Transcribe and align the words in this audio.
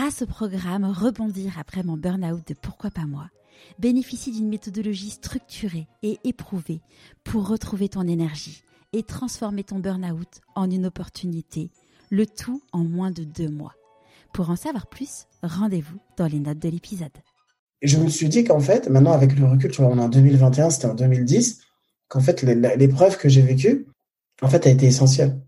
grâce 0.00 0.22
au 0.22 0.26
programme 0.26 0.86
Rebondir 0.86 1.58
après 1.58 1.82
mon 1.82 1.98
burn-out 1.98 2.40
de 2.48 2.54
Pourquoi 2.54 2.90
pas 2.90 3.04
moi, 3.04 3.28
bénéficie 3.78 4.32
d'une 4.32 4.48
méthodologie 4.48 5.10
structurée 5.10 5.88
et 6.02 6.16
éprouvée 6.24 6.80
pour 7.22 7.46
retrouver 7.46 7.90
ton 7.90 8.08
énergie 8.08 8.62
et 8.94 9.02
transformer 9.02 9.62
ton 9.62 9.78
burn-out 9.78 10.40
en 10.54 10.70
une 10.70 10.86
opportunité, 10.86 11.70
le 12.08 12.24
tout 12.24 12.62
en 12.72 12.82
moins 12.82 13.10
de 13.10 13.24
deux 13.24 13.50
mois. 13.50 13.74
Pour 14.32 14.48
en 14.48 14.56
savoir 14.56 14.86
plus, 14.86 15.26
rendez-vous 15.42 15.98
dans 16.16 16.28
les 16.28 16.40
notes 16.40 16.60
de 16.60 16.70
l'épisode. 16.70 17.18
Je 17.82 17.98
me 17.98 18.08
suis 18.08 18.30
dit 18.30 18.44
qu'en 18.44 18.60
fait, 18.60 18.88
maintenant 18.88 19.12
avec 19.12 19.38
le 19.38 19.44
recul, 19.44 19.70
on 19.80 19.98
est 19.98 20.02
en 20.02 20.08
2021, 20.08 20.70
c'était 20.70 20.86
en 20.86 20.94
2010, 20.94 21.60
qu'en 22.08 22.20
fait 22.20 22.42
l'épreuve 22.42 23.18
que 23.18 23.28
j'ai 23.28 23.42
vécue, 23.42 23.86
en 24.40 24.48
fait, 24.48 24.66
a 24.66 24.70
été 24.70 24.86
essentielle. 24.86 25.38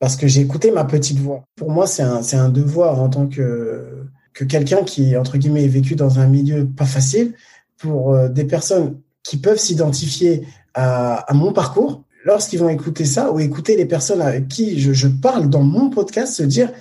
Parce 0.00 0.16
que 0.16 0.26
j'ai 0.26 0.40
écouté 0.40 0.70
ma 0.70 0.84
petite 0.84 1.18
voix. 1.18 1.44
Pour 1.56 1.70
moi, 1.70 1.86
c'est 1.86 2.02
un, 2.02 2.20
un 2.32 2.48
devoir 2.48 3.00
en 3.00 3.08
tant 3.08 3.26
que, 3.26 4.06
que 4.32 4.44
quelqu'un 4.44 4.82
qui, 4.82 5.16
entre 5.16 5.38
guillemets, 5.38 5.64
est 5.64 5.68
vécu 5.68 5.94
dans 5.94 6.18
un 6.18 6.26
milieu 6.26 6.66
pas 6.66 6.84
facile, 6.84 7.34
pour 7.78 8.14
euh, 8.14 8.28
des 8.28 8.44
personnes 8.44 9.00
qui 9.22 9.36
peuvent 9.36 9.58
s'identifier 9.58 10.46
à, 10.74 11.16
à 11.30 11.34
mon 11.34 11.52
parcours, 11.52 12.04
lorsqu'ils 12.24 12.58
vont 12.58 12.68
écouter 12.68 13.04
ça 13.04 13.32
ou 13.32 13.40
écouter 13.40 13.76
les 13.76 13.86
personnes 13.86 14.20
avec 14.20 14.48
qui 14.48 14.80
je, 14.80 14.92
je 14.92 15.08
parle 15.08 15.48
dans 15.48 15.62
mon 15.62 15.90
podcast, 15.90 16.34
se 16.34 16.42
dire, 16.42 16.72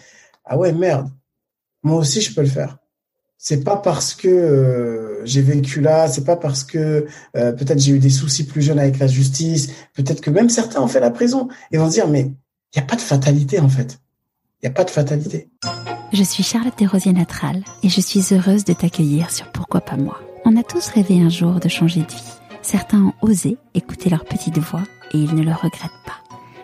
ah 0.45 0.57
ouais, 0.57 0.73
merde, 0.73 1.09
moi 1.83 1.97
aussi, 1.97 2.21
je 2.21 2.33
peux 2.33 2.41
le 2.41 2.47
faire 2.47 2.77
c'est 3.43 3.66
pas 3.66 3.75
parce 3.75 4.13
que 4.13 4.30
euh, 4.30 5.25
j'ai 5.25 5.41
vécu 5.41 5.81
là, 5.81 6.07
c'est 6.07 6.23
pas 6.23 6.38
parce 6.38 6.63
que 6.63 7.07
euh, 7.35 7.52
peut-être 7.52 7.77
j'ai 7.77 7.91
eu 7.91 7.99
des 7.99 8.09
soucis 8.09 8.45
plus 8.45 8.61
jeunes 8.61 8.80
avec 8.80 8.99
la 8.99 9.07
justice, 9.07 9.69
peut-être 9.93 10.21
que 10.21 10.30
même 10.30 10.47
certains 10.47 10.81
ont 10.81 10.88
fait 10.88 11.02
la 11.02 11.11
prison 11.11 11.49
et 11.69 11.77
vont 11.77 11.88
se 11.88 11.95
dire 11.95 12.07
mais 12.07 12.31
il 12.73 12.79
n'y 12.79 12.83
a 12.83 12.87
pas 12.87 12.95
de 12.95 13.01
fatalité 13.01 13.59
en 13.59 13.69
fait. 13.69 13.99
Il 14.61 14.67
n'y 14.67 14.69
a 14.69 14.73
pas 14.73 14.83
de 14.83 14.89
fatalité. 14.89 15.49
Je 16.11 16.23
suis 16.23 16.43
Charlotte 16.43 16.77
Desrosiers 16.77 17.13
Natral 17.13 17.63
et 17.83 17.89
je 17.89 18.01
suis 18.01 18.33
heureuse 18.33 18.63
de 18.63 18.73
t'accueillir 18.73 19.31
sur 19.31 19.51
Pourquoi 19.51 19.81
pas 19.81 19.97
moi. 19.97 20.19
On 20.45 20.55
a 20.55 20.63
tous 20.63 20.87
rêvé 20.87 21.21
un 21.21 21.30
jour 21.30 21.59
de 21.59 21.69
changer 21.69 22.02
de 22.02 22.11
vie. 22.11 22.33
Certains 22.61 23.03
ont 23.03 23.13
osé 23.21 23.57
écouter 23.73 24.09
leur 24.09 24.25
petite 24.25 24.57
voix 24.57 24.83
et 25.11 25.17
ils 25.17 25.35
ne 25.35 25.43
le 25.43 25.52
regrettent 25.52 26.03
pas. 26.05 26.19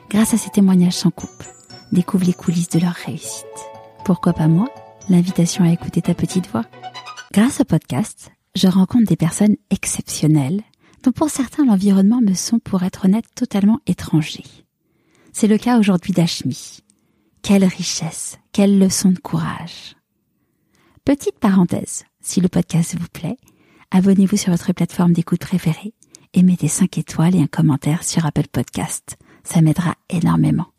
Grâce 0.09 0.33
à 0.33 0.37
ces 0.37 0.49
témoignages 0.49 0.93
sans 0.93 1.11
coupe, 1.11 1.43
découvre 1.91 2.25
les 2.25 2.33
coulisses 2.33 2.69
de 2.69 2.79
leur 2.79 2.93
réussite. 2.93 3.45
Pourquoi 4.05 4.33
pas 4.33 4.47
moi? 4.47 4.67
L'invitation 5.09 5.63
à 5.63 5.71
écouter 5.71 6.01
ta 6.01 6.13
petite 6.13 6.47
voix. 6.47 6.65
Grâce 7.33 7.61
au 7.61 7.65
podcast, 7.65 8.31
je 8.55 8.67
rencontre 8.67 9.05
des 9.05 9.15
personnes 9.15 9.55
exceptionnelles 9.69 10.61
dont 11.03 11.11
pour 11.11 11.29
certains 11.29 11.65
l'environnement 11.65 12.21
me 12.21 12.33
sont, 12.33 12.59
pour 12.59 12.83
être 12.83 13.05
honnête, 13.05 13.25
totalement 13.35 13.79
étrangers. 13.87 14.43
C'est 15.39 15.47
le 15.47 15.57
cas 15.57 15.79
aujourd'hui 15.79 16.11
d'Ashmi. 16.11 16.79
Quelle 17.43 17.63
richesse, 17.63 18.37
quelle 18.51 18.77
leçon 18.77 19.11
de 19.11 19.19
courage. 19.19 19.95
Petite 21.05 21.39
parenthèse, 21.39 22.03
si 22.19 22.41
le 22.41 22.49
podcast 22.49 22.97
vous 22.99 23.07
plaît, 23.07 23.37
abonnez-vous 23.89 24.35
sur 24.35 24.51
votre 24.51 24.73
plateforme 24.73 25.13
d'écoute 25.13 25.39
préférée 25.39 25.93
et 26.33 26.43
mettez 26.43 26.67
5 26.67 26.97
étoiles 26.97 27.37
et 27.37 27.41
un 27.41 27.47
commentaire 27.47 28.03
sur 28.03 28.25
Apple 28.25 28.49
Podcast. 28.51 29.15
Ça 29.45 29.61
m'aidera 29.61 29.95
énormément. 30.09 30.73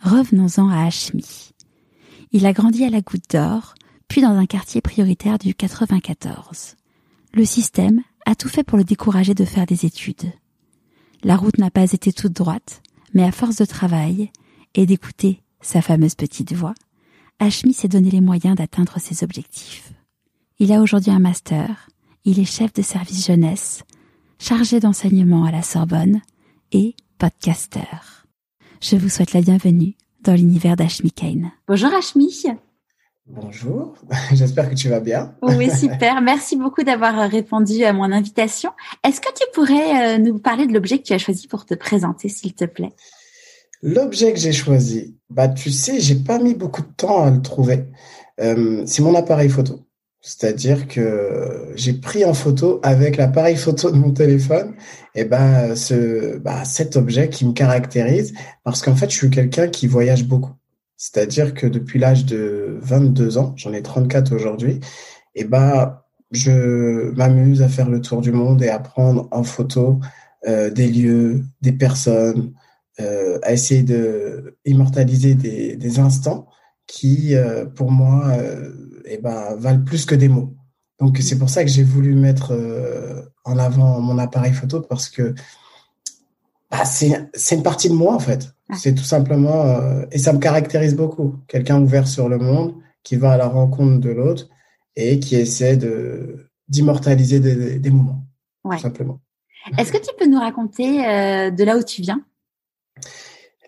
Revenons-en 0.00 0.70
à 0.70 0.86
Ashmi. 0.86 1.50
Il 2.32 2.46
a 2.46 2.54
grandi 2.54 2.82
à 2.82 2.88
la 2.88 3.02
Goutte 3.02 3.30
d'Or, 3.30 3.74
puis 4.08 4.22
dans 4.22 4.38
un 4.38 4.46
quartier 4.46 4.80
prioritaire 4.80 5.36
du 5.36 5.54
94. 5.54 6.76
Le 7.34 7.44
système 7.44 8.00
a 8.24 8.36
tout 8.36 8.48
fait 8.48 8.64
pour 8.64 8.78
le 8.78 8.84
décourager 8.84 9.34
de 9.34 9.44
faire 9.44 9.66
des 9.66 9.84
études. 9.84 10.32
La 11.22 11.36
route 11.36 11.58
n'a 11.58 11.70
pas 11.70 11.92
été 11.92 12.14
toute 12.14 12.32
droite, 12.32 12.80
mais 13.16 13.24
à 13.24 13.32
force 13.32 13.56
de 13.56 13.64
travail 13.64 14.30
et 14.74 14.84
d'écouter 14.84 15.40
sa 15.62 15.80
fameuse 15.80 16.14
petite 16.14 16.52
voix, 16.52 16.74
Ashmi 17.38 17.72
s'est 17.72 17.88
donné 17.88 18.10
les 18.10 18.20
moyens 18.20 18.56
d'atteindre 18.56 19.00
ses 19.00 19.24
objectifs. 19.24 19.90
Il 20.58 20.70
a 20.70 20.82
aujourd'hui 20.82 21.12
un 21.12 21.18
master, 21.18 21.88
il 22.26 22.38
est 22.38 22.44
chef 22.44 22.74
de 22.74 22.82
service 22.82 23.26
jeunesse, 23.26 23.84
chargé 24.38 24.80
d'enseignement 24.80 25.46
à 25.46 25.50
la 25.50 25.62
Sorbonne 25.62 26.20
et 26.72 26.94
podcasteur. 27.16 28.26
Je 28.82 28.96
vous 28.96 29.08
souhaite 29.08 29.32
la 29.32 29.40
bienvenue 29.40 29.94
dans 30.22 30.34
l'univers 30.34 30.76
d'Ashmi 30.76 31.10
Kane. 31.10 31.52
Bonjour 31.68 31.94
Ashmi. 31.94 32.30
Bonjour, 33.28 33.96
j'espère 34.32 34.70
que 34.70 34.74
tu 34.76 34.88
vas 34.88 35.00
bien. 35.00 35.34
Oui, 35.42 35.68
super. 35.70 36.20
Merci 36.22 36.56
beaucoup 36.56 36.84
d'avoir 36.84 37.28
répondu 37.28 37.82
à 37.82 37.92
mon 37.92 38.12
invitation. 38.12 38.70
Est-ce 39.04 39.20
que 39.20 39.32
tu 39.34 39.44
pourrais 39.52 40.14
euh, 40.14 40.18
nous 40.18 40.38
parler 40.38 40.66
de 40.66 40.72
l'objet 40.72 40.98
que 40.98 41.02
tu 41.02 41.12
as 41.12 41.18
choisi 41.18 41.48
pour 41.48 41.66
te 41.66 41.74
présenter, 41.74 42.28
s'il 42.28 42.54
te 42.54 42.64
plaît? 42.64 42.92
L'objet 43.82 44.32
que 44.32 44.38
j'ai 44.38 44.52
choisi, 44.52 45.16
bah 45.28 45.48
tu 45.48 45.70
sais, 45.72 46.00
j'ai 46.00 46.14
pas 46.14 46.38
mis 46.38 46.54
beaucoup 46.54 46.82
de 46.82 46.92
temps 46.96 47.24
à 47.24 47.30
le 47.30 47.42
trouver. 47.42 47.84
Euh, 48.40 48.84
c'est 48.86 49.02
mon 49.02 49.14
appareil 49.14 49.48
photo. 49.48 49.80
C'est-à-dire 50.20 50.88
que 50.88 51.72
j'ai 51.74 51.92
pris 51.92 52.24
en 52.24 52.34
photo 52.34 52.80
avec 52.82 53.16
l'appareil 53.16 53.56
photo 53.56 53.90
de 53.90 53.96
mon 53.96 54.10
téléphone 54.10 54.74
et 55.14 55.24
ben 55.24 55.76
ce 55.76 56.36
bah, 56.38 56.64
cet 56.64 56.96
objet 56.96 57.28
qui 57.28 57.46
me 57.46 57.52
caractérise 57.52 58.34
parce 58.64 58.82
qu'en 58.82 58.96
fait 58.96 59.08
je 59.08 59.16
suis 59.16 59.30
quelqu'un 59.30 59.68
qui 59.68 59.86
voyage 59.86 60.24
beaucoup. 60.24 60.55
C'est-à-dire 60.96 61.54
que 61.54 61.66
depuis 61.66 61.98
l'âge 61.98 62.24
de 62.24 62.78
22 62.80 63.38
ans, 63.38 63.52
j'en 63.56 63.72
ai 63.72 63.82
34 63.82 64.34
aujourd'hui, 64.34 64.80
et 65.34 65.44
ben 65.44 65.98
je 66.32 67.12
m'amuse 67.12 67.62
à 67.62 67.68
faire 67.68 67.88
le 67.88 68.00
tour 68.00 68.20
du 68.20 68.32
monde 68.32 68.62
et 68.62 68.68
à 68.68 68.78
prendre 68.78 69.28
en 69.30 69.42
photo 69.42 70.00
euh, 70.46 70.70
des 70.70 70.88
lieux, 70.88 71.44
des 71.60 71.72
personnes, 71.72 72.52
euh, 73.00 73.38
à 73.42 73.52
essayer 73.52 73.82
de 73.82 74.58
immortaliser 74.64 75.34
des, 75.34 75.98
instants 75.98 76.48
qui, 76.86 77.34
euh, 77.34 77.64
pour 77.66 77.90
moi, 77.90 78.32
eh 79.04 79.18
ben, 79.18 79.54
valent 79.56 79.84
plus 79.84 80.04
que 80.04 80.14
des 80.14 80.28
mots. 80.28 80.54
Donc 80.98 81.18
c'est 81.20 81.38
pour 81.38 81.50
ça 81.50 81.62
que 81.62 81.70
j'ai 81.70 81.82
voulu 81.82 82.14
mettre 82.14 82.56
en 83.44 83.58
avant 83.58 84.00
mon 84.00 84.18
appareil 84.18 84.52
photo 84.52 84.80
parce 84.80 85.08
que 85.08 85.34
bah, 86.70 86.84
c'est 86.84 87.54
une 87.54 87.62
partie 87.62 87.88
de 87.88 87.94
moi 87.94 88.14
en 88.14 88.18
fait. 88.18 88.55
C'est 88.74 88.94
tout 88.94 89.04
simplement 89.04 89.62
euh, 89.62 90.04
et 90.10 90.18
ça 90.18 90.32
me 90.32 90.38
caractérise 90.38 90.96
beaucoup. 90.96 91.36
Quelqu'un 91.46 91.80
ouvert 91.80 92.08
sur 92.08 92.28
le 92.28 92.38
monde, 92.38 92.74
qui 93.04 93.16
va 93.16 93.32
à 93.32 93.36
la 93.36 93.46
rencontre 93.46 94.00
de 94.00 94.10
l'autre 94.10 94.48
et 94.96 95.20
qui 95.20 95.36
essaie 95.36 95.76
de 95.76 96.50
d'immortaliser 96.68 97.38
des, 97.38 97.78
des, 97.78 97.90
moments. 97.90 98.24
Tout 98.64 98.78
simplement. 98.78 99.20
Est-ce 99.78 99.92
que 99.92 99.98
tu 99.98 100.10
peux 100.18 100.26
nous 100.26 100.40
raconter 100.40 101.06
euh, 101.06 101.50
de 101.50 101.62
là 101.62 101.76
où 101.76 101.84
tu 101.84 102.02
viens? 102.02 102.24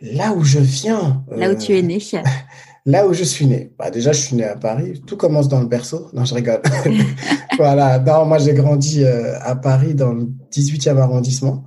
Là 0.00 0.32
où 0.32 0.42
je 0.42 0.59
viens. 0.59 1.25
Là 1.30 1.53
où 1.53 1.54
tu 1.54 1.76
es 1.76 1.82
né. 1.82 1.98
Là 2.86 3.06
où 3.06 3.12
je 3.12 3.22
suis 3.22 3.47
né, 3.47 3.70
bah 3.78 3.91
déjà 3.91 4.12
je 4.12 4.20
suis 4.20 4.34
né 4.34 4.44
à 4.44 4.56
Paris. 4.56 5.03
Tout 5.06 5.16
commence 5.16 5.48
dans 5.48 5.60
le 5.60 5.66
berceau. 5.66 6.09
Non, 6.15 6.25
je 6.25 6.34
rigole. 6.34 6.62
voilà. 7.59 7.98
Non, 7.98 8.25
moi 8.25 8.38
j'ai 8.38 8.54
grandi 8.54 9.04
euh, 9.04 9.38
à 9.41 9.54
Paris 9.54 9.94
dans 9.94 10.12
le 10.12 10.28
18e 10.50 10.97
arrondissement, 10.97 11.65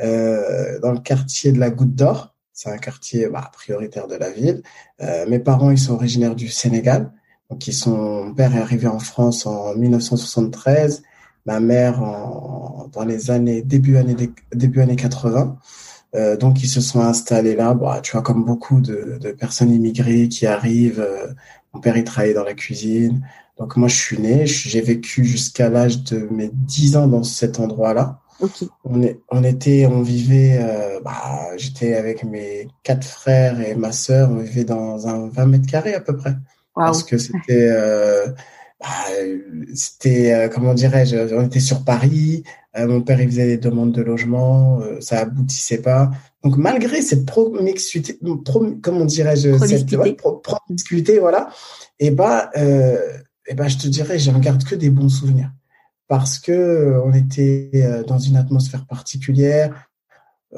euh, 0.00 0.80
dans 0.80 0.92
le 0.92 0.98
quartier 0.98 1.52
de 1.52 1.60
la 1.60 1.70
Goutte 1.70 1.94
d'Or. 1.94 2.33
C'est 2.54 2.70
un 2.70 2.78
quartier 2.78 3.28
bah, 3.28 3.50
prioritaire 3.52 4.06
de 4.06 4.14
la 4.14 4.30
ville. 4.30 4.62
Euh, 5.02 5.26
mes 5.28 5.40
parents 5.40 5.70
ils 5.72 5.78
sont 5.78 5.94
originaires 5.94 6.36
du 6.36 6.48
Sénégal. 6.48 7.12
Donc 7.50 7.66
ils 7.66 7.72
sont. 7.74 8.24
Mon 8.26 8.34
père 8.34 8.54
est 8.56 8.60
arrivé 8.60 8.86
en 8.86 9.00
France 9.00 9.44
en 9.46 9.74
1973. 9.74 11.02
Ma 11.46 11.60
mère 11.60 12.02
en, 12.02 12.88
dans 12.92 13.04
les 13.04 13.30
années 13.30 13.60
début 13.62 13.96
années 13.96 14.32
début 14.52 14.80
années 14.80 14.96
80. 14.96 15.58
Euh, 16.14 16.36
donc 16.36 16.62
ils 16.62 16.68
se 16.68 16.80
sont 16.80 17.00
installés 17.00 17.56
là. 17.56 17.74
Bon, 17.74 17.90
tu 18.00 18.12
vois, 18.12 18.22
comme 18.22 18.44
beaucoup 18.44 18.80
de, 18.80 19.18
de 19.20 19.32
personnes 19.32 19.72
immigrées 19.72 20.28
qui 20.28 20.46
arrivent. 20.46 21.00
Euh, 21.00 21.26
mon 21.74 21.80
père 21.80 21.96
il 21.96 22.04
travaillait 22.04 22.34
dans 22.34 22.44
la 22.44 22.54
cuisine. 22.54 23.26
Donc 23.58 23.76
moi 23.76 23.88
je 23.88 23.96
suis 23.96 24.18
né, 24.18 24.46
j'ai 24.46 24.80
vécu 24.80 25.24
jusqu'à 25.24 25.68
l'âge 25.68 26.02
de 26.04 26.28
mes 26.30 26.50
10 26.52 26.96
ans 26.96 27.08
dans 27.08 27.22
cet 27.24 27.60
endroit-là. 27.60 28.20
Okay. 28.40 28.68
On, 28.84 29.02
est, 29.02 29.20
on 29.30 29.44
était, 29.44 29.86
on 29.86 30.02
vivait, 30.02 30.58
euh, 30.60 31.00
bah, 31.00 31.56
j'étais 31.56 31.94
avec 31.94 32.24
mes 32.24 32.68
quatre 32.82 33.06
frères 33.06 33.60
et 33.60 33.74
ma 33.74 33.92
sœur, 33.92 34.30
on 34.30 34.38
vivait 34.38 34.64
dans 34.64 35.06
un 35.06 35.28
20 35.28 35.46
mètres 35.46 35.70
carrés 35.70 35.94
à 35.94 36.00
peu 36.00 36.16
près. 36.16 36.34
Wow. 36.76 36.86
Parce 36.86 37.04
que 37.04 37.16
c'était, 37.16 37.68
euh, 37.70 38.26
bah, 38.80 38.86
c'était, 39.74 40.32
euh, 40.34 40.48
comment 40.48 40.74
dirais-je, 40.74 41.34
on 41.34 41.46
était 41.46 41.60
sur 41.60 41.84
Paris, 41.84 42.42
euh, 42.76 42.88
mon 42.88 43.02
père, 43.02 43.20
il 43.20 43.28
faisait 43.28 43.46
des 43.46 43.58
demandes 43.58 43.92
de 43.92 44.02
logement, 44.02 44.80
euh, 44.80 45.00
ça 45.00 45.20
aboutissait 45.20 45.80
pas. 45.80 46.10
Donc, 46.42 46.56
malgré 46.56 47.02
cette 47.02 47.24
promiscuité, 47.24 48.18
pro, 48.44 48.66
comment 48.82 49.04
dirais-je, 49.04 49.56
cette 49.58 49.92
ouais, 49.92 50.16
promiscuité, 50.42 51.20
voilà, 51.20 51.50
et 52.00 52.10
bah, 52.10 52.50
euh, 52.56 52.98
et 53.46 53.54
bah, 53.54 53.68
je 53.68 53.76
te 53.78 53.86
dirais, 53.86 54.18
j'en 54.18 54.38
garde 54.38 54.64
que 54.64 54.74
des 54.74 54.90
bons 54.90 55.08
souvenirs 55.08 55.50
parce 56.08 56.38
que 56.38 57.00
on 57.04 57.12
était 57.12 58.04
dans 58.06 58.18
une 58.18 58.36
atmosphère 58.36 58.86
particulière, 58.86 59.88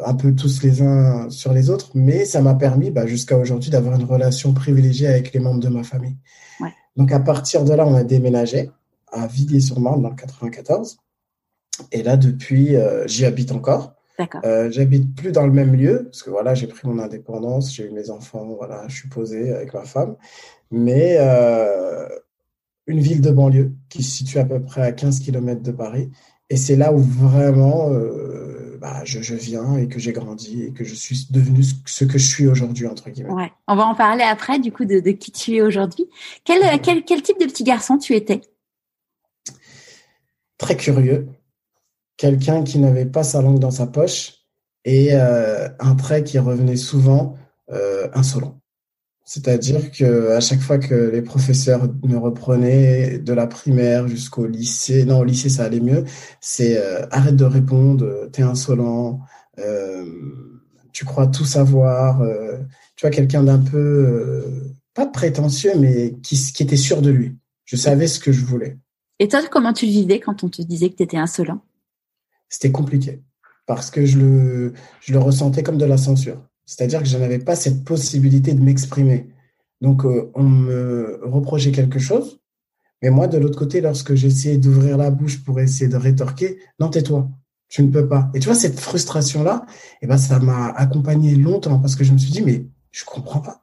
un 0.05 0.15
peu 0.15 0.35
tous 0.35 0.63
les 0.63 0.83
uns 0.83 1.31
sur 1.31 1.53
les 1.53 1.71
autres, 1.71 1.91
mais 1.95 2.25
ça 2.25 2.43
m'a 2.43 2.55
permis, 2.55 2.91
bah, 2.91 3.07
jusqu'à 3.07 3.39
aujourd'hui, 3.39 3.71
d'avoir 3.71 3.99
une 3.99 4.05
relation 4.05 4.53
privilégiée 4.53 5.09
avec 5.09 5.33
les 5.33 5.41
membres 5.41 5.61
de 5.61 5.69
ma 5.69 5.83
famille. 5.83 6.17
Ouais. 6.61 6.73
Donc, 6.97 7.13
à 7.13 7.21
partir 7.21 7.65
de 7.65 7.73
là, 7.73 7.87
on 7.87 7.95
a 7.95 8.05
déménagé 8.05 8.71
à 9.13 9.27
Villiers-sur-Marne 9.27 10.03
dans 10.03 10.11
le 10.11 10.17
94. 10.17 10.99
Et 11.93 12.03
là, 12.03 12.17
depuis, 12.17 12.77
euh, 12.77 13.07
j'y 13.07 13.25
habite 13.25 13.53
encore. 13.53 13.95
Euh, 14.45 14.71
J'habite 14.71 15.15
plus 15.15 15.31
dans 15.31 15.47
le 15.47 15.53
même 15.53 15.75
lieu 15.75 16.05
parce 16.05 16.23
que 16.23 16.31
voilà, 16.31 16.55
j'ai 16.55 16.67
pris 16.67 16.89
mon 16.89 16.99
indépendance, 16.99 17.75
j'ai 17.75 17.87
eu 17.87 17.91
mes 17.91 18.09
enfants, 18.09 18.47
voilà, 18.57 18.85
je 18.89 18.97
suis 18.97 19.09
posé 19.11 19.53
avec 19.53 19.75
ma 19.75 19.85
femme. 19.85 20.17
Mais 20.71 21.17
euh, 21.21 22.09
une 22.87 23.01
ville 23.01 23.21
de 23.21 23.31
banlieue 23.31 23.73
qui 23.89 24.03
se 24.03 24.17
situe 24.17 24.39
à 24.39 24.45
peu 24.45 24.63
près 24.63 24.83
à 24.83 24.93
15 24.93 25.21
km 25.21 25.63
de 25.63 25.73
Paris. 25.73 26.11
Et 26.51 26.57
c'est 26.57 26.77
là 26.77 26.93
où 26.93 26.99
vraiment 26.99 27.91
euh, 27.91 28.79
bah, 28.81 29.03
je, 29.05 29.21
je, 29.21 29.35
viens 29.35 29.77
et 29.77 29.89
que 29.89 29.99
j'ai 29.99 30.13
grandi 30.13 30.63
et 30.65 30.73
que 30.73 30.85
je 30.85 30.95
suis 30.95 31.27
devenu 31.31 31.63
ce 31.87 32.05
que 32.05 32.19
je 32.19 32.27
suis 32.27 32.47
aujourd'hui, 32.47 32.87
entre 32.87 33.11
guillemets. 33.11 33.33
Ouais. 33.33 33.53
On 33.67 33.75
va 33.75 33.85
en 33.85 33.95
parler 33.95 34.23
après, 34.23 34.59
du 34.59 34.71
coup, 34.71 34.85
de, 34.85 35.01
de 35.01 35.11
qui 35.11 35.33
tu 35.33 35.57
es 35.57 35.63
aujourd'hui. 35.63 36.07
Quel, 36.45 36.81
quel, 36.81 37.05
quel 37.05 37.23
type 37.23 37.41
de 37.41 37.47
petit 37.47 37.65
garçon 37.65 37.99
tu 37.99 38.15
étais? 38.15 38.43
Très 40.59 40.77
curieux. 40.77 41.29
Quelqu'un 42.17 42.63
qui 42.63 42.79
n'avait 42.79 43.07
pas 43.07 43.25
sa 43.25 43.43
langue 43.43 43.59
dans 43.59 43.71
sa 43.71 43.87
poche 43.87 44.35
et 44.85 45.09
euh, 45.13 45.69
un 45.81 45.97
trait 45.97 46.23
qui 46.23 46.39
revenait 46.39 46.77
souvent, 46.77 47.37
euh, 47.73 48.09
insolent. 48.15 48.61
C'est-à-dire 49.29 49.91
que 49.91 50.31
à 50.31 50.41
chaque 50.41 50.61
fois 50.61 50.79
que 50.79 50.95
les 50.95 51.21
professeurs 51.21 51.89
me 52.05 52.17
reprenaient 52.17 53.19
de 53.19 53.33
la 53.33 53.49
primaire 53.49 54.07
jusqu'au 54.07 54.47
lycée, 54.47 55.05
non 55.05 55.19
au 55.19 55.25
lycée 55.25 55.49
ça 55.49 55.65
allait 55.65 55.81
mieux, 55.81 56.05
c'est 56.41 56.79
euh, 56.79 57.05
arrête 57.11 57.35
de 57.35 57.45
répondre, 57.45 58.29
t'es 58.31 58.43
insolent, 58.43 59.21
euh, 59.59 60.05
tu 60.93 61.05
crois 61.05 61.27
tout 61.27 61.45
savoir, 61.45 62.23
euh, 62.23 62.59
tu 62.95 63.05
vois 63.05 63.11
quelqu'un 63.11 63.43
d'un 63.43 63.59
peu 63.59 63.77
euh, 63.77 64.73
pas 64.95 65.07
prétentieux 65.07 65.73
mais 65.77 66.15
qui, 66.23 66.37
qui 66.37 66.63
était 66.63 66.77
sûr 66.77 67.03
de 67.03 67.11
lui. 67.11 67.37
Je 67.65 67.75
savais 67.75 68.07
ce 68.07 68.21
que 68.21 68.31
je 68.31 68.45
voulais. 68.45 68.79
Et 69.19 69.27
toi 69.27 69.43
comment 69.51 69.73
tu 69.73 69.87
le 69.87 69.93
vivais 69.93 70.21
quand 70.21 70.45
on 70.45 70.49
te 70.49 70.63
disait 70.63 70.89
que 70.91 70.95
t'étais 70.95 71.17
insolent? 71.17 71.65
C'était 72.49 72.71
compliqué 72.71 73.25
parce 73.67 73.91
que 73.91 74.07
je 74.07 74.21
le 74.21 74.73
je 75.01 75.13
le 75.13 75.19
ressentais 75.19 75.65
comme 75.65 75.79
de 75.79 75.85
la 75.85 75.97
censure. 75.97 76.47
C'est-à-dire 76.67 77.01
que 77.01 77.09
je 77.09 77.17
n'avais 77.17 77.39
pas 77.39 77.57
cette 77.57 77.85
possibilité 77.85 78.53
de 78.53 78.63
m'exprimer. 78.63 79.29
Donc, 79.81 80.05
euh, 80.05 80.31
on 80.35 80.43
me 80.43 81.21
reprochait 81.23 81.73
quelque 81.73 81.99
chose. 81.99 82.41
Mais 83.03 83.11
moi, 83.11 83.29
de 83.29 83.39
l'autre 83.39 83.59
côté, 83.59 83.81
lorsque 83.81 84.15
j'essayais 84.15 84.59
d'ouvrir 84.59 84.97
la 84.97 85.11
bouche 85.11 85.45
pour 85.45 85.61
essayer 85.61 85.89
de 85.89 85.97
rétorquer, 85.97 86.59
non, 86.81 86.89
tais-toi, 86.89 87.29
tu 87.69 87.83
ne 87.83 87.91
peux 87.91 88.09
pas. 88.09 88.31
Et 88.35 88.41
tu 88.41 88.47
vois, 88.47 88.55
cette 88.55 88.81
frustration-là, 88.81 89.67
eh 90.03 90.07
ben, 90.07 90.17
ça 90.17 90.39
m'a 90.39 90.69
accompagné 90.69 91.37
longtemps 91.37 91.79
parce 91.79 91.95
que 91.95 92.05
je 92.05 92.13
me 92.13 92.19
suis 92.19 92.33
dit, 92.33 92.43
mais 92.43 92.67
je 92.91 93.05
comprends 93.05 93.41
pas. 93.41 93.63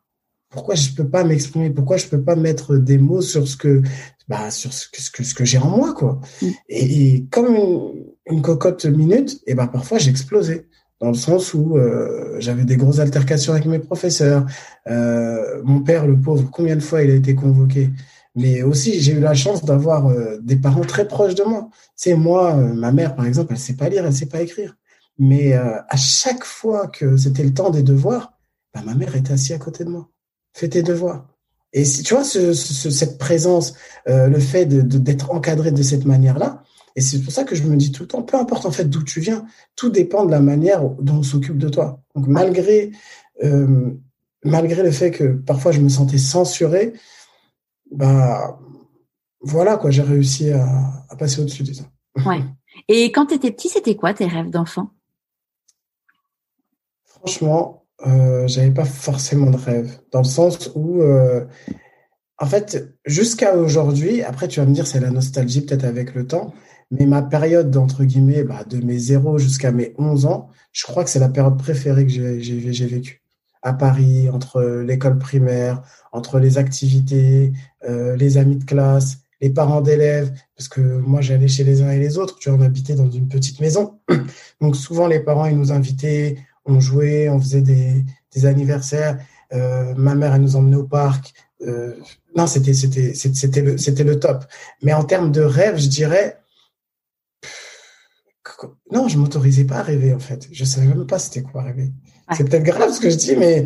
Pourquoi 0.50 0.76
je 0.76 0.92
peux 0.92 1.10
pas 1.10 1.24
m'exprimer? 1.24 1.72
Pourquoi 1.72 1.98
je 1.98 2.06
peux 2.06 2.22
pas 2.22 2.36
mettre 2.36 2.78
des 2.78 3.00
mots 3.00 3.22
sur 3.22 3.48
ce 3.48 3.58
que, 3.58 3.82
bah, 4.28 4.52
sur 4.52 4.72
ce 4.72 4.88
que, 4.88 5.02
ce 5.02 5.10
que, 5.10 5.24
ce 5.24 5.34
que 5.34 5.46
j'ai 5.46 5.58
en 5.58 5.76
moi, 5.76 5.94
quoi? 5.94 6.22
Mm. 6.42 6.48
Et, 6.70 7.16
et, 7.16 7.26
comme 7.26 7.56
une, 7.56 8.06
une 8.28 8.42
cocotte 8.44 8.86
minute, 8.86 9.42
eh 9.48 9.56
ben, 9.56 9.66
parfois 9.66 9.98
j'explosais 9.98 10.68
dans 11.04 11.10
le 11.10 11.16
sens 11.16 11.54
où 11.54 11.78
euh, 11.78 12.38
j'avais 12.40 12.64
des 12.64 12.78
grosses 12.78 13.00
altercations 13.00 13.52
avec 13.52 13.66
mes 13.66 13.80
professeurs. 13.80 14.46
Euh, 14.88 15.62
mon 15.66 15.82
père, 15.82 16.08
le 16.08 16.18
pauvre, 16.18 16.50
combien 16.50 16.78
de 16.78 16.82
fois 16.82 17.04
il 17.04 17.12
a 17.12 17.16
été 17.16 17.36
convoqué? 17.36 17.90
Mais 18.36 18.64
aussi, 18.64 19.02
j'ai 19.02 19.12
eu 19.12 19.20
la 19.20 19.34
chance 19.34 19.66
d'avoir 19.66 20.08
euh, 20.08 20.40
des 20.42 20.56
parents 20.56 20.86
très 20.86 21.06
proches 21.06 21.36
de 21.36 21.44
moi. 21.44 21.70
C'est 21.98 22.16
moi, 22.16 22.56
ma 22.56 22.94
mère, 22.94 23.16
par 23.16 23.26
exemple, 23.26 23.52
elle 23.52 23.60
sait 23.60 23.76
pas 23.76 23.90
lire, 23.90 24.06
elle 24.06 24.14
sait 24.14 24.28
pas 24.28 24.42
écrire. 24.42 24.78
Mais 25.20 25.54
à 25.54 25.96
chaque 25.96 26.44
fois 26.44 26.88
que 26.88 27.18
c'était 27.18 27.44
le 27.44 27.54
temps 27.54 27.70
des 27.70 27.84
devoirs, 27.84 28.34
bah, 28.74 28.82
ma 28.84 28.96
mère 28.96 29.16
était 29.16 29.34
assise 29.34 29.52
à 29.52 29.60
côté 29.60 29.84
de 29.84 29.90
moi. 29.90 30.10
Fais 30.54 30.70
tes 30.70 30.82
devoirs. 30.82 31.28
Et 31.74 31.86
si 31.86 32.02
tu 32.02 32.16
vois 32.16 32.24
ce, 32.24 32.54
ce, 32.54 32.90
cette 32.90 33.20
présence, 33.20 33.76
le 34.08 34.40
fait 34.40 34.66
d'être 34.66 35.32
encadré 35.32 35.72
de 35.72 35.84
cette 35.84 36.06
manière-là, 36.06 36.64
et 36.96 37.02
c'est 37.02 37.22
pour 37.22 37.34
ça 37.34 37.44
que 37.44 37.56
je 37.56 37.64
me 37.64 37.76
dis 37.76 37.92
tout 37.92 38.04
le 38.04 38.08
temps, 38.08 38.22
peu 38.22 38.38
importe 38.38 38.66
en 38.66 38.72
fait 38.72 38.86
d'où 38.86 39.04
tu 39.04 39.20
viens, 39.20 39.46
tout 39.76 39.90
dépend 39.90 40.26
de 40.26 40.32
la 40.32 40.40
manière 40.40 40.88
dont 40.90 41.18
on 41.18 41.24
s'occupe 41.24 41.58
de 41.58 41.70
toi. 41.70 42.02
Donc 42.16 42.28
malgré 42.28 42.92
euh, 43.44 43.92
malgré 44.44 44.84
le 44.84 44.92
fait 44.92 45.12
que 45.12 45.34
parfois 45.34 45.72
je 45.72 45.82
me 45.82 45.90
sentais 45.90 46.18
censuré, 46.18 46.94
bah 47.92 48.60
voilà 49.42 49.78
quoi, 49.78 49.92
j'ai 49.92 50.02
réussi 50.04 50.52
à, 50.52 50.66
à, 51.10 51.16
passer 51.16 51.42
au-dessus 51.42 51.64
de 51.64 51.74
ça. 51.74 51.84
Ouais. 52.26 52.44
Et 52.88 53.12
quand 53.12 53.28
tu 53.28 53.36
étais 53.36 53.52
petit, 53.52 53.70
c'était 53.70 53.96
quoi 53.96 54.14
tes 54.14 54.26
rêves 54.26 54.50
d'enfant? 54.50 54.90
Franchement, 57.06 57.86
euh, 58.06 58.48
j'avais 58.48 58.72
pas 58.72 58.86
forcément 58.86 59.50
de 59.50 59.58
rêve, 59.58 60.00
dans 60.12 60.20
le 60.20 60.26
sens 60.26 60.72
où 60.76 61.02
euh, 61.02 61.46
en 62.38 62.46
fait, 62.46 62.94
jusqu'à 63.06 63.56
aujourd'hui, 63.56 64.22
après 64.24 64.48
tu 64.48 64.60
vas 64.60 64.66
me 64.66 64.74
dire 64.74 64.88
c'est 64.88 65.00
la 65.00 65.12
nostalgie 65.12 65.62
peut-être 65.62 65.86
avec 65.86 66.14
le 66.14 66.28
temps, 66.28 66.54
mais 66.94 67.08
ma 67.08 67.24
période, 67.24 67.72
d'entre 67.72 68.04
guillemets, 68.04 68.44
bah, 68.44 68.64
de 68.70 68.78
mes 68.78 69.00
0 69.00 69.40
jusqu'à 69.40 69.72
mes 69.72 69.96
11 69.98 70.28
ans, 70.28 70.50
je 70.72 70.86
crois 70.86 71.04
que 71.04 71.10
c'est 71.10 71.20
la 71.20 71.30
période 71.30 71.58
préférée 71.58 72.06
que 72.06 72.12
j'ai 72.12 72.86
vécue. 72.86 73.24
À 73.64 73.74
Paris, 73.74 74.30
entre 74.30 74.62
l'école 74.86 75.18
primaire, 75.18 75.82
entre 76.12 76.38
les 76.38 76.60
activités, 76.60 77.52
euh, 77.90 78.16
les 78.16 78.38
amis 78.38 78.58
de 78.58 78.64
classe, 78.64 79.20
les 79.42 79.50
parents 79.50 79.82
d'élèves, 79.82 80.32
parce 80.56 80.68
que 80.68 80.82
moi 80.82 81.22
j'allais 81.22 81.48
chez 81.48 81.64
les 81.64 81.82
uns 81.82 81.90
et 81.90 82.00
les 82.00 82.18
autres, 82.20 82.38
tu 82.38 82.50
vois, 82.50 82.60
on 82.60 82.62
habitait 82.62 82.94
dans 82.94 83.10
une 83.10 83.28
petite 83.28 83.60
maison. 83.60 84.00
Donc 84.62 84.76
souvent 84.76 85.08
les 85.08 85.20
parents, 85.20 85.48
ils 85.48 85.58
nous 85.58 85.72
invitaient, 85.72 86.38
on 86.66 86.80
jouait, 86.80 87.28
on 87.28 87.40
faisait 87.40 87.62
des, 87.62 88.06
des 88.36 88.46
anniversaires. 88.46 89.18
Euh, 89.54 89.96
ma 89.96 90.14
mère, 90.14 90.36
elle 90.36 90.42
nous 90.42 90.56
emmenait 90.56 90.76
au 90.76 90.84
parc. 90.86 91.34
Euh, 91.66 91.96
non, 92.36 92.46
c'était 92.46 92.74
c'était 92.74 93.14
c'était 93.16 93.62
le 93.62 93.78
c'était 93.78 94.04
le 94.04 94.20
top. 94.20 94.46
Mais 94.84 94.94
en 94.94 95.04
termes 95.04 95.32
de 95.32 95.42
rêve, 95.42 95.78
je 95.80 95.88
dirais 95.88 96.38
non, 98.94 99.08
je 99.08 99.18
m'autorisais 99.18 99.66
pas 99.66 99.78
à 99.78 99.82
rêver 99.82 100.14
en 100.14 100.20
fait. 100.20 100.48
Je 100.52 100.64
savais 100.64 100.88
même 100.88 101.06
pas 101.06 101.20
c'était 101.20 101.42
quoi 101.42 101.64
rêver. 101.64 101.92
Ouais. 102.30 102.36
C'est 102.38 102.48
peut-être 102.48 102.64
grave 102.64 102.92
ce 102.94 103.00
que 103.00 103.10
je 103.10 103.16
dis, 103.16 103.36
mais 103.36 103.66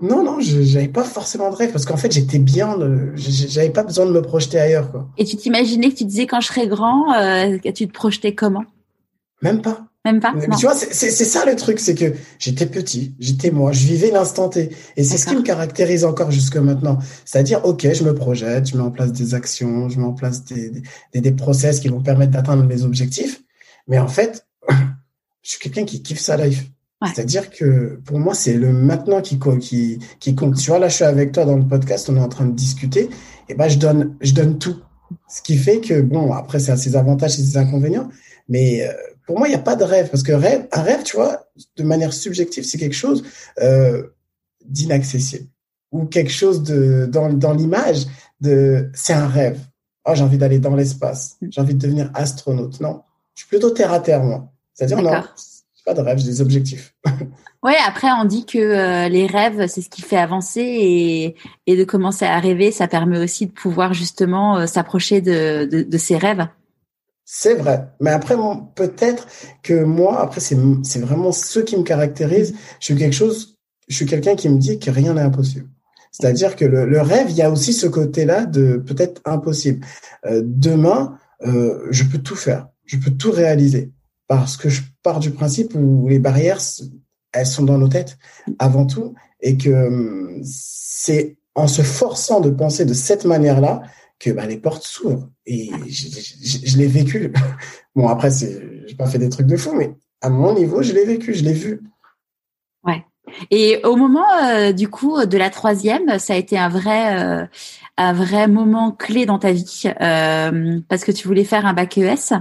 non, 0.00 0.22
non, 0.22 0.40
je 0.40 0.58
n'avais 0.74 0.88
pas 0.88 1.04
forcément 1.04 1.50
de 1.50 1.56
rêve 1.56 1.72
parce 1.72 1.86
qu'en 1.86 1.96
fait 1.96 2.12
j'étais 2.12 2.38
bien, 2.38 2.76
j'avais 3.16 3.70
pas 3.70 3.82
besoin 3.82 4.04
de 4.06 4.12
me 4.12 4.20
projeter 4.20 4.60
ailleurs 4.60 4.90
quoi. 4.90 5.08
Et 5.16 5.24
tu 5.24 5.36
t'imaginais 5.36 5.90
que 5.90 5.96
tu 5.96 6.04
disais 6.04 6.26
quand 6.26 6.40
je 6.40 6.48
serais 6.48 6.68
grand, 6.68 7.14
euh, 7.14 7.58
que 7.58 7.70
tu 7.70 7.88
te 7.88 7.92
projetais 7.92 8.34
comment? 8.34 8.64
Même 9.42 9.62
pas. 9.62 9.86
Même 10.04 10.20
pas? 10.20 10.34
Mais 10.34 10.46
tu 10.56 10.66
vois, 10.66 10.74
c'est 10.76 11.10
ça 11.10 11.44
le 11.44 11.56
truc, 11.56 11.80
c'est 11.80 11.96
que 11.96 12.12
j'étais 12.38 12.66
petit, 12.66 13.16
j'étais 13.18 13.50
moi, 13.50 13.72
je 13.72 13.84
vivais 13.86 14.12
l'instant 14.12 14.48
T, 14.48 14.70
et 14.96 15.02
c'est 15.02 15.18
ce 15.18 15.26
qui 15.26 15.34
me 15.34 15.42
caractérise 15.42 16.04
encore 16.04 16.30
jusque 16.30 16.56
maintenant. 16.56 16.98
C'est-à-dire, 17.24 17.64
ok, 17.64 17.88
je 17.92 18.04
me 18.04 18.14
projette, 18.14 18.68
je 18.68 18.76
mets 18.76 18.84
en 18.84 18.92
place 18.92 19.12
des 19.12 19.34
actions, 19.34 19.88
je 19.88 19.98
mets 19.98 20.04
en 20.04 20.12
place 20.12 20.44
des, 20.44 20.70
des, 21.12 21.20
des 21.20 21.32
process 21.32 21.80
qui 21.80 21.88
vont 21.88 22.02
permettre 22.02 22.30
d'atteindre 22.30 22.62
mes 22.62 22.84
objectifs, 22.84 23.42
mais 23.88 23.98
en 23.98 24.06
fait, 24.06 24.45
je 25.42 25.50
suis 25.50 25.58
quelqu'un 25.58 25.84
qui 25.84 26.02
kiffe 26.02 26.20
sa 26.20 26.36
life. 26.36 26.64
Ouais. 27.02 27.08
C'est-à-dire 27.14 27.50
que 27.50 28.00
pour 28.04 28.18
moi, 28.18 28.34
c'est 28.34 28.54
le 28.54 28.72
maintenant 28.72 29.20
qui, 29.20 29.38
qui, 29.60 29.98
qui 30.18 30.34
compte. 30.34 30.56
Tu 30.56 30.70
vois, 30.70 30.78
là, 30.78 30.88
je 30.88 30.94
suis 30.94 31.04
avec 31.04 31.32
toi 31.32 31.44
dans 31.44 31.56
le 31.56 31.66
podcast, 31.66 32.08
on 32.08 32.16
est 32.16 32.20
en 32.20 32.28
train 32.28 32.46
de 32.46 32.54
discuter, 32.54 33.10
et 33.48 33.54
ben, 33.54 33.68
je 33.68 33.78
donne, 33.78 34.16
je 34.20 34.32
donne 34.32 34.58
tout. 34.58 34.76
Ce 35.28 35.42
qui 35.42 35.56
fait 35.56 35.80
que, 35.80 36.00
bon, 36.00 36.32
après, 36.32 36.58
ça 36.58 36.72
a 36.72 36.76
ses 36.76 36.96
avantages 36.96 37.38
et 37.38 37.42
ses 37.42 37.58
inconvénients, 37.58 38.08
mais 38.48 38.86
euh, 38.86 38.92
pour 39.26 39.38
moi, 39.38 39.46
il 39.46 39.50
n'y 39.50 39.56
a 39.56 39.60
pas 39.60 39.76
de 39.76 39.84
rêve, 39.84 40.08
parce 40.10 40.22
que 40.22 40.32
rêve, 40.32 40.66
un 40.72 40.82
rêve, 40.82 41.02
tu 41.02 41.16
vois, 41.16 41.46
de 41.76 41.82
manière 41.82 42.12
subjective, 42.12 42.64
c'est 42.64 42.78
quelque 42.78 42.94
chose 42.94 43.22
euh, 43.60 44.02
d'inaccessible 44.64 45.48
ou 45.92 46.06
quelque 46.06 46.32
chose 46.32 46.62
de 46.62 47.06
dans, 47.06 47.32
dans 47.32 47.52
l'image 47.52 48.06
de 48.40 48.90
c'est 48.94 49.12
un 49.12 49.28
rêve. 49.28 49.60
Oh, 50.04 50.12
j'ai 50.14 50.22
envie 50.22 50.38
d'aller 50.38 50.58
dans 50.58 50.74
l'espace, 50.74 51.36
j'ai 51.48 51.60
envie 51.60 51.74
de 51.74 51.78
devenir 51.78 52.10
astronaute. 52.14 52.80
Non, 52.80 53.02
je 53.34 53.42
suis 53.42 53.48
plutôt 53.48 53.70
terre 53.70 53.92
à 53.92 54.00
terre, 54.00 54.22
moi. 54.22 54.52
C'est-à-dire, 54.76 55.02
non, 55.02 55.22
pas 55.86 55.94
de 55.94 56.00
rêve, 56.00 56.18
j'ai 56.18 56.26
des 56.26 56.40
objectifs. 56.42 56.94
ouais, 57.62 57.76
après, 57.86 58.08
on 58.20 58.24
dit 58.24 58.44
que 58.44 58.58
euh, 58.58 59.08
les 59.08 59.26
rêves, 59.26 59.66
c'est 59.68 59.80
ce 59.80 59.88
qui 59.88 60.02
fait 60.02 60.18
avancer 60.18 60.60
et, 60.60 61.36
et 61.66 61.76
de 61.76 61.84
commencer 61.84 62.26
à 62.26 62.38
rêver, 62.38 62.72
ça 62.72 62.86
permet 62.88 63.18
aussi 63.18 63.46
de 63.46 63.52
pouvoir 63.52 63.94
justement 63.94 64.58
euh, 64.58 64.66
s'approcher 64.66 65.20
de, 65.22 65.64
de, 65.64 65.82
de, 65.82 65.98
ses 65.98 66.18
rêves. 66.18 66.46
C'est 67.24 67.54
vrai. 67.54 67.88
Mais 68.00 68.10
après, 68.10 68.36
bon, 68.36 68.68
peut-être 68.74 69.26
que 69.62 69.82
moi, 69.84 70.20
après, 70.20 70.40
c'est, 70.40 70.56
vraiment 70.98 71.32
ce 71.32 71.60
qui 71.60 71.76
me 71.76 71.84
caractérise. 71.84 72.54
Je 72.80 72.84
suis 72.84 72.96
quelque 72.96 73.14
chose, 73.14 73.56
je 73.88 73.96
suis 73.96 74.06
quelqu'un 74.06 74.36
qui 74.36 74.48
me 74.48 74.58
dit 74.58 74.78
que 74.78 74.90
rien 74.90 75.14
n'est 75.14 75.22
impossible. 75.22 75.68
C'est-à-dire 76.10 76.56
que 76.56 76.64
le, 76.64 76.84
le, 76.84 77.00
rêve, 77.00 77.30
il 77.30 77.36
y 77.36 77.42
a 77.42 77.50
aussi 77.50 77.72
ce 77.72 77.86
côté-là 77.86 78.44
de 78.44 78.76
peut-être 78.76 79.22
impossible. 79.24 79.86
Euh, 80.26 80.42
demain, 80.44 81.18
je 81.42 82.02
peux 82.04 82.18
tout 82.18 82.34
faire 82.36 82.66
je 82.86 82.96
peux 82.96 83.10
tout 83.10 83.32
réaliser 83.32 83.92
parce 84.28 84.56
que 84.56 84.68
je 84.68 84.82
pars 85.02 85.20
du 85.20 85.30
principe 85.30 85.74
où 85.74 86.08
les 86.08 86.18
barrières, 86.18 86.60
elles 87.32 87.46
sont 87.46 87.64
dans 87.64 87.78
nos 87.78 87.88
têtes 87.88 88.18
avant 88.58 88.86
tout 88.86 89.14
et 89.40 89.56
que 89.56 89.70
hum, 89.70 90.40
c'est 90.42 91.36
en 91.54 91.68
se 91.68 91.82
forçant 91.82 92.40
de 92.40 92.50
penser 92.50 92.84
de 92.84 92.92
cette 92.92 93.24
manière-là 93.24 93.82
que 94.18 94.30
bah, 94.30 94.46
les 94.46 94.58
portes 94.58 94.82
s'ouvrent. 94.82 95.28
Et 95.46 95.70
je, 95.88 96.78
l'ai 96.78 96.86
vécu. 96.86 97.32
Bon, 97.94 98.08
après, 98.08 98.28
j'ai 98.30 98.94
pas 98.94 99.06
fait 99.06 99.18
des 99.18 99.30
trucs 99.30 99.46
de 99.46 99.56
fou, 99.56 99.72
mais 99.74 99.94
à 100.20 100.28
mon 100.28 100.54
niveau, 100.54 100.82
je 100.82 100.92
l'ai 100.92 101.06
vécu, 101.06 101.32
je 101.32 101.44
l'ai 101.44 101.54
vu. 101.54 101.80
Ouais. 102.84 103.02
Et 103.50 103.80
au 103.84 103.96
moment 103.96 104.26
euh, 104.44 104.72
du 104.72 104.88
coup 104.88 105.24
de 105.24 105.38
la 105.38 105.48
troisième, 105.48 106.18
ça 106.18 106.34
a 106.34 106.36
été 106.36 106.58
un 106.58 106.68
vrai, 106.68 107.18
euh, 107.18 107.46
un 107.96 108.12
vrai 108.12 108.48
moment 108.48 108.92
clé 108.92 109.24
dans 109.24 109.38
ta 109.38 109.52
vie 109.52 109.84
euh, 110.00 110.80
parce 110.90 111.04
que 111.04 111.12
tu 111.12 111.26
voulais 111.26 111.44
faire 111.44 111.64
un 111.64 111.72
bac 111.72 111.96
ES. 111.96 112.34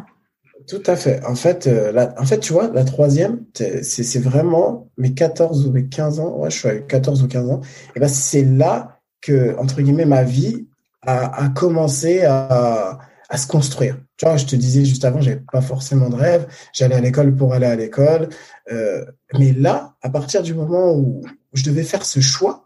Tout 0.68 0.82
à 0.88 0.96
fait. 0.96 1.24
En 1.26 1.36
fait, 1.36 1.68
euh, 1.68 1.92
la, 1.92 2.20
en 2.20 2.26
fait, 2.26 2.40
tu 2.40 2.54
vois, 2.54 2.70
la 2.70 2.84
troisième, 2.84 3.46
c'est 3.54 4.20
vraiment 4.20 4.90
mes 4.98 5.14
14 5.14 5.68
ou 5.68 5.72
mes 5.72 5.88
15 5.88 6.20
ans. 6.20 6.38
Ouais, 6.38 6.50
je 6.50 6.58
suis 6.58 6.68
à 6.68 6.80
14 6.80 7.24
ou 7.24 7.28
15 7.28 7.50
ans. 7.50 7.62
Et 7.96 8.00
ben, 8.00 8.08
c'est 8.08 8.44
là 8.44 9.00
que, 9.22 9.56
entre 9.58 9.82
guillemets, 9.82 10.06
ma 10.06 10.24
vie 10.24 10.68
à, 11.02 11.50
commencer 11.50 12.24
à, 12.24 13.00
se 13.38 13.46
construire. 13.48 14.00
Tu 14.18 14.26
vois, 14.26 14.38
je 14.38 14.46
te 14.46 14.56
disais 14.56 14.86
juste 14.86 15.06
avant, 15.06 15.22
j'avais 15.22 15.42
pas 15.52 15.62
forcément 15.62 16.10
de 16.10 16.16
rêve. 16.16 16.48
J'allais 16.74 16.96
à 16.96 17.02
l'école 17.02 17.36
pour 17.36 17.54
aller 17.54 17.68
à 17.68 17.76
l'école. 17.76 18.30
Euh, 18.72 19.06
mais 19.38 19.54
là, 19.54 19.96
à 20.02 20.10
partir 20.10 20.42
du 20.42 20.56
moment 20.56 20.96
où 20.96 21.24
je 21.54 21.64
devais 21.64 21.84
faire 21.84 22.06
ce 22.06 22.22
choix, 22.22 22.66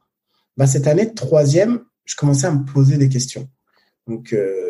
bah, 0.56 0.68
cette 0.68 0.88
année 0.88 1.06
de 1.06 1.14
troisième, 1.14 1.82
je 2.06 2.16
commençais 2.16 2.48
à 2.48 2.52
me 2.52 2.64
poser 2.64 2.98
des 2.98 3.10
questions. 3.10 3.50
Donc, 4.08 4.34
euh, 4.34 4.69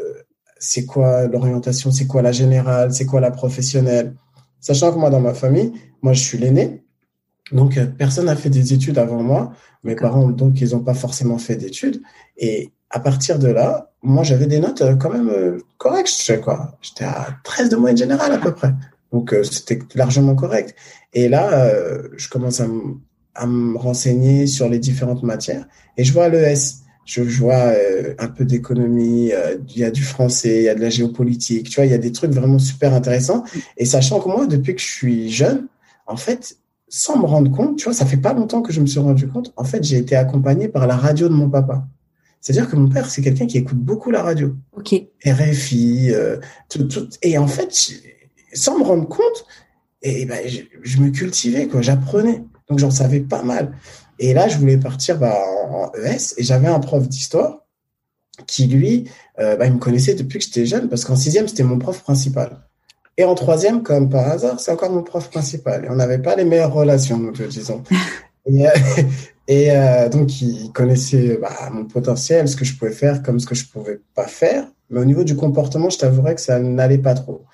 c'est 0.59 0.85
quoi 0.85 1.25
l'orientation 1.27 1.89
C'est 1.91 2.05
quoi 2.05 2.21
la 2.21 2.33
générale 2.33 2.93
C'est 2.93 3.05
quoi 3.05 3.21
la 3.21 3.31
professionnelle? 3.31 4.13
Sachant 4.59 4.91
que 4.91 4.97
moi, 4.97 5.09
dans 5.09 5.21
ma 5.21 5.33
famille, 5.33 5.71
moi, 6.01 6.13
je 6.13 6.21
suis 6.21 6.37
l'aîné. 6.37 6.83
Donc, 7.51 7.77
euh, 7.77 7.85
personne 7.85 8.25
n'a 8.25 8.35
fait 8.35 8.49
des 8.49 8.73
études 8.73 8.97
avant 8.97 9.23
moi. 9.23 9.53
Mes 9.83 9.95
parents, 9.95 10.27
donc, 10.27 10.59
ils 10.61 10.71
n'ont 10.71 10.83
pas 10.83 10.93
forcément 10.93 11.37
fait 11.37 11.55
d'études. 11.55 12.01
Et 12.37 12.71
à 12.89 12.99
partir 12.99 13.39
de 13.39 13.47
là, 13.47 13.91
moi, 14.03 14.23
j'avais 14.23 14.47
des 14.47 14.59
notes 14.59 14.81
euh, 14.81 14.95
quand 14.95 15.09
même 15.09 15.29
euh, 15.29 15.57
correctes. 15.77 16.39
Quoi. 16.43 16.77
J'étais 16.81 17.05
à 17.05 17.27
13 17.43 17.69
de 17.69 17.75
moyenne 17.77 17.97
générale 17.97 18.33
à 18.33 18.37
peu 18.37 18.53
près. 18.53 18.73
Donc, 19.11 19.33
c'était 19.43 19.79
largement 19.95 20.35
correct. 20.35 20.75
Et 21.13 21.29
là, 21.29 21.67
je 22.15 22.29
commence 22.29 22.59
à, 22.59 22.67
à, 23.33 23.47
me 23.47 23.75
renseigner 23.75 24.45
sur 24.45 24.69
les 24.69 24.77
différentes 24.77 25.23
matières. 25.23 25.65
Et 25.97 26.03
je 26.03 26.13
vois 26.13 26.29
l'ES. 26.29 26.78
Je 27.09 27.39
vois 27.39 27.73
un 28.19 28.27
peu 28.27 28.45
d'économie, 28.45 29.31
il 29.67 29.77
y 29.77 29.83
a 29.83 29.91
du 29.91 30.03
français, 30.03 30.57
il 30.57 30.63
y 30.63 30.69
a 30.69 30.75
de 30.75 30.81
la 30.81 30.89
géopolitique. 30.89 31.69
Tu 31.69 31.75
vois, 31.75 31.85
il 31.85 31.91
y 31.91 31.95
a 31.95 31.99
des 31.99 32.11
trucs 32.11 32.31
vraiment 32.31 32.59
super 32.59 32.93
intéressants. 32.93 33.43
Et 33.77 33.85
sachant 33.85 34.19
que 34.19 34.29
moi, 34.29 34.45
depuis 34.45 34.75
que 34.75 34.81
je 34.81 34.87
suis 34.87 35.31
jeune, 35.31 35.67
en 36.05 36.17
fait, 36.17 36.57
sans 36.87 37.17
me 37.19 37.25
rendre 37.25 37.51
compte, 37.51 37.77
tu 37.77 37.85
vois, 37.85 37.93
ça 37.93 38.05
fait 38.05 38.17
pas 38.17 38.33
longtemps 38.33 38.61
que 38.61 38.73
je 38.73 38.81
me 38.81 38.87
suis 38.87 38.99
rendu 38.99 39.27
compte. 39.27 39.53
En 39.55 39.63
fait, 39.63 39.83
j'ai 39.83 39.97
été 39.97 40.15
accompagné 40.15 40.67
par 40.67 40.87
la 40.87 40.95
radio 40.95 41.29
de 41.29 41.33
mon 41.33 41.49
papa. 41.49 41.87
C'est-à-dire 42.41 42.69
que 42.69 42.75
mon 42.75 42.89
père, 42.89 43.09
c'est 43.09 43.21
quelqu'un 43.21 43.47
qui 43.47 43.57
écoute 43.57 43.77
beaucoup 43.77 44.11
la 44.11 44.23
radio. 44.23 44.55
Ok. 44.75 44.95
RFI, 45.25 46.11
euh, 46.11 46.37
tout, 46.69 46.83
tout, 46.85 47.09
et 47.21 47.37
en 47.37 47.47
fait, 47.47 47.75
sans 48.53 48.79
me 48.79 48.83
rendre 48.83 49.07
compte, 49.07 49.45
et, 50.01 50.25
ben, 50.25 50.39
je, 50.83 51.01
me 51.01 51.09
cultivais, 51.09 51.67
quoi. 51.67 51.81
J'apprenais. 51.81 52.43
Donc, 52.69 52.79
j'en 52.79 52.91
savais 52.91 53.19
pas 53.19 53.43
mal. 53.43 53.73
Et 54.19 54.33
là, 54.33 54.49
je 54.49 54.57
voulais 54.57 54.77
partir 54.77 55.17
bah, 55.17 55.35
en, 55.69 55.91
ES, 55.93 56.35
et 56.37 56.43
j'avais 56.43 56.67
un 56.67 56.79
prof 56.79 57.07
d'histoire 57.07 57.65
qui, 58.45 58.67
lui, 58.67 59.09
euh, 59.39 59.55
bah, 59.55 59.65
il 59.65 59.73
me 59.73 59.79
connaissait 59.79 60.13
depuis 60.13 60.39
que 60.39 60.45
j'étais 60.45 60.65
jeune, 60.65 60.89
parce 60.89 61.05
qu'en 61.05 61.15
sixième, 61.15 61.47
c'était 61.47 61.63
mon 61.63 61.79
prof 61.79 62.01
principal. 62.03 62.57
Et 63.17 63.23
en 63.23 63.35
troisième, 63.35 63.81
comme 63.81 64.09
par 64.09 64.29
hasard, 64.29 64.59
c'est 64.59 64.71
encore 64.71 64.91
mon 64.91 65.03
prof 65.03 65.29
principal. 65.29 65.85
Et 65.85 65.89
on 65.89 65.95
n'avait 65.95 66.19
pas 66.19 66.35
les 66.35 66.43
meilleures 66.45 66.73
relations, 66.73 67.17
nous 67.17 67.31
disons. 67.31 67.83
et, 68.45 68.67
euh, 68.67 68.71
euh, 69.49 70.09
donc, 70.09 70.41
il 70.41 70.71
connaissait 70.73 71.37
bah, 71.41 71.69
mon 71.71 71.85
potentiel, 71.85 72.47
ce 72.47 72.55
que 72.55 72.65
je 72.65 72.75
pouvais 72.75 72.91
faire, 72.91 73.23
comme 73.23 73.39
ce 73.39 73.45
que 73.45 73.55
je 73.55 73.65
pouvais 73.65 74.01
pas 74.15 74.27
faire. 74.27 74.67
Mais 74.89 74.99
au 74.99 75.05
niveau 75.05 75.23
du 75.23 75.35
comportement, 75.35 75.89
je 75.89 75.97
t'avouerais 75.97 76.35
que 76.35 76.41
ça 76.41 76.59
n'allait 76.59 76.97
pas 76.97 77.13
trop. 77.13 77.45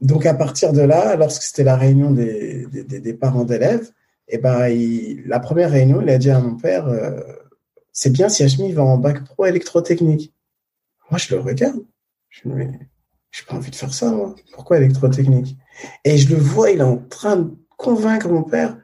Donc, 0.00 0.24
à 0.24 0.34
partir 0.34 0.72
de 0.72 0.82
là, 0.82 1.16
lorsque 1.16 1.42
c'était 1.42 1.64
la 1.64 1.76
réunion 1.76 2.12
des 2.12 3.16
parents 3.20 3.44
d'élèves, 3.44 3.90
et 4.30 4.34
eh 4.34 4.38
ben, 4.38 4.68
la 5.26 5.40
première 5.40 5.70
réunion, 5.70 6.02
il 6.02 6.10
a 6.10 6.18
dit 6.18 6.30
à 6.30 6.38
mon 6.38 6.54
père, 6.54 6.86
euh, 6.86 7.18
c'est 7.92 8.10
bien 8.10 8.28
si 8.28 8.42
Hachmi 8.42 8.72
va 8.72 8.82
en 8.82 8.98
bac 8.98 9.24
pro 9.24 9.46
électrotechnique. 9.46 10.34
Moi, 11.10 11.16
je 11.16 11.34
le 11.34 11.40
regarde. 11.40 11.82
Je 12.28 12.46
me 12.46 12.62
dis, 12.66 12.78
j'ai 13.30 13.44
pas 13.46 13.54
envie 13.54 13.70
de 13.70 13.76
faire 13.76 13.94
ça, 13.94 14.10
moi. 14.10 14.34
Pourquoi 14.52 14.76
électrotechnique? 14.76 15.56
Et 16.04 16.18
je 16.18 16.28
le 16.28 16.36
vois, 16.38 16.70
il 16.70 16.80
est 16.80 16.82
en 16.82 16.98
train 16.98 17.36
de 17.36 17.50
convaincre 17.78 18.28
mon 18.28 18.42
père. 18.42 18.76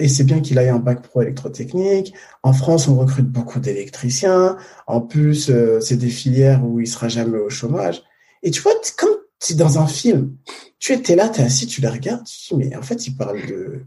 Et 0.00 0.08
c'est 0.08 0.24
bien 0.24 0.40
qu'il 0.40 0.58
aille 0.58 0.70
un 0.70 0.78
bac 0.78 1.02
pro 1.02 1.20
électrotechnique. 1.20 2.14
En 2.42 2.54
France, 2.54 2.88
on 2.88 2.96
recrute 2.96 3.26
beaucoup 3.26 3.60
d'électriciens. 3.60 4.56
En 4.86 5.02
plus, 5.02 5.50
euh, 5.50 5.78
c'est 5.80 5.98
des 5.98 6.08
filières 6.08 6.64
où 6.64 6.80
il 6.80 6.86
sera 6.86 7.08
jamais 7.08 7.36
au 7.36 7.50
chômage. 7.50 8.02
Et 8.42 8.50
tu 8.50 8.62
vois, 8.62 8.72
comme 8.96 9.10
es 9.50 9.54
dans 9.54 9.78
un 9.78 9.86
film, 9.86 10.36
tu 10.78 10.94
étais 10.94 11.16
là, 11.16 11.28
tu 11.28 11.42
es 11.42 11.44
assis, 11.44 11.66
tu 11.66 11.82
les 11.82 11.88
regardes, 11.88 12.24
tu 12.24 12.38
dis, 12.48 12.54
mais 12.56 12.74
en 12.74 12.82
fait, 12.82 13.06
il 13.06 13.14
parle 13.14 13.46
de, 13.46 13.84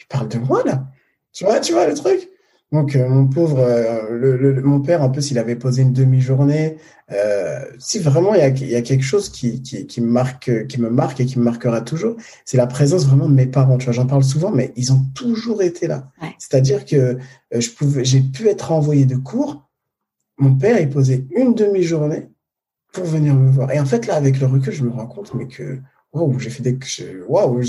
il 0.00 0.06
parle 0.08 0.28
de 0.28 0.38
moi, 0.38 0.62
là. 0.64 0.86
Tu 1.32 1.44
vois, 1.44 1.60
tu 1.60 1.72
vois 1.72 1.86
le 1.86 1.94
truc? 1.94 2.28
Donc 2.70 2.96
euh, 2.96 3.08
mon 3.08 3.26
pauvre, 3.26 3.60
euh, 3.60 4.10
le, 4.10 4.60
mon 4.62 4.80
père 4.80 5.02
en 5.02 5.10
plus 5.10 5.30
il 5.30 5.38
avait 5.38 5.56
posé 5.56 5.82
une 5.82 5.92
demi-journée. 5.92 6.76
Euh, 7.10 7.64
si 7.78 7.98
vraiment 7.98 8.34
il 8.34 8.40
y 8.40 8.42
a, 8.42 8.48
il 8.48 8.68
y 8.68 8.76
a 8.76 8.82
quelque 8.82 9.04
chose 9.04 9.30
qui, 9.30 9.62
qui, 9.62 9.86
qui, 9.86 10.00
me 10.02 10.10
marque, 10.10 10.66
qui 10.66 10.78
me 10.78 10.90
marque 10.90 11.18
et 11.20 11.26
qui 11.26 11.38
me 11.38 11.44
marquera 11.44 11.80
toujours, 11.80 12.16
c'est 12.44 12.58
la 12.58 12.66
présence 12.66 13.06
vraiment 13.06 13.28
de 13.28 13.34
mes 13.34 13.46
parents. 13.46 13.78
Tu 13.78 13.86
vois, 13.86 13.94
j'en 13.94 14.06
parle 14.06 14.22
souvent, 14.22 14.50
mais 14.50 14.72
ils 14.76 14.92
ont 14.92 15.02
toujours 15.14 15.62
été 15.62 15.86
là. 15.86 16.10
C'est-à-dire 16.38 16.84
que 16.84 17.16
je 17.52 17.70
pouvais, 17.70 18.04
j'ai 18.04 18.20
pu 18.20 18.48
être 18.48 18.70
envoyé 18.70 19.06
de 19.06 19.16
cours. 19.16 19.66
Mon 20.36 20.54
père 20.54 20.78
il 20.78 20.90
posait 20.90 21.26
une 21.30 21.54
demi-journée 21.54 22.28
pour 22.92 23.04
venir 23.04 23.34
me 23.34 23.50
voir. 23.50 23.72
Et 23.72 23.80
en 23.80 23.86
fait 23.86 24.06
là 24.06 24.14
avec 24.14 24.40
le 24.40 24.46
recul 24.46 24.74
je 24.74 24.84
me 24.84 24.90
rends 24.90 25.06
compte 25.06 25.32
mais 25.34 25.46
que 25.46 25.78
waouh 26.12 26.38
j'ai 26.38 26.50
fait 26.50 26.62
des 26.62 26.78
waouh 27.28 27.60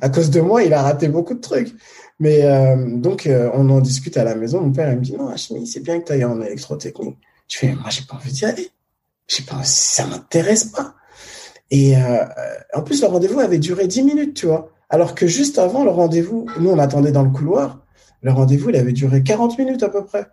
à 0.00 0.08
cause 0.08 0.30
de 0.30 0.40
moi 0.40 0.62
il 0.62 0.74
a 0.74 0.82
raté 0.82 1.08
beaucoup 1.08 1.34
de 1.34 1.40
trucs. 1.40 1.74
Mais 2.20 2.44
euh, 2.44 2.76
donc, 2.98 3.26
euh, 3.26 3.50
on 3.54 3.68
en 3.70 3.80
discute 3.80 4.18
à 4.18 4.24
la 4.24 4.34
maison. 4.34 4.60
Mon 4.60 4.72
père, 4.72 4.92
il 4.92 4.98
me 4.98 5.02
dit, 5.02 5.14
non, 5.14 5.28
Hachmi, 5.28 5.66
c'est 5.66 5.80
bien 5.80 5.98
que 5.98 6.04
tu 6.04 6.12
ailles 6.12 6.24
en 6.24 6.40
électrotechnique. 6.40 7.16
Je 7.48 7.58
fais, 7.58 7.72
moi, 7.72 7.88
j'ai 7.88 8.02
pas 8.02 8.16
envie 8.16 8.30
d'y 8.30 8.44
aller. 8.44 8.70
J'ai 9.26 9.42
pas, 9.42 9.64
ça 9.64 10.06
m'intéresse 10.06 10.64
pas. 10.64 10.94
Et 11.70 11.96
euh, 11.96 12.24
en 12.74 12.82
plus, 12.82 13.00
le 13.00 13.08
rendez-vous 13.08 13.40
avait 13.40 13.58
duré 13.58 13.88
10 13.88 14.02
minutes, 14.02 14.36
tu 14.36 14.46
vois. 14.46 14.70
Alors 14.90 15.14
que 15.14 15.26
juste 15.26 15.58
avant 15.58 15.82
le 15.82 15.90
rendez-vous, 15.90 16.46
nous, 16.58 16.70
on 16.70 16.78
attendait 16.78 17.12
dans 17.12 17.22
le 17.22 17.30
couloir. 17.30 17.80
Le 18.20 18.32
rendez-vous, 18.32 18.68
il 18.68 18.76
avait 18.76 18.92
duré 18.92 19.22
40 19.22 19.58
minutes 19.58 19.82
à 19.82 19.88
peu 19.88 20.04
près. 20.04 20.26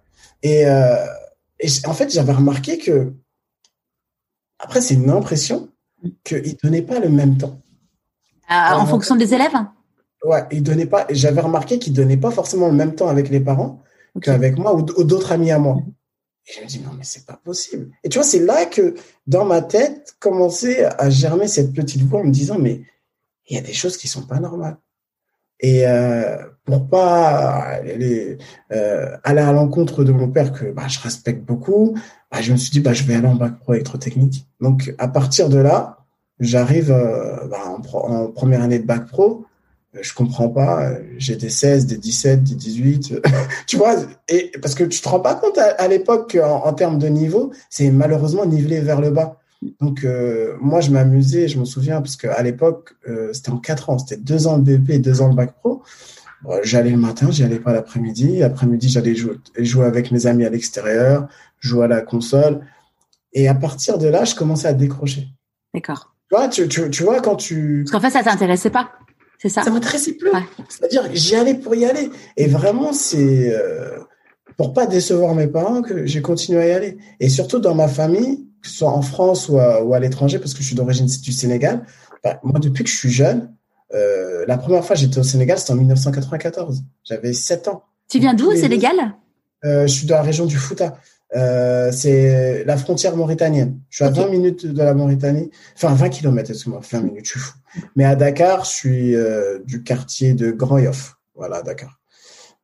Et, 0.44 0.63
et 0.63 1.67
en 1.86 1.94
fait, 1.94 2.12
j'avais 2.12 2.34
remarqué 2.34 2.77
que, 2.79 3.13
après, 4.60 4.82
c'est 4.82 4.96
une 4.96 5.10
impression 5.10 5.70
qu'il 6.24 6.42
ne 6.42 6.58
donnait 6.63 6.82
pas 6.82 7.00
le 7.00 7.10
même 7.10 7.38
temps. 7.38 7.60
en 8.50 8.86
fonction 8.86 9.16
des 9.16 9.34
élèves? 9.34 9.58
Ouais, 10.24 10.44
il 10.51 10.63
donnait 10.63 10.86
pas. 10.86 11.06
J'avais 11.10 11.42
remarqué 11.42 11.80
qu'il 11.80 11.94
donnait 11.94 12.18
pas 12.18 12.32
forcément 12.32 12.68
le 12.68 12.74
même 12.74 12.96
temps 12.96 13.08
avec 13.08 13.30
les 13.30 13.39
parents 13.39 13.82
qu'avec 14.22 14.58
moi 14.58 14.75
ou, 14.75 14.82
d'autres 14.82 15.32
amis 15.32 15.51
à 15.51 15.60
moi. 15.60 15.77
Et 16.48 16.54
je 16.54 16.62
me 16.62 16.68
dis 16.68 16.80
non 16.80 16.92
mais 16.98 17.04
c'est 17.04 17.25
pas 17.25 17.39
possible. 17.44 17.92
Et 18.04 18.10
tu 18.10 18.18
vois, 18.18 18.25
c'est 18.25 18.39
là 18.39 18.66
que 18.66 18.96
dans 19.27 19.46
ma 19.46 19.62
tête 19.62 20.16
commençait 20.20 20.86
à 20.86 21.10
germer 21.10 21.48
cette 21.48 21.74
petite 21.74 22.01
voix 22.04 22.22
en 22.22 22.24
me 22.24 22.32
disant 22.32 22.58
mais 22.58 22.82
il 23.48 23.56
y 23.56 23.60
a 23.60 23.62
des 23.62 23.74
choses 23.74 23.98
qui 23.98 24.08
sont 24.08 24.25
pas 24.25 24.39
normales. 24.39 24.77
Et 25.60 25.88
euh, 25.88 26.38
pour 26.66 26.88
pas 26.88 27.80
aller, 27.82 28.38
euh, 28.72 29.18
aller 29.24 29.42
à 29.42 29.52
l'encontre 29.52 30.04
de 30.04 30.12
mon 30.12 30.30
père 30.30 30.52
que 30.52 30.66
bah, 30.72 30.88
je 30.88 31.00
respecte 31.00 31.44
beaucoup, 31.44 31.98
bah, 32.32 32.42
je 32.42 32.52
me 32.52 32.58
suis 32.58 32.72
dit 32.72 32.80
bah 32.80 32.94
je 32.94 33.04
vais 33.04 33.16
aller 33.16 33.28
en 33.28 33.36
bac 33.36 33.58
pro 33.60 33.74
électrotechnique. 33.74 34.48
Donc 34.62 34.94
à 34.98 35.08
partir 35.08 35.50
de 35.50 35.58
là, 35.58 36.06
j'arrive 36.40 36.92
euh, 36.92 37.48
bah, 37.48 37.60
en, 37.66 38.28
première 38.28 38.62
année 38.62 38.80
de 38.80 38.86
bac 38.86 39.08
pro 39.08 39.46
je 40.00 40.14
comprends 40.14 40.50
pas, 40.50 40.92
j'ai 41.18 41.38
des 41.38 41.50
16, 41.50 41.88
des 41.88 41.98
17, 41.98 42.44
des 42.44 42.54
18, 42.54 43.22
tu 43.68 43.78
vois, 43.78 43.96
et 44.30 44.52
parce 44.62 44.76
que 44.76 44.84
tu 44.84 45.02
te 45.02 45.10
rends 45.10 45.22
pas 45.22 45.34
compte 45.34 45.58
à, 45.58 45.88
l'époque 45.88 46.38
en, 46.40 46.66
en, 46.66 46.74
termes 46.74 47.00
de 47.00 47.08
niveau, 47.08 47.52
c'est 47.72 47.90
malheureusement 47.90 48.46
nivelé 48.46 48.80
vers 48.80 49.02
le 49.02 49.10
bas. 49.10 49.40
Donc 49.80 50.04
euh, 50.04 50.56
moi 50.62 50.82
je 50.82 50.92
m'amusais, 50.92 51.48
je 51.48 51.60
me 51.60 51.66
souviens 51.66 52.02
parce 52.02 52.16
qu'à 52.16 52.42
l'époque 52.44 52.96
euh, 53.08 53.34
c'était 53.34 53.50
en 53.50 53.58
4 53.58 53.90
ans, 53.90 53.98
c'était 53.98 54.22
2 54.22 54.48
ans 54.48 54.60
de 54.60 54.78
BP 54.78 54.90
et 54.92 55.00
2 55.00 55.22
ans 55.22 55.30
de 55.30 55.36
bac 55.36 55.54
pro. 55.56 55.82
j'allais 56.64 56.92
le 56.92 56.98
matin, 56.98 57.32
j'y 57.32 57.44
allais 57.44 57.60
pas 57.60 57.74
l'après-midi. 57.74 58.40
L'après-midi, 58.40 58.90
j'allais 58.90 59.16
jouer, 59.16 59.38
jouer 59.58 59.86
avec 59.86 60.12
mes 60.12 60.28
amis 60.28 60.46
à 60.46 60.50
l'extérieur, 60.50 61.28
jouer 61.60 61.86
à 61.86 61.88
la 61.88 62.02
console. 62.02 62.62
Et 63.34 63.48
à 63.48 63.56
partir 63.56 63.98
de 63.98 64.08
là, 64.08 64.26
je 64.26 64.36
commençais 64.36 64.68
à 64.68 64.74
décrocher. 64.74 65.28
D'accord. 65.74 66.16
Tu 66.30 66.36
vois, 66.36 66.48
tu, 66.48 66.68
tu, 66.68 66.90
tu 66.90 67.04
vois 67.04 67.22
quand 67.22 67.36
tu. 67.36 67.84
Parce 67.84 67.92
qu'en 67.92 68.10
fait, 68.10 68.14
ça 68.14 68.24
t'intéressait 68.24 68.70
pas. 68.70 68.92
C'est 69.40 69.50
ça? 69.50 69.64
Ça 69.64 69.70
m'intéressait 69.70 70.14
plus. 70.14 70.32
C'est-à-dire, 70.68 71.04
j'y 71.14 71.36
allais 71.36 71.54
pour 71.54 71.76
y 71.76 71.86
aller. 71.86 72.10
Et 72.38 72.48
vraiment, 72.48 72.94
c'est 72.94 73.56
euh, 73.56 74.00
pour 74.58 74.74
pas 74.74 74.88
décevoir 74.88 75.36
mes 75.36 75.48
parents 75.48 75.82
que 75.82 76.06
j'ai 76.06 76.22
continué 76.22 76.60
à 76.60 76.68
y 76.68 76.72
aller. 76.72 76.98
Et 77.20 77.30
surtout 77.30 77.60
dans 77.60 77.76
ma 77.76 77.88
famille, 77.88 78.47
que 78.62 78.68
ce 78.68 78.78
soit 78.78 78.92
en 78.92 79.02
France 79.02 79.50
ou 79.50 79.58
à, 79.60 80.00
l'étranger, 80.00 80.40
parce 80.40 80.54
que 80.54 80.62
je 80.62 80.68
suis 80.68 80.76
d'origine 80.76 81.06
du 81.06 81.32
Sénégal. 81.32 81.84
Bah, 82.24 82.40
moi, 82.44 82.60
depuis 82.60 82.84
que 82.84 82.90
je 82.90 82.96
suis 82.96 83.12
jeune, 83.12 83.54
euh, 83.94 84.46
la 84.48 84.58
première 84.58 84.84
fois 84.84 84.96
que 84.96 85.02
j'étais 85.02 85.20
au 85.20 85.24
Sénégal, 85.24 85.58
c'était 85.58 85.72
en 85.72 85.76
1994. 85.76 86.84
J'avais 87.04 87.34
7 87.34 87.68
ans. 87.68 87.84
Tu 88.10 88.20
viens 88.20 88.34
d'où 88.34 88.52
au 88.52 88.56
Sénégal? 88.56 88.96
euh, 89.66 89.88
Je 89.88 89.94
suis 89.94 90.06
de 90.06 90.12
la 90.12 90.22
région 90.22 90.46
du 90.46 90.58
Fouta. 90.58 90.98
Euh, 91.36 91.92
c'est 91.92 92.64
la 92.66 92.78
frontière 92.78 93.16
mauritanienne. 93.16 93.80
Je 93.90 93.98
suis 93.98 94.06
à 94.06 94.10
20 94.10 94.30
minutes 94.30 94.66
de 94.66 94.82
la 94.82 94.94
Mauritanie. 94.94 95.52
Enfin, 95.76 95.94
20 95.94 96.10
km, 96.10 96.50
excuse-moi. 96.52 96.82
20 96.90 97.02
minutes, 97.02 97.26
je 97.26 97.32
suis 97.32 97.40
fou. 97.40 97.54
Mais 97.96 98.06
à 98.06 98.16
Dakar, 98.16 98.64
je 98.64 98.70
suis 98.70 99.16
du 99.66 99.84
quartier 99.84 100.34
de 100.34 100.52
Grand 100.52 100.78
Yoff. 100.78 101.18
Voilà, 101.36 101.62
Dakar. 101.62 101.98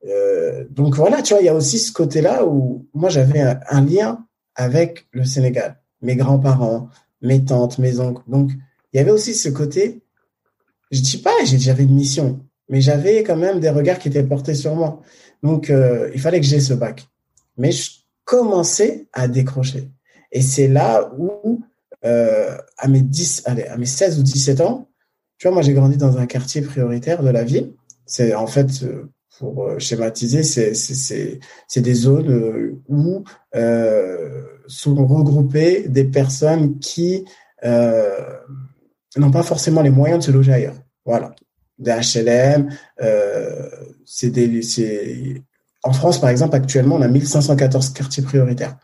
Euh, 0.06 0.66
donc 0.70 0.96
voilà, 0.96 1.22
tu 1.22 1.34
vois, 1.34 1.42
il 1.42 1.46
y 1.46 1.50
a 1.50 1.56
aussi 1.56 1.80
ce 1.80 1.92
côté-là 1.92 2.46
où 2.46 2.88
moi, 2.94 3.10
j'avais 3.10 3.40
un, 3.40 3.82
lien 3.86 4.26
avec 4.56 5.08
le 5.12 5.24
Sénégal. 5.24 5.80
Mes 6.04 6.16
grands-parents, 6.16 6.90
mes 7.22 7.44
tantes, 7.44 7.80
mes 7.80 8.00
oncles. 8.00 8.22
Donc, 8.28 8.52
il 8.94 8.98
y 8.98 9.00
avait 9.00 9.12
aussi 9.12 9.34
ce 9.34 9.50
côté, 9.50 10.04
je 10.92 11.02
dis 11.02 11.18
pas, 11.18 11.32
j'avais 11.44 11.84
une 11.84 11.96
mission, 11.96 12.42
mais 12.70 12.82
j'avais 12.82 13.24
quand 13.24 13.38
même 13.38 13.60
des 13.60 13.70
regards 13.70 13.98
qui 13.98 14.10
étaient 14.10 14.24
portés 14.24 14.54
sur 14.54 14.76
moi. 14.76 15.02
Donc, 15.42 15.72
il 16.14 16.20
fallait 16.20 16.40
que 16.40 16.46
j'ai 16.46 16.60
ce 16.60 16.74
bac. 16.74 17.08
Mais 17.58 17.72
je 17.72 17.90
commencé 18.26 19.08
à 19.14 19.28
décrocher. 19.28 19.90
Et 20.32 20.42
c'est 20.42 20.68
là 20.68 21.12
où, 21.18 21.62
euh, 22.06 22.58
à 22.78 22.88
mes 22.88 23.02
10, 23.02 23.44
allez, 23.46 23.64
à 23.66 23.78
mes 23.78 23.86
16 23.86 24.20
ou 24.20 24.24
17 24.24 24.62
ans, 24.62 24.90
tu 25.38 25.48
vois, 25.48 25.54
moi, 25.54 25.62
j'ai 25.62 25.74
grandi 25.74 25.98
dans 25.98 26.18
un 26.18 26.26
quartier 26.26 26.62
prioritaire 26.62 27.24
de 27.24 27.30
la 27.30 27.44
ville. 27.44 27.74
C'est, 28.06 28.34
en 28.34 28.48
fait, 28.48 28.84
euh, 28.84 29.12
pour 29.40 29.64
euh, 29.64 29.80
schématiser, 29.80 30.44
c'est, 30.44 31.40
des 31.76 31.94
zones 31.94 32.80
où 32.88 33.24
euh, 33.56 34.44
sont 34.68 34.96
regroupées 35.06 35.88
des 35.88 36.04
personnes 36.04 36.80
qui 36.80 37.26
euh, 37.64 38.38
n'ont 39.18 39.32
pas 39.32 39.44
forcément 39.44 39.82
les 39.82 39.90
moyens 39.90 40.20
de 40.20 40.32
se 40.32 40.32
loger 40.32 40.54
ailleurs. 40.54 40.76
Voilà. 41.06 41.36
Des 41.80 41.92
HLM, 41.92 42.70
euh, 43.02 43.70
c'est 44.06 44.32
en 45.84 45.92
France, 45.92 46.20
par 46.20 46.30
exemple, 46.30 46.56
actuellement, 46.56 46.96
on 46.96 47.02
a 47.02 47.08
1514 47.08 47.90
quartiers 47.90 48.24
prioritaires. 48.24 48.78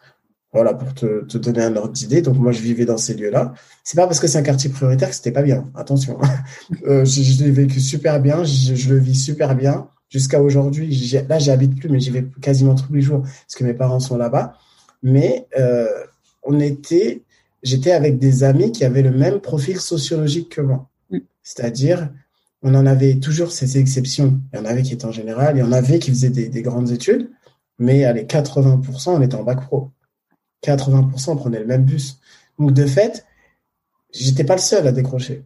Voilà, 0.51 0.73
pour 0.73 0.93
te, 0.93 1.23
te 1.25 1.37
donner 1.37 1.61
un 1.61 1.75
ordre 1.75 1.93
d'idée. 1.93 2.21
Donc, 2.21 2.37
moi, 2.37 2.51
je 2.51 2.61
vivais 2.61 2.85
dans 2.85 2.97
ces 2.97 3.13
lieux-là. 3.13 3.53
C'est 3.83 3.95
pas 3.95 4.05
parce 4.05 4.19
que 4.19 4.27
c'est 4.27 4.39
un 4.39 4.43
quartier 4.43 4.69
prioritaire 4.69 5.09
que 5.09 5.15
c'était 5.15 5.31
pas 5.31 5.43
bien. 5.43 5.69
Attention. 5.75 6.17
euh, 6.87 7.05
je, 7.05 7.21
je 7.21 7.43
l'ai 7.43 7.51
vécu 7.51 7.79
super 7.79 8.19
bien. 8.19 8.43
Je, 8.43 8.89
le 8.89 8.99
vis 8.99 9.15
super 9.15 9.55
bien. 9.55 9.87
Jusqu'à 10.09 10.41
aujourd'hui. 10.41 10.89
Là, 11.27 11.39
j'habite 11.39 11.79
plus, 11.79 11.89
mais 11.89 11.99
j'y 11.99 12.09
vais 12.09 12.25
quasiment 12.41 12.75
tous 12.75 12.91
les 12.91 13.01
jours 13.01 13.21
parce 13.21 13.55
que 13.55 13.63
mes 13.63 13.73
parents 13.73 13.99
sont 13.99 14.17
là-bas. 14.17 14.57
Mais, 15.03 15.47
euh, 15.57 15.87
on 16.43 16.59
était, 16.59 17.23
j'étais 17.63 17.91
avec 17.91 18.17
des 18.17 18.43
amis 18.43 18.71
qui 18.71 18.85
avaient 18.85 19.01
le 19.01 19.11
même 19.11 19.39
profil 19.39 19.79
sociologique 19.79 20.49
que 20.49 20.61
moi. 20.61 20.89
Mm. 21.11 21.19
C'est-à-dire, 21.43 22.09
on 22.61 22.75
en 22.75 22.85
avait 22.85 23.15
toujours 23.19 23.51
ces 23.51 23.77
exceptions. 23.77 24.39
Il 24.53 24.57
y 24.57 24.61
en 24.61 24.65
avait 24.65 24.81
qui 24.81 24.93
étaient 24.93 25.05
en 25.05 25.11
général, 25.11 25.57
il 25.57 25.59
y 25.59 25.63
en 25.63 25.71
avait 25.71 25.99
qui 25.99 26.11
faisaient 26.11 26.29
des, 26.29 26.49
des 26.49 26.61
grandes 26.61 26.91
études, 26.91 27.29
mais 27.77 28.03
allez, 28.03 28.23
80%, 28.23 29.11
on 29.11 29.21
était 29.21 29.35
en 29.35 29.43
bac 29.43 29.61
pro. 29.61 29.91
80%, 30.63 31.31
on 31.31 31.35
prenait 31.35 31.59
le 31.59 31.65
même 31.65 31.85
bus. 31.85 32.19
Donc, 32.57 32.73
de 32.73 32.85
fait, 32.85 33.25
j'étais 34.13 34.43
pas 34.43 34.55
le 34.55 34.61
seul 34.61 34.85
à 34.87 34.91
décrocher. 34.91 35.45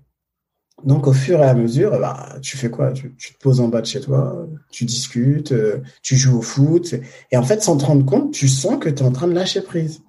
Donc, 0.84 1.08
au 1.08 1.14
fur 1.14 1.40
et 1.40 1.46
à 1.46 1.54
mesure, 1.54 1.92
bah, 2.00 2.38
tu 2.42 2.58
fais 2.58 2.70
quoi? 2.70 2.92
Tu, 2.92 3.16
te 3.16 3.40
poses 3.40 3.62
en 3.62 3.70
bas 3.70 3.82
de 3.82 3.86
chez 3.86 4.02
toi, 4.02 4.48
tu 4.70 4.86
discutes, 4.86 5.54
euh, 5.54 5.82
tu 6.02 6.16
joues 6.16 6.40
au 6.40 6.42
foot. 6.42 6.96
Et 7.32 7.38
en 7.38 7.44
fait, 7.44 7.62
sans 7.62 7.78
te 7.78 7.86
rendre 7.86 8.06
compte, 8.06 8.34
tu 8.34 8.48
sens 8.48 8.78
que 8.80 8.90
tu 8.90 9.02
es 9.02 9.06
en 9.06 9.12
train 9.12 9.28
de 9.28 9.34
lâcher 9.34 9.62
prise. 9.62 10.02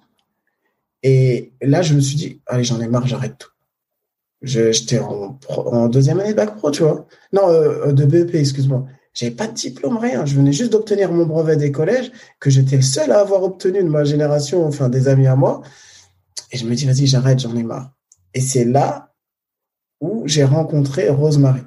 Et 1.01 1.53
là, 1.61 1.81
je 1.81 1.93
me 1.93 2.01
suis 2.01 2.15
dit, 2.15 2.41
allez, 2.45 2.63
j'en 2.63 2.81
ai 2.81 2.87
marre, 2.87 3.07
j'arrête 3.07 3.37
tout. 3.37 3.51
J'étais 4.41 4.99
en, 4.99 5.87
deuxième 5.87 6.19
année 6.19 6.31
de 6.31 6.35
bac 6.35 6.55
pro, 6.57 6.71
tu 6.71 6.83
vois. 6.83 7.07
Non, 7.31 7.49
euh, 7.49 7.93
de 7.93 8.05
BEP, 8.05 8.35
excuse-moi. 8.35 8.85
J'avais 9.13 9.31
pas 9.31 9.47
de 9.47 9.53
diplôme, 9.53 9.97
rien. 9.97 10.25
Je 10.25 10.35
venais 10.35 10.51
juste 10.51 10.73
d'obtenir 10.73 11.11
mon 11.11 11.25
brevet 11.25 11.55
des 11.55 11.71
collèges, 11.71 12.11
que 12.39 12.49
j'étais 12.49 12.75
le 12.75 12.81
seul 12.81 13.11
à 13.11 13.21
avoir 13.21 13.43
obtenu 13.43 13.81
de 13.81 13.87
ma 13.87 14.03
génération, 14.03 14.65
enfin 14.65 14.89
des 14.89 15.07
amis 15.07 15.27
à 15.27 15.35
moi. 15.35 15.61
Et 16.51 16.57
je 16.57 16.65
me 16.65 16.75
dis, 16.75 16.85
vas-y, 16.85 17.07
j'arrête, 17.07 17.39
j'en 17.39 17.55
ai 17.55 17.63
marre. 17.63 17.93
Et 18.33 18.41
c'est 18.41 18.65
là 18.65 19.14
où 20.01 20.23
j'ai 20.25 20.43
rencontré 20.43 21.09
Rosemary, 21.09 21.61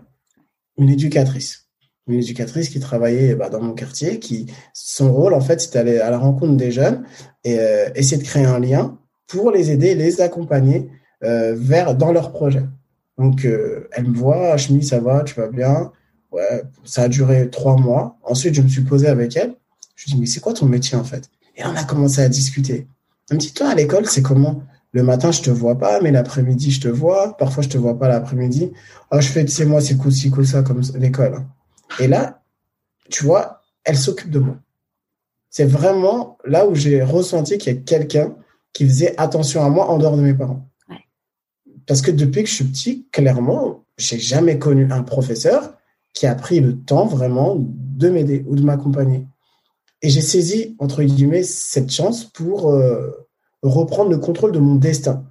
une 0.77 0.89
éducatrice. 0.89 1.67
Une 2.07 2.15
éducatrice 2.15 2.71
qui 2.71 2.81
travaillait 2.81 3.35
bah, 3.35 3.51
dans 3.51 3.61
mon 3.61 3.75
quartier, 3.75 4.19
qui 4.19 4.47
son 4.73 5.13
rôle, 5.13 5.35
en 5.35 5.41
fait, 5.41 5.61
c'était 5.61 5.79
aller 5.79 5.99
à 5.99 6.11
la 6.11 6.19
rencontre 6.19 6.57
des 6.57 6.71
jeunes 6.71 7.05
et 7.45 7.59
euh, 7.59 7.91
essayer 7.95 8.17
de 8.17 8.27
créer 8.27 8.47
un 8.47 8.59
lien 8.59 8.99
pour 9.27 9.51
les 9.51 9.71
aider, 9.71 9.95
les 9.95 10.23
accompagner 10.23 10.91
euh, 11.23 11.55
vers 11.55 11.95
dans 11.95 12.13
leur 12.13 12.33
projet. 12.33 12.65
Donc, 13.19 13.45
euh, 13.45 13.89
elle 13.93 14.07
me 14.07 14.17
voit, 14.17 14.57
Chemi, 14.57 14.83
ça 14.85 15.01
va, 15.01 15.23
tu 15.23 15.35
vas 15.35 15.49
bien? 15.49 15.93
Ouais, 16.31 16.63
ça 16.85 17.03
a 17.03 17.09
duré 17.09 17.51
trois 17.51 17.77
mois. 17.77 18.19
Ensuite, 18.23 18.55
je 18.55 18.63
me 18.63 18.69
suis 18.69 18.83
posé 18.83 19.09
avec 19.09 19.37
elle. 19.37 19.55
Je 19.97 20.05
lui 20.05 20.13
dis, 20.13 20.21
mais 20.21 20.27
c'est 20.27 20.41
quoi 20.41 20.55
ton 20.55 20.67
métier 20.67 20.97
en 20.97 21.05
fait? 21.05 21.29
Et 21.57 21.65
on 21.65 21.75
a 21.75 21.85
commencé 21.85 22.23
à 22.23 22.29
discuter. 22.29 22.87
Elle 23.29 23.37
me 23.37 23.41
dit, 23.41 23.53
toi, 23.53 23.69
à 23.69 23.75
l'école, 23.75 24.07
c'est 24.07 24.23
comment? 24.23 24.63
Le 24.93 25.03
matin, 25.03 25.31
je 25.31 25.43
te 25.43 25.51
vois 25.51 25.77
pas, 25.77 26.01
mais 26.01 26.11
l'après-midi, 26.11 26.71
je 26.71 26.81
te 26.81 26.89
vois. 26.89 27.37
Parfois, 27.37 27.63
je 27.63 27.69
te 27.69 27.79
vois 27.79 27.99
pas 27.99 28.09
l'après-midi. 28.09 28.73
Oh, 29.11 29.21
je 29.21 29.29
fais, 29.29 29.45
tu 29.45 29.53
sais, 29.53 29.67
moi, 29.67 29.81
c'est 29.81 29.97
cool, 29.97 30.13
c'est 30.13 30.31
cool 30.31 30.47
ça, 30.47 30.63
comme 30.63 30.81
l'école. 30.95 31.45
Et 32.01 32.09
là, 32.09 32.43
tu 33.11 33.25
vois, 33.25 33.63
elle 33.85 33.99
s'occupe 33.99 34.31
de 34.31 34.39
moi. 34.39 34.57
C'est 35.51 35.67
vraiment 35.67 36.39
là 36.45 36.67
où 36.67 36.75
j'ai 36.75 37.03
ressenti 37.03 37.59
qu'il 37.59 37.73
y 37.73 37.77
a 37.77 37.81
quelqu'un 37.81 38.35
qui 38.73 38.87
faisait 38.87 39.19
attention 39.19 39.65
à 39.65 39.69
moi 39.69 39.89
en 39.89 39.99
dehors 39.99 40.17
de 40.17 40.23
mes 40.23 40.35
parents. 40.35 40.69
Parce 41.87 42.03
que 42.03 42.11
depuis 42.11 42.43
que 42.43 42.49
je 42.49 42.55
suis 42.55 42.65
petit, 42.65 43.09
clairement, 43.13 43.85
j'ai 43.97 44.19
jamais 44.19 44.59
connu 44.59 44.87
un 44.91 45.03
professeur 45.03 45.75
qui 46.15 46.27
a 46.27 46.35
pris 46.35 46.61
le 46.61 46.79
temps 46.79 47.07
vraiment 47.07 47.57
de 47.59 48.09
m'aider 48.11 48.45
ou 48.47 48.57
de 48.57 48.63
m'accompagner. 48.63 49.27
Et 50.03 50.11
j'ai 50.11 50.21
saisi, 50.21 50.77
entre 50.79 51.03
guillemets, 51.03 51.43
cette 51.43 51.91
chance 51.91 52.25
pour 52.25 52.71
euh, 52.71 53.28
reprendre 53.63 54.11
le 54.11 54.19
contrôle 54.19 54.53
de 54.53 54.59
mon 54.59 54.77
destin. 54.77 55.25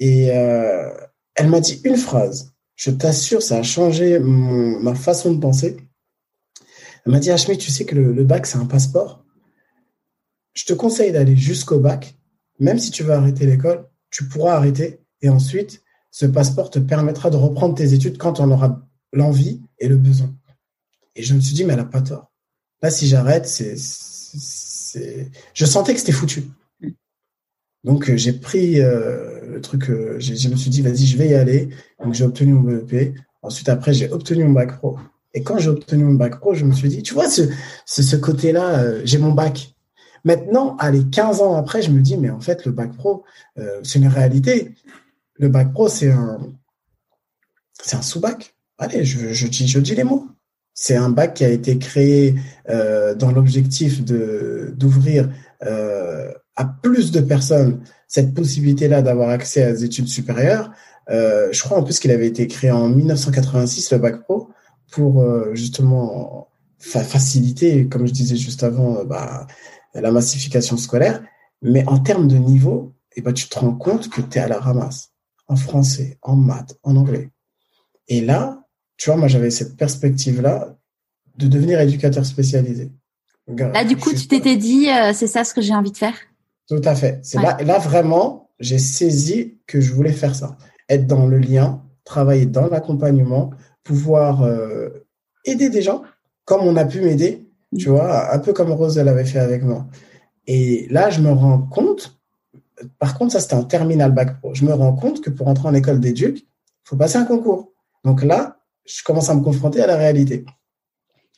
Et 0.00 0.30
euh, 0.30 0.90
elle 1.34 1.48
m'a 1.48 1.60
dit 1.60 1.80
une 1.84 1.96
phrase. 1.96 2.52
Je 2.76 2.90
t'assure, 2.90 3.42
ça 3.42 3.58
a 3.58 3.62
changé 3.62 4.18
ma 4.18 4.94
façon 4.94 5.32
de 5.32 5.40
penser. 5.40 5.76
Elle 7.04 7.12
m'a 7.12 7.20
dit, 7.20 7.30
Hachmi, 7.30 7.56
tu 7.58 7.70
sais 7.70 7.84
que 7.84 7.94
le, 7.94 8.12
le 8.12 8.24
bac, 8.24 8.46
c'est 8.46 8.58
un 8.58 8.66
passeport. 8.66 9.24
Je 10.54 10.64
te 10.64 10.72
conseille 10.72 11.12
d'aller 11.12 11.36
jusqu'au 11.36 11.78
bac. 11.78 12.16
Même 12.58 12.78
si 12.78 12.90
tu 12.90 13.02
veux 13.02 13.12
arrêter 13.12 13.46
l'école, 13.46 13.88
tu 14.10 14.26
pourras 14.28 14.54
arrêter 14.54 15.00
et 15.22 15.28
ensuite, 15.28 15.82
ce 16.10 16.26
passeport 16.26 16.70
te 16.70 16.78
permettra 16.78 17.30
de 17.30 17.36
reprendre 17.36 17.74
tes 17.74 17.92
études 17.92 18.18
quand 18.18 18.38
on 18.38 18.50
aura 18.50 18.86
l'envie 19.12 19.60
et 19.78 19.88
le 19.88 19.96
besoin. 19.96 20.32
Et 21.16 21.22
je 21.22 21.34
me 21.34 21.40
suis 21.40 21.54
dit, 21.54 21.64
mais 21.64 21.72
elle 21.72 21.80
n'a 21.80 21.84
pas 21.84 22.02
tort. 22.02 22.30
Là, 22.82 22.90
si 22.90 23.08
j'arrête, 23.08 23.46
c'est, 23.46 23.74
je 25.54 25.64
sentais 25.64 25.94
que 25.94 26.00
c'était 26.00 26.12
foutu. 26.12 26.44
Donc, 27.84 28.08
euh, 28.08 28.16
j'ai 28.16 28.32
pris 28.32 28.80
euh, 28.80 29.40
le 29.46 29.60
truc, 29.60 29.90
euh, 29.90 30.16
je 30.18 30.48
me 30.48 30.56
suis 30.56 30.70
dit, 30.70 30.80
vas-y, 30.80 31.06
je 31.06 31.18
vais 31.18 31.28
y 31.28 31.34
aller. 31.34 31.68
Donc, 32.02 32.14
j'ai 32.14 32.24
obtenu 32.24 32.54
mon 32.54 32.62
BEP. 32.62 33.14
Ensuite, 33.42 33.68
après, 33.68 33.92
j'ai 33.92 34.10
obtenu 34.10 34.44
mon 34.44 34.52
bac 34.52 34.78
pro. 34.78 34.98
Et 35.34 35.42
quand 35.42 35.58
j'ai 35.58 35.68
obtenu 35.68 36.04
mon 36.04 36.14
bac 36.14 36.40
pro, 36.40 36.54
je 36.54 36.64
me 36.64 36.72
suis 36.72 36.88
dit, 36.88 37.02
tu 37.02 37.12
vois, 37.12 37.28
ce, 37.28 37.42
ce, 37.84 38.16
côté-là, 38.16 39.04
j'ai 39.04 39.18
mon 39.18 39.32
bac. 39.32 39.74
Maintenant, 40.24 40.76
allez, 40.78 41.04
15 41.04 41.42
ans 41.42 41.54
après, 41.56 41.82
je 41.82 41.90
me 41.90 42.00
dis, 42.00 42.16
mais 42.16 42.30
en 42.30 42.40
fait, 42.40 42.64
le 42.64 42.72
bac 42.72 42.96
pro, 42.96 43.24
c'est 43.82 43.98
une 43.98 44.06
réalité 44.06 44.74
le 45.36 45.48
bac 45.48 45.72
pro, 45.72 45.88
c'est 45.88 46.12
un, 46.12 46.38
c'est 47.82 47.96
un 47.96 48.02
sous-bac. 48.02 48.54
Allez, 48.78 49.04
je, 49.04 49.32
je, 49.32 49.46
dis, 49.48 49.94
les 49.96 50.04
mots. 50.04 50.28
C'est 50.72 50.94
un 50.94 51.10
bac 51.10 51.34
qui 51.34 51.44
a 51.44 51.48
été 51.48 51.78
créé 51.78 52.36
dans 52.68 53.32
l'objectif 53.32 54.04
d'ouvrir 54.04 55.28
à 56.56 56.64
plus 56.64 57.10
de 57.10 57.20
personnes 57.20 57.80
cette 58.08 58.34
possibilité-là 58.34 59.02
d'avoir 59.02 59.30
accès 59.30 59.62
à 59.62 59.72
des 59.72 59.84
études 59.84 60.08
supérieures. 60.08 60.70
Euh, 61.10 61.48
je 61.52 61.60
crois 61.62 61.78
en 61.78 61.82
plus 61.82 61.98
qu'il 61.98 62.10
avait 62.10 62.26
été 62.26 62.46
créé 62.46 62.70
en 62.70 62.88
1986, 62.88 63.92
le 63.92 63.98
bac 63.98 64.22
pro, 64.22 64.50
pour 64.90 65.22
euh, 65.22 65.54
justement 65.54 66.48
fa 66.78 67.02
faciliter, 67.02 67.88
comme 67.88 68.06
je 68.06 68.12
disais 68.12 68.36
juste 68.36 68.62
avant, 68.62 68.98
euh, 68.98 69.04
bah, 69.04 69.46
la 69.94 70.10
massification 70.10 70.76
scolaire. 70.76 71.22
Mais 71.62 71.86
en 71.88 71.98
termes 71.98 72.28
de 72.28 72.36
niveau, 72.36 72.94
eh 73.16 73.22
ben, 73.22 73.32
tu 73.32 73.48
te 73.48 73.58
rends 73.58 73.74
compte 73.74 74.08
que 74.10 74.20
tu 74.20 74.38
es 74.38 74.40
à 74.40 74.48
la 74.48 74.58
ramasse 74.58 75.10
en 75.48 75.56
français, 75.56 76.18
en 76.22 76.36
maths, 76.36 76.76
en 76.82 76.96
anglais. 76.96 77.30
Et 78.08 78.20
là, 78.20 78.64
tu 78.96 79.10
vois, 79.10 79.18
moi, 79.18 79.28
j'avais 79.28 79.50
cette 79.50 79.76
perspective-là 79.76 80.76
de 81.36 81.46
devenir 81.46 81.80
éducateur 81.80 82.24
spécialisé. 82.24 82.92
Là, 83.46 83.84
du 83.84 83.96
coup, 83.96 84.12
tu 84.14 84.26
t'étais 84.26 84.56
dit, 84.56 84.88
euh, 84.88 85.12
c'est 85.12 85.26
ça 85.26 85.44
ce 85.44 85.52
que 85.52 85.60
j'ai 85.60 85.74
envie 85.74 85.92
de 85.92 85.96
faire? 85.96 86.14
Tout 86.68 86.80
à 86.84 86.94
fait. 86.94 87.20
C'est 87.22 87.38
ouais. 87.38 87.44
là, 87.44 87.58
là, 87.62 87.78
vraiment, 87.78 88.50
j'ai 88.58 88.78
saisi 88.78 89.58
que 89.66 89.80
je 89.80 89.92
voulais 89.92 90.12
faire 90.12 90.34
ça. 90.34 90.56
Être 90.88 91.06
dans 91.06 91.26
le 91.26 91.38
lien, 91.38 91.82
travailler 92.04 92.46
dans 92.46 92.68
l'accompagnement, 92.68 93.50
pouvoir 93.82 94.42
euh, 94.42 94.88
aider 95.44 95.70
des 95.70 95.82
gens 95.82 96.02
comme 96.44 96.62
on 96.62 96.76
a 96.76 96.84
pu 96.84 97.00
m'aider, 97.00 97.46
tu 97.78 97.88
vois, 97.88 98.32
un 98.32 98.38
peu 98.38 98.52
comme 98.52 98.70
Rose 98.70 98.98
l'avait 98.98 99.24
fait 99.24 99.38
avec 99.38 99.62
moi. 99.62 99.86
Et 100.46 100.86
là, 100.90 101.08
je 101.08 101.20
me 101.20 101.32
rends 101.32 101.58
compte 101.58 102.18
par 102.98 103.16
contre, 103.16 103.32
ça, 103.32 103.40
c'était 103.40 103.54
en 103.54 103.64
terminal 103.64 104.12
bac 104.12 104.40
pro. 104.40 104.54
Je 104.54 104.64
me 104.64 104.72
rends 104.72 104.94
compte 104.94 105.20
que 105.20 105.30
pour 105.30 105.48
entrer 105.48 105.68
en 105.68 105.74
école 105.74 106.00
d'éduc, 106.00 106.38
il 106.38 106.88
faut 106.88 106.96
passer 106.96 107.16
un 107.16 107.24
concours. 107.24 107.72
Donc 108.04 108.22
là, 108.22 108.58
je 108.84 109.02
commence 109.02 109.30
à 109.30 109.34
me 109.34 109.42
confronter 109.42 109.80
à 109.80 109.86
la 109.86 109.96
réalité. 109.96 110.44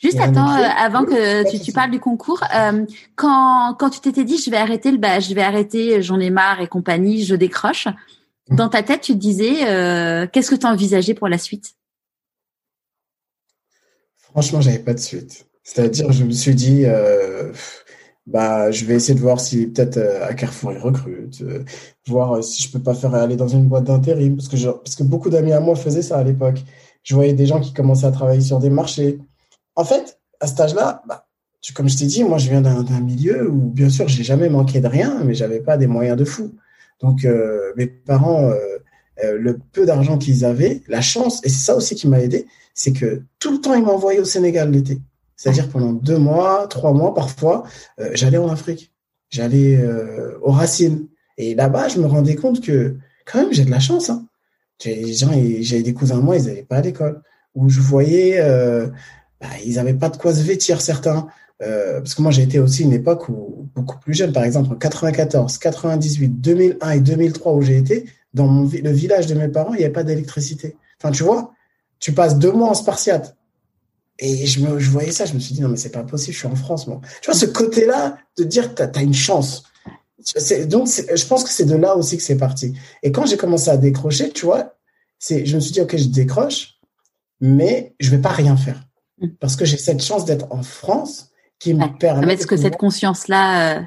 Juste 0.03 0.21
attends, 0.21 0.55
euh, 0.55 0.63
avant 0.79 1.05
que 1.05 1.51
tu, 1.51 1.59
tu, 1.59 1.73
parles 1.73 1.91
du 1.91 2.01
concours, 2.01 2.45
euh, 2.55 2.85
quand, 3.15 3.75
quand 3.79 3.89
tu 3.89 4.01
t'étais 4.01 4.25
dit 4.25 4.37
je 4.37 4.51
vais 4.51 4.59
arrêter 4.59 4.91
le 4.91 4.99
bah, 4.99 5.21
je 5.21 5.35
vais 5.35 5.43
arrêter, 5.43 6.03
j'en 6.03 6.21
ai 6.21 6.29
marre 6.29 6.61
et 6.61 6.69
compagnie, 6.69 7.25
je 7.25 7.35
décroche. 7.35 7.89
Mmh. 8.49 8.57
Dans 8.57 8.69
ta 8.69 8.83
tête, 8.83 9.01
tu 9.01 9.13
te 9.13 9.19
disais 9.19 9.67
euh, 9.67 10.27
qu'est-ce 10.31 10.51
que 10.51 10.57
tu 10.57 10.67
envisageais 10.67 11.15
pour 11.15 11.29
la 11.29 11.39
suite? 11.39 11.75
Franchement, 14.19 14.61
j'avais 14.61 14.81
pas 14.81 14.93
de 14.93 14.99
suite. 14.99 15.47
C'est-à-dire, 15.63 16.13
je 16.13 16.25
me 16.25 16.31
suis 16.31 16.55
dit, 16.55 16.85
euh, 16.85 17.53
bah, 18.27 18.71
je 18.71 18.85
vais 18.85 18.95
essayer 18.95 19.15
de 19.15 19.21
voir 19.21 19.41
si 19.41 19.69
peut-être 19.69 19.99
euh, 19.99 20.27
à 20.27 20.35
Carrefour 20.35 20.73
ils 20.73 20.79
recrutent, 20.79 21.43
euh, 21.43 21.65
voir 22.07 22.35
euh, 22.35 22.43
si 22.43 22.63
je 22.63 22.73
peux 22.73 22.81
pas 22.81 22.95
faire 22.95 23.15
aller 23.15 23.37
dans 23.37 23.49
une 23.49 23.67
boîte 23.67 23.85
d'intérim 23.85 24.37
parce 24.37 24.49
que 24.49 24.57
je, 24.57 24.69
parce 24.69 24.97
que 24.97 25.05
beaucoup 25.05 25.31
d'amis 25.31 25.53
à 25.53 25.61
moi 25.61 25.77
faisaient 25.77 26.03
ça 26.03 26.19
à 26.19 26.25
l'époque. 26.25 26.63
Je 27.05 27.15
voyais 27.15 27.35
des 27.35 27.47
gens 27.47 27.61
qui 27.61 27.73
commençaient 27.73 28.07
à 28.07 28.11
travailler 28.11 28.41
sur 28.41 28.59
des 28.59 28.71
marchés. 28.71 29.19
En 29.77 29.85
fait, 29.85 30.19
à 30.41 30.47
cet 30.47 30.61
âge-là, 30.61 31.03
bah, 31.07 31.27
comme 31.75 31.89
je 31.89 31.97
t'ai 31.97 32.07
dit, 32.07 32.25
moi, 32.25 32.39
je 32.39 32.49
viens 32.49 32.61
d'un 32.61 33.01
milieu 33.01 33.49
où, 33.49 33.71
bien 33.71 33.89
sûr, 33.89 34.09
j'ai 34.09 34.25
jamais 34.25 34.49
manqué 34.49 34.81
de 34.81 34.87
rien, 34.87 35.23
mais 35.25 35.35
j'avais 35.35 35.61
pas 35.61 35.77
des 35.77 35.87
moyens 35.87 36.17
de 36.17 36.25
fou. 36.25 36.55
Donc, 37.01 37.25
euh, 37.25 37.73
mes 37.77 37.87
parents, 37.87 38.49
euh, 38.49 38.55
euh, 39.25 39.37
le 39.39 39.59
peu 39.73 39.85
d'argent 39.85 40.19
qu'ils 40.19 40.45
avaient, 40.45 40.83
la 40.89 41.01
chance, 41.01 41.45
et 41.45 41.49
c'est 41.49 41.65
ça 41.65 41.77
aussi 41.77 41.95
qui 41.95 42.09
m'a 42.09 42.21
aidé, 42.21 42.47
c'est 42.75 42.93
que 42.93 43.23
tout 43.39 43.53
le 43.53 43.61
temps, 43.61 43.75
ils 43.75 43.83
m'envoyaient 43.83 44.21
au 44.21 44.25
Sénégal 44.25 44.71
l'été. 44.71 44.99
C'est-à-dire 45.37 45.69
pendant 45.69 45.93
deux 45.93 46.19
mois, 46.19 46.67
trois 46.69 46.93
mois, 46.93 47.15
parfois, 47.15 47.65
j'allais 48.13 48.39
en 48.39 48.49
Afrique, 48.49 48.93
j'allais 49.29 49.79
aux 50.41 50.51
racines. 50.51 51.09
Et 51.37 51.55
là-bas, 51.55 51.89
je 51.89 52.01
me 52.01 52.07
rendais 52.07 52.37
compte 52.37 52.63
que, 52.63 52.97
quand 53.27 53.41
même, 53.41 53.53
j'ai 53.53 53.67
de 53.67 53.71
la 53.71 53.81
chance. 53.81 54.09
Hein. 54.09 54.27
J'ai 54.81 55.83
des 55.83 55.93
cousins 55.93 56.21
moi, 56.21 56.39
ils 56.39 56.47
n'allaient 56.47 56.63
pas 56.63 56.77
à 56.77 56.81
l'école. 56.81 57.23
Où 57.55 57.69
je 57.69 57.81
voyais, 57.81 58.41
bah, 59.41 59.49
ils 59.65 59.75
n'avaient 59.75 59.95
pas 59.95 60.09
de 60.09 60.17
quoi 60.17 60.35
se 60.35 60.43
vêtir 60.43 60.81
certains. 60.81 61.29
Euh, 61.63 62.01
parce 62.01 62.15
que 62.15 62.21
moi 62.21 62.31
j'ai 62.31 62.43
été 62.43 62.59
aussi 62.59 62.83
une 62.83 62.93
époque 62.93 63.31
où 63.31 63.67
beaucoup 63.75 63.99
plus 63.99 64.13
jeune, 64.13 64.31
par 64.31 64.45
exemple 64.45 64.75
en 64.75 64.77
94, 64.77 65.57
98, 65.57 66.29
2001 66.29 66.91
et 66.91 67.01
2003 67.01 67.55
où 67.55 67.63
j'ai 67.63 67.79
été, 67.79 68.05
dans 68.35 68.63
le 68.63 68.91
village 68.91 69.27
de 69.27 69.35
mes 69.35 69.49
parents, 69.49 69.73
il 69.73 69.79
n'y 69.79 69.85
avait 69.85 69.93
pas 69.93 70.05
d'électricité. 70.05 70.77
Enfin, 71.01 71.11
tu 71.11 71.23
vois, 71.23 71.55
tu 71.99 72.13
passes 72.13 72.39
deux 72.39 72.53
mois 72.53 72.69
en 72.69 72.75
spartiate. 72.75 73.37
Et 74.19 74.47
je, 74.47 74.61
voyais 74.91 75.13
ça, 75.13 75.27
je 75.27 75.35
me 75.35 75.39
suis 75.39 75.55
dit, 75.55 75.61
non, 75.61 75.69
mais 75.69 75.77
c'est 75.77 75.91
pas 75.91 76.03
possible, 76.03 76.33
je 76.33 76.39
suis 76.39 76.49
en 76.49 76.55
France, 76.55 76.87
moi. 76.87 77.01
Tu 77.21 77.31
vois, 77.31 77.39
ce 77.39 77.47
côté-là 77.47 78.19
de 78.39 78.45
dire 78.45 78.75
que 78.75 78.83
tu 78.83 78.99
as, 78.99 79.03
une 79.03 79.15
chance. 79.15 79.65
Donc, 80.67 80.89
je 80.89 81.27
pense 81.27 81.45
que 81.45 81.51
c'est 81.51 81.67
de 81.67 81.77
là 81.77 81.97
aussi 81.97 82.17
que 82.17 82.23
c'est 82.23 82.37
parti. 82.37 82.75
Et 83.03 83.13
quand 83.13 83.27
j'ai 83.27 83.37
commencé 83.37 83.69
à 83.69 83.77
décrocher, 83.77 84.31
tu 84.31 84.47
vois, 84.47 84.75
je 85.21 85.55
me 85.55 85.61
suis 85.61 85.73
dit, 85.73 85.81
OK, 85.81 85.97
je 85.97 86.09
décroche, 86.09 86.79
mais 87.41 87.95
je 88.01 88.11
vais 88.11 88.19
pas 88.19 88.31
rien 88.31 88.57
faire. 88.57 88.86
Mm. 89.21 89.29
Parce 89.41 89.57
que 89.57 89.65
j'ai 89.65 89.77
cette 89.77 90.03
chance 90.03 90.25
d'être 90.25 90.47
en 90.51 90.63
France 90.63 91.31
qui 91.59 91.75
me 91.75 91.99
permet. 91.99 92.35
Est-ce 92.35 92.47
que 92.47 92.57
cette 92.57 92.77
conscience-là. 92.77 93.79
Euh, 93.79 93.83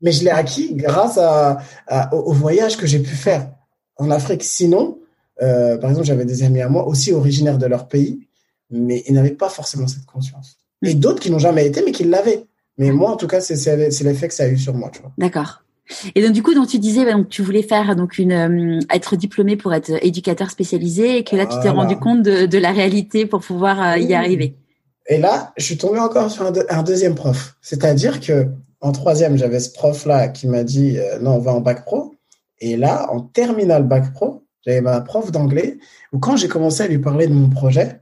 mais 0.00 0.12
je 0.12 0.24
l'ai 0.24 0.30
acquis 0.30 0.74
grâce 0.74 1.18
à, 1.18 1.58
au, 2.12 2.32
voyage 2.32 2.76
que 2.76 2.86
j'ai 2.86 2.98
pu 2.98 3.14
faire 3.14 3.50
en 3.96 4.10
Afrique. 4.10 4.42
Sinon, 4.42 4.98
euh, 5.40 5.78
par 5.78 5.90
exemple, 5.90 6.06
j'avais 6.06 6.24
des 6.24 6.42
amis 6.42 6.60
à 6.60 6.68
moi 6.68 6.86
aussi 6.86 7.12
originaires 7.12 7.58
de 7.58 7.66
leur 7.66 7.86
pays, 7.86 8.26
mais 8.70 9.04
ils 9.06 9.14
n'avaient 9.14 9.30
pas 9.30 9.48
forcément 9.48 9.86
cette 9.86 10.06
conscience. 10.06 10.58
Mm. 10.82 10.86
Et 10.88 10.94
d'autres 10.94 11.20
qui 11.20 11.30
n'ont 11.30 11.38
jamais 11.38 11.66
été, 11.66 11.82
mais 11.84 11.92
qui 11.92 12.04
l'avaient. 12.04 12.44
Mais 12.78 12.90
moi, 12.90 13.10
en 13.12 13.16
tout 13.16 13.28
cas, 13.28 13.40
c'est 13.40 13.76
l'effet 13.76 14.28
que 14.28 14.34
ça 14.34 14.44
a 14.44 14.48
eu 14.48 14.58
sur 14.58 14.74
moi. 14.74 14.90
D'accord. 15.18 15.62
Et 16.14 16.22
donc 16.22 16.32
du 16.32 16.42
coup, 16.42 16.54
donc 16.54 16.68
tu 16.68 16.78
disais, 16.78 17.10
donc 17.10 17.28
tu 17.28 17.42
voulais 17.42 17.62
faire 17.62 17.94
donc 17.96 18.16
une 18.16 18.32
euh, 18.32 18.80
être 18.90 19.14
diplômé 19.16 19.56
pour 19.56 19.74
être 19.74 19.92
éducateur 20.02 20.50
spécialisé, 20.50 21.18
et 21.18 21.24
que 21.24 21.36
là 21.36 21.44
tu 21.44 21.56
t'es 21.60 21.68
rendu 21.68 21.96
compte 21.96 22.22
de, 22.22 22.46
de, 22.46 22.58
la 22.58 22.72
réalité 22.72 23.26
pour 23.26 23.40
pouvoir 23.40 23.98
y 23.98 24.14
arriver. 24.14 24.56
Et 25.06 25.18
là, 25.18 25.52
je 25.56 25.64
suis 25.64 25.76
tombé 25.76 25.98
encore 25.98 26.30
sur 26.30 26.44
un, 26.46 26.82
deuxième 26.82 27.14
prof. 27.14 27.56
C'est-à-dire 27.60 28.20
que 28.20 28.48
en 28.80 28.92
troisième, 28.92 29.36
j'avais 29.36 29.60
ce 29.60 29.72
prof-là 29.72 30.28
qui 30.28 30.48
m'a 30.48 30.64
dit 30.64 30.98
euh, 30.98 31.18
non, 31.20 31.36
on 31.36 31.38
va 31.38 31.52
en 31.52 31.60
bac 31.60 31.84
pro. 31.84 32.14
Et 32.60 32.76
là, 32.76 33.10
en 33.10 33.20
terminale 33.20 33.84
bac 33.84 34.12
pro, 34.12 34.44
j'avais 34.64 34.80
ma 34.80 35.00
prof 35.00 35.32
d'anglais 35.32 35.78
où 36.12 36.18
quand 36.18 36.36
j'ai 36.36 36.48
commencé 36.48 36.82
à 36.82 36.88
lui 36.88 36.98
parler 36.98 37.26
de 37.26 37.32
mon 37.32 37.50
projet, 37.50 38.00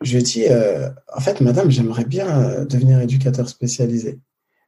je 0.00 0.12
lui 0.12 0.20
ai 0.20 0.22
dit 0.22 0.44
euh, 0.48 0.88
en 1.14 1.20
fait, 1.20 1.40
madame, 1.40 1.70
j'aimerais 1.70 2.04
bien 2.04 2.28
euh, 2.28 2.64
devenir 2.64 3.00
éducateur 3.00 3.48
spécialisé. 3.48 4.20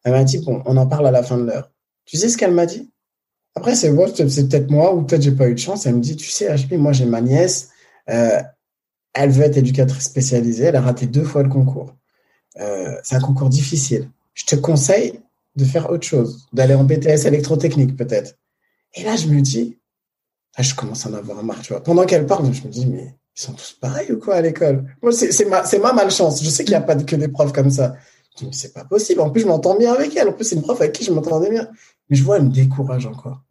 Elle 0.04 0.12
m'a 0.12 0.24
dit 0.24 0.38
bon, 0.38 0.62
on 0.64 0.76
en 0.76 0.86
parle 0.86 1.06
à 1.06 1.10
la 1.10 1.22
fin 1.22 1.38
de 1.38 1.44
l'heure. 1.44 1.70
Tu 2.06 2.16
sais 2.16 2.28
ce 2.28 2.36
qu'elle 2.36 2.52
m'a 2.52 2.66
dit? 2.66 2.90
Après, 3.54 3.74
c'est 3.74 3.92
c'est 4.28 4.48
peut-être 4.48 4.70
moi 4.70 4.94
ou 4.94 5.02
peut-être 5.02 5.22
j'ai 5.22 5.32
pas 5.32 5.48
eu 5.48 5.54
de 5.54 5.58
chance. 5.58 5.86
Elle 5.86 5.96
me 5.96 6.00
dit 6.00 6.16
tu 6.16 6.28
sais, 6.28 6.54
moi 6.72 6.92
j'ai 6.92 7.06
ma 7.06 7.20
nièce 7.20 7.70
elle 9.18 9.30
veut 9.30 9.42
être 9.42 9.56
éducatrice 9.56 10.04
spécialisée, 10.04 10.64
elle 10.64 10.76
a 10.76 10.80
raté 10.80 11.06
deux 11.06 11.24
fois 11.24 11.42
le 11.42 11.48
concours. 11.48 11.92
Euh, 12.60 12.96
c'est 13.02 13.16
un 13.16 13.20
concours 13.20 13.48
difficile. 13.48 14.08
Je 14.34 14.44
te 14.44 14.54
conseille 14.54 15.20
de 15.56 15.64
faire 15.64 15.90
autre 15.90 16.06
chose, 16.06 16.46
d'aller 16.52 16.74
en 16.74 16.84
BTS 16.84 17.26
électrotechnique 17.26 17.96
peut-être. 17.96 18.36
Et 18.94 19.02
là, 19.02 19.16
je 19.16 19.26
me 19.26 19.40
dis, 19.40 19.76
ah, 20.54 20.62
je 20.62 20.74
commence 20.74 21.04
à 21.04 21.10
en 21.10 21.14
avoir 21.14 21.42
marre, 21.42 21.60
tu 21.62 21.72
vois. 21.72 21.82
Pendant 21.82 22.06
qu'elle 22.06 22.26
parle, 22.26 22.52
je 22.54 22.62
me 22.62 22.68
dis, 22.68 22.86
mais 22.86 23.16
ils 23.36 23.40
sont 23.40 23.52
tous 23.52 23.76
pareils 23.80 24.12
ou 24.12 24.18
quoi 24.20 24.36
à 24.36 24.40
l'école? 24.40 24.84
Moi, 25.02 25.10
c'est 25.10 25.44
ma, 25.46 25.64
ma 25.78 25.92
malchance. 25.92 26.42
Je 26.42 26.48
sais 26.48 26.62
qu'il 26.62 26.72
n'y 26.72 26.76
a 26.76 26.80
pas 26.80 26.94
que 26.94 27.16
des 27.16 27.28
profs 27.28 27.52
comme 27.52 27.70
ça. 27.70 27.96
Je 28.38 28.44
me 28.44 28.50
dis, 28.50 28.58
c'est 28.58 28.72
pas 28.72 28.84
possible. 28.84 29.20
En 29.20 29.30
plus, 29.30 29.42
je 29.42 29.48
m'entends 29.48 29.76
bien 29.76 29.92
avec 29.92 30.16
elle. 30.16 30.28
En 30.28 30.32
plus, 30.32 30.44
c'est 30.44 30.54
une 30.54 30.62
prof 30.62 30.80
avec 30.80 30.92
qui 30.92 31.04
je 31.04 31.12
m'entendais 31.12 31.50
bien. 31.50 31.68
Mais 32.08 32.16
je 32.16 32.22
vois, 32.22 32.36
elle 32.36 32.44
me 32.44 32.50
décourage 32.50 33.06
encore. 33.06 33.42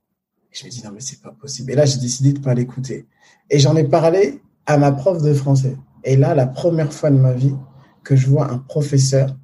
Je 0.52 0.66
me 0.66 0.70
dis, 0.70 0.82
non, 0.84 0.92
mais 0.94 1.02
c'est 1.02 1.22
pas 1.22 1.32
possible. 1.32 1.72
Et 1.72 1.76
là, 1.76 1.86
j'ai 1.86 1.98
décidé 2.00 2.32
de 2.32 2.40
pas 2.40 2.54
l'écouter. 2.54 3.06
Et 3.50 3.60
j'en 3.60 3.76
ai 3.76 3.84
parlé 3.84 4.42
à 4.68 4.78
ma 4.78 4.92
prof 4.92 5.24
de 5.24 5.34
français. 5.34 5.78
Et 6.04 6.16
là, 6.16 6.36
la 6.36 6.46
première 6.46 6.94
fois 6.94 7.10
de 7.10 7.18
ma 7.18 7.34
vie 7.34 7.56
que 8.04 8.16
je 8.16 8.28
vois 8.28 8.52
un 8.52 8.60
professeur 8.60 9.36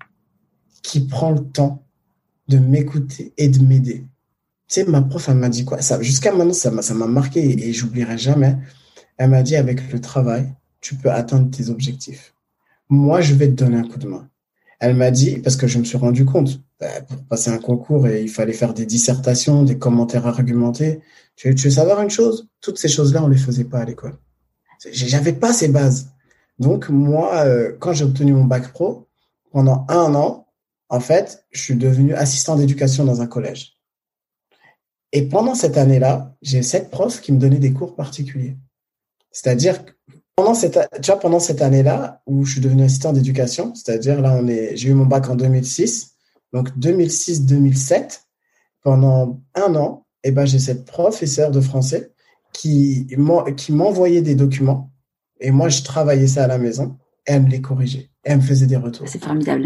qui 0.83 1.07
prend 1.07 1.31
le 1.31 1.39
temps 1.39 1.83
de 2.49 2.57
m'écouter 2.59 3.33
et 3.37 3.47
de 3.47 3.63
m'aider. 3.63 4.05
Tu 4.67 4.81
sais, 4.81 4.85
ma 4.85 5.01
prof, 5.01 5.27
elle 5.29 5.35
m'a 5.35 5.49
dit 5.49 5.65
quoi? 5.65 5.79
Jusqu'à 6.01 6.33
maintenant, 6.33 6.53
ça 6.53 6.93
m'a 6.93 7.07
marqué 7.07 7.67
et, 7.67 7.73
j'oublierai 7.73 8.17
jamais. 8.17 8.57
Elle 9.17 9.29
m'a 9.29 9.43
dit, 9.43 9.55
avec 9.55 9.91
le 9.91 10.01
travail, 10.01 10.53
tu 10.81 10.95
peux 10.95 11.11
atteindre 11.11 11.49
tes 11.49 11.69
objectifs. 11.69 12.33
Moi, 12.89 13.21
je 13.21 13.33
vais 13.33 13.47
te 13.47 13.53
donner 13.53 13.77
un 13.77 13.87
coup 13.87 13.99
de 13.99 14.07
main. 14.07 14.29
Elle 14.79 14.95
m'a 14.95 15.11
dit, 15.11 15.37
parce 15.37 15.55
que 15.55 15.67
je 15.67 15.79
me 15.79 15.85
suis 15.85 15.97
rendu 15.97 16.25
compte, 16.25 16.61
bah, 16.79 17.01
pour 17.07 17.23
passer 17.23 17.49
un 17.49 17.59
concours, 17.59 18.07
et 18.07 18.21
il 18.21 18.29
fallait 18.29 18.53
faire 18.53 18.73
des 18.73 18.85
dissertations, 18.85 19.63
des 19.63 19.77
commentaires 19.77 20.27
argumentés. 20.27 20.99
Tu, 21.37 21.55
tu 21.55 21.67
veux 21.67 21.73
savoir 21.73 22.01
une 22.01 22.09
chose? 22.09 22.49
Toutes 22.59 22.77
ces 22.77 22.89
choses-là, 22.89 23.23
on 23.23 23.29
les 23.29 23.37
faisait 23.37 23.63
pas 23.63 23.79
à 23.79 23.85
l'école. 23.85 24.17
J'avais 24.91 25.33
pas 25.33 25.53
ces 25.53 25.67
bases. 25.67 26.09
Donc 26.59 26.89
moi, 26.89 27.35
euh, 27.45 27.75
quand 27.79 27.93
j'ai 27.93 28.05
obtenu 28.05 28.33
mon 28.33 28.45
bac 28.45 28.71
pro, 28.71 29.07
pendant 29.51 29.85
un 29.89 30.13
an, 30.15 30.47
en 30.89 30.99
fait, 30.99 31.45
je 31.51 31.61
suis 31.61 31.75
devenu 31.75 32.13
assistant 32.13 32.55
d'éducation 32.55 33.05
dans 33.05 33.21
un 33.21 33.27
collège. 33.27 33.77
Et 35.11 35.27
pendant 35.27 35.55
cette 35.55 35.77
année-là, 35.77 36.35
j'ai 36.41 36.63
sept 36.63 36.89
profs 36.89 37.21
qui 37.21 37.31
me 37.31 37.37
donnaient 37.39 37.59
des 37.59 37.73
cours 37.73 37.95
particuliers. 37.95 38.57
C'est-à-dire 39.31 39.83
pendant 40.35 40.55
cette, 40.55 40.79
tu 41.01 41.11
vois, 41.11 41.19
pendant 41.19 41.39
cette 41.39 41.61
année-là 41.61 42.21
où 42.25 42.45
je 42.45 42.53
suis 42.53 42.61
devenu 42.61 42.83
assistant 42.83 43.13
d'éducation, 43.13 43.73
c'est-à-dire 43.75 44.21
là, 44.21 44.33
on 44.33 44.47
est, 44.47 44.75
j'ai 44.75 44.89
eu 44.89 44.93
mon 44.93 45.05
bac 45.05 45.29
en 45.29 45.35
2006, 45.35 46.15
donc 46.51 46.69
2006-2007, 46.77 48.21
pendant 48.81 49.41
un 49.55 49.75
an, 49.75 50.05
et 50.23 50.29
eh 50.29 50.31
ben, 50.31 50.45
j'ai 50.45 50.59
cette 50.59 50.85
professeure 50.85 51.51
de 51.51 51.59
français 51.59 52.12
qui 52.53 53.07
m'envoyait 53.17 54.21
des 54.21 54.35
documents 54.35 54.93
et 55.43 55.51
moi, 55.51 55.69
je 55.69 55.83
travaillais 55.83 56.27
ça 56.27 56.45
à 56.45 56.47
la 56.47 56.57
maison 56.57 56.95
et 57.27 57.33
elle 57.33 57.43
me 57.43 57.49
les 57.49 57.61
corrigeait. 57.61 58.09
elle 58.23 58.37
me 58.37 58.41
faisait 58.41 58.65
des 58.65 58.77
retours. 58.77 59.07
C'est 59.07 59.21
formidable. 59.21 59.63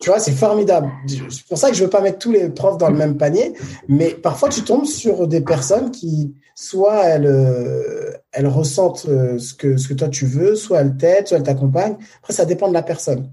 tu 0.00 0.10
vois, 0.10 0.20
c'est 0.20 0.32
formidable. 0.32 0.90
C'est 1.06 1.46
pour 1.48 1.56
ça 1.56 1.70
que 1.70 1.76
je 1.76 1.82
veux 1.82 1.90
pas 1.90 2.02
mettre 2.02 2.18
tous 2.18 2.30
les 2.30 2.50
profs 2.50 2.76
dans 2.76 2.90
le 2.90 2.96
même 2.96 3.16
panier, 3.16 3.54
mais 3.88 4.10
parfois 4.10 4.50
tu 4.50 4.62
tombes 4.62 4.84
sur 4.84 5.26
des 5.26 5.40
personnes 5.40 5.90
qui, 5.90 6.34
soit 6.54 7.04
elles, 7.04 7.26
euh, 7.26 8.12
elles 8.32 8.46
ressentent 8.46 9.06
euh, 9.08 9.38
ce 9.38 9.54
que, 9.54 9.78
ce 9.78 9.88
que 9.88 9.94
toi 9.94 10.08
tu 10.08 10.26
veux, 10.26 10.56
soit 10.56 10.80
elles 10.80 10.96
t'aident, 10.96 11.26
soit 11.26 11.38
elles 11.38 11.42
t'accompagnent. 11.42 11.96
Après, 12.18 12.34
ça 12.34 12.44
dépend 12.44 12.68
de 12.68 12.74
la 12.74 12.82
personne. 12.82 13.32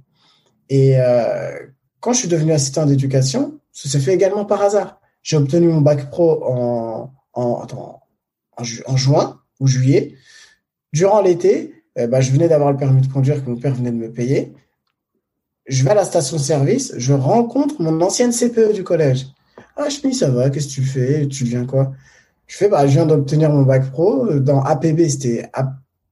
Et 0.70 0.94
euh, 0.98 1.52
quand 2.00 2.14
je 2.14 2.20
suis 2.20 2.30
devenu 2.30 2.54
assistant 2.54 2.86
d'éducation, 2.86 3.60
ça 3.74 3.90
s'est 3.90 4.00
fait 4.00 4.14
également 4.14 4.46
par 4.46 4.62
hasard. 4.62 5.02
J'ai 5.24 5.36
obtenu 5.36 5.68
mon 5.68 5.82
bac 5.82 6.10
pro 6.10 6.44
en, 6.46 7.12
en, 7.34 7.42
en, 7.42 8.01
juin 8.62 9.40
ou 9.60 9.68
juillet. 9.68 10.16
Durant 10.94 11.22
l'été, 11.22 11.74
eh 11.96 12.08
ben, 12.08 12.22
je 12.22 12.32
venais 12.32 12.48
d'avoir 12.48 12.72
le 12.72 12.78
permis 12.78 13.02
de 13.02 13.12
conduire 13.12 13.44
que 13.44 13.50
mon 13.50 13.58
père 13.58 13.76
venait 13.76 13.92
de 13.92 13.98
me 13.98 14.12
payer. 14.12 14.54
Je 15.68 15.84
vais 15.84 15.92
à 15.92 15.96
la 15.96 16.06
station-service, 16.06 16.94
je 16.98 17.14
rencontre 17.14 17.82
mon 17.82 18.02
ancienne 18.02 18.32
CPE 18.32 18.74
du 18.74 18.84
collège. 18.84 19.28
Ah, 19.78 19.88
dis, 19.88 20.14
ça 20.14 20.30
va, 20.30 20.50
qu'est-ce 20.50 20.68
que 20.68 20.74
tu 20.74 20.84
fais? 20.84 21.28
Tu 21.28 21.46
viens 21.46 21.66
quoi? 21.66 21.94
Je 22.48 22.58
fais, 22.58 22.68
bah, 22.68 22.86
je 22.86 22.92
viens 22.92 23.06
d'obtenir 23.06 23.50
mon 23.50 23.64
bac 23.64 23.90
pro. 23.92 24.40
Dans 24.40 24.62
APB, 24.62 25.08
c'était 25.08 25.50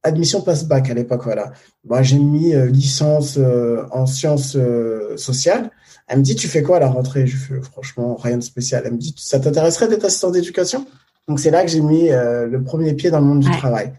admission 0.03 0.41
passe-bac 0.41 0.89
à 0.89 0.93
l'époque, 0.93 1.23
voilà. 1.23 1.51
Bah, 1.83 2.01
j'ai 2.01 2.19
mis 2.19 2.55
euh, 2.55 2.67
licence 2.67 3.37
euh, 3.37 3.83
en 3.91 4.05
sciences 4.05 4.55
euh, 4.55 5.17
sociales. 5.17 5.71
Elle 6.07 6.19
me 6.19 6.23
dit, 6.23 6.35
tu 6.35 6.47
fais 6.47 6.63
quoi 6.63 6.77
à 6.77 6.79
la 6.79 6.87
rentrée? 6.87 7.27
Je 7.27 7.37
fais, 7.37 7.61
franchement, 7.61 8.15
rien 8.15 8.37
de 8.37 8.43
spécial. 8.43 8.83
Elle 8.85 8.93
me 8.93 8.97
dit, 8.97 9.13
ça 9.17 9.39
t'intéresserait 9.39 9.87
d'être 9.87 10.05
assistant 10.05 10.31
d'éducation? 10.31 10.85
Donc 11.29 11.39
c'est 11.39 11.51
là 11.51 11.63
que 11.63 11.69
j'ai 11.69 11.81
mis 11.81 12.09
euh, 12.09 12.47
le 12.47 12.63
premier 12.63 12.93
pied 12.93 13.11
dans 13.11 13.19
le 13.19 13.25
monde 13.25 13.41
du 13.41 13.51
travail. 13.51 13.93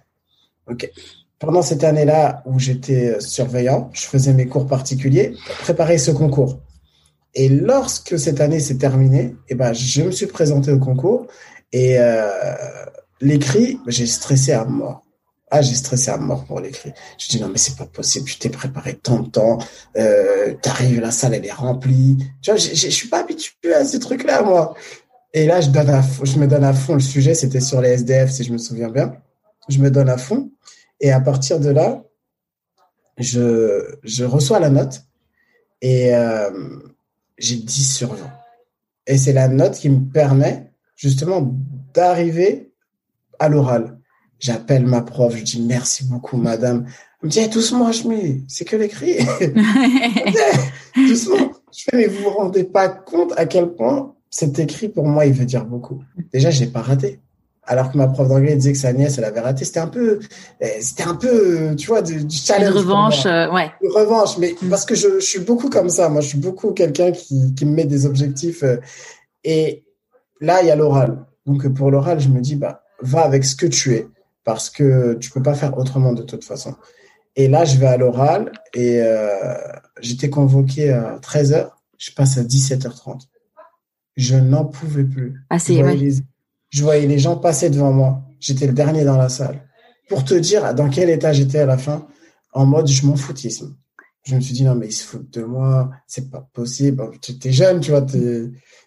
Ok. 0.69 0.90
Pendant 1.38 1.62
cette 1.62 1.85
année-là 1.85 2.43
où 2.45 2.59
j'étais 2.59 3.14
euh, 3.14 3.21
surveillant, 3.21 3.88
je 3.93 4.03
faisais 4.03 4.35
mes 4.35 4.47
cours 4.47 4.66
particuliers 4.66 5.35
préparer 5.61 5.97
ce 5.97 6.11
concours. 6.11 6.59
Et 7.35 7.49
lorsque 7.49 8.19
cette 8.19 8.40
année 8.40 8.59
s'est 8.59 8.79
terminée, 8.79 9.37
eh 9.49 9.55
ben, 9.55 9.73
je 9.73 10.03
me 10.03 10.11
suis 10.11 10.27
présenté 10.27 10.73
au 10.73 10.81
concours 10.81 11.29
et 11.73 12.01
euh, 12.01 12.29
l'écrit, 13.21 13.79
j'ai 13.87 14.07
stressé 14.07 14.53
à 14.53 14.64
mort. 14.64 15.05
Ah, 15.53 15.62
j'ai 15.62 15.75
stressé 15.75 16.11
à 16.11 16.16
mort 16.16 16.45
pour 16.45 16.61
l'écrit. 16.61 16.93
Je 17.19 17.29
dis 17.29 17.40
non 17.40 17.49
mais 17.49 17.59
c'est 17.59 17.77
pas 17.77 17.87
possible. 17.87 18.27
Tu 18.27 18.38
t'es 18.38 18.51
préparé 18.51 18.95
tant 18.95 19.19
de 19.19 19.29
temps. 19.29 19.59
Euh, 19.97 20.55
T'arrives, 20.62 21.01
la 21.01 21.11
salle 21.11 21.35
elle 21.35 21.45
est 21.45 21.53
remplie. 21.53 22.19
Tu 22.40 22.51
vois, 22.51 22.57
je 22.57 22.88
suis 22.88 23.09
pas 23.09 23.21
habitué 23.21 23.75
à 23.75 23.85
ces 23.85 23.99
trucs-là 23.99 24.43
moi. 24.43 24.75
Et 25.33 25.47
là, 25.47 25.61
je, 25.61 25.71
donne 25.71 25.90
à, 25.90 26.03
je 26.23 26.38
me 26.38 26.47
donne 26.47 26.64
à 26.64 26.73
fond. 26.73 26.95
Le 26.95 27.01
sujet, 27.01 27.35
c'était 27.35 27.61
sur 27.61 27.81
les 27.81 27.90
SDF, 27.90 28.31
si 28.31 28.45
je 28.45 28.53
me 28.53 28.59
souviens 28.59 28.88
bien. 28.90 29.14
Je 29.69 29.79
me 29.79 29.90
donne 29.90 30.09
à 30.09 30.19
fond. 30.19 30.51
Et 31.01 31.12
à 31.12 31.21
partir 31.21 31.61
de 31.61 31.71
là, 31.71 32.03
je, 33.16 33.97
je 34.03 34.25
reçois 34.25 34.59
la 34.59 34.71
note. 34.71 35.03
Et 35.83 36.14
euh, 36.14 36.51
j'ai 37.38 37.57
10 37.57 37.97
sur 37.97 38.14
20. 38.14 38.31
Et 39.07 39.16
c'est 39.16 39.33
la 39.33 39.49
note 39.49 39.75
qui 39.75 39.88
me 39.88 40.11
permet 40.11 40.73
justement 40.97 41.57
d'arriver 41.95 42.73
à 43.38 43.49
l'oral. 43.49 43.99
J'appelle 44.38 44.87
ma 44.87 45.03
prof, 45.03 45.37
je 45.37 45.43
dis 45.43 45.62
merci 45.62 46.05
beaucoup, 46.05 46.37
madame. 46.37 46.87
Elle 47.23 47.27
me 47.27 47.31
dit, 47.31 47.49
doucement, 47.49 47.87
Hachmi, 47.87 48.45
c'est 48.49 48.64
que 48.64 48.77
l'écrit. 48.77 49.19
doucement. 50.97 51.53
Je 51.73 51.85
fais, 51.85 51.97
mais 51.97 52.07
vous 52.07 52.23
vous 52.23 52.31
rendez 52.31 52.64
pas 52.64 52.88
compte 52.88 53.33
à 53.37 53.47
quel 53.47 53.75
point 53.75 54.14
cet 54.31 54.59
écrit, 54.59 54.88
pour 54.88 55.05
moi, 55.05 55.27
il 55.27 55.33
veut 55.33 55.45
dire 55.45 55.64
beaucoup. 55.64 56.03
Déjà, 56.33 56.51
je 56.51 56.61
l'ai 56.61 56.71
pas 56.71 56.83
raté. 56.83 57.21
Alors 57.64 57.93
que 57.93 57.99
ma 57.99 58.09
prof 58.09 58.27
d'anglais 58.27 58.57
disait 58.57 58.73
que 58.73 58.79
sa 58.79 58.93
nièce, 58.93 59.19
elle 59.19 59.25
avait 59.25 59.40
raté. 59.40 59.64
C'était 59.64 59.81
un 59.81 59.88
peu, 59.88 60.19
eh, 60.61 60.81
c'était 60.81 61.03
un 61.03 61.14
peu, 61.14 61.75
tu 61.77 61.88
vois, 61.88 62.03
du, 62.03 62.25
challenge. 62.31 62.71
Une 62.71 62.79
revanche, 62.79 63.27
euh, 63.27 63.53
ouais. 63.53 63.71
Une 63.83 63.90
revanche, 63.90 64.38
mais 64.38 64.55
mm. 64.61 64.69
parce 64.71 64.85
que 64.85 64.95
je, 64.95 65.21
je, 65.21 65.25
suis 65.25 65.40
beaucoup 65.40 65.69
comme 65.69 65.88
ça. 65.88 66.09
Moi, 66.09 66.21
je 66.21 66.29
suis 66.29 66.38
beaucoup 66.38 66.73
quelqu'un 66.73 67.12
qui, 67.12 67.55
qui 67.55 67.66
me 67.66 67.73
met 67.73 67.85
des 67.85 68.07
objectifs. 68.07 68.62
Euh, 68.62 68.79
et 69.45 69.85
là, 70.40 70.62
il 70.62 70.69
y 70.69 70.71
a 70.71 70.77
l'oral. 70.77 71.25
Donc, 71.47 71.69
pour 71.75 71.90
l'oral, 71.90 72.21
je 72.21 72.29
me 72.29 72.40
dis, 72.40 72.57
bah, 72.57 72.83
va 73.03 73.23
avec 73.23 73.45
ce 73.45 73.57
que 73.57 73.66
tu 73.66 73.95
es 73.95 74.09
parce 74.45 74.71
que 74.71 75.14
tu 75.14 75.31
peux 75.31 75.43
pas 75.43 75.55
faire 75.55 75.77
autrement 75.77 76.12
de 76.12 76.23
toute 76.23 76.45
façon. 76.45 76.75
Et 77.37 77.49
là, 77.49 77.64
je 77.64 77.79
vais 77.79 77.87
à 77.87 77.97
l'oral 77.97 78.53
et 78.75 79.01
euh, 79.01 79.55
j'étais 80.01 80.31
convoqué 80.31 80.90
à 80.90 81.19
13h, 81.19 81.71
je 81.99 82.11
passe 82.12 82.38
à 82.38 82.43
17h30. 82.43 83.30
Je 84.16 84.37
n'en 84.37 84.64
pouvais 84.64 85.05
plus. 85.05 85.40
Ah, 85.51 85.59
je, 85.59 85.73
voyais 85.75 85.96
les, 85.96 86.14
je 86.70 86.83
voyais 86.83 87.07
les 87.07 87.18
gens 87.18 87.37
passer 87.37 87.70
devant 87.70 87.92
moi. 87.92 88.23
J'étais 88.38 88.66
le 88.66 88.73
dernier 88.73 89.05
dans 89.05 89.16
la 89.16 89.29
salle. 89.29 89.66
Pour 90.09 90.25
te 90.25 90.35
dire 90.35 90.75
dans 90.75 90.88
quel 90.88 91.11
état 91.11 91.33
j'étais 91.33 91.61
à 91.61 91.66
la 91.66 91.79
fin, 91.79 92.07
en 92.53 92.66
mode 92.66 92.88
je 92.88 93.07
m'en 93.07 93.16
foutisme. 93.16 93.77
Je 94.25 94.35
me 94.35 94.40
suis 94.40 94.55
dit 94.55 94.64
non 94.64 94.75
mais 94.75 94.88
ils 94.88 94.92
se 94.92 95.05
foutent 95.05 95.33
de 95.33 95.44
moi, 95.44 95.90
c'est 96.07 96.31
pas 96.31 96.46
possible. 96.53 97.11
Tu 97.23 97.37
es 97.44 97.53
jeune, 97.53 97.81
tu 97.81 97.92
vois, 97.92 98.05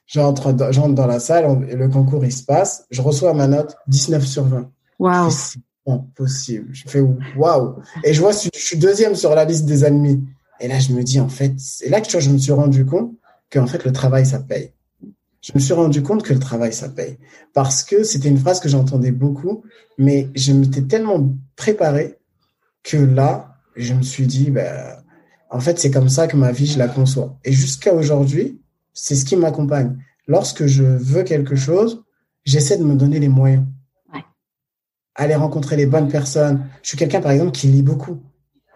j'entre 0.05 0.51
dans 0.51 1.07
la 1.07 1.19
salle 1.19 1.65
le 1.65 1.87
concours 1.87 2.25
il 2.25 2.31
se 2.31 2.43
passe, 2.43 2.85
je 2.91 3.01
reçois 3.01 3.33
ma 3.33 3.47
note 3.47 3.75
19 3.87 4.25
sur 4.25 4.43
20. 4.43 4.69
Waouh. 4.99 5.31
C'est 5.31 5.59
impossible. 5.87 6.69
Je 6.71 6.87
fais 6.87 7.01
waouh. 7.35 7.75
Et 8.03 8.13
je 8.13 8.21
vois, 8.21 8.31
je 8.31 8.49
suis 8.59 8.77
deuxième 8.77 9.15
sur 9.15 9.33
la 9.35 9.45
liste 9.45 9.65
des 9.65 9.85
ennemis. 9.85 10.23
Et 10.59 10.67
là, 10.67 10.79
je 10.79 10.93
me 10.93 11.03
dis, 11.03 11.19
en 11.19 11.29
fait, 11.29 11.53
c'est 11.57 11.89
là 11.89 11.99
que 11.99 12.07
tu 12.07 12.13
vois, 12.13 12.21
je 12.21 12.29
me 12.29 12.37
suis 12.37 12.51
rendu 12.51 12.85
compte 12.85 13.11
qu'en 13.51 13.67
fait, 13.67 13.83
le 13.83 13.91
travail, 13.91 14.25
ça 14.25 14.39
paye. 14.39 14.71
Je 15.43 15.51
me 15.53 15.59
suis 15.59 15.73
rendu 15.73 16.01
compte 16.01 16.23
que 16.23 16.33
le 16.33 16.39
travail, 16.39 16.73
ça 16.73 16.89
paye. 16.89 17.19
Parce 17.53 17.83
que 17.83 18.03
c'était 18.03 18.29
une 18.29 18.39
phrase 18.39 18.59
que 18.59 18.69
j'entendais 18.69 19.11
beaucoup, 19.11 19.63
mais 19.99 20.29
je 20.35 20.53
m'étais 20.53 20.81
tellement 20.83 21.35
préparé 21.55 22.17
que 22.81 22.97
là, 22.97 23.57
je 23.75 23.93
me 23.93 24.01
suis 24.01 24.25
dit, 24.25 24.49
ben, 24.49 24.97
en 25.51 25.59
fait, 25.59 25.77
c'est 25.77 25.91
comme 25.91 26.09
ça 26.09 26.27
que 26.27 26.37
ma 26.37 26.51
vie, 26.51 26.65
je 26.65 26.79
la 26.79 26.87
conçois. 26.87 27.37
Et 27.43 27.51
jusqu'à 27.51 27.93
aujourd'hui, 27.93 28.61
c'est 28.93 29.15
ce 29.15 29.25
qui 29.25 29.35
m'accompagne. 29.35 29.97
Lorsque 30.27 30.65
je 30.65 30.83
veux 30.83 31.23
quelque 31.23 31.55
chose, 31.55 32.03
j'essaie 32.45 32.77
de 32.77 32.83
me 32.83 32.95
donner 32.95 33.19
les 33.19 33.29
moyens 33.29 33.65
aller 35.15 35.35
rencontrer 35.35 35.75
les 35.75 35.85
bonnes 35.85 36.07
personnes. 36.07 36.65
Je 36.81 36.89
suis 36.89 36.97
quelqu'un, 36.97 37.21
par 37.21 37.31
exemple, 37.31 37.51
qui 37.51 37.67
lit 37.67 37.81
beaucoup. 37.81 38.19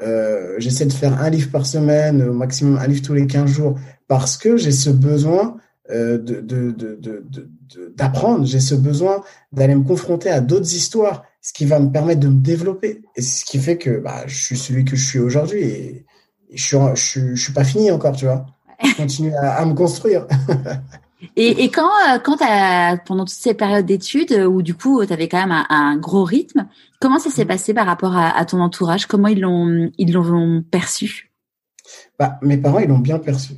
Euh, 0.02 0.56
J'essaie 0.60 0.86
de 0.86 0.94
faire 0.94 1.20
un 1.20 1.30
livre 1.30 1.52
par 1.52 1.66
semaine, 1.66 2.22
au 2.22 2.34
maximum 2.34 2.78
un 2.78 2.88
livre 2.88 3.02
tous 3.02 3.14
les 3.14 3.28
15 3.28 3.50
jours, 3.50 3.76
parce 4.08 4.38
que 4.38 4.58
j'ai 4.58 4.72
ce 4.72 4.90
besoin 4.90 5.58
euh, 5.90 6.18
de 6.18 6.74
d'apprendre, 7.96 8.46
j'ai 8.46 8.60
ce 8.60 8.76
besoin 8.76 9.24
d'aller 9.52 9.76
me 9.76 9.84
confronter 9.84 10.30
à 10.30 10.40
d'autres 10.40 10.74
histoires, 10.74 11.24
ce 11.42 11.54
qui 11.54 11.66
va 11.66 11.80
me 11.80 11.92
permettre 11.92 12.20
de 12.20 12.28
me 12.28 12.42
développer. 12.42 13.02
Et 13.16 13.22
ce 13.22 13.46
qui 13.46 13.60
fait 13.60 13.78
que 13.78 14.00
bah, 14.00 14.24
je 14.26 14.36
suis 14.36 14.58
celui 14.58 14.86
que 14.86 14.96
je 14.96 15.06
suis 15.06 15.20
aujourd'hui 15.20 15.62
et, 15.64 16.06
je, 16.54 16.64
suis, 16.64 16.78
je, 16.96 17.36
je 17.36 17.44
suis 17.44 17.54
pas 17.54 17.66
fini 17.66 17.92
encore, 17.92 18.16
tu 18.16 18.26
vois. 18.26 18.46
Je 18.84 18.94
continue 18.96 19.34
à, 19.36 19.56
à 19.56 19.66
me 19.66 19.74
construire. 19.74 20.28
Et, 21.36 21.64
et 21.64 21.72
quand, 21.72 21.90
euh, 22.10 22.20
quand 22.20 22.38
as, 22.42 22.98
pendant 22.98 23.26
toutes 23.26 23.34
ces 23.34 23.56
périodes 23.56 23.86
d'études 23.86 24.32
euh, 24.34 24.46
où 24.46 24.62
du 24.62 24.76
coup 24.76 25.04
tu 25.06 25.12
avais 25.12 25.28
quand 25.28 25.40
même 25.40 25.66
un, 25.70 25.98
gros 25.98 26.24
rythme, 26.24 26.68
comment 27.00 27.18
ça 27.18 27.32
s'est 27.32 27.46
mm. 27.46 27.48
passé 27.48 27.74
par 27.74 27.88
rapport 27.88 28.16
à, 28.16 28.46
ton 28.46 28.62
entourage? 28.62 29.08
Comment 29.08 29.28
ils 29.28 29.42
l'ont 29.42 29.90
ils 29.98 30.14
l'ont 30.14 30.64
perçu? 30.70 31.32
Bah, 32.20 32.38
mes 32.44 32.58
parents 32.58 32.80
ils 32.80 32.88
l'ont 32.88 33.00
bien 33.00 33.18
perçu 33.18 33.54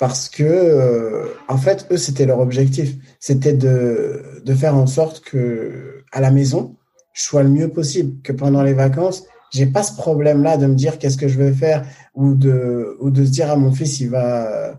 parce 0.00 0.28
que 0.28 0.42
euh, 0.42 1.26
en 1.48 1.58
fait 1.58 1.86
eux 1.92 1.96
c'était 1.96 2.26
leur 2.26 2.40
objectif, 2.40 2.96
c'était 3.20 3.52
de 3.52 4.40
de 4.44 4.54
faire 4.54 4.74
en 4.74 4.88
sorte 4.88 5.20
que 5.20 6.02
à 6.10 6.20
la 6.20 6.32
maison 6.32 6.74
je 7.12 7.22
sois 7.22 7.44
le 7.44 7.50
mieux 7.50 7.68
possible, 7.68 8.20
que 8.22 8.32
pendant 8.32 8.62
les 8.62 8.72
vacances 8.72 9.24
j'ai 9.52 9.66
pas 9.66 9.84
ce 9.84 9.94
problème 9.94 10.42
là 10.42 10.56
de 10.56 10.66
me 10.66 10.74
dire 10.74 10.98
qu'est-ce 10.98 11.18
que 11.18 11.28
je 11.28 11.38
vais 11.38 11.52
faire 11.52 11.84
ou 12.14 12.34
de 12.34 12.96
ou 13.00 13.10
de 13.10 13.24
se 13.24 13.30
dire 13.30 13.50
à 13.50 13.56
mon 13.56 13.72
fils 13.72 14.00
il 14.00 14.10
va 14.10 14.74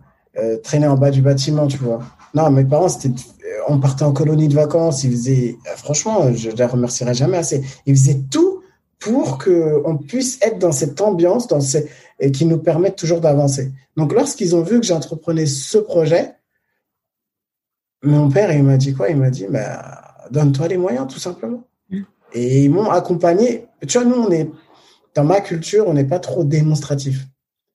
traîner 0.63 0.87
en 0.87 0.95
bas 0.95 1.11
du 1.11 1.21
bâtiment, 1.21 1.67
tu 1.67 1.77
vois. 1.77 1.99
Non, 2.33 2.49
mes 2.49 2.63
parents, 2.63 2.87
c'était, 2.87 3.13
on 3.67 3.79
partait 3.79 4.03
en 4.03 4.13
colonie 4.13 4.47
de 4.47 4.53
vacances. 4.53 5.03
Ils 5.03 5.11
faisaient, 5.11 5.57
franchement, 5.75 6.33
je 6.33 6.49
les 6.49 6.65
remercierai 6.65 7.13
jamais 7.13 7.37
assez. 7.37 7.61
Ils 7.85 7.95
faisaient 7.97 8.21
tout 8.31 8.61
pour 8.97 9.37
que 9.39 9.81
on 9.83 9.97
puisse 9.97 10.39
être 10.41 10.59
dans 10.59 10.71
cette 10.71 11.01
ambiance, 11.01 11.47
dans 11.47 11.59
ces, 11.59 11.89
et 12.21 12.31
qui 12.31 12.45
nous 12.45 12.59
permettent 12.59 12.95
toujours 12.95 13.19
d'avancer. 13.19 13.73
Donc, 13.97 14.13
lorsqu'ils 14.13 14.55
ont 14.55 14.61
vu 14.61 14.79
que 14.79 14.85
j'entreprenais 14.85 15.47
ce 15.47 15.79
projet, 15.79 16.35
mon 18.03 18.29
père, 18.29 18.53
il 18.53 18.63
m'a 18.63 18.77
dit 18.77 18.93
quoi? 18.93 19.09
Il 19.09 19.17
m'a 19.17 19.31
dit, 19.31 19.47
bah, 19.49 20.27
donne-toi 20.29 20.67
les 20.69 20.77
moyens, 20.77 21.07
tout 21.11 21.19
simplement. 21.19 21.63
Mm. 21.89 22.01
Et 22.33 22.63
ils 22.63 22.69
m'ont 22.69 22.89
accompagné. 22.89 23.65
Tu 23.87 23.97
vois, 23.97 24.07
nous, 24.07 24.15
on 24.15 24.31
est, 24.31 24.49
dans 25.15 25.23
ma 25.23 25.41
culture, 25.41 25.87
on 25.87 25.93
n'est 25.93 26.05
pas 26.05 26.19
trop 26.19 26.43
démonstratif. 26.43 27.25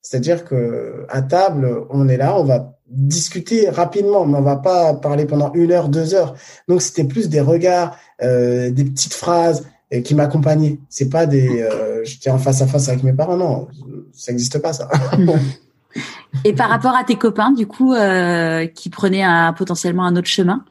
C'est-à-dire 0.00 0.44
que 0.44 1.04
à 1.08 1.20
table, 1.22 1.84
on 1.90 2.08
est 2.08 2.16
là, 2.16 2.38
on 2.38 2.44
va 2.44 2.78
discuter 2.86 3.68
rapidement, 3.68 4.24
mais 4.24 4.38
on 4.38 4.42
va 4.42 4.54
pas 4.54 4.94
parler 4.94 5.26
pendant 5.26 5.52
une 5.54 5.72
heure, 5.72 5.88
deux 5.88 6.14
heures. 6.14 6.34
Donc 6.68 6.80
c'était 6.80 7.02
plus 7.02 7.28
des 7.28 7.40
regards, 7.40 7.98
euh, 8.22 8.70
des 8.70 8.84
petites 8.84 9.14
phrases 9.14 9.66
euh, 9.92 10.00
qui 10.00 10.14
m'accompagnaient. 10.14 10.78
C'est 10.88 11.08
pas 11.08 11.26
des, 11.26 11.62
euh, 11.62 12.04
j'étais 12.04 12.30
en 12.30 12.38
face 12.38 12.62
à 12.62 12.66
face 12.66 12.88
avec 12.88 13.02
mes 13.02 13.12
parents, 13.12 13.36
non, 13.36 13.68
ça 14.12 14.32
n'existe 14.32 14.58
pas 14.58 14.72
ça. 14.72 14.88
Et 16.44 16.52
par 16.52 16.68
rapport 16.68 16.94
à 16.94 17.04
tes 17.04 17.16
copains, 17.16 17.52
du 17.52 17.66
coup, 17.66 17.94
euh, 17.94 18.66
qui 18.66 18.90
prenaient 18.90 19.22
un, 19.22 19.52
potentiellement 19.52 20.04
un 20.04 20.16
autre 20.16 20.28
chemin? 20.28 20.64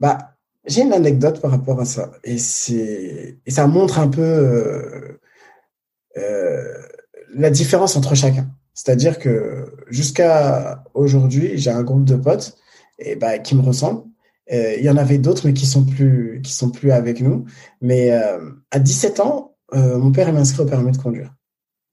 Bah, 0.00 0.34
j'ai 0.66 0.82
une 0.82 0.92
anecdote 0.92 1.40
par 1.40 1.50
rapport 1.50 1.80
à 1.80 1.84
ça, 1.84 2.12
et 2.24 2.38
c'est, 2.38 3.38
et 3.44 3.50
ça 3.50 3.66
montre 3.66 3.98
un 3.98 4.08
peu 4.08 4.22
euh, 4.22 5.20
euh, 6.16 6.74
la 7.34 7.50
différence 7.50 7.96
entre 7.96 8.14
chacun. 8.14 8.48
C'est-à-dire 8.72 9.18
que 9.18 9.72
jusqu'à 9.88 10.82
aujourd'hui, 10.94 11.52
j'ai 11.56 11.70
un 11.70 11.82
groupe 11.82 12.04
de 12.04 12.16
potes 12.16 12.56
et 12.98 13.14
bah, 13.14 13.38
qui 13.38 13.54
me 13.54 13.62
ressemblent. 13.62 14.02
Euh, 14.52 14.74
il 14.78 14.84
y 14.84 14.90
en 14.90 14.96
avait 14.96 15.18
d'autres, 15.18 15.46
mais 15.46 15.54
qui 15.54 15.66
sont 15.66 15.84
plus 15.84 16.40
qui 16.42 16.52
sont 16.52 16.70
plus 16.70 16.92
avec 16.92 17.20
nous. 17.20 17.44
Mais 17.80 18.12
euh, 18.12 18.38
à 18.70 18.78
17 18.78 19.20
ans, 19.20 19.56
euh, 19.74 19.98
mon 19.98 20.12
père 20.12 20.28
est 20.28 20.36
inscrit 20.36 20.62
au 20.62 20.66
permis 20.66 20.92
de 20.92 20.98
conduire. 20.98 21.34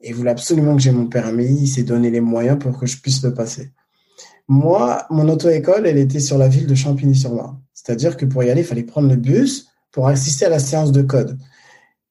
Et 0.01 0.09
il 0.09 0.15
voulait 0.15 0.31
absolument 0.31 0.75
que 0.75 0.81
j'ai 0.81 0.91
mon 0.91 1.07
permis. 1.07 1.61
Il 1.61 1.67
s'est 1.67 1.83
donné 1.83 2.09
les 2.09 2.21
moyens 2.21 2.59
pour 2.59 2.77
que 2.77 2.85
je 2.85 2.97
puisse 2.97 3.23
le 3.23 3.33
passer. 3.33 3.71
Moi, 4.47 5.05
mon 5.09 5.29
auto-école, 5.29 5.87
elle 5.87 5.97
était 5.97 6.19
sur 6.19 6.37
la 6.37 6.47
ville 6.47 6.67
de 6.67 6.75
Champigny-sur-Marne. 6.75 7.59
C'est-à-dire 7.73 8.17
que 8.17 8.25
pour 8.25 8.43
y 8.43 8.49
aller, 8.49 8.61
il 8.61 8.67
fallait 8.67 8.83
prendre 8.83 9.07
le 9.07 9.15
bus 9.15 9.67
pour 9.91 10.07
assister 10.07 10.45
à 10.45 10.49
la 10.49 10.59
séance 10.59 10.91
de 10.91 11.01
code. 11.01 11.37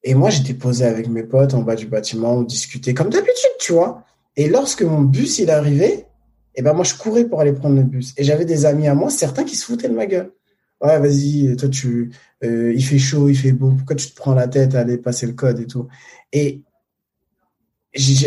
Et 0.03 0.14
moi, 0.14 0.31
j'étais 0.31 0.55
posé 0.55 0.85
avec 0.85 1.09
mes 1.09 1.22
potes 1.22 1.53
en 1.53 1.62
bas 1.62 1.76
du 1.76 1.87
bâtiment, 1.87 2.35
on 2.35 2.42
discutait 2.42 2.94
comme 2.94 3.11
d'habitude, 3.11 3.50
tu 3.59 3.72
vois. 3.72 4.05
Et 4.37 4.48
lorsque 4.48 4.83
mon 4.83 5.03
bus 5.03 5.38
il 5.38 5.50
est 5.50 5.53
arrivé, 5.53 6.07
eh 6.54 6.62
ben 6.62 6.72
moi 6.72 6.84
je 6.84 6.94
courais 6.94 7.24
pour 7.24 7.40
aller 7.40 7.52
prendre 7.52 7.76
le 7.76 7.82
bus. 7.82 8.12
Et 8.16 8.24
j'avais 8.24 8.44
des 8.44 8.66
amis 8.66 8.88
à 8.88 8.94
moi, 8.94 9.10
certains 9.10 9.44
qui 9.44 9.56
se 9.56 9.64
foutaient 9.64 9.88
de 9.88 9.94
ma 9.94 10.06
gueule. 10.06 10.32
Ouais, 10.80 10.98
vas-y, 10.98 11.54
toi 11.56 11.68
tu, 11.68 12.10
euh, 12.42 12.72
il 12.74 12.84
fait 12.84 12.98
chaud, 12.98 13.28
il 13.28 13.36
fait 13.36 13.52
beau, 13.52 13.70
pourquoi 13.70 13.96
tu 13.96 14.10
te 14.10 14.16
prends 14.16 14.34
la 14.34 14.48
tête 14.48 14.74
à 14.74 14.80
aller 14.80 14.96
passer 14.96 15.26
le 15.26 15.34
code 15.34 15.60
et 15.60 15.66
tout? 15.66 15.88
Et 16.32 16.62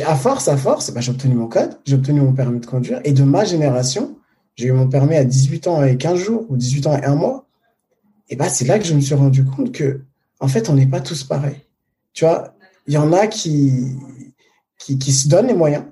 à 0.06 0.16
force, 0.16 0.48
à 0.48 0.58
force, 0.58 0.92
ben, 0.92 1.02
j'ai 1.02 1.12
obtenu 1.12 1.36
mon 1.36 1.48
code, 1.48 1.80
j'ai 1.86 1.96
obtenu 1.96 2.22
mon 2.22 2.34
permis 2.34 2.60
de 2.60 2.66
conduire. 2.66 3.02
Et 3.06 3.14
de 3.14 3.24
ma 3.24 3.46
génération, 3.46 4.18
j'ai 4.56 4.68
eu 4.68 4.72
mon 4.72 4.88
permis 4.88 5.16
à 5.16 5.24
18 5.24 5.68
ans 5.68 5.84
et 5.84 5.98
15 5.98 6.20
jours 6.20 6.46
ou 6.50 6.58
18 6.58 6.88
ans 6.88 6.98
et 6.98 7.06
un 7.06 7.16
mois. 7.16 7.48
Et 8.30 8.36
ben 8.36 8.50
c'est 8.50 8.66
là 8.66 8.78
que 8.78 8.86
je 8.86 8.94
me 8.94 9.02
suis 9.02 9.16
rendu 9.16 9.46
compte 9.46 9.72
que, 9.72 10.02
en 10.40 10.48
fait, 10.48 10.70
on 10.70 10.74
n'est 10.74 10.86
pas 10.86 11.02
tous 11.02 11.24
pareils. 11.24 11.62
Tu 12.14 12.26
vois, 12.26 12.56
il 12.88 12.94
y 12.94 12.98
en 12.98 13.14
a 13.14 13.28
qui, 13.28 13.96
qui, 14.78 14.98
qui 15.00 15.12
se 15.12 15.28
donnent 15.28 15.48
les 15.48 15.54
moyens 15.54 15.86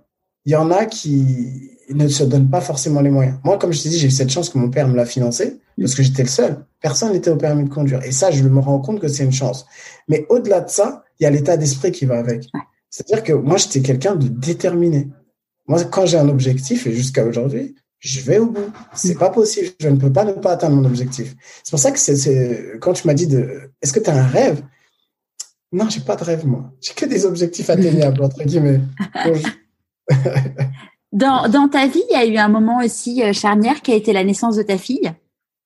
il 0.45 0.51
y 0.51 0.55
en 0.55 0.71
a 0.71 0.85
qui 0.85 1.70
ne 1.93 2.07
se 2.07 2.23
donnent 2.23 2.49
pas 2.49 2.61
forcément 2.61 3.01
les 3.01 3.09
moyens. 3.09 3.37
Moi, 3.43 3.57
comme 3.57 3.71
je 3.73 3.81
t'ai 3.81 3.89
dit, 3.89 3.99
j'ai 3.99 4.07
eu 4.07 4.11
cette 4.11 4.29
chance 4.29 4.49
que 4.49 4.57
mon 4.57 4.69
père 4.69 4.87
me 4.87 4.95
l'a 4.95 5.05
financé 5.05 5.59
parce 5.79 5.95
que 5.95 6.03
j'étais 6.03 6.23
le 6.23 6.29
seul. 6.29 6.65
Personne 6.81 7.13
n'était 7.13 7.31
au 7.31 7.37
permis 7.37 7.63
de 7.63 7.69
conduire. 7.69 8.03
Et 8.03 8.11
ça, 8.11 8.31
je 8.31 8.43
me 8.43 8.59
rends 8.59 8.79
compte 8.79 8.99
que 8.99 9.07
c'est 9.07 9.23
une 9.23 9.31
chance. 9.31 9.65
Mais 10.07 10.25
au-delà 10.29 10.61
de 10.61 10.69
ça, 10.69 11.03
il 11.19 11.23
y 11.23 11.25
a 11.25 11.29
l'état 11.29 11.57
d'esprit 11.57 11.91
qui 11.91 12.05
va 12.05 12.17
avec. 12.17 12.47
C'est-à-dire 12.89 13.23
que 13.23 13.33
moi, 13.33 13.57
j'étais 13.57 13.81
quelqu'un 13.81 14.15
de 14.15 14.27
déterminé. 14.27 15.09
Moi, 15.67 15.83
quand 15.85 16.05
j'ai 16.05 16.17
un 16.17 16.29
objectif, 16.29 16.87
et 16.87 16.91
jusqu'à 16.91 17.25
aujourd'hui, 17.25 17.75
je 17.99 18.19
vais 18.21 18.39
au 18.39 18.47
bout. 18.47 18.71
C'est 18.93 19.17
pas 19.17 19.29
possible. 19.29 19.69
Je 19.79 19.87
ne 19.87 19.97
peux 19.97 20.11
pas 20.11 20.25
ne 20.25 20.33
pas 20.33 20.51
atteindre 20.53 20.75
mon 20.75 20.85
objectif. 20.85 21.35
C'est 21.63 21.69
pour 21.69 21.79
ça 21.79 21.91
que 21.91 21.99
c'est, 21.99 22.77
quand 22.81 22.93
tu 22.93 23.07
m'as 23.07 23.13
dit 23.13 23.27
de, 23.27 23.71
est-ce 23.81 23.93
que 23.93 23.99
tu 23.99 24.09
as 24.09 24.15
un 24.15 24.27
rêve? 24.27 24.61
Non, 25.71 25.87
j'ai 25.89 26.01
pas 26.01 26.15
de 26.15 26.23
rêve, 26.23 26.45
moi. 26.45 26.73
J'ai 26.81 26.93
que 26.93 27.05
des 27.05 27.25
objectifs 27.25 27.69
atteignables, 27.69 28.21
entre 28.23 28.43
guillemets. 28.43 28.81
Dans, 31.11 31.49
dans 31.49 31.67
ta 31.67 31.87
vie, 31.87 32.03
il 32.09 32.13
y 32.13 32.19
a 32.19 32.25
eu 32.25 32.37
un 32.37 32.47
moment 32.47 32.79
aussi 32.79 33.21
euh, 33.23 33.33
charnière 33.33 33.81
qui 33.81 33.91
a 33.91 33.95
été 33.95 34.13
la 34.13 34.23
naissance 34.23 34.55
de 34.55 34.63
ta 34.63 34.77
fille. 34.77 35.11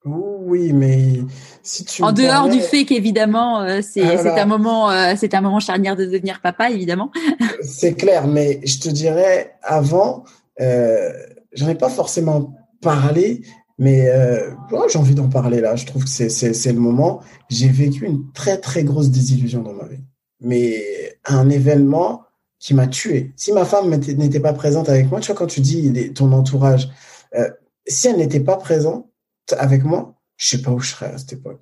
Oui, 0.06 0.72
mais 0.74 1.22
si 1.64 1.84
tu 1.84 2.04
en 2.04 2.12
dehors 2.12 2.48
du 2.48 2.60
fait 2.62 2.86
qu'évidemment 2.86 3.62
euh, 3.62 3.82
c'est 3.82 4.04
un 4.04 4.46
moment 4.46 4.92
euh, 4.92 5.16
c'est 5.18 5.34
un 5.34 5.42
moment 5.42 5.60
charnière 5.60 5.96
de 5.96 6.06
devenir 6.06 6.42
papa 6.42 6.70
évidemment. 6.70 7.12
c'est 7.64 7.96
clair, 7.96 8.28
mais 8.28 8.60
je 8.64 8.80
te 8.80 8.90
dirais 8.90 9.56
avant, 9.64 10.24
euh, 10.62 11.12
j'en 11.54 11.68
ai 11.68 11.74
pas 11.74 11.90
forcément 11.90 12.54
parlé, 12.82 13.42
mais 13.80 14.08
euh, 14.10 14.52
j'ai 14.88 15.00
envie 15.00 15.16
d'en 15.16 15.30
parler 15.30 15.60
là. 15.60 15.76
Je 15.76 15.88
trouve 15.88 16.04
que 16.04 16.10
c'est 16.10 16.30
c'est 16.30 16.74
le 16.74 16.80
moment. 16.80 17.22
J'ai 17.50 17.70
vécu 17.70 18.06
une 18.06 18.32
très 18.32 18.60
très 18.60 18.84
grosse 18.84 19.10
désillusion 19.10 19.64
dans 19.64 19.74
ma 19.74 19.88
vie, 19.88 20.04
mais 20.40 20.84
un 21.26 21.50
événement 21.50 22.25
qui 22.66 22.74
m'a 22.74 22.88
tué. 22.88 23.32
Si 23.36 23.54
ma 23.54 23.64
femme 23.64 23.94
n'était 23.94 24.40
pas 24.40 24.52
présente 24.52 24.90
avec 24.90 25.12
moi, 25.12 25.20
tu 25.20 25.28
vois 25.28 25.36
quand 25.36 25.46
tu 25.46 25.62
dis 25.62 26.12
ton 26.14 26.32
entourage, 26.32 26.90
euh, 27.36 27.48
si 27.86 28.08
elle 28.08 28.18
n'était 28.18 28.40
pas 28.40 28.58
présente 28.58 29.08
avec 29.56 29.84
moi, 29.84 30.16
je 30.36 30.48
sais 30.48 30.62
pas 30.64 30.72
où 30.72 30.80
je 30.80 30.90
serais 30.90 31.14
à 31.14 31.18
cette 31.20 31.34
époque. 31.34 31.62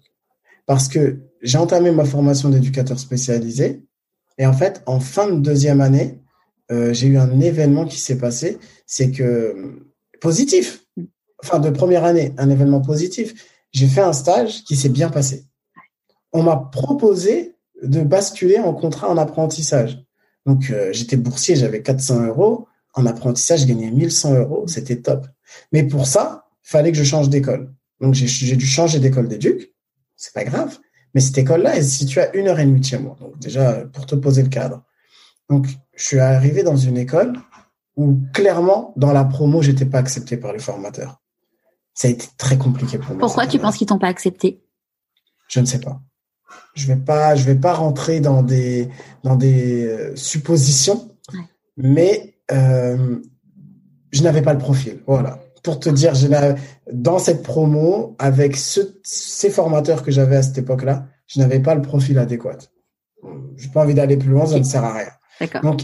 Parce 0.66 0.88
que 0.88 1.20
j'ai 1.42 1.58
entamé 1.58 1.92
ma 1.92 2.06
formation 2.06 2.48
d'éducateur 2.48 2.98
spécialisé 2.98 3.84
et 4.38 4.46
en 4.46 4.54
fait, 4.54 4.82
en 4.86 5.02
fin 5.02 5.28
de 5.28 5.42
deuxième 5.42 5.82
année, 5.82 6.22
euh, 6.72 6.94
j'ai 6.94 7.08
eu 7.08 7.18
un 7.18 7.38
événement 7.42 7.84
qui 7.84 8.00
s'est 8.00 8.18
passé, 8.18 8.58
c'est 8.86 9.12
que 9.12 9.86
positif, 10.22 10.86
enfin 11.44 11.60
de 11.60 11.70
première 11.70 12.06
année, 12.06 12.34
un 12.38 12.50
événement 12.50 12.80
positif. 12.80 13.34
J'ai 13.74 13.88
fait 13.88 14.00
un 14.00 14.13
stage 14.13 14.63
qui 14.63 14.78
s'est 14.78 14.88
bien 14.88 15.10
passé. 15.10 15.44
On 16.32 16.44
m'a 16.44 16.56
proposé 16.56 17.58
de 17.82 18.00
basculer 18.04 18.60
en 18.60 18.74
contrat 18.74 19.10
en 19.10 19.18
apprentissage. 19.18 20.02
Donc 20.46 20.70
euh, 20.70 20.90
j'étais 20.92 21.18
boursier, 21.18 21.56
j'avais 21.56 21.82
400 21.82 22.26
euros. 22.28 22.68
En 22.96 23.06
apprentissage, 23.06 23.62
je 23.62 23.66
gagnais 23.66 23.90
1100 23.90 24.36
euros, 24.36 24.68
c'était 24.68 24.98
top. 25.02 25.26
Mais 25.72 25.84
pour 25.84 26.06
ça, 26.06 26.46
fallait 26.62 26.92
que 26.92 26.98
je 26.98 27.04
change 27.04 27.30
d'école. 27.30 27.74
Donc, 28.02 28.14
j'ai 28.16 28.56
dû 28.56 28.66
changer 28.66 29.00
d'école 29.00 29.28
d'éduc. 29.28 29.74
C'est 30.16 30.34
pas 30.34 30.44
grave. 30.44 30.78
Mais 31.14 31.22
cette 31.22 31.38
école-là 31.38 31.78
est 31.78 31.84
située 31.84 32.22
à 32.22 32.36
une 32.36 32.48
heure 32.48 32.60
et 32.60 32.66
demie 32.66 32.80
de 32.80 32.86
chez 32.86 32.98
moi. 32.98 33.16
Donc, 33.20 33.38
déjà, 33.40 33.86
pour 33.94 34.06
te 34.06 34.16
poser 34.16 34.44
le 34.44 34.50
cadre. 34.50 34.84
Donc, 35.50 35.68
je 35.96 36.04
suis 36.04 36.20
arrivé 36.20 36.64
dans 36.64 36.76
une 36.76 36.98
école 36.98 37.34
où, 37.96 38.20
clairement, 38.34 38.94
dans 38.98 39.14
la 39.14 39.24
promo, 39.24 39.62
j'étais 39.62 39.86
pas 39.86 40.00
accepté 40.00 40.38
par 40.38 40.54
les 40.54 40.60
formateurs. 40.60 41.22
Ça 41.94 42.08
a 42.08 42.12
été 42.12 42.28
très 42.38 42.58
compliqué 42.58 42.98
pour 42.98 43.12
moi. 43.12 43.20
Pourquoi 43.20 43.46
tu 43.46 43.60
penses 43.60 43.78
qu'ils 43.78 43.88
t'ont 43.88 44.00
pas 44.00 44.08
accepté? 44.08 44.64
Je 45.48 45.60
ne 45.60 45.66
sais 45.66 45.80
pas. 45.80 46.02
Je 46.74 46.88
vais 46.88 46.96
pas, 46.96 47.36
je 47.36 47.44
vais 47.46 47.56
pas 47.56 47.74
rentrer 47.74 48.20
dans 48.20 48.42
des, 48.42 48.89
dans 49.24 49.36
des 49.36 49.86
euh, 49.86 50.16
suppositions, 50.16 51.10
mais 51.78 52.36
euh, 52.52 53.18
je 54.12 54.24
n'avais 54.24 54.42
pas 54.42 54.54
le 54.54 54.60
profil. 54.60 55.00
Voilà 55.06 55.39
pour 55.63 55.80
te 55.80 55.89
dire, 55.89 56.13
dans 56.92 57.20
cette 57.20 57.42
promo, 57.42 58.16
avec 58.20 58.58
ces 58.58 59.50
formateurs 59.50 60.04
que 60.04 60.12
j'avais 60.12 60.36
à 60.36 60.44
cette 60.44 60.58
époque-là, 60.58 61.06
je 61.26 61.39
n'avais 61.39 61.60
pas 61.60 61.74
le 61.74 61.82
profil 61.82 62.20
adéquat. 62.20 62.58
Je 63.56 63.66
n'ai 63.66 63.72
pas 63.72 63.84
envie 63.84 63.94
d'aller 63.94 64.18
plus 64.18 64.30
loin, 64.30 64.46
ça 64.46 64.60
ne 64.60 64.63
sert 64.63 64.84
à 64.84 64.94
rien. 64.94 65.60
Donc, 65.62 65.82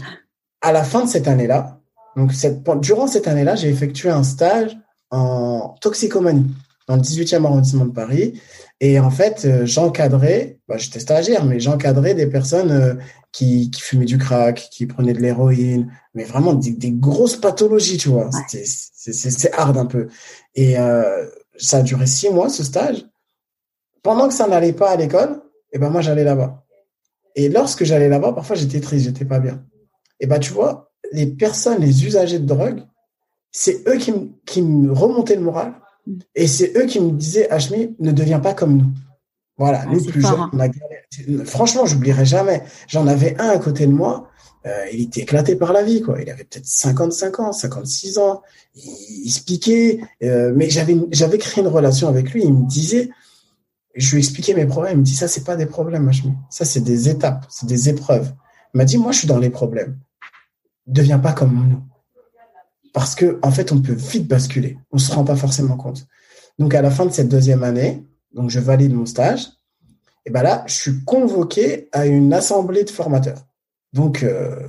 à 0.60 0.72
la 0.72 0.84
fin 0.84 1.04
de 1.04 1.08
cette 1.08 1.26
année-là, 1.26 1.80
donc 2.14 2.34
cette, 2.34 2.62
durant 2.80 3.06
cette 3.06 3.26
année-là, 3.26 3.54
j'ai 3.54 3.70
effectué 3.70 4.10
un 4.10 4.22
stage 4.22 4.76
en 5.10 5.76
toxicomanie 5.80 6.54
dans 6.90 6.96
le 6.96 7.02
18e 7.02 7.44
arrondissement 7.44 7.84
de 7.84 7.92
Paris. 7.92 8.40
Et 8.80 8.98
en 8.98 9.10
fait, 9.10 9.44
euh, 9.44 9.64
j'encadrais, 9.64 10.58
bah, 10.66 10.76
j'étais 10.76 10.98
stagiaire, 10.98 11.44
mais 11.44 11.60
j'encadrais 11.60 12.14
des 12.14 12.26
personnes 12.26 12.72
euh, 12.72 12.94
qui, 13.30 13.70
qui 13.70 13.80
fumaient 13.80 14.06
du 14.06 14.18
crack, 14.18 14.68
qui 14.72 14.86
prenaient 14.86 15.12
de 15.12 15.20
l'héroïne, 15.20 15.92
mais 16.14 16.24
vraiment 16.24 16.52
des, 16.52 16.72
des, 16.72 16.90
grosses 16.90 17.36
pathologies, 17.36 17.96
tu 17.96 18.08
vois. 18.08 18.28
C'est 18.48 19.52
hard 19.52 19.76
un 19.76 19.86
peu. 19.86 20.08
Et 20.56 20.80
euh, 20.80 21.26
ça 21.56 21.76
a 21.76 21.82
duré 21.82 22.06
six 22.06 22.28
mois, 22.28 22.48
ce 22.48 22.64
stage. 22.64 23.06
Pendant 24.02 24.26
que 24.26 24.34
ça 24.34 24.48
n'allait 24.48 24.72
pas 24.72 24.90
à 24.90 24.96
l'école, 24.96 25.42
et 25.72 25.76
eh 25.76 25.78
ben 25.78 25.90
moi, 25.90 26.00
j'allais 26.00 26.24
là-bas. 26.24 26.64
Et 27.36 27.48
lorsque 27.48 27.84
j'allais 27.84 28.08
là-bas, 28.08 28.32
parfois, 28.32 28.56
j'étais 28.56 28.80
triste, 28.80 29.04
j'étais 29.04 29.24
pas 29.24 29.38
bien. 29.38 29.62
Et 30.18 30.26
ben, 30.26 30.40
tu 30.40 30.52
vois, 30.52 30.90
les 31.12 31.28
personnes, 31.28 31.80
les 31.80 32.04
usagers 32.04 32.40
de 32.40 32.46
drogue, 32.46 32.82
c'est 33.52 33.86
eux 33.86 33.96
qui, 33.96 34.12
qui 34.44 34.62
me 34.62 34.92
remontaient 34.92 35.36
le 35.36 35.42
moral. 35.42 35.74
Et 36.34 36.46
c'est 36.46 36.76
eux 36.76 36.86
qui 36.86 37.00
me 37.00 37.12
disaient, 37.12 37.50
Hachmi, 37.50 37.94
ne 37.98 38.12
deviens 38.12 38.40
pas 38.40 38.54
comme 38.54 38.76
nous. 38.76 38.90
Voilà, 39.58 39.82
ah, 39.84 39.90
nous 39.92 40.02
plus 40.04 40.22
jeunes, 40.22 40.40
hein. 40.40 40.50
on 40.52 40.60
a 40.60 41.44
Franchement, 41.44 41.84
j'oublierai 41.84 42.24
jamais. 42.24 42.62
J'en 42.88 43.06
avais 43.06 43.38
un 43.38 43.50
à 43.50 43.58
côté 43.58 43.86
de 43.86 43.92
moi. 43.92 44.28
Euh, 44.66 44.84
il 44.92 45.02
était 45.02 45.22
éclaté 45.22 45.56
par 45.56 45.72
la 45.72 45.82
vie, 45.82 46.02
quoi. 46.02 46.20
Il 46.20 46.30
avait 46.30 46.44
peut-être 46.44 46.66
55 46.66 47.40
ans, 47.40 47.52
56 47.52 48.18
ans. 48.18 48.42
Il, 48.74 48.82
il 49.24 49.30
se 49.30 49.42
piquait, 49.42 50.00
euh, 50.22 50.52
mais 50.54 50.70
j'avais 50.70 50.96
j'avais 51.10 51.38
créé 51.38 51.62
une 51.62 51.68
relation 51.68 52.08
avec 52.08 52.30
lui. 52.32 52.44
Il 52.44 52.54
me 52.54 52.66
disait, 52.66 53.10
je 53.94 54.12
lui 54.12 54.18
expliquais 54.18 54.54
mes 54.54 54.66
problèmes. 54.66 54.98
Il 54.98 55.00
me 55.00 55.04
dit 55.04 55.14
ça, 55.14 55.28
c'est 55.28 55.44
pas 55.44 55.56
des 55.56 55.66
problèmes, 55.66 56.08
Hachmi. 56.08 56.32
Ça, 56.50 56.64
c'est 56.64 56.80
des 56.80 57.08
étapes, 57.08 57.46
c'est 57.48 57.66
des 57.66 57.88
épreuves. 57.88 58.32
Il 58.74 58.78
m'a 58.78 58.84
dit, 58.84 58.98
moi, 58.98 59.12
je 59.12 59.18
suis 59.18 59.28
dans 59.28 59.38
les 59.38 59.50
problèmes. 59.50 59.98
Deviens 60.86 61.18
pas 61.18 61.32
comme 61.32 61.54
nous. 61.54 61.82
Parce 62.92 63.14
que, 63.14 63.38
en 63.42 63.50
fait, 63.50 63.72
on 63.72 63.80
peut 63.80 63.92
vite 63.92 64.26
basculer. 64.26 64.78
On 64.90 64.98
se 64.98 65.12
rend 65.12 65.24
pas 65.24 65.36
forcément 65.36 65.76
compte. 65.76 66.06
Donc, 66.58 66.74
à 66.74 66.82
la 66.82 66.90
fin 66.90 67.06
de 67.06 67.12
cette 67.12 67.28
deuxième 67.28 67.62
année, 67.62 68.04
donc 68.34 68.50
je 68.50 68.60
valide 68.60 68.94
mon 68.94 69.06
stage. 69.06 69.46
Et 70.26 70.30
ben 70.30 70.42
là, 70.42 70.64
je 70.66 70.74
suis 70.74 71.04
convoqué 71.04 71.88
à 71.92 72.06
une 72.06 72.32
assemblée 72.32 72.84
de 72.84 72.90
formateurs. 72.90 73.46
Donc, 73.92 74.22
euh, 74.22 74.68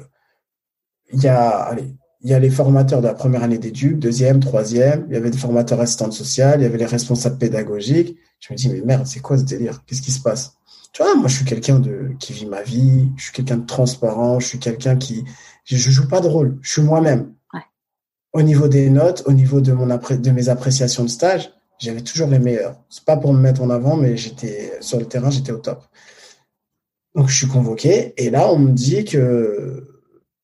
il 1.11 1.21
y 1.21 1.27
a, 1.27 1.75
y 2.23 2.33
a 2.33 2.39
les 2.39 2.49
formateurs 2.49 3.01
de 3.01 3.07
la 3.07 3.13
première 3.13 3.43
année 3.43 3.57
d'études, 3.57 3.99
deuxième, 3.99 4.39
troisième. 4.39 5.05
Il 5.09 5.13
y 5.13 5.17
avait 5.17 5.29
des 5.29 5.37
formateurs 5.37 5.79
assistantes 5.81 6.13
sociales, 6.13 6.61
il 6.61 6.63
y 6.63 6.65
avait 6.65 6.77
les 6.77 6.85
responsables 6.85 7.37
pédagogiques. 7.37 8.17
Je 8.39 8.53
me 8.53 8.57
dis, 8.57 8.69
mais 8.69 8.81
merde, 8.81 9.05
c'est 9.05 9.19
quoi 9.19 9.37
ce 9.37 9.43
délire? 9.43 9.83
Qu'est-ce 9.85 10.01
qui 10.01 10.11
se 10.11 10.21
passe? 10.21 10.53
Tu 10.93 11.03
vois, 11.03 11.15
moi, 11.15 11.27
je 11.27 11.35
suis 11.35 11.45
quelqu'un 11.45 11.79
de 11.79 12.11
qui 12.19 12.33
vit 12.33 12.45
ma 12.45 12.63
vie. 12.63 13.09
Je 13.17 13.23
suis 13.23 13.33
quelqu'un 13.33 13.57
de 13.57 13.65
transparent. 13.65 14.39
Je 14.39 14.47
suis 14.47 14.59
quelqu'un 14.59 14.97
qui, 14.97 15.23
je, 15.65 15.77
je 15.77 15.89
joue 15.89 16.07
pas 16.07 16.21
de 16.21 16.27
rôle. 16.27 16.57
Je 16.61 16.71
suis 16.71 16.81
moi-même. 16.81 17.33
Au 18.33 18.41
niveau 18.41 18.67
des 18.67 18.89
notes, 18.89 19.23
au 19.25 19.33
niveau 19.33 19.59
de 19.61 20.31
mes 20.31 20.49
appréciations 20.49 21.03
de 21.03 21.09
stage, 21.09 21.51
j'avais 21.79 22.01
toujours 22.01 22.27
les 22.27 22.39
meilleurs. 22.39 22.75
C'est 22.89 23.03
pas 23.03 23.17
pour 23.17 23.33
me 23.33 23.39
mettre 23.39 23.61
en 23.61 23.69
avant, 23.69 23.97
mais 23.97 24.15
j'étais 24.15 24.71
sur 24.81 24.99
le 24.99 25.05
terrain, 25.05 25.29
j'étais 25.29 25.51
au 25.51 25.57
top. 25.57 25.83
Donc 27.15 27.27
je 27.27 27.35
suis 27.35 27.47
convoqué 27.47 28.13
et 28.17 28.29
là 28.29 28.49
on 28.51 28.57
me 28.57 28.71
dit 28.71 29.03
que 29.03 29.85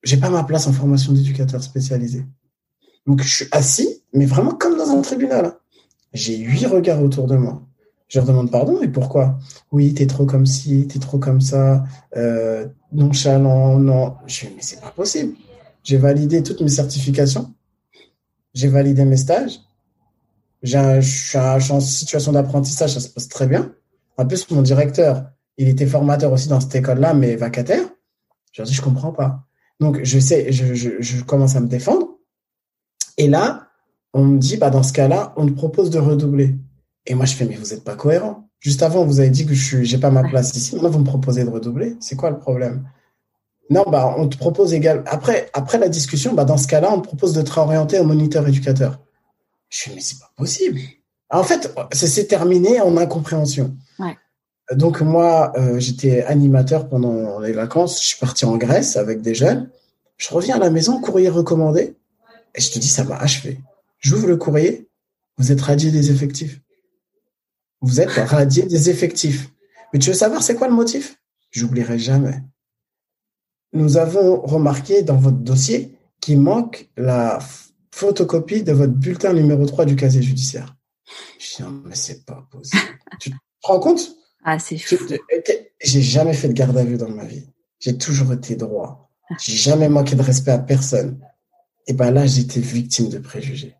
j'ai 0.03 0.17
pas 0.17 0.29
ma 0.29 0.43
place 0.43 0.67
en 0.67 0.73
formation 0.73 1.13
d'éducateur 1.13 1.63
spécialisé. 1.63 2.25
Donc 3.05 3.21
je 3.21 3.33
suis 3.33 3.47
assis, 3.51 4.03
mais 4.13 4.25
vraiment 4.25 4.51
comme 4.51 4.77
dans 4.77 4.89
un 4.89 5.01
tribunal. 5.01 5.53
J'ai 6.13 6.37
huit 6.37 6.65
regards 6.65 7.01
autour 7.01 7.27
de 7.27 7.37
moi. 7.37 7.61
Je 8.09 8.19
leur 8.19 8.27
demande 8.27 8.51
pardon, 8.51 8.77
mais 8.81 8.87
pourquoi? 8.87 9.37
Oui, 9.71 9.93
t'es 9.93 10.07
trop 10.07 10.25
comme 10.25 10.45
ci, 10.45 10.87
t'es 10.87 10.99
trop 10.99 11.19
comme 11.19 11.41
ça, 11.41 11.83
euh, 12.15 12.65
nonchalant, 12.91 13.79
non. 13.79 14.15
Je 14.25 14.47
dis 14.47 14.53
mais 14.55 14.61
c'est 14.61 14.81
pas 14.81 14.91
possible. 14.91 15.35
J'ai 15.83 15.97
validé 15.97 16.43
toutes 16.43 16.61
mes 16.61 16.69
certifications, 16.69 17.53
j'ai 18.57 18.67
validé 18.67 19.05
mes 19.05 19.17
stages, 19.17 19.59
je 20.63 20.99
suis 21.01 21.37
en 21.37 21.79
situation 21.79 22.31
d'apprentissage, 22.31 22.93
ça 22.93 22.99
se 22.99 23.09
passe 23.09 23.27
très 23.27 23.47
bien. 23.47 23.71
En 24.17 24.25
plus, 24.25 24.49
mon 24.49 24.63
directeur, 24.63 25.29
il 25.57 25.67
était 25.67 25.85
formateur 25.85 26.31
aussi 26.31 26.47
dans 26.47 26.59
cette 26.59 26.73
école-là, 26.73 27.13
mais 27.13 27.35
vacataire. 27.35 27.83
Je 28.51 28.61
leur 28.61 28.67
dis, 28.67 28.73
je 28.73 28.81
comprends 28.81 29.11
pas. 29.11 29.43
Donc, 29.79 29.99
je 30.03 30.19
sais, 30.19 30.51
je, 30.51 30.73
je, 30.73 30.89
je, 30.99 31.23
commence 31.23 31.55
à 31.55 31.59
me 31.59 31.67
défendre. 31.67 32.07
Et 33.17 33.27
là, 33.27 33.67
on 34.13 34.23
me 34.23 34.39
dit, 34.39 34.57
bah, 34.57 34.71
dans 34.71 34.81
ce 34.81 34.93
cas-là, 34.93 35.33
on 35.37 35.45
te 35.45 35.51
propose 35.51 35.91
de 35.91 35.99
redoubler. 35.99 36.55
Et 37.05 37.13
moi, 37.13 37.25
je 37.25 37.35
fais, 37.35 37.45
mais 37.45 37.55
vous 37.55 37.67
n'êtes 37.67 37.83
pas 37.83 37.95
cohérent. 37.95 38.49
Juste 38.59 38.81
avant, 38.81 39.05
vous 39.05 39.19
avez 39.19 39.29
dit 39.29 39.45
que 39.45 39.53
je 39.53 39.77
n'ai 39.77 40.01
pas 40.01 40.09
ma 40.09 40.23
place 40.23 40.55
ici. 40.55 40.73
Maintenant, 40.73 40.89
vous 40.89 40.99
me 40.99 41.05
proposez 41.05 41.43
de 41.43 41.49
redoubler. 41.49 41.95
C'est 41.99 42.15
quoi 42.15 42.31
le 42.31 42.39
problème? 42.39 42.89
Non, 43.69 43.83
bah, 43.87 44.15
on 44.17 44.27
te 44.27 44.37
propose 44.37 44.73
également. 44.73 45.03
Après, 45.07 45.49
après 45.53 45.77
la 45.77 45.89
discussion, 45.89 46.33
bah, 46.33 46.45
dans 46.45 46.57
ce 46.57 46.67
cas-là, 46.67 46.91
on 46.93 47.01
te 47.01 47.07
propose 47.07 47.33
de 47.33 47.41
te 47.41 47.51
réorienter 47.51 47.99
au 47.99 48.03
moniteur 48.03 48.47
éducateur. 48.47 48.99
Je 49.69 49.77
suis 49.77 49.91
mais 49.93 50.01
c'est 50.01 50.19
pas 50.19 50.31
possible. 50.37 50.79
En 51.29 51.43
fait, 51.43 51.73
ça 51.91 52.07
s'est 52.07 52.27
terminé 52.27 52.79
en 52.79 52.95
incompréhension. 52.95 53.75
Ouais. 53.99 54.17
Donc 54.73 55.01
moi, 55.01 55.51
euh, 55.57 55.79
j'étais 55.79 56.23
animateur 56.23 56.87
pendant 56.87 57.39
les 57.39 57.51
vacances. 57.51 58.01
Je 58.01 58.07
suis 58.07 58.19
parti 58.19 58.45
en 58.45 58.57
Grèce 58.57 58.95
avec 58.95 59.21
des 59.21 59.35
jeunes. 59.35 59.69
Je 60.17 60.29
reviens 60.29 60.55
à 60.55 60.59
la 60.59 60.69
maison, 60.69 61.01
courrier 61.01 61.29
recommandé. 61.29 61.95
Et 62.55 62.61
je 62.61 62.71
te 62.71 62.79
dis, 62.79 62.87
ça 62.87 63.03
m'a 63.03 63.17
achevé. 63.17 63.59
J'ouvre 63.99 64.27
le 64.27 64.37
courrier. 64.37 64.87
Vous 65.37 65.51
êtes 65.51 65.61
radié 65.61 65.91
des 65.91 66.11
effectifs. 66.11 66.61
Vous 67.81 68.01
êtes 68.01 68.09
radié 68.09 68.63
des 68.63 68.89
effectifs. 68.89 69.49
Mais 69.93 69.99
tu 69.99 70.09
veux 70.09 70.15
savoir 70.15 70.41
c'est 70.41 70.55
quoi 70.55 70.67
le 70.67 70.73
motif? 70.73 71.19
J'oublierai 71.51 71.99
jamais. 71.99 72.41
Nous 73.77 73.97
avons 73.97 74.41
remarqué 74.41 75.03
dans 75.03 75.17
votre 75.17 75.37
dossier 75.37 75.95
qu'il 76.19 76.39
manque 76.39 76.89
la 76.97 77.37
photocopie 77.91 78.63
de 78.63 78.71
votre 78.71 78.93
bulletin 78.93 79.33
numéro 79.33 79.67
3 79.67 79.85
du 79.85 79.95
casier 79.95 80.23
judiciaire. 80.23 80.75
Je 81.37 81.57
dis, 81.57 81.69
mais 81.85 81.93
c'est 81.93 82.25
pas 82.25 82.43
possible. 82.49 82.81
tu 83.19 83.29
te 83.29 83.35
rends 83.61 83.79
compte? 83.79 84.01
Ah, 84.43 84.57
c'est 84.57 84.79
fou. 84.79 84.95
J'ai 85.79 86.01
jamais 86.01 86.33
fait 86.33 86.47
de 86.47 86.53
garde 86.53 86.75
à 86.75 86.83
vue 86.83 86.97
dans 86.97 87.09
ma 87.09 87.25
vie. 87.25 87.45
J'ai 87.79 87.95
toujours 87.99 88.33
été 88.33 88.55
droit. 88.55 89.11
J'ai 89.39 89.55
jamais 89.55 89.89
manqué 89.89 90.15
de 90.15 90.23
respect 90.23 90.51
à 90.51 90.57
personne. 90.57 91.19
Et 91.85 91.93
ben 91.93 92.09
là, 92.09 92.25
j'étais 92.25 92.59
victime 92.59 93.09
de 93.09 93.19
préjugés. 93.19 93.75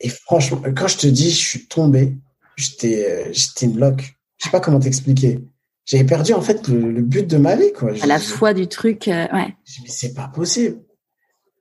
Et 0.00 0.10
franchement, 0.10 0.60
quand 0.76 0.88
je 0.88 0.98
te 0.98 1.06
dis, 1.06 1.30
je 1.30 1.36
suis 1.36 1.66
tombé, 1.66 2.14
j'étais, 2.56 3.10
euh, 3.10 3.32
j'étais 3.32 3.64
une 3.64 3.78
loque. 3.78 4.18
Je 4.36 4.44
sais 4.44 4.50
pas 4.50 4.60
comment 4.60 4.80
t'expliquer. 4.80 5.40
J'avais 5.86 6.04
perdu 6.04 6.32
en 6.32 6.40
fait 6.40 6.66
le, 6.68 7.02
but 7.02 7.28
de 7.28 7.36
ma 7.36 7.56
vie, 7.56 7.72
quoi. 7.72 7.92
À 8.02 8.06
la 8.06 8.18
foi 8.18 8.54
du 8.54 8.66
truc, 8.66 9.08
euh, 9.08 9.26
ouais. 9.32 9.54
Mais 9.82 9.88
c'est 9.88 10.14
pas 10.14 10.28
possible. 10.28 10.78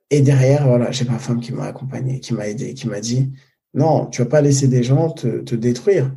Et 0.09 0.21
derrière, 0.21 0.67
voilà, 0.67 0.91
j'ai 0.91 1.05
ma 1.05 1.19
femme 1.19 1.41
qui 1.41 1.51
m'a 1.51 1.65
accompagné, 1.65 2.19
qui 2.19 2.33
m'a 2.33 2.47
aidé, 2.47 2.73
qui 2.73 2.87
m'a 2.87 3.01
dit, 3.01 3.31
non, 3.73 4.05
tu 4.05 4.21
vas 4.21 4.29
pas 4.29 4.41
laisser 4.41 4.67
des 4.67 4.83
gens 4.83 5.09
te, 5.09 5.39
te 5.39 5.55
détruire. 5.55 6.15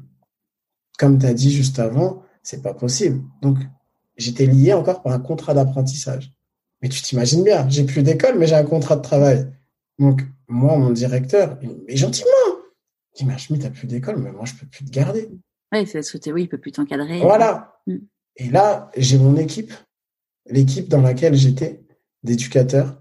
Comme 0.99 1.19
tu 1.19 1.27
as 1.27 1.35
dit 1.35 1.51
juste 1.51 1.79
avant, 1.79 2.23
c'est 2.43 2.63
pas 2.63 2.75
possible. 2.75 3.23
Donc, 3.43 3.59
j'étais 4.17 4.47
lié 4.47 4.73
encore 4.73 5.03
par 5.03 5.13
un 5.13 5.19
contrat 5.19 5.55
d'apprentissage. 5.55 6.33
Mais 6.83 6.89
tu 6.89 7.03
t'imagines 7.03 7.43
bien, 7.43 7.69
j'ai 7.69 7.85
plus 7.85 8.03
d'école, 8.03 8.39
mais 8.39 8.47
j'ai 8.47 8.55
un 8.55 8.65
contrat 8.65 8.97
de 8.97 9.03
travail. 9.03 9.51
Donc, 9.99 10.23
moi, 10.47 10.77
mon 10.77 10.91
directeur, 10.91 11.59
mais 11.63 11.97
gentiment, 11.97 12.29
il 13.15 13.25
dit, 13.25 13.25
mais 13.25 13.37
tu 13.37 13.59
t'as 13.59 13.71
plus 13.71 13.87
d'école, 13.87 14.19
mais 14.19 14.31
moi, 14.31 14.45
je 14.45 14.55
peux 14.55 14.67
plus 14.67 14.85
te 14.85 14.91
garder. 14.91 15.29
Oui, 15.77 15.87
c'est 15.87 16.03
ce 16.03 16.16
que 16.16 16.31
oui, 16.31 16.43
il 16.43 16.49
peut 16.49 16.59
plus 16.59 16.72
t'encadrer. 16.72 17.20
Voilà. 17.20 17.77
Mm. 17.87 17.97
Et 18.37 18.51
là, 18.51 18.91
j'ai 18.97 19.18
mon 19.18 19.37
équipe, 19.37 19.72
l'équipe 20.47 20.89
dans 20.89 21.01
laquelle 21.01 21.35
j'étais, 21.35 21.85
d'éducateurs, 22.22 22.99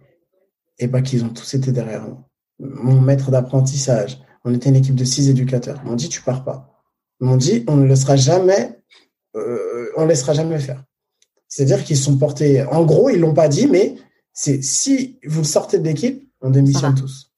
et 0.80 0.88
ben, 0.88 1.02
qu'ils 1.02 1.24
ont 1.24 1.30
tous 1.30 1.54
été 1.54 1.72
derrière 1.72 2.04
moi. 2.04 2.30
Mon 2.60 3.02
maître 3.02 3.32
d'apprentissage, 3.32 4.20
on 4.44 4.54
était 4.54 4.70
une 4.70 4.76
équipe 4.76 4.96
de 4.96 5.06
six 5.06 5.30
éducateurs. 5.30 5.80
Ils 5.84 5.90
m'ont 5.90 5.96
dit, 5.96 6.10
tu 6.10 6.22
pars 6.22 6.44
pas. 6.44 6.84
Ils 7.20 7.28
m'ont 7.28 7.38
dit, 7.38 7.64
on 7.68 7.76
ne 7.76 7.86
laissera 7.86 8.16
jamais, 8.16 8.80
euh, 9.36 9.90
on 9.98 10.06
laissera 10.06 10.34
jamais 10.34 10.60
faire. 10.60 10.84
C'est-à-dire 11.48 11.84
qu'ils 11.84 11.98
sont 11.98 12.18
portés, 12.18 12.64
en 12.64 12.84
gros, 12.86 13.10
ils 13.10 13.20
l'ont 13.20 13.34
pas 13.34 13.48
dit, 13.48 13.68
mais 13.68 13.96
c'est 14.34 14.62
si 14.62 15.20
vous 15.26 15.44
sortez 15.44 15.80
de 15.80 15.86
l'équipe, 15.86 16.30
on 16.42 16.50
démissionne 16.50 16.96
tous. 16.96 17.32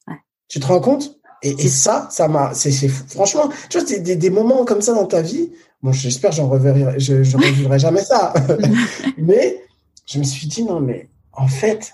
Tu 0.47 0.59
te 0.59 0.65
rends 0.65 0.79
compte? 0.79 1.16
Et, 1.41 1.67
ça, 1.67 2.07
ça 2.11 2.27
m'a, 2.27 2.53
c'est 2.53 2.71
franchement, 2.87 3.49
tu 3.69 3.79
vois, 3.79 3.87
des, 3.87 4.15
des 4.15 4.29
moments 4.29 4.65
comme 4.65 4.81
ça 4.81 4.93
dans 4.93 5.05
ta 5.05 5.21
vie. 5.21 5.51
Bon, 5.83 5.91
j'espère 5.91 6.31
j'en 6.31 6.49
reverrai, 6.49 6.99
je, 6.99 7.23
je 7.23 7.37
revivrai 7.37 7.77
jamais 7.79 8.01
ça. 8.01 8.33
mais 9.17 9.61
je 10.05 10.19
me 10.19 10.23
suis 10.23 10.47
dit 10.47 10.63
non, 10.63 10.79
mais 10.79 11.07
en 11.33 11.47
fait, 11.47 11.93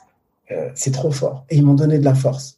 euh, 0.52 0.70
c'est 0.76 0.91
trop 0.91 1.12
fort. 1.12 1.46
Et 1.50 1.58
ils 1.58 1.66
m'ont 1.66 1.74
donné 1.74 2.00
de 2.00 2.06
la 2.06 2.16
force. 2.16 2.58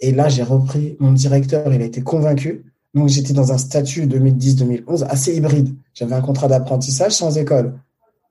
Et 0.00 0.12
là, 0.12 0.28
j'ai 0.28 0.42
repris. 0.42 0.96
Mon 1.00 1.12
directeur, 1.12 1.72
il 1.72 1.82
a 1.82 1.84
été 1.84 2.02
convaincu. 2.02 2.64
Donc, 2.94 3.08
j'étais 3.08 3.32
dans 3.32 3.52
un 3.52 3.58
statut 3.58 4.06
2010-2011 4.06 5.04
assez 5.04 5.36
hybride. 5.36 5.74
J'avais 5.94 6.14
un 6.14 6.20
contrat 6.20 6.48
d'apprentissage 6.48 7.12
sans 7.12 7.36
école. 7.36 7.78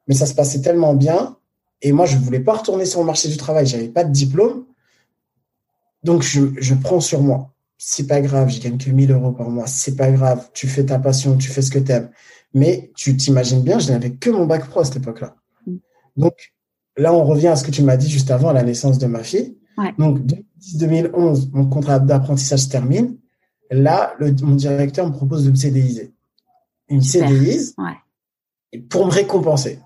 Mais 0.08 0.16
ça 0.16 0.26
se 0.26 0.34
passait 0.34 0.62
tellement 0.62 0.94
bien. 0.94 1.36
Et 1.82 1.92
moi, 1.92 2.06
je 2.06 2.18
voulais 2.18 2.40
pas 2.40 2.54
retourner 2.54 2.86
sur 2.86 3.02
le 3.02 3.06
marché 3.06 3.30
du 3.30 3.38
travail. 3.38 3.68
J'avais 3.68 3.90
pas 3.90 4.04
de 4.04 4.12
diplôme. 4.12 4.64
Donc, 6.04 6.24
je, 6.24 6.42
je 6.58 6.74
prends 6.74 7.02
sur 7.02 7.22
moi. 7.22 7.52
C'est 7.78 8.08
pas 8.08 8.22
grave, 8.22 8.50
je 8.50 8.60
gagne 8.60 8.78
que 8.78 8.90
1000 8.90 9.12
euros 9.12 9.32
par 9.32 9.50
mois. 9.50 9.68
C'est 9.68 9.96
pas 9.96 10.12
grave. 10.12 10.50
Tu 10.54 10.68
fais 10.68 10.86
ta 10.86 11.00
passion, 11.00 11.38
tu 11.38 11.50
fais 11.50 11.62
ce 11.62 11.72
que 11.72 11.80
tu 11.80 11.92
aimes. 11.92 12.10
Mais 12.54 12.92
tu 12.96 13.16
t'imagines 13.16 13.62
bien, 13.62 13.78
je 13.80 13.92
n'avais 13.92 14.12
que 14.12 14.30
mon 14.30 14.46
bac 14.46 14.68
pro 14.68 14.80
à 14.80 14.86
cette 14.86 14.98
époque-là. 14.98 15.36
Mm. 15.66 15.76
Donc, 16.16 16.54
là, 16.98 17.14
on 17.14 17.24
revient 17.24 17.48
à 17.48 17.56
ce 17.56 17.64
que 17.64 17.72
tu 17.72 17.84
m'as 17.84 17.98
dit 17.98 18.10
juste 18.10 18.32
avant, 18.32 18.52
la 18.52 18.64
naissance 18.64 18.98
de 18.98 19.06
ma 19.06 19.24
fille. 19.24 19.58
Donc, 20.00 20.20
2010-2011, 20.60 21.50
mon 21.52 21.68
contrat 21.68 22.00
d'apprentissage 22.00 22.62
se 22.62 22.70
termine. 22.70 23.18
Là, 23.70 24.14
le, 24.20 24.34
mon 24.42 24.56
directeur 24.56 25.06
me 25.08 25.14
propose 25.14 25.46
de 25.46 25.52
me 25.52 25.56
CDIser. 25.56 26.14
Une 26.90 27.02
CDIse 27.02 27.76
pour 28.90 29.06
me 29.06 29.12
récompenser. 29.12 29.80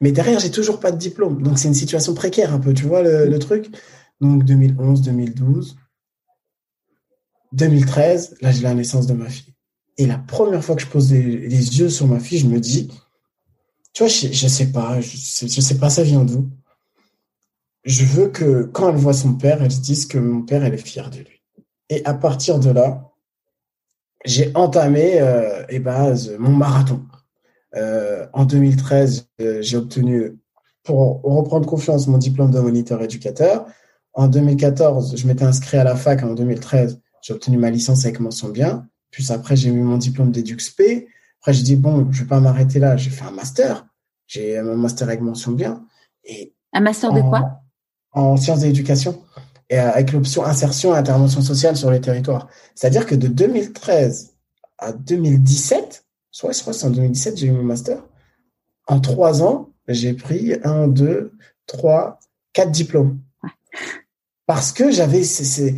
Mais 0.00 0.12
derrière, 0.12 0.38
j'ai 0.38 0.50
toujours 0.50 0.78
pas 0.78 0.92
de 0.92 0.98
diplôme. 0.98 1.42
Donc, 1.42 1.58
c'est 1.58 1.68
une 1.68 1.74
situation 1.74 2.14
précaire 2.14 2.54
un 2.54 2.60
peu, 2.60 2.72
tu 2.72 2.84
vois 2.84 3.02
le, 3.02 3.38
truc. 3.38 3.74
Donc, 4.20 4.44
2011, 4.44 5.02
2012, 5.02 5.76
2013, 7.52 8.36
là, 8.40 8.52
j'ai 8.52 8.62
la 8.62 8.74
naissance 8.74 9.06
de 9.06 9.14
ma 9.14 9.28
fille. 9.28 9.54
Et 9.96 10.06
la 10.06 10.18
première 10.18 10.62
fois 10.64 10.76
que 10.76 10.82
je 10.82 10.86
pose 10.86 11.12
les, 11.12 11.78
yeux 11.78 11.88
sur 11.88 12.06
ma 12.06 12.20
fille, 12.20 12.38
je 12.38 12.46
me 12.46 12.60
dis, 12.60 12.88
tu 13.92 14.02
vois, 14.02 14.08
je, 14.08 14.28
je 14.28 14.48
sais 14.48 14.70
pas, 14.70 15.00
je 15.00 15.16
sais, 15.16 15.48
sais 15.48 15.78
pas, 15.78 15.90
ça 15.90 16.02
vient 16.02 16.24
d'où. 16.24 16.48
Je 17.84 18.04
veux 18.04 18.28
que 18.28 18.62
quand 18.64 18.90
elle 18.90 18.96
voit 18.96 19.14
son 19.14 19.34
père, 19.34 19.62
elle 19.62 19.72
se 19.72 19.80
dise 19.80 20.06
que 20.06 20.18
mon 20.18 20.42
père, 20.42 20.64
elle 20.64 20.74
est 20.74 20.86
fière 20.86 21.10
de 21.10 21.18
lui. 21.18 21.42
Et 21.88 22.04
à 22.04 22.14
partir 22.14 22.58
de 22.58 22.70
là, 22.70 23.08
j'ai 24.24 24.52
entamé 24.54 25.20
euh, 25.20 25.64
eh 25.68 25.78
ben, 25.78 26.14
mon 26.38 26.50
marathon. 26.50 27.02
Euh, 27.76 28.26
en 28.32 28.44
2013, 28.44 29.28
euh, 29.40 29.62
j'ai 29.62 29.76
obtenu, 29.76 30.38
pour 30.82 31.22
reprendre 31.22 31.66
confiance, 31.66 32.06
mon 32.06 32.18
diplôme 32.18 32.50
de 32.50 32.60
moniteur 32.60 33.02
éducateur. 33.02 33.66
En 34.14 34.26
2014, 34.26 35.16
je 35.16 35.26
m'étais 35.26 35.44
inscrit 35.44 35.76
à 35.76 35.84
la 35.84 35.96
fac. 35.96 36.22
En 36.22 36.34
2013, 36.34 37.00
j'ai 37.28 37.34
obtenu 37.34 37.58
ma 37.58 37.68
licence 37.70 38.06
avec 38.06 38.20
mention 38.20 38.48
bien. 38.48 38.88
Puis 39.10 39.30
après, 39.32 39.54
j'ai 39.54 39.68
eu 39.68 39.82
mon 39.82 39.98
diplôme 39.98 40.32
d'EduxP. 40.32 41.08
Après, 41.40 41.52
j'ai 41.52 41.62
dit, 41.62 41.76
bon, 41.76 42.10
je 42.10 42.22
vais 42.22 42.26
pas 42.26 42.40
m'arrêter 42.40 42.78
là. 42.78 42.96
J'ai 42.96 43.10
fait 43.10 43.24
un 43.26 43.32
master. 43.32 43.86
J'ai 44.26 44.62
mon 44.62 44.78
master 44.78 45.08
avec 45.08 45.20
mention 45.20 45.52
bien. 45.52 45.84
Et 46.24 46.54
un 46.72 46.80
master 46.80 47.12
de 47.12 47.20
quoi? 47.20 47.60
En 48.12 48.38
sciences 48.38 48.60
de 48.60 48.66
l'éducation. 48.66 49.22
Et 49.68 49.76
avec 49.76 50.12
l'option 50.12 50.42
insertion 50.42 50.94
et 50.94 50.98
intervention 50.98 51.42
sociale 51.42 51.76
sur 51.76 51.90
les 51.90 52.00
territoires. 52.00 52.48
C'est-à-dire 52.74 53.04
que 53.04 53.14
de 53.14 53.28
2013 53.28 54.34
à 54.78 54.92
2017, 54.92 56.06
soit 56.30 56.52
je 56.52 56.60
crois 56.62 56.72
que 56.72 56.78
c'est 56.78 56.86
en 56.86 56.90
2017 56.90 57.36
j'ai 57.36 57.48
eu 57.48 57.52
mon 57.52 57.62
master. 57.62 58.02
En 58.86 59.00
trois 59.00 59.42
ans, 59.42 59.68
j'ai 59.86 60.14
pris 60.14 60.54
un, 60.64 60.88
deux, 60.88 61.32
trois, 61.66 62.20
quatre 62.54 62.70
diplômes. 62.70 63.20
Parce 64.48 64.72
que 64.72 64.90
j'avais 64.90 65.24
cette 65.24 65.76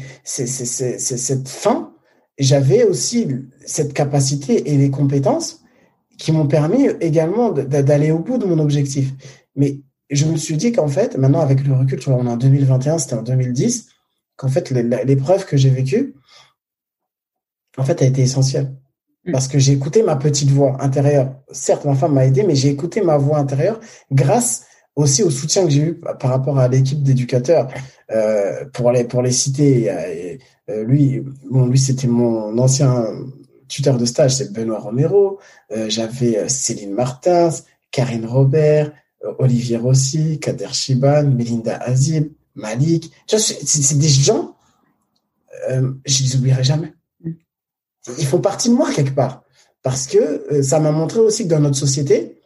fin, 1.49 1.93
j'avais 2.39 2.85
aussi 2.85 3.27
cette 3.67 3.93
capacité 3.93 4.71
et 4.71 4.79
les 4.79 4.93
compétences 4.93 5.63
qui 6.17 6.31
m'ont 6.31 6.47
permis 6.47 6.87
également 7.01 7.51
d'aller 7.51 8.13
au 8.13 8.21
bout 8.21 8.39
de 8.39 8.47
mon 8.47 8.61
objectif. 8.61 9.11
Mais 9.57 9.81
je 10.09 10.25
me 10.25 10.37
suis 10.37 10.57
dit 10.57 10.71
qu'en 10.71 10.87
fait, 10.87 11.19
maintenant 11.19 11.41
avec 11.41 11.67
le 11.67 11.75
recul, 11.75 11.99
tu 11.99 12.11
vois, 12.11 12.21
on 12.21 12.27
est 12.29 12.31
en 12.31 12.37
2021, 12.37 12.99
c'était 12.99 13.15
en 13.15 13.23
2010, 13.23 13.89
qu'en 14.37 14.49
fait 14.49 14.71
l'épreuve 14.71 15.47
que 15.47 15.57
j'ai 15.57 15.71
vécue, 15.71 16.15
en 17.77 17.83
fait, 17.83 18.01
a 18.03 18.05
été 18.05 18.23
essentielle. 18.23 18.77
Mm. 19.25 19.33
Parce 19.33 19.49
que 19.49 19.59
j'ai 19.59 19.73
écouté 19.73 20.05
ma 20.05 20.15
petite 20.15 20.51
voix 20.51 20.81
intérieure. 20.81 21.35
Certes, 21.51 21.85
ma 21.87 21.97
femme 21.97 22.15
m'a 22.15 22.25
aidé, 22.25 22.45
mais 22.45 22.55
j'ai 22.55 22.69
écouté 22.69 23.01
ma 23.01 23.17
voix 23.17 23.39
intérieure 23.39 23.81
grâce 24.13 24.67
aussi 25.01 25.23
au 25.23 25.31
soutien 25.31 25.65
que 25.65 25.71
j'ai 25.71 25.83
eu 25.83 25.95
par 25.95 26.31
rapport 26.31 26.59
à 26.59 26.69
l'équipe 26.69 27.03
d'éducateurs. 27.03 27.69
Euh, 28.11 28.65
pour 28.73 28.91
les 28.93 29.05
pour 29.05 29.23
les 29.23 29.31
citer, 29.31 29.91
euh, 29.91 30.85
lui, 30.85 31.23
bon, 31.51 31.67
lui 31.67 31.79
c'était 31.79 32.09
mon 32.09 32.59
ancien 32.59 33.07
tuteur 33.69 33.99
de 33.99 34.05
stage, 34.05 34.35
c'est 34.35 34.53
Benoît 34.53 34.81
Romero. 34.81 35.39
Euh, 35.71 35.89
j'avais 35.89 36.49
Céline 36.49 36.93
Martins, 36.93 37.51
Karine 37.91 38.27
Robert, 38.27 38.93
Olivier 39.39 39.77
Rossi, 39.77 40.41
Kader 40.41 40.73
Chiban, 40.73 41.25
Melinda 41.25 41.77
Azib, 41.77 42.33
Malik. 42.55 43.13
C'est 43.27 43.99
des 43.99 44.09
gens, 44.09 44.57
je 45.69 46.23
les 46.23 46.37
oublierai 46.37 46.65
jamais 46.65 46.93
ils 48.19 48.27
font 48.27 48.41
partie 48.41 48.69
de 48.69 48.75
moi 48.75 48.93
quelque 48.93 49.15
part. 49.15 49.43
Parce 49.83 50.07
que 50.07 50.63
ça 50.63 50.79
m'a 50.79 50.93
montré 50.93 51.21
aussi 51.21 51.45
que 51.45 51.49
dans 51.49 51.61
notre 51.61 51.77
société, 51.77 52.43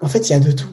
en 0.00 0.08
fait, 0.08 0.28
il 0.28 0.32
y 0.32 0.34
a 0.34 0.40
de 0.40 0.52
tout. 0.52 0.68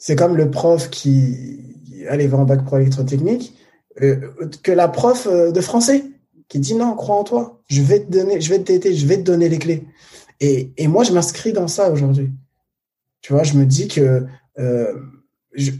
C'est 0.00 0.16
comme 0.16 0.36
le 0.36 0.50
prof 0.50 0.90
qui 0.90 1.60
allait 2.08 2.26
voir 2.26 2.40
en 2.42 2.44
bac 2.46 2.64
pro 2.64 2.78
électrotechnique, 2.78 3.54
euh, 4.02 4.32
que 4.64 4.72
la 4.72 4.88
prof 4.88 5.28
euh, 5.30 5.52
de 5.52 5.60
français 5.60 6.04
qui 6.48 6.58
dit 6.58 6.74
non, 6.74 6.96
crois 6.96 7.16
en 7.16 7.22
toi, 7.22 7.62
je 7.68 7.80
vais 7.80 8.00
te 8.00 8.10
donner, 8.10 8.40
je 8.40 8.50
vais 8.50 8.58
t'aider, 8.58 8.92
je 8.92 9.06
vais 9.06 9.18
te 9.18 9.22
donner 9.22 9.48
les 9.48 9.58
clés. 9.58 9.86
Et, 10.40 10.72
et 10.76 10.88
moi, 10.88 11.04
je 11.04 11.12
m'inscris 11.12 11.52
dans 11.52 11.68
ça 11.68 11.92
aujourd'hui. 11.92 12.32
Tu 13.20 13.32
vois, 13.32 13.44
je 13.44 13.54
me 13.54 13.66
dis 13.66 13.86
que 13.86 14.26
euh, 14.58 14.94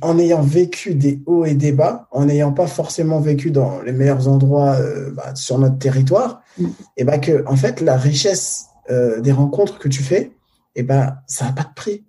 en 0.03 0.19
ayant 0.19 0.43
vécu 0.43 0.95
des 0.95 1.23
hauts 1.27 1.45
et 1.45 1.55
des 1.55 1.73
bas, 1.73 2.09
en 2.11 2.25
n'ayant 2.25 2.53
pas 2.53 2.67
forcément 2.67 3.21
vécu 3.21 3.51
dans 3.51 3.81
les 3.83 3.93
meilleurs 3.93 4.27
endroits 4.27 4.75
euh, 4.75 5.11
bah, 5.13 5.35
sur 5.35 5.59
notre 5.59 5.79
territoire, 5.79 6.43
mm. 6.59 6.67
et 6.97 7.05
ben 7.05 7.21
que 7.21 7.45
en 7.47 7.57
fait 7.57 7.81
la 7.81 7.97
richesse 7.97 8.67
euh, 8.91 9.21
des 9.21 9.33
rencontres 9.33 9.79
que 9.79 9.89
tu 9.89 10.03
fais, 10.03 10.33
et 10.75 10.83
ben 10.83 11.17
ça 11.27 11.47
n'a 11.47 11.53
pas 11.53 11.63
de 11.63 11.75
prix. 11.75 12.05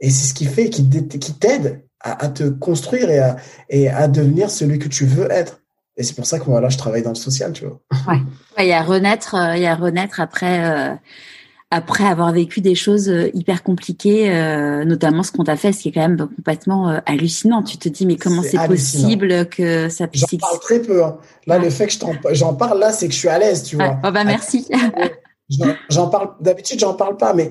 Et 0.00 0.10
c'est 0.10 0.28
ce 0.28 0.34
qui 0.34 0.46
fait 0.46 0.70
qui, 0.70 0.88
qui 0.88 1.34
t'aide 1.34 1.82
à, 2.00 2.28
te 2.28 2.44
construire 2.44 3.10
et 3.10 3.18
à, 3.18 3.36
et 3.68 3.88
à 3.88 4.08
devenir 4.08 4.50
celui 4.50 4.78
que 4.78 4.88
tu 4.88 5.04
veux 5.04 5.30
être. 5.30 5.60
Et 5.96 6.02
c'est 6.02 6.14
pour 6.14 6.24
ça 6.24 6.38
que 6.38 6.48
moi 6.48 6.60
là 6.60 6.70
je 6.70 6.78
travaille 6.78 7.02
dans 7.02 7.10
le 7.10 7.16
social, 7.16 7.52
tu 7.52 7.66
vois. 7.66 7.80
Ouais, 8.08 8.20
il 8.64 8.68
y 8.68 8.72
a 8.72 8.82
renaître, 8.82 9.34
euh, 9.34 9.56
il 9.56 9.62
y 9.62 9.66
a 9.66 9.74
renaître 9.74 10.20
après 10.20 10.98
après 11.70 12.04
avoir 12.04 12.32
vécu 12.32 12.60
des 12.60 12.74
choses 12.74 13.08
euh, 13.08 13.30
hyper 13.32 13.62
compliquées, 13.62 14.34
euh, 14.34 14.84
notamment 14.84 15.22
ce 15.22 15.30
qu'on 15.30 15.44
t'a 15.44 15.56
fait, 15.56 15.72
ce 15.72 15.82
qui 15.82 15.88
est 15.88 15.92
quand 15.92 16.00
même 16.00 16.16
complètement 16.18 16.90
euh, 16.90 16.98
hallucinant. 17.06 17.62
Tu 17.62 17.78
te 17.78 17.88
dis 17.88 18.06
mais 18.06 18.16
comment 18.16 18.42
c'est 18.42 18.58
possible 18.66 19.46
que 19.48 19.88
ça 19.88 20.08
puisse 20.08 20.26
J'en 20.30 20.38
parle 20.38 20.58
très 20.58 20.80
peu. 20.80 21.04
Hein. 21.04 21.18
Là, 21.46 21.58
le 21.58 21.70
fait 21.70 21.86
que 21.86 21.94
j'en 22.32 22.54
parle 22.54 22.80
là, 22.80 22.92
c'est 22.92 23.06
que 23.06 23.14
je 23.14 23.18
suis 23.18 23.28
à 23.28 23.38
l'aise, 23.38 23.62
tu 23.62 23.76
vois. 23.76 24.00
Oh 24.04 24.10
bah 24.10 24.24
merci. 24.24 24.68
J'en 25.88 26.08
parle. 26.08 26.30
D'habitude, 26.40 26.80
j'en 26.80 26.94
parle 26.94 27.16
pas, 27.16 27.34
mais 27.34 27.50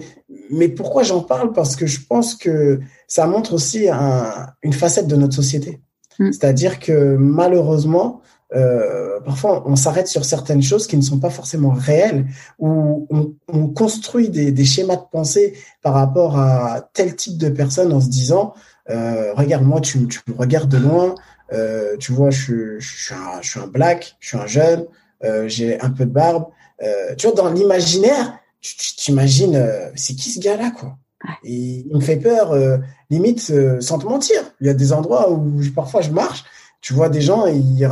mais 0.52 0.68
pourquoi 0.70 1.04
j'en 1.04 1.22
parle? 1.22 1.54
Parce 1.54 1.76
que 1.76 1.86
je 1.86 2.00
pense 2.06 2.36
que 2.36 2.80
ça 3.08 3.28
montre 3.28 3.54
aussi 3.54 3.90
un, 3.90 4.48
une 4.64 4.74
facette 4.74 5.08
de 5.08 5.16
notre 5.16 5.34
société. 5.34 5.82
Mm. 6.20 6.32
C'est-à-dire 6.32 6.80
que 6.80 7.16
malheureusement, 7.16 8.22
euh, 8.56 9.20
parfois 9.22 9.64
on 9.68 9.76
s'arrête 9.76 10.08
sur 10.08 10.26
certaines 10.26 10.64
choses 10.64 10.88
qui 10.88 10.98
ne 10.98 11.02
sont 11.02 11.20
pas 11.20 11.30
forcément 11.30 11.70
réelles, 11.70 12.26
ou 12.58 13.08
on, 13.10 13.34
on 13.48 13.68
construit 13.68 14.30
des, 14.30 14.52
des, 14.52 14.66
schémas 14.66 14.96
de 14.96 15.06
pensée 15.12 15.54
par 15.84 15.94
rapport 15.94 16.40
à 16.40 16.90
tel 16.94 17.16
type 17.16 17.38
de 17.38 17.50
personne 17.50 17.94
en 17.94 18.02
se 18.02 18.10
disant, 18.10 18.54
euh, 18.90 19.34
regarde 19.34 19.64
moi, 19.64 19.82
tu, 19.82 20.08
tu 20.08 20.20
me 20.28 20.36
regardes 20.36 20.70
de 20.70 20.78
loin, 20.78 21.16
euh, 21.54 21.96
tu 21.98 22.12
vois, 22.12 22.30
je, 22.30 22.80
je, 22.80 23.04
suis 23.04 23.14
un, 23.14 23.42
je 23.42 23.50
suis 23.50 23.60
un 23.60 23.68
black, 23.68 24.16
je 24.20 24.30
suis 24.30 24.38
un 24.38 24.48
jeune, 24.48 24.86
euh, 25.24 25.48
j'ai 25.48 25.80
un 25.82 25.90
peu 25.90 26.06
de 26.06 26.12
barbe. 26.12 26.46
Euh, 26.82 27.16
tu 27.16 27.28
vois, 27.28 27.36
dans 27.36 27.52
l'imaginaire, 27.52 28.40
tu 28.62 28.76
t'imagines, 28.96 29.56
euh, 29.56 29.90
c'est 29.96 30.16
qui 30.16 30.30
ce 30.30 30.40
gars-là, 30.40 30.72
quoi 30.72 30.98
Et 31.44 31.86
il 31.90 31.96
me 31.96 32.02
fait 32.02 32.18
peur, 32.18 32.52
euh, 32.52 32.78
limite, 33.10 33.52
sans 33.82 34.00
te 34.00 34.06
mentir. 34.06 34.42
Il 34.62 34.68
y 34.68 34.70
a 34.70 34.74
des 34.74 34.94
endroits 34.94 35.32
où 35.32 35.60
parfois 35.76 36.02
je 36.02 36.12
marche, 36.12 36.44
tu 36.82 36.94
vois 36.94 37.10
des 37.10 37.22
gens, 37.22 37.46
ils, 37.48 37.90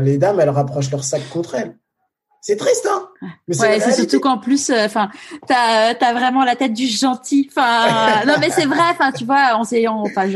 les 0.00 0.18
dames, 0.18 0.40
elles 0.40 0.50
rapprochent 0.50 0.90
leur 0.90 1.04
sac 1.04 1.22
contre 1.30 1.54
elles. 1.54 1.76
C'est 2.40 2.56
triste, 2.56 2.88
hein 2.90 3.03
mais 3.48 3.58
ouais, 3.58 3.80
c'est 3.80 3.92
surtout 3.92 4.20
qu'en 4.20 4.38
plus, 4.38 4.70
euh, 4.70 4.84
enfin, 4.86 5.10
t'as 5.46 5.94
as 6.00 6.12
vraiment 6.12 6.44
la 6.44 6.56
tête 6.56 6.72
du 6.72 6.86
gentil. 6.86 7.48
Enfin, 7.50 8.24
non, 8.26 8.34
mais 8.40 8.50
c'est 8.50 8.66
vrai. 8.66 8.82
Enfin, 8.90 9.12
tu 9.12 9.24
vois, 9.24 9.56
on 9.58 9.64
s'est, 9.64 9.86
enfin, 9.88 10.28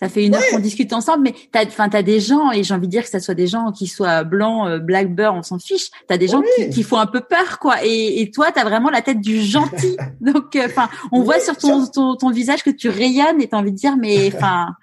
ça 0.00 0.08
fait 0.08 0.26
une 0.26 0.34
heure 0.34 0.42
qu'on 0.50 0.58
discute 0.58 0.92
ensemble, 0.92 1.24
mais 1.24 1.34
t'as, 1.52 1.64
enfin, 1.66 1.88
t'as 1.88 2.02
des 2.02 2.20
gens 2.20 2.50
et 2.52 2.62
j'ai 2.62 2.74
envie 2.74 2.86
de 2.86 2.92
dire 2.92 3.02
que 3.02 3.08
ça 3.08 3.20
soit 3.20 3.34
des 3.34 3.46
gens 3.46 3.72
qui 3.72 3.86
soient 3.86 4.24
blancs, 4.24 4.68
euh, 4.68 4.78
black 4.78 5.14
beurre, 5.14 5.34
on 5.34 5.42
s'en 5.42 5.58
fiche. 5.58 5.90
T'as 6.08 6.18
des 6.18 6.28
gens 6.28 6.42
qui, 6.56 6.70
qui, 6.70 6.82
font 6.82 6.98
un 6.98 7.06
peu 7.06 7.20
peur, 7.20 7.58
quoi. 7.58 7.84
Et, 7.84 8.20
et 8.20 8.30
toi, 8.30 8.52
t'as 8.52 8.64
vraiment 8.64 8.90
la 8.90 9.02
tête 9.02 9.20
du 9.20 9.40
gentil. 9.40 9.96
Donc, 10.20 10.56
euh, 10.56 10.66
enfin, 10.66 10.88
on 11.12 11.22
voit 11.22 11.40
sur 11.40 11.56
ton, 11.56 11.86
ton, 11.86 12.16
ton 12.16 12.30
visage 12.30 12.62
que 12.62 12.70
tu 12.70 12.88
rayonnes 12.88 13.40
et 13.40 13.48
t'as 13.48 13.56
envie 13.56 13.72
de 13.72 13.76
dire, 13.76 13.96
mais 13.96 14.30
enfin. 14.34 14.74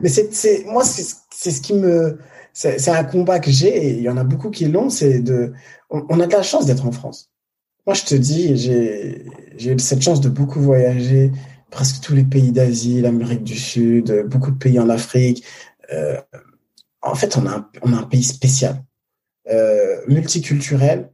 mais 0.00 0.08
c'est, 0.08 0.32
c'est, 0.32 0.64
moi, 0.66 0.84
c'est 0.84 1.50
ce 1.50 1.60
qui 1.60 1.74
me 1.74 2.18
c'est 2.54 2.88
un 2.88 3.04
combat 3.04 3.40
que 3.40 3.50
j'ai 3.50 3.76
et 3.76 3.90
il 3.96 4.02
y 4.02 4.08
en 4.08 4.16
a 4.16 4.22
beaucoup 4.22 4.50
qui 4.50 4.66
l'ont, 4.66 4.88
c'est 4.88 5.18
de, 5.18 5.52
on, 5.90 6.20
a 6.20 6.26
de 6.26 6.32
la 6.32 6.42
chance 6.42 6.66
d'être 6.66 6.86
en 6.86 6.92
France. 6.92 7.30
Moi, 7.84 7.94
je 7.94 8.04
te 8.04 8.14
dis, 8.14 8.56
j'ai 8.56 9.72
eu 9.72 9.78
cette 9.78 10.02
chance 10.02 10.20
de 10.20 10.28
beaucoup 10.28 10.60
voyager, 10.60 11.32
presque 11.70 12.00
tous 12.00 12.14
les 12.14 12.22
pays 12.22 12.52
d'Asie, 12.52 13.00
l'Amérique 13.00 13.42
du 13.42 13.56
Sud, 13.56 14.26
beaucoup 14.28 14.52
de 14.52 14.56
pays 14.56 14.78
en 14.78 14.88
Afrique. 14.88 15.44
Euh, 15.92 16.16
en 17.02 17.16
fait, 17.16 17.36
on 17.36 17.44
a 17.46 17.56
un, 17.56 17.68
on 17.82 17.92
a 17.92 17.96
un 17.96 18.04
pays 18.04 18.22
spécial, 18.22 18.82
euh, 19.50 19.96
multiculturel. 20.06 21.10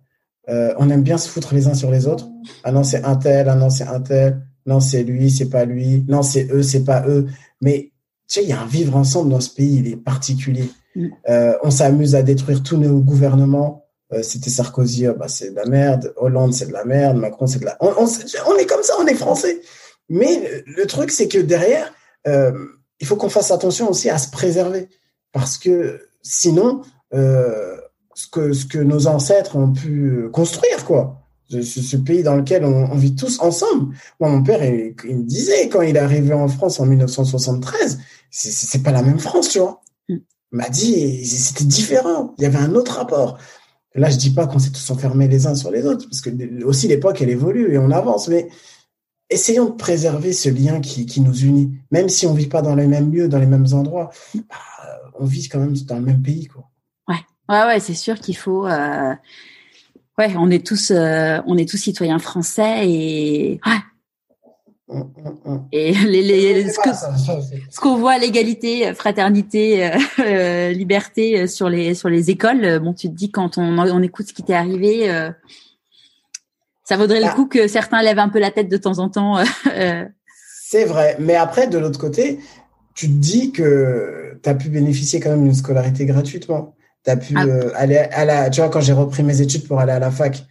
Euh, 0.51 0.75
on 0.79 0.91
aime 0.91 1.03
bien 1.03 1.17
se 1.17 1.29
foutre 1.29 1.55
les 1.55 1.69
uns 1.69 1.75
sur 1.75 1.91
les 1.91 2.07
autres. 2.07 2.29
Ah 2.65 2.71
non, 2.71 2.85
c'est 2.85 3.03
un 3.03 3.17
tel, 3.17 3.49
ah 3.49 3.55
non, 3.55 3.71
c'est 3.71 3.89
un 3.89 4.01
tel. 4.01 4.47
Non, 4.67 4.79
c'est 4.81 5.05
lui, 5.05 5.31
c'est 5.31 5.49
pas 5.49 5.65
lui. 5.65 6.05
Non, 6.07 6.23
c'est 6.23 6.53
eux, 6.53 6.63
c'est 6.63 6.85
pas 6.85 7.09
eux. 7.09 7.29
Mais 7.63 7.93
tu 8.29 8.35
sais, 8.35 8.43
il 8.43 8.51
y 8.51 8.53
a 8.53 8.61
un 8.61 8.67
vivre 8.67 8.95
ensemble 8.95 9.31
dans 9.31 9.41
ce 9.41 9.51
pays, 9.51 9.77
il 9.77 9.89
est 9.89 9.97
particulier. 9.97 10.71
Mm. 10.95 11.09
Euh, 11.29 11.55
on 11.63 11.71
s'amuse 11.71 12.15
à 12.15 12.23
détruire 12.23 12.63
tous 12.63 12.77
nos 12.77 13.01
gouvernements. 13.01 13.87
Euh, 14.13 14.23
C'était 14.23 14.51
Sarkozy, 14.51 15.09
oh, 15.09 15.15
bah, 15.15 15.29
c'est 15.29 15.51
de 15.51 15.57
la 15.57 15.67
merde. 15.67 16.13
Hollande, 16.17 16.53
c'est 16.53 16.67
de 16.67 16.73
la 16.73 16.85
merde. 16.85 17.17
Macron, 17.17 17.47
c'est 17.47 17.61
de 17.61 17.65
la. 17.65 17.77
On, 17.81 17.93
on, 17.97 18.57
est 18.57 18.67
comme 18.67 18.83
ça, 18.83 18.95
on 18.99 19.07
est 19.07 19.15
français. 19.15 19.61
Mais 20.09 20.65
le 20.67 20.87
truc, 20.87 21.11
c'est 21.13 21.29
que 21.29 21.39
derrière, 21.39 21.93
euh, 22.27 22.53
il 22.99 23.07
faut 23.07 23.17
qu'on 23.17 23.29
fasse 23.29 23.51
attention 23.51 23.89
aussi 23.89 24.11
à 24.11 24.19
se 24.19 24.31
préserver, 24.31 24.89
parce 25.33 25.57
que 25.57 26.01
sinon, 26.23 26.83
ce 27.13 28.27
que 28.31 28.53
ce 28.53 28.67
que 28.67 28.79
nos 28.79 29.07
ancêtres 29.07 29.57
ont 29.57 29.73
pu 29.73 30.29
construire, 30.33 30.85
quoi. 30.85 31.17
Ce, 31.49 31.97
pays 31.97 32.23
dans 32.23 32.37
lequel 32.37 32.65
on, 32.65 32.93
on, 32.93 32.95
vit 32.95 33.17
tous 33.17 33.41
ensemble. 33.41 33.93
Moi, 34.21 34.31
mon 34.31 34.43
père, 34.45 34.65
il, 34.65 34.95
il, 35.05 35.17
me 35.17 35.23
disait 35.25 35.69
quand 35.69 35.83
il 35.83 35.97
est 35.97 36.01
arrivé 36.01 36.33
en 36.33 36.47
France 36.47 36.79
en 36.79 36.87
1973, 36.87 37.99
c'est 38.31 38.83
pas 38.85 38.93
la 38.93 39.03
même 39.03 39.19
France, 39.19 39.49
tu 39.49 39.59
vois 39.59 39.83
m'a 40.53 40.69
dit 40.69 41.25
c'était 41.27 41.65
différent. 41.65 42.35
Il 42.39 42.43
y 42.43 42.47
avait 42.47 42.59
un 42.59 42.75
autre 42.75 42.97
rapport. 42.97 43.39
Là, 43.95 44.09
je 44.09 44.17
dis 44.17 44.31
pas 44.31 44.47
qu'on 44.47 44.59
s'est 44.59 44.71
tous 44.71 44.91
enfermés 44.91 45.27
les 45.27 45.47
uns 45.47 45.55
sur 45.55 45.71
les 45.71 45.85
autres, 45.85 46.07
parce 46.09 46.21
que 46.21 46.65
aussi 46.65 46.87
l'époque 46.87 47.21
elle 47.23 47.31
évolue 47.31 47.73
et 47.73 47.79
on 47.79 47.91
avance, 47.91 48.29
mais 48.29 48.49
essayons 49.29 49.67
de 49.67 49.75
préserver 49.75 50.33
ce 50.33 50.49
lien 50.49 50.81
qui, 50.81 51.07
qui 51.07 51.21
nous 51.21 51.45
unit, 51.45 51.73
même 51.91 52.09
si 52.09 52.27
on 52.27 52.35
vit 52.35 52.47
pas 52.47 52.63
dans 52.63 52.75
les 52.75 52.87
mêmes 52.87 53.13
lieux, 53.13 53.29
dans 53.29 53.39
les 53.39 53.47
mêmes 53.47 53.67
endroits. 53.73 54.11
Bah, 54.35 54.57
on 55.19 55.25
vit 55.25 55.49
quand 55.49 55.59
même 55.59 55.77
dans 55.77 55.97
le 55.97 56.03
même 56.03 56.23
pays, 56.23 56.47
quoi. 56.47 56.69
Ouais, 57.09 57.21
ouais, 57.49 57.65
ouais, 57.67 57.81
c'est 57.81 57.95
sûr 57.95 58.19
qu'il 58.19 58.37
faut. 58.37 58.67
Euh... 58.67 59.15
Ouais, 60.19 60.35
on 60.37 60.51
est 60.51 60.65
tous, 60.67 60.91
euh, 60.91 61.41
on 61.47 61.57
est 61.57 61.69
tous 61.69 61.79
citoyens 61.79 62.19
français 62.19 62.89
et 62.89 63.61
et 65.73 65.93
les, 66.07 66.23
les, 66.23 66.69
ce 66.71 67.81
qu'on 67.81 67.97
voit, 67.97 68.19
l'égalité, 68.19 68.93
fraternité, 68.95 69.87
euh, 69.87 69.99
euh 70.21 70.71
liberté 70.71 71.41
euh, 71.41 71.47
sur 71.47 71.69
les 71.69 71.95
sur 71.95 72.09
les 72.09 72.31
écoles, 72.31 72.65
euh, 72.65 72.79
bon, 72.79 72.93
tu 72.93 73.09
te 73.09 73.15
dis 73.15 73.31
quand 73.31 73.59
on, 73.59 73.79
on 73.79 74.03
écoute 74.03 74.29
ce 74.29 74.33
qui 74.33 74.43
t'est 74.43 74.55
arrivé, 74.55 75.09
ça 76.85 76.97
vaudrait 76.97 77.21
le 77.21 77.27
ah. 77.27 77.35
coup 77.35 77.47
que 77.47 77.69
certains 77.69 78.03
lèvent 78.03 78.19
un 78.19 78.29
peu 78.29 78.41
la 78.41 78.51
tête 78.51 78.69
de 78.69 78.77
temps 78.77 78.99
en 78.99 79.09
temps. 79.09 79.39
C'est 80.67 80.85
vrai, 80.85 81.17
mais 81.19 81.35
après 81.35 81.67
de 81.67 81.79
l'autre 81.79 81.99
côté, 81.99 82.39
tu 82.95 83.09
te 83.09 83.13
dis 83.13 83.51
que 83.51 84.39
tu 84.43 84.49
as 84.49 84.55
pu 84.55 84.69
bénéficier 84.69 85.19
quand 85.19 85.31
même 85.31 85.43
d'une 85.43 85.55
scolarité 85.55 86.07
gratuitement. 86.07 86.77
Tu 87.05 87.11
as 87.11 87.17
pu 87.17 87.35
ah. 87.37 87.45
aller 87.75 87.97
à 87.97 88.25
la, 88.25 88.51
tu 88.51 88.61
vois, 88.61 88.71
quand 88.71 88.81
j'ai 88.81 88.93
repris 88.93 89.23
mes 89.23 89.41
études 89.41 89.67
pour 89.67 89.81
aller 89.81 89.93
à 89.93 89.99
la 89.99 90.11
fac, 90.11 90.37
euh, 90.37 90.43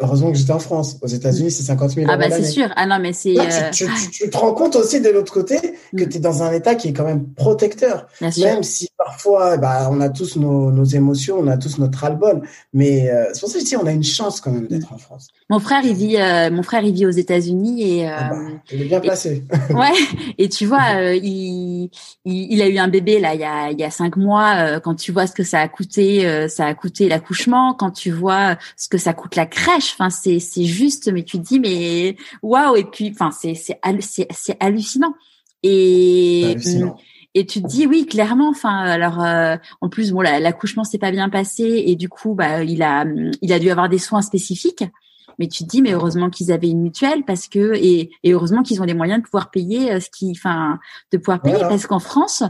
heureusement 0.00 0.32
que 0.32 0.38
j'étais 0.38 0.52
en 0.52 0.58
France. 0.58 0.96
Aux 1.02 1.06
États-Unis, 1.06 1.50
c'est 1.50 1.62
50 1.62 1.90
000 1.90 2.06
ah 2.08 2.16
bah 2.16 2.30
c'est 2.30 2.44
sûr. 2.44 2.68
Ah 2.76 2.86
non, 2.86 2.98
mais 3.00 3.12
c'est. 3.12 3.38
Euh, 3.38 3.70
tu, 3.70 3.86
tu, 4.10 4.30
te 4.30 4.36
rends 4.36 4.54
compte 4.54 4.76
aussi 4.76 5.00
de 5.00 5.10
l'autre 5.10 5.32
côté 5.32 5.58
que 5.96 6.04
mm. 6.04 6.08
tu 6.08 6.16
es 6.16 6.20
dans 6.20 6.42
un 6.42 6.52
état 6.52 6.74
qui 6.74 6.88
est 6.88 6.92
quand 6.92 7.04
même 7.04 7.26
protecteur. 7.34 8.06
même 8.20 8.62
si 8.62 8.88
parfois, 8.96 9.56
bah, 9.58 9.88
on 9.90 10.00
a 10.00 10.08
tous 10.08 10.36
nos, 10.36 10.70
nos 10.70 10.84
émotions, 10.84 11.36
on 11.38 11.48
a 11.48 11.58
tous 11.58 11.78
notre 11.78 11.98
ras-le-bol. 11.98 12.42
Mais 12.72 13.10
euh, 13.10 13.26
c'est 13.32 13.40
pour 13.40 13.48
ça 13.50 13.58
que 13.58 13.64
je 13.64 13.68
dis, 13.68 13.76
on 13.76 13.86
a 13.86 13.92
une 13.92 14.04
chance 14.04 14.40
quand 14.40 14.50
même 14.50 14.66
d'être 14.68 14.92
en 14.92 14.98
France. 14.98 15.28
Mon 15.50 15.60
frère, 15.60 15.82
il 15.84 15.94
vit, 15.94 16.16
mon 16.50 16.62
frère, 16.62 16.82
il 16.82 16.94
vit 16.94 17.06
aux 17.06 17.10
États-Unis 17.10 17.98
et. 17.98 18.08
Ah 18.08 18.30
bah, 18.30 18.36
il 18.72 18.82
est 18.82 18.86
bien 18.86 19.00
placé. 19.00 19.44
ouais. 19.70 19.92
Et 20.38 20.48
tu 20.48 20.64
vois, 20.64 21.12
il, 21.14 21.90
il, 22.24 22.52
il, 22.52 22.62
a 22.62 22.68
eu 22.68 22.78
un 22.78 22.88
bébé 22.88 23.20
là 23.20 23.34
il 23.34 23.40
y 23.40 23.44
a 23.44 23.70
il 23.70 23.78
y 23.78 23.84
a 23.84 23.90
cinq 23.90 24.16
mois. 24.16 24.80
quand 24.80 24.94
tu 24.94 25.12
vois 25.12 25.26
ce 25.26 25.34
que 25.34 25.44
ça 25.44 25.60
a 25.60 25.68
coûté, 25.68 26.48
ça 26.48 26.66
a 26.66 26.74
coûté 26.74 27.08
l'accouchement. 27.08 27.74
Quand 27.74 27.90
tu 27.90 28.10
vois 28.10 28.56
ce 28.76 28.88
que 28.88 28.98
ça 28.98 29.12
coûte 29.12 29.36
la 29.36 29.46
Enfin, 29.76 30.10
c'est 30.10 30.40
c'est 30.40 30.64
juste, 30.64 31.10
mais 31.12 31.22
tu 31.22 31.38
te 31.38 31.42
dis 31.42 31.60
mais 31.60 32.16
waouh 32.42 32.76
et 32.76 32.84
puis 32.84 33.10
enfin 33.10 33.30
c'est 33.30 33.54
c'est 33.54 33.78
c'est 34.30 34.56
hallucinant. 34.60 35.14
Et 35.62 36.56
et 37.34 37.46
tu 37.46 37.62
te 37.62 37.66
dis 37.66 37.86
oui 37.86 38.06
clairement. 38.06 38.48
Enfin 38.48 38.78
alors 38.78 39.22
euh, 39.22 39.56
en 39.80 39.88
plus 39.88 40.12
bon 40.12 40.20
l'accouchement 40.20 40.84
s'est 40.84 40.98
pas 40.98 41.10
bien 41.10 41.28
passé 41.28 41.84
et 41.86 41.96
du 41.96 42.08
coup 42.08 42.34
bah 42.34 42.62
il 42.62 42.82
a 42.82 43.04
il 43.42 43.52
a 43.52 43.58
dû 43.58 43.70
avoir 43.70 43.88
des 43.88 43.98
soins 43.98 44.22
spécifiques. 44.22 44.84
Mais 45.40 45.48
tu 45.48 45.64
te 45.64 45.68
dis 45.68 45.82
mais 45.82 45.92
heureusement 45.92 46.30
qu'ils 46.30 46.52
avaient 46.52 46.70
une 46.70 46.82
mutuelle 46.82 47.24
parce 47.24 47.48
que 47.48 47.74
et, 47.74 48.10
et 48.22 48.32
heureusement 48.32 48.62
qu'ils 48.62 48.80
ont 48.80 48.84
les 48.84 48.94
moyens 48.94 49.20
de 49.20 49.24
pouvoir 49.24 49.50
payer 49.50 49.92
euh, 49.92 50.00
ce 50.00 50.08
qui 50.10 50.30
enfin 50.30 50.78
de 51.12 51.18
pouvoir 51.18 51.42
payer 51.42 51.58
parce 51.58 51.86
qu'en 51.86 51.98
France 51.98 52.44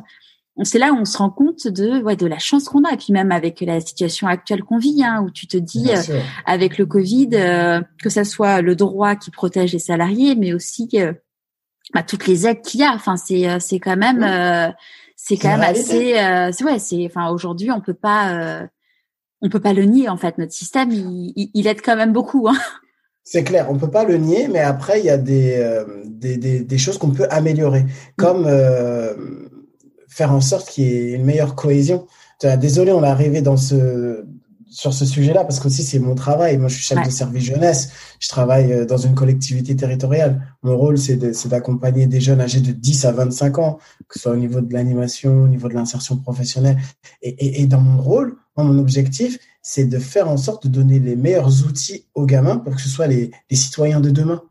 c'est 0.62 0.78
là 0.78 0.92
où 0.92 0.96
on 0.96 1.05
se 1.05 1.18
rend 1.18 1.30
compte 1.30 1.66
de 1.66 2.00
ouais, 2.02 2.14
de 2.14 2.26
la 2.26 2.38
chance 2.38 2.68
qu'on 2.68 2.84
a. 2.84 2.92
Et 2.92 2.96
puis 2.96 3.12
même 3.12 3.32
avec 3.32 3.61
la 3.61 3.80
situation 3.80 4.28
actuelle 4.28 4.62
qu'on 4.62 4.78
vit 4.78 5.02
hein, 5.02 5.22
où 5.24 5.30
tu 5.30 5.48
te 5.48 5.57
dis 5.57 5.90
euh, 5.90 6.20
avec 6.46 6.78
le 6.78 6.86
Covid 6.86 7.30
euh, 7.32 7.80
que 8.00 8.09
ça 8.09 8.24
soit 8.24 8.61
le 8.61 8.76
droit 8.76 9.16
qui 9.16 9.30
protège 9.30 9.72
les 9.72 9.78
salariés 9.80 10.36
mais 10.36 10.55
aussi 10.55 10.88
euh, 10.94 11.12
bah, 11.92 12.02
toutes 12.05 12.26
les 12.26 12.46
aides 12.46 12.62
qu'il 12.62 12.80
y 12.80 12.84
a. 12.84 12.92
Enfin 12.92 13.16
c'est 13.16 13.59
c'est 13.59 13.80
quand 13.80 13.96
même 13.96 14.74
c'est 15.16 15.36
quand 15.36 15.48
même 15.48 15.62
assez 15.62 16.14
c'est 16.52 16.64
ouais 16.64 16.78
c'est 16.78 17.05
enfin 17.07 17.30
aujourd'hui 17.30 17.72
on 17.72 17.80
peut 17.80 17.94
pas 17.94 18.68
on 19.42 19.48
peut 19.48 19.61
pas 19.61 19.72
le 19.72 19.84
nier 19.84 20.09
en 20.09 20.16
fait 20.16 20.38
notre 20.38 20.52
système 20.52 20.90
il, 20.92 21.50
il, 21.52 21.66
aide 21.66 21.82
quand 21.82 21.96
même 21.96 22.12
beaucoup 22.12 22.48
hein. 22.48 22.57
C'est 23.26 23.42
clair, 23.42 23.68
on 23.70 23.78
peut 23.78 23.90
pas 23.90 24.05
le 24.05 24.18
nier, 24.18 24.48
mais 24.48 24.61
après 24.61 25.00
il 25.00 25.07
y 25.07 25.11
a 25.11 25.16
des 25.16 25.82
des, 26.05 26.36
des, 26.36 26.61
des, 26.61 26.78
choses 26.78 26.98
qu'on 26.98 27.11
peut 27.11 27.26
améliorer, 27.30 27.86
comme 28.16 28.46
faire 30.14 30.32
en 30.32 30.40
sorte 30.40 30.70
qu'il 30.70 30.84
y 30.84 30.88
ait 30.88 31.12
une 31.12 31.24
meilleure 31.24 31.54
cohésion. 31.54 32.06
Désolé, 32.60 32.92
on 32.92 33.02
est 33.02 33.08
arrivé 33.08 33.42
dans 33.42 33.56
ce 33.56 34.24
sur 34.74 34.92
ce 34.92 35.04
sujet-là 35.04 35.44
parce 35.44 35.60
que 35.60 35.68
aussi 35.68 35.84
c'est 35.84 36.00
mon 36.00 36.16
travail. 36.16 36.58
Moi, 36.58 36.68
je 36.68 36.74
suis 36.74 36.84
chef 36.84 37.04
de 37.06 37.10
service 37.10 37.44
jeunesse. 37.44 37.90
Je 38.18 38.28
travaille 38.28 38.72
euh, 38.72 38.84
dans 38.84 38.96
une 38.96 39.14
collectivité 39.14 39.76
territoriale. 39.76 40.40
Mon 40.64 40.76
rôle, 40.76 40.98
c'est 40.98 41.46
d'accompagner 41.46 42.08
des 42.08 42.20
jeunes 42.20 42.40
âgés 42.40 42.60
de 42.60 42.72
10 42.72 43.04
à 43.04 43.12
25 43.12 43.58
ans, 43.58 43.78
que 44.08 44.18
ce 44.18 44.22
soit 44.22 44.32
au 44.32 44.36
niveau 44.36 44.60
de 44.60 44.72
l'animation, 44.72 45.44
au 45.44 45.48
niveau 45.48 45.68
de 45.68 45.74
l'insertion 45.74 46.16
professionnelle. 46.16 46.76
Et, 47.22 47.28
et, 47.28 47.62
et, 47.62 47.66
dans 47.66 47.80
mon 47.80 48.02
rôle, 48.02 48.36
mon 48.56 48.78
objectif, 48.78 49.38
c'est 49.62 49.84
de 49.84 49.98
faire 50.00 50.28
en 50.28 50.36
sorte 50.36 50.66
de 50.66 50.72
donner 50.72 50.98
les 50.98 51.14
meilleurs 51.14 51.64
outils 51.64 52.06
aux 52.14 52.26
gamins 52.26 52.56
pour 52.56 52.74
que 52.74 52.80
ce 52.80 52.88
soit 52.88 53.06
les, 53.06 53.30
les 53.48 53.56
citoyens 53.56 54.00
de 54.00 54.10
demain. 54.10 54.42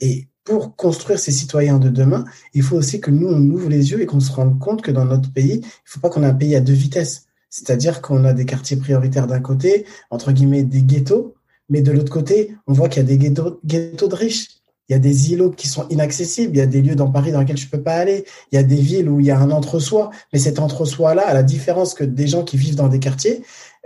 Et 0.00 0.28
pour 0.44 0.76
construire 0.76 1.18
ces 1.18 1.32
citoyens 1.32 1.78
de 1.78 1.88
demain, 1.88 2.24
il 2.54 2.62
faut 2.62 2.76
aussi 2.76 3.00
que 3.00 3.10
nous, 3.10 3.28
on 3.28 3.40
ouvre 3.50 3.68
les 3.68 3.92
yeux 3.92 4.02
et 4.02 4.06
qu'on 4.06 4.20
se 4.20 4.32
rende 4.32 4.58
compte 4.58 4.82
que 4.82 4.90
dans 4.90 5.04
notre 5.04 5.32
pays, 5.32 5.54
il 5.54 5.60
ne 5.60 5.66
faut 5.84 6.00
pas 6.00 6.08
qu'on 6.08 6.22
ait 6.22 6.26
un 6.26 6.34
pays 6.34 6.56
à 6.56 6.60
deux 6.60 6.72
vitesses. 6.72 7.26
C'est-à-dire 7.50 8.00
qu'on 8.00 8.24
a 8.24 8.32
des 8.32 8.46
quartiers 8.46 8.76
prioritaires 8.76 9.26
d'un 9.26 9.40
côté, 9.40 9.86
entre 10.10 10.32
guillemets 10.32 10.62
des 10.62 10.82
ghettos, 10.82 11.34
mais 11.68 11.82
de 11.82 11.92
l'autre 11.92 12.12
côté, 12.12 12.56
on 12.66 12.72
voit 12.72 12.88
qu'il 12.88 13.02
y 13.02 13.04
a 13.04 13.08
des 13.08 13.18
ghettos, 13.18 13.60
ghettos 13.64 14.08
de 14.08 14.14
riches. 14.14 14.48
Il 14.88 14.92
y 14.92 14.96
a 14.96 14.98
des 14.98 15.32
îlots 15.32 15.50
qui 15.50 15.68
sont 15.68 15.88
inaccessibles. 15.88 16.54
Il 16.54 16.58
y 16.58 16.62
a 16.62 16.66
des 16.66 16.82
lieux 16.82 16.96
dans 16.96 17.10
Paris 17.10 17.32
dans 17.32 17.40
lesquels 17.40 17.56
je 17.56 17.68
peux 17.68 17.80
pas 17.80 17.94
aller. 17.94 18.24
Il 18.50 18.56
y 18.56 18.58
a 18.58 18.62
des 18.62 18.76
villes 18.76 19.08
où 19.08 19.20
il 19.20 19.26
y 19.26 19.30
a 19.30 19.38
un 19.38 19.50
entre-soi. 19.50 20.10
Mais 20.32 20.38
cet 20.38 20.58
entre-soi-là, 20.58 21.26
à 21.26 21.32
la 21.32 21.42
différence 21.42 21.94
que 21.94 22.04
des 22.04 22.26
gens 22.26 22.42
qui 22.42 22.56
vivent 22.56 22.74
dans 22.74 22.88
des 22.88 22.98
quartiers, 22.98 23.42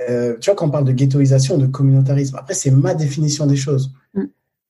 euh, 0.09 0.37
tu 0.41 0.51
vois, 0.51 0.57
quand 0.57 0.67
on 0.67 0.71
parle 0.71 0.85
de 0.85 0.93
ghettoisation, 0.93 1.59
de 1.59 1.67
communautarisme, 1.67 2.37
après, 2.37 2.55
c'est 2.55 2.71
ma 2.71 2.95
définition 2.95 3.47
des 3.47 3.57
choses. 3.57 3.93
Mm. 4.15 4.25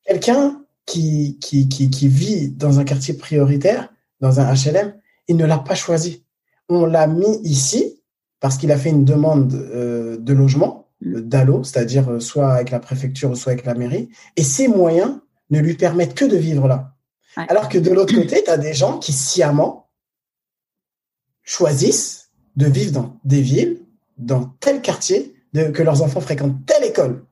Quelqu'un 0.07 0.61
qui, 0.87 1.39
qui, 1.41 1.69
qui, 1.69 1.91
qui 1.91 2.09
vit 2.09 2.49
dans 2.49 2.79
un 2.79 2.85
quartier 2.85 3.15
prioritaire, 3.15 3.93
dans 4.21 4.41
un 4.41 4.55
HLM, 4.55 4.95
il 5.29 5.37
ne 5.37 5.45
l'a 5.45 5.59
pas 5.59 5.75
choisi. 5.75 6.25
On 6.69 6.87
l'a 6.87 7.07
mis 7.07 7.41
ici 7.43 8.01
parce 8.41 8.57
qu'il 8.57 8.73
a 8.73 8.79
fait 8.79 8.91
une 8.91 9.05
demande 9.05 9.55
euh, 9.55 10.17
de 10.19 10.33
logement, 10.33 10.89
mm. 11.01 11.21
d'allo, 11.21 11.65
c'est-à-dire 11.65 12.11
euh, 12.11 12.21
soit 12.21 12.53
avec 12.53 12.71
la 12.71 12.81
préfecture 12.81 13.31
ou 13.31 13.35
soit 13.35 13.53
avec 13.53 13.65
la 13.65 13.75
mairie, 13.75 14.09
et 14.37 14.43
ses 14.43 14.69
moyens 14.69 15.19
ne 15.51 15.61
lui 15.61 15.75
permettent 15.75 16.15
que 16.15 16.25
de 16.25 16.37
vivre 16.37 16.69
là. 16.69 16.93
Alors 17.37 17.69
que 17.69 17.79
de 17.79 17.91
l'autre 17.91 18.15
côté, 18.15 18.43
tu 18.43 18.51
as 18.51 18.57
des 18.57 18.73
gens 18.73 18.99
qui 18.99 19.13
sciemment 19.13 19.91
choisissent 21.43 22.31
de 22.57 22.67
vivre 22.67 22.93
dans 22.93 23.21
des 23.25 23.43
villes, 23.43 23.83
dans 24.17 24.45
tel 24.61 24.81
quartier, 24.81 25.35
de, 25.53 25.65
que 25.65 25.83
leurs 25.83 26.03
enfants 26.03 26.21
fréquentent 26.21 26.65
telle 26.65 26.85
école. 26.85 27.25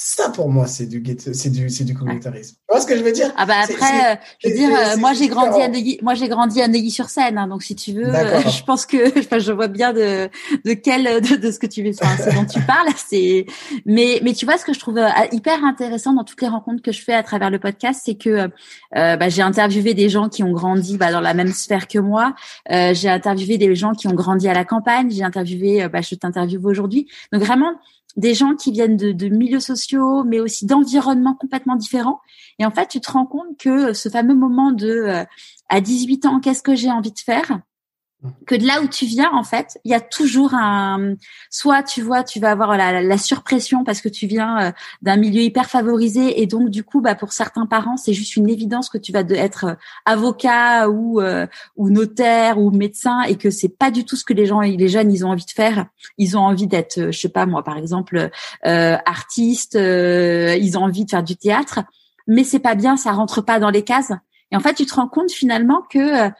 Ça, 0.00 0.30
pour 0.30 0.48
moi, 0.48 0.68
c'est 0.68 0.86
du 0.86 1.02
c'est 1.32 1.50
du, 1.50 1.68
c'est 1.70 1.82
du 1.82 1.92
communautarisme. 1.92 2.54
Tu 2.54 2.62
vois 2.68 2.80
ce 2.80 2.86
que 2.86 2.96
je 2.96 3.02
veux 3.02 3.10
dire? 3.10 3.32
Ah 3.36 3.46
bah 3.46 3.54
après, 3.64 4.12
euh, 4.12 4.16
je 4.38 4.48
veux 4.48 4.54
dire, 4.54 4.70
euh, 4.72 4.96
moi 4.96 5.12
j'ai 5.12 5.26
grandi 5.26 5.60
à 5.60 5.66
Neuilly, 5.66 5.98
moi 6.02 6.14
j'ai 6.14 6.28
grandi 6.28 6.62
à 6.62 6.68
Neuilly-sur-Seine, 6.68 7.36
hein, 7.36 7.48
donc 7.48 7.64
si 7.64 7.74
tu 7.74 7.94
veux, 7.94 8.06
euh, 8.06 8.40
je 8.42 8.62
pense 8.62 8.86
que, 8.86 8.96
je 9.40 9.52
vois 9.52 9.66
bien 9.66 9.92
de 9.92 10.30
de 10.64 10.72
quel 10.74 11.20
de, 11.20 11.34
de 11.34 11.50
ce 11.50 11.58
que 11.58 11.66
tu 11.66 11.82
veux, 11.82 11.90
enfin, 12.00 12.16
ce 12.16 12.32
dont 12.32 12.44
tu 12.44 12.60
parles. 12.60 12.86
C'est, 12.96 13.46
mais 13.86 14.20
mais 14.22 14.34
tu 14.34 14.44
vois 14.44 14.56
ce 14.56 14.64
que 14.64 14.72
je 14.72 14.78
trouve 14.78 15.00
hyper 15.32 15.64
intéressant 15.64 16.12
dans 16.12 16.22
toutes 16.22 16.42
les 16.42 16.48
rencontres 16.48 16.80
que 16.80 16.92
je 16.92 17.02
fais 17.02 17.14
à 17.14 17.24
travers 17.24 17.50
le 17.50 17.58
podcast, 17.58 18.02
c'est 18.04 18.14
que 18.14 18.50
bah, 18.92 19.28
j'ai 19.28 19.42
interviewé 19.42 19.94
des 19.94 20.08
gens 20.08 20.28
qui 20.28 20.44
ont 20.44 20.52
grandi 20.52 20.96
bah, 20.96 21.10
dans 21.10 21.20
la 21.20 21.34
même 21.34 21.52
sphère 21.52 21.88
que 21.88 21.98
moi. 21.98 22.36
j'ai 22.70 23.08
interviewé 23.08 23.58
des 23.58 23.74
gens 23.74 23.94
qui 23.94 24.06
ont 24.06 24.14
grandi 24.14 24.48
à 24.48 24.54
la 24.54 24.64
campagne. 24.64 25.10
J'ai 25.10 25.24
interviewé, 25.24 25.88
bah, 25.88 26.02
je 26.02 26.14
t'interviewe 26.14 26.66
aujourd'hui. 26.66 27.08
Donc 27.32 27.42
vraiment 27.42 27.72
des 28.16 28.34
gens 28.34 28.54
qui 28.54 28.72
viennent 28.72 28.96
de, 28.96 29.28
milieux 29.28 29.60
sociaux, 29.60 30.24
mais 30.24 30.40
aussi 30.40 30.66
d'environnements 30.66 31.34
complètement 31.34 31.76
différents. 31.76 32.20
Et 32.58 32.66
en 32.66 32.70
fait, 32.70 32.88
tu 32.88 33.00
te 33.00 33.10
rends 33.10 33.26
compte 33.26 33.56
que 33.58 33.92
ce 33.92 34.08
fameux 34.08 34.34
moment 34.34 34.72
de 34.72 34.88
euh, 34.88 35.24
à 35.68 35.80
18 35.80 36.26
ans, 36.26 36.40
qu'est-ce 36.40 36.62
que 36.62 36.74
j'ai 36.74 36.90
envie 36.90 37.12
de 37.12 37.18
faire? 37.18 37.60
Que 38.46 38.56
de 38.56 38.66
là 38.66 38.80
où 38.82 38.88
tu 38.88 39.06
viens 39.06 39.30
en 39.32 39.44
fait 39.44 39.78
il 39.84 39.92
y 39.92 39.94
a 39.94 40.00
toujours 40.00 40.52
un 40.54 41.14
soit 41.50 41.84
tu 41.84 42.02
vois 42.02 42.24
tu 42.24 42.40
vas 42.40 42.50
avoir 42.50 42.76
la, 42.76 43.00
la 43.00 43.18
surpression 43.18 43.84
parce 43.84 44.00
que 44.00 44.08
tu 44.08 44.26
viens 44.26 44.60
euh, 44.60 44.72
d'un 45.02 45.16
milieu 45.16 45.40
hyper 45.40 45.66
favorisé 45.66 46.42
et 46.42 46.46
donc 46.46 46.68
du 46.68 46.82
coup 46.82 47.00
bah 47.00 47.14
pour 47.14 47.32
certains 47.32 47.66
parents 47.66 47.96
c'est 47.96 48.12
juste 48.12 48.34
une 48.34 48.48
évidence 48.48 48.88
que 48.90 48.98
tu 48.98 49.12
vas 49.12 49.20
être 49.20 49.64
euh, 49.66 49.74
avocat 50.04 50.88
ou 50.88 51.20
euh, 51.20 51.46
ou 51.76 51.90
notaire 51.90 52.58
ou 52.58 52.72
médecin 52.72 53.22
et 53.22 53.36
que 53.36 53.50
c'est 53.50 53.68
pas 53.68 53.92
du 53.92 54.04
tout 54.04 54.16
ce 54.16 54.24
que 54.24 54.32
les 54.32 54.46
gens 54.46 54.60
les 54.60 54.88
jeunes 54.88 55.12
ils 55.12 55.24
ont 55.24 55.30
envie 55.30 55.46
de 55.46 55.50
faire. 55.50 55.86
Ils 56.16 56.36
ont 56.36 56.40
envie 56.40 56.66
d'être 56.66 57.12
je 57.12 57.18
sais 57.18 57.28
pas 57.28 57.46
moi 57.46 57.62
par 57.62 57.76
exemple 57.76 58.30
artiste 58.64 59.74
ils 59.74 60.78
ont 60.78 60.82
envie 60.82 61.04
de 61.04 61.10
faire 61.10 61.22
du 61.22 61.36
théâtre 61.36 61.80
mais 62.26 62.44
c'est 62.44 62.58
pas 62.58 62.74
bien 62.74 62.96
ça 62.96 63.12
rentre 63.12 63.42
pas 63.42 63.60
dans 63.60 63.70
les 63.70 63.82
cases. 63.82 64.12
Et 64.50 64.56
en 64.56 64.60
fait 64.60 64.74
tu 64.74 64.86
te 64.86 64.94
rends 64.94 65.08
compte 65.08 65.30
finalement 65.30 65.82
que 65.88 66.30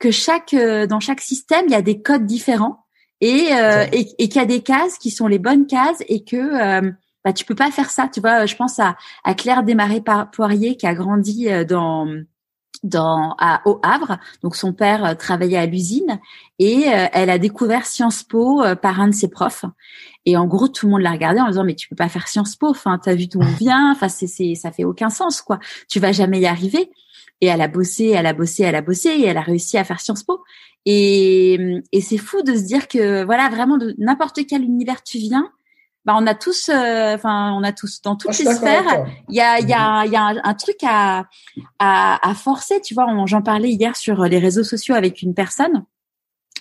que 0.00 0.10
chaque 0.10 0.54
euh, 0.54 0.88
dans 0.88 0.98
chaque 0.98 1.20
système 1.20 1.66
il 1.66 1.72
y 1.72 1.76
a 1.76 1.82
des 1.82 2.02
codes 2.02 2.26
différents 2.26 2.84
et 3.20 3.48
euh, 3.52 3.86
et, 3.92 4.08
et 4.18 4.28
qu'il 4.28 4.40
y 4.40 4.44
a 4.44 4.46
des 4.46 4.62
cases 4.62 4.98
qui 4.98 5.10
sont 5.10 5.26
les 5.26 5.38
bonnes 5.38 5.66
cases 5.66 6.02
et 6.08 6.24
que 6.24 6.36
euh, 6.36 6.90
bah 7.24 7.32
tu 7.32 7.44
peux 7.44 7.54
pas 7.54 7.70
faire 7.70 7.90
ça. 7.90 8.08
Tu 8.12 8.20
vois 8.20 8.46
je 8.46 8.56
pense 8.56 8.78
à, 8.78 8.96
à 9.24 9.34
Claire 9.34 9.62
Desmarais 9.62 10.02
Poirier 10.32 10.76
qui 10.76 10.86
a 10.86 10.94
grandi 10.94 11.48
euh, 11.48 11.64
dans 11.64 12.08
dans 12.82 13.34
à, 13.38 13.60
au 13.66 13.78
Havre. 13.82 14.18
Donc 14.42 14.56
son 14.56 14.72
père 14.72 15.16
travaillait 15.18 15.58
à 15.58 15.66
l'usine 15.66 16.18
et 16.58 16.86
elle 17.12 17.28
a 17.28 17.36
découvert 17.36 17.84
Sciences 17.84 18.22
Po 18.22 18.62
par 18.80 19.00
un 19.00 19.08
de 19.08 19.14
ses 19.14 19.28
profs. 19.28 19.66
Et 20.24 20.38
en 20.38 20.46
gros 20.46 20.68
tout 20.68 20.86
le 20.86 20.92
monde 20.92 21.02
l'a 21.02 21.10
regardé 21.10 21.40
en 21.40 21.48
disant 21.48 21.64
mais 21.64 21.74
tu 21.74 21.88
peux 21.88 21.96
pas 21.96 22.08
faire 22.08 22.26
Sciences 22.26 22.56
Po 22.56 22.68
enfin 22.68 22.98
t'as 23.02 23.14
vu 23.14 23.26
d'où 23.26 23.40
on 23.42 23.44
vient 23.58 23.92
enfin 23.92 24.08
c'est 24.08 24.28
c'est 24.28 24.54
ça 24.54 24.72
fait 24.72 24.84
aucun 24.84 25.10
sens 25.10 25.42
quoi. 25.42 25.58
Tu 25.90 26.00
vas 26.00 26.12
jamais 26.12 26.40
y 26.40 26.46
arriver 26.46 26.90
et 27.40 27.46
elle 27.46 27.60
a 27.60 27.68
bossé, 27.68 28.08
elle 28.08 28.26
a 28.26 28.32
bossé, 28.32 28.62
elle 28.64 28.76
a 28.76 28.82
bossé 28.82 29.08
et 29.10 29.26
elle 29.26 29.36
a 29.36 29.42
réussi 29.42 29.78
à 29.78 29.84
faire 29.84 30.00
Sciences 30.00 30.24
Po. 30.24 30.42
Et, 30.86 31.58
et 31.92 32.00
c'est 32.00 32.18
fou 32.18 32.42
de 32.42 32.54
se 32.54 32.62
dire 32.62 32.88
que 32.88 33.24
voilà 33.24 33.48
vraiment 33.48 33.76
de 33.76 33.94
n'importe 33.98 34.40
quel 34.48 34.62
univers 34.62 35.02
tu 35.02 35.18
viens, 35.18 35.50
bah 36.06 36.14
on 36.16 36.26
a 36.26 36.34
tous, 36.34 36.70
euh, 36.70 37.14
enfin 37.14 37.52
on 37.52 37.62
a 37.62 37.72
tous 37.72 38.00
dans 38.00 38.16
toutes 38.16 38.38
les 38.38 38.54
sphères, 38.54 39.06
il 39.28 39.34
y 39.34 39.40
a 39.40 39.60
il 39.60 39.68
y 39.68 39.74
a 39.74 40.06
il 40.06 40.12
y 40.12 40.16
a 40.16 40.34
un, 40.42 40.54
truc 40.54 40.78
à, 40.82 41.26
à, 41.78 42.28
à 42.30 42.34
forcer, 42.34 42.80
tu 42.80 42.94
vois. 42.94 43.06
J'en 43.26 43.42
parlais 43.42 43.70
hier 43.70 43.94
sur 43.96 44.24
les 44.24 44.38
réseaux 44.38 44.64
sociaux 44.64 44.94
avec 44.94 45.20
une 45.20 45.34
personne 45.34 45.84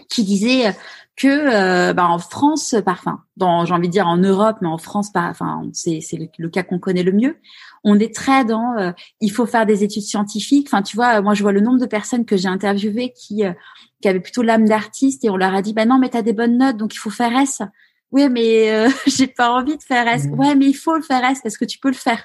qui 0.09 0.23
disait 0.23 0.75
que 1.15 1.27
euh, 1.27 1.93
bah, 1.93 2.07
en 2.07 2.19
France, 2.19 2.75
enfin, 2.85 3.21
dans 3.37 3.65
j'ai 3.65 3.73
envie 3.73 3.87
de 3.87 3.93
dire 3.93 4.07
en 4.07 4.17
Europe, 4.17 4.57
mais 4.61 4.67
en 4.67 4.77
France, 4.77 5.09
enfin, 5.13 5.63
c'est 5.73 5.99
c'est 6.01 6.17
le, 6.37 6.49
cas 6.49 6.63
qu'on 6.63 6.79
connaît 6.79 7.03
le 7.03 7.11
mieux 7.11 7.37
on 7.83 7.99
est 7.99 8.13
très 8.13 8.45
dans 8.45 8.77
euh, 8.77 8.91
il 9.21 9.31
faut 9.31 9.45
faire 9.45 9.65
des 9.65 9.83
études 9.83 10.03
scientifiques. 10.03 10.67
Enfin, 10.67 10.81
tu 10.81 10.95
vois, 10.95 11.21
moi 11.21 11.33
je 11.33 11.41
vois 11.41 11.51
le 11.51 11.61
nombre 11.61 11.79
de 11.79 11.85
personnes 11.85 12.25
que 12.25 12.37
j'ai 12.37 12.47
interviewées 12.47 13.13
qui 13.15 13.45
euh, 13.45 13.53
qui 14.01 14.07
avaient 14.07 14.19
plutôt 14.19 14.41
l'âme 14.41 14.67
d'artiste 14.67 15.25
et 15.25 15.29
on 15.29 15.37
leur 15.37 15.53
a 15.53 15.61
dit 15.61 15.73
bah 15.73 15.85
non 15.85 15.97
mais 15.97 16.09
t'as 16.09 16.21
des 16.21 16.33
bonnes 16.33 16.57
notes 16.57 16.77
donc 16.77 16.93
il 16.93 16.97
faut 16.97 17.09
faire 17.09 17.35
S. 17.37 17.61
Oui 18.11 18.29
mais 18.29 18.71
euh, 18.71 18.89
j'ai 19.07 19.27
pas 19.27 19.51
envie 19.51 19.77
de 19.77 19.83
faire 19.83 20.07
S. 20.07 20.25
Mmh. 20.25 20.39
Ouais 20.39 20.55
mais 20.55 20.65
il 20.65 20.73
faut 20.73 20.95
le 20.95 21.01
faire 21.01 21.23
S 21.23 21.39
parce 21.41 21.57
que 21.57 21.65
tu 21.65 21.79
peux 21.79 21.89
le 21.89 21.95
faire. 21.95 22.23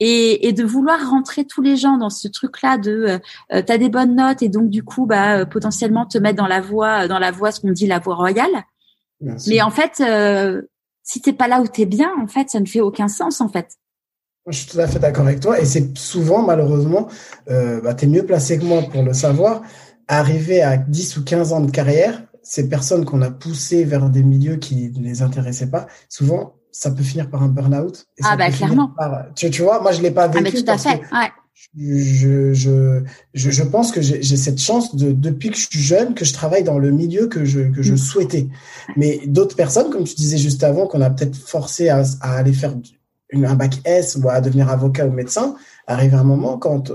Et, 0.00 0.48
et 0.48 0.52
de 0.52 0.64
vouloir 0.64 1.08
rentrer 1.08 1.46
tous 1.46 1.62
les 1.62 1.76
gens 1.76 1.98
dans 1.98 2.10
ce 2.10 2.26
truc-là 2.26 2.78
de 2.78 3.20
euh, 3.52 3.62
t'as 3.62 3.78
des 3.78 3.88
bonnes 3.88 4.16
notes 4.16 4.42
et 4.42 4.48
donc 4.48 4.70
du 4.70 4.82
coup 4.82 5.06
bah 5.06 5.46
potentiellement 5.46 6.04
te 6.04 6.18
mettre 6.18 6.36
dans 6.36 6.48
la 6.48 6.60
voie 6.60 7.06
dans 7.06 7.20
la 7.20 7.30
voie 7.30 7.52
ce 7.52 7.60
qu'on 7.60 7.70
dit 7.70 7.86
la 7.86 8.00
voie 8.00 8.16
royale. 8.16 8.64
Mais 9.20 9.62
en 9.62 9.70
fait 9.70 10.02
si 11.04 11.22
t'es 11.22 11.32
pas 11.32 11.48
là 11.48 11.60
où 11.60 11.66
t'es 11.68 11.86
bien 11.86 12.12
en 12.20 12.26
fait 12.26 12.50
ça 12.50 12.60
ne 12.60 12.66
fait 12.66 12.80
aucun 12.80 13.08
sens 13.08 13.40
en 13.40 13.48
fait. 13.48 13.78
Je 14.50 14.58
suis 14.58 14.66
tout 14.68 14.80
à 14.80 14.86
fait 14.86 14.98
d'accord 14.98 15.26
avec 15.26 15.40
toi. 15.40 15.60
Et 15.60 15.64
c'est 15.64 15.96
souvent, 15.96 16.42
malheureusement, 16.42 17.08
euh, 17.50 17.80
bah, 17.80 17.94
tu 17.94 18.04
es 18.04 18.08
mieux 18.08 18.24
placé 18.24 18.58
que 18.58 18.64
moi 18.64 18.82
pour 18.82 19.02
le 19.02 19.12
savoir, 19.12 19.62
arriver 20.08 20.62
à 20.62 20.76
10 20.76 21.18
ou 21.18 21.24
15 21.24 21.52
ans 21.52 21.60
de 21.60 21.70
carrière, 21.70 22.22
ces 22.42 22.68
personnes 22.68 23.04
qu'on 23.04 23.20
a 23.22 23.30
poussées 23.30 23.84
vers 23.84 24.08
des 24.08 24.22
milieux 24.22 24.56
qui 24.56 24.90
ne 24.96 25.04
les 25.04 25.22
intéressaient 25.22 25.70
pas, 25.70 25.86
souvent, 26.08 26.54
ça 26.72 26.90
peut 26.90 27.02
finir 27.02 27.28
par 27.28 27.42
un 27.42 27.48
burn-out. 27.48 28.06
Ah, 28.22 28.36
bah, 28.36 28.50
clairement. 28.50 28.94
Tu, 29.34 29.50
tu, 29.50 29.62
vois, 29.62 29.82
moi, 29.82 29.92
je 29.92 30.00
l'ai 30.00 30.10
pas 30.10 30.28
vécu. 30.28 30.38
Ah, 30.38 30.50
mais 30.50 30.62
tout 30.62 30.70
à 30.70 30.78
fait, 30.78 31.00
ouais. 31.00 31.30
Je, 31.76 32.54
je, 32.54 33.02
je, 33.34 33.50
je, 33.50 33.62
pense 33.64 33.90
que 33.90 34.00
j'ai 34.00 34.36
cette 34.36 34.60
chance 34.60 34.94
de, 34.94 35.10
depuis 35.10 35.50
que 35.50 35.56
je 35.56 35.66
suis 35.68 35.80
jeune, 35.80 36.14
que 36.14 36.24
je 36.24 36.32
travaille 36.32 36.62
dans 36.62 36.78
le 36.78 36.92
milieu 36.92 37.26
que 37.26 37.44
je, 37.44 37.60
que 37.60 37.82
je 37.82 37.94
mm. 37.94 37.98
souhaitais. 37.98 38.48
Mais 38.96 39.20
d'autres 39.26 39.56
personnes, 39.56 39.90
comme 39.90 40.04
tu 40.04 40.14
disais 40.14 40.38
juste 40.38 40.62
avant, 40.62 40.86
qu'on 40.86 41.00
a 41.00 41.10
peut-être 41.10 41.36
forcé 41.36 41.88
à, 41.88 42.02
à 42.20 42.36
aller 42.36 42.52
faire 42.52 42.74
une, 43.30 43.44
un 43.44 43.54
bac 43.54 43.74
S 43.84 44.16
ou 44.16 44.28
à 44.28 44.40
devenir 44.40 44.68
avocat 44.70 45.06
ou 45.06 45.10
médecin, 45.12 45.56
arrive 45.86 46.14
un 46.14 46.24
moment 46.24 46.58
quand 46.58 46.92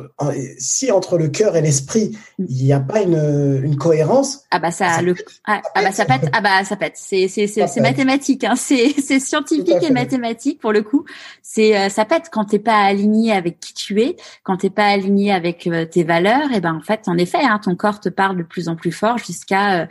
si 0.60 0.92
entre 0.92 1.18
le 1.18 1.28
cœur 1.30 1.56
et 1.56 1.62
l'esprit 1.62 2.18
il 2.38 2.66
n'y 2.66 2.74
a 2.74 2.80
pas 2.80 3.02
une, 3.02 3.62
une 3.64 3.76
cohérence 3.76 4.44
ah 4.52 4.60
bah 4.60 4.70
ça, 4.70 4.90
ça 4.90 5.02
le 5.02 5.16
ah, 5.46 5.62
ah, 5.74 5.82
bah 5.82 5.92
ça 5.92 6.06
pète 6.06 6.30
ah 6.32 6.42
bah 6.42 6.64
ça 6.64 6.76
pète. 6.76 6.94
C'est 6.96 7.28
c'est 7.28 7.48
c'est 7.48 7.82
mathématique 7.82 8.44
hein. 8.44 8.56
C'est 8.56 8.94
c'est 9.02 9.20
scientifique 9.20 9.82
et 9.82 9.92
mathématique 9.92 10.60
pour 10.60 10.72
le 10.72 10.84
coup. 10.84 11.06
C'est 11.42 11.78
euh, 11.78 11.90
ça 11.90 12.06
pète 12.06 12.30
quand 12.32 12.46
t'es 12.46 12.60
pas 12.60 12.78
aligné 12.78 13.32
avec 13.32 13.60
qui 13.60 13.74
tu 13.74 14.02
es 14.02 14.16
quand 14.44 14.58
t'es 14.58 14.70
pas 14.70 14.86
aligné 14.86 15.32
avec 15.32 15.68
euh, 15.68 15.86
tes 15.86 16.04
valeurs. 16.04 16.52
Et 16.54 16.62
ben 16.62 16.76
en 16.76 16.82
fait 16.82 17.02
en 17.08 17.18
effet 17.18 17.42
hein, 17.42 17.60
ton 17.64 17.76
corps 17.76 18.00
te 18.00 18.10
parle 18.10 18.38
de 18.38 18.44
plus 18.44 18.70
en 18.70 18.76
plus 18.76 18.92
fort 18.92 19.18
jusqu'à 19.18 19.82
euh, 19.82 19.86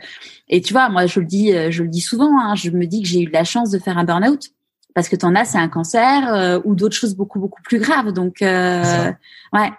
et 0.47 0.61
tu 0.61 0.73
vois 0.73 0.89
moi 0.89 1.05
je 1.05 1.19
le 1.19 1.25
dis 1.25 1.53
je 1.71 1.83
le 1.83 1.89
dis 1.89 2.01
souvent 2.01 2.39
hein, 2.39 2.55
je 2.55 2.69
me 2.69 2.85
dis 2.85 3.01
que 3.01 3.07
j'ai 3.07 3.21
eu 3.21 3.29
la 3.29 3.43
chance 3.43 3.69
de 3.69 3.79
faire 3.79 3.97
un 3.97 4.03
burn-out 4.03 4.51
parce 4.93 5.09
que 5.09 5.15
t'en 5.15 5.35
as, 5.35 5.45
c'est 5.45 5.57
un 5.57 5.69
cancer 5.69 6.33
euh, 6.33 6.59
ou 6.65 6.75
d'autres 6.75 6.95
choses 6.95 7.15
beaucoup 7.15 7.39
beaucoup 7.39 7.61
plus 7.61 7.79
graves. 7.79 8.11
Donc, 8.11 8.41
euh, 8.41 9.11
ouais. 9.53 9.71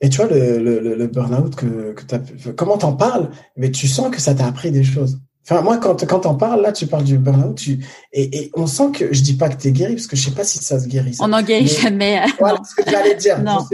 Et 0.00 0.08
tu 0.08 0.16
vois 0.16 0.28
le, 0.28 0.58
le, 0.58 0.94
le 0.94 1.06
burn-out 1.06 1.54
que, 1.54 1.92
que 1.92 2.02
t'as, 2.02 2.20
comment 2.56 2.78
t'en 2.78 2.94
parles, 2.94 3.30
mais 3.56 3.70
tu 3.70 3.86
sens 3.86 4.10
que 4.10 4.20
ça 4.20 4.34
t'a 4.34 4.46
appris 4.46 4.70
des 4.70 4.84
choses. 4.84 5.18
Enfin, 5.48 5.62
moi, 5.62 5.78
quand, 5.78 6.06
quand 6.06 6.20
t'en 6.20 6.34
parles, 6.34 6.62
là, 6.62 6.72
tu 6.72 6.86
parles 6.86 7.04
du 7.04 7.18
burn-out, 7.18 7.56
tu, 7.56 7.84
et, 8.12 8.38
et, 8.38 8.50
on 8.54 8.66
sent 8.66 8.92
que, 8.94 9.12
je 9.12 9.22
dis 9.22 9.34
pas 9.34 9.48
que 9.48 9.56
t'es 9.56 9.72
guéri, 9.72 9.94
parce 9.94 10.06
que 10.06 10.16
je 10.16 10.22
sais 10.22 10.34
pas 10.34 10.44
si 10.44 10.58
ça 10.58 10.78
se 10.78 10.86
guérit. 10.86 11.16
On 11.20 11.28
n'en 11.28 11.42
guérit 11.42 11.66
jamais. 11.66 12.22
Voilà 12.38 12.60
ce 12.64 12.74
que 12.80 12.88
j'allais 12.88 13.16
dire. 13.16 13.42
non. 13.42 13.66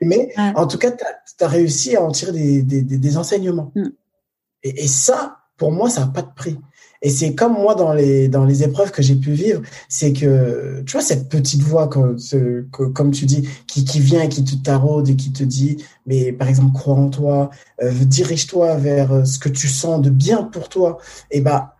Mais, 0.00 0.32
en 0.54 0.66
tout 0.66 0.78
cas, 0.78 0.90
t'as 0.90 1.46
as 1.46 1.48
réussi 1.48 1.96
à 1.96 2.02
en 2.02 2.10
tirer 2.12 2.32
des, 2.32 2.62
des, 2.62 2.82
des, 2.82 3.16
enseignements. 3.18 3.72
Mm. 3.74 3.88
Et, 4.62 4.84
et 4.84 4.86
ça, 4.86 5.38
pour 5.56 5.70
moi, 5.70 5.90
ça 5.90 6.02
n'a 6.02 6.06
pas 6.08 6.22
de 6.22 6.32
prix. 6.34 6.58
Et 7.02 7.10
c'est 7.10 7.34
comme 7.34 7.54
moi 7.54 7.74
dans 7.74 7.92
les 7.92 8.28
dans 8.28 8.44
les 8.44 8.62
épreuves 8.62 8.90
que 8.90 9.02
j'ai 9.02 9.16
pu 9.16 9.32
vivre, 9.32 9.62
c'est 9.88 10.12
que 10.12 10.82
tu 10.86 10.92
vois 10.92 11.02
cette 11.02 11.28
petite 11.28 11.62
voix 11.62 11.88
comme, 11.88 12.16
comme 12.94 13.10
tu 13.10 13.26
dis 13.26 13.48
qui 13.66 13.84
qui 13.84 14.00
vient 14.00 14.22
et 14.22 14.28
qui 14.28 14.44
te 14.44 14.54
taraude 14.56 15.08
et 15.08 15.16
qui 15.16 15.32
te 15.32 15.44
dit 15.44 15.84
mais 16.06 16.32
par 16.32 16.48
exemple 16.48 16.72
crois 16.72 16.94
en 16.94 17.10
toi, 17.10 17.50
euh, 17.82 17.90
dirige-toi 17.92 18.76
vers 18.76 19.12
euh, 19.12 19.24
ce 19.24 19.38
que 19.38 19.48
tu 19.48 19.68
sens 19.68 20.00
de 20.00 20.10
bien 20.10 20.44
pour 20.44 20.68
toi. 20.68 20.98
Et 21.30 21.40
bah 21.40 21.76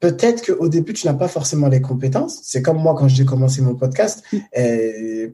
peut-être 0.00 0.44
qu'au 0.44 0.68
début, 0.68 0.92
tu 0.92 1.06
n'as 1.06 1.14
pas 1.14 1.28
forcément 1.28 1.68
les 1.68 1.80
compétences. 1.80 2.40
C'est 2.42 2.60
comme 2.60 2.78
moi 2.78 2.94
quand 2.94 3.08
j'ai 3.08 3.24
commencé 3.24 3.62
mon 3.62 3.74
podcast. 3.74 4.22
Mm. 4.32 4.38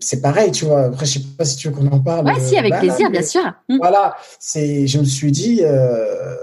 c'est 0.01 0.20
pareil, 0.22 0.53
tu 0.53 0.64
vois. 0.64 0.85
Après, 0.85 1.07
je 1.07 1.18
sais 1.18 1.24
pas 1.37 1.45
si 1.45 1.57
tu 1.57 1.68
veux 1.68 1.74
qu'on 1.74 1.89
en 1.89 2.01
parle. 2.01 2.26
Ouais, 2.26 2.41
si, 2.41 2.57
avec 2.57 2.78
plaisir, 2.78 3.11
bien 3.11 3.22
sûr. 3.22 3.53
Mm. 3.68 3.78
Voilà. 3.78 4.16
C'est, 4.39 4.87
je 4.87 4.99
me 5.01 5.05
suis 5.05 5.33
dit, 5.33 5.61
euh, 5.64 6.37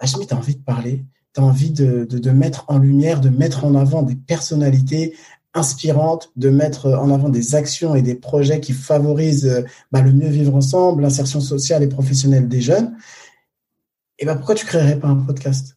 tu 0.00 0.34
as 0.34 0.36
envie 0.36 0.54
de 0.54 0.62
parler? 0.62 1.04
Tu 1.34 1.40
as 1.40 1.44
envie 1.44 1.70
de, 1.70 2.04
de, 2.04 2.18
de, 2.18 2.30
mettre 2.30 2.64
en 2.68 2.78
lumière, 2.78 3.20
de 3.20 3.28
mettre 3.28 3.64
en 3.64 3.74
avant 3.74 4.02
des 4.02 4.16
personnalités 4.16 5.14
inspirantes, 5.54 6.32
de 6.36 6.50
mettre 6.50 6.90
en 6.90 7.10
avant 7.10 7.28
des 7.28 7.54
actions 7.54 7.94
et 7.94 8.02
des 8.02 8.14
projets 8.14 8.60
qui 8.60 8.72
favorisent 8.72 9.46
euh, 9.46 9.62
bah, 9.90 10.00
le 10.00 10.12
mieux 10.12 10.28
vivre 10.28 10.54
ensemble, 10.54 11.02
l'insertion 11.02 11.40
sociale 11.40 11.82
et 11.82 11.88
professionnelle 11.88 12.48
des 12.48 12.60
jeunes. 12.60 12.96
Et 14.18 14.24
ben 14.24 14.36
pourquoi 14.36 14.54
tu 14.54 14.66
créerais 14.66 14.98
pas 14.98 15.08
un 15.08 15.16
podcast? 15.16 15.76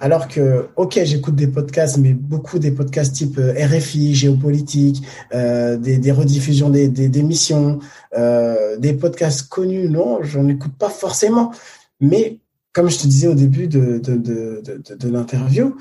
Alors 0.00 0.28
que, 0.28 0.68
ok, 0.76 0.98
j'écoute 1.04 1.36
des 1.36 1.46
podcasts, 1.46 1.98
mais 1.98 2.14
beaucoup 2.14 2.58
des 2.58 2.70
podcasts 2.70 3.14
type 3.14 3.38
euh, 3.38 3.52
RFI, 3.54 4.14
géopolitique, 4.14 5.02
euh, 5.34 5.76
des, 5.76 5.98
des, 5.98 6.10
rediffusions 6.10 6.70
des, 6.70 6.88
des, 6.88 7.08
des 7.10 7.22
missions, 7.22 7.80
euh, 8.16 8.78
des 8.78 8.94
podcasts 8.94 9.48
connus, 9.48 9.90
non, 9.90 10.22
j'en 10.22 10.48
écoute 10.48 10.72
pas 10.78 10.88
forcément. 10.88 11.52
Mais 12.00 12.39
comme 12.72 12.88
je 12.88 12.98
te 12.98 13.06
disais 13.06 13.28
au 13.28 13.34
début 13.34 13.66
de, 13.66 13.98
de, 13.98 14.16
de, 14.16 14.62
de, 14.94 15.08
l'interview, 15.08 15.76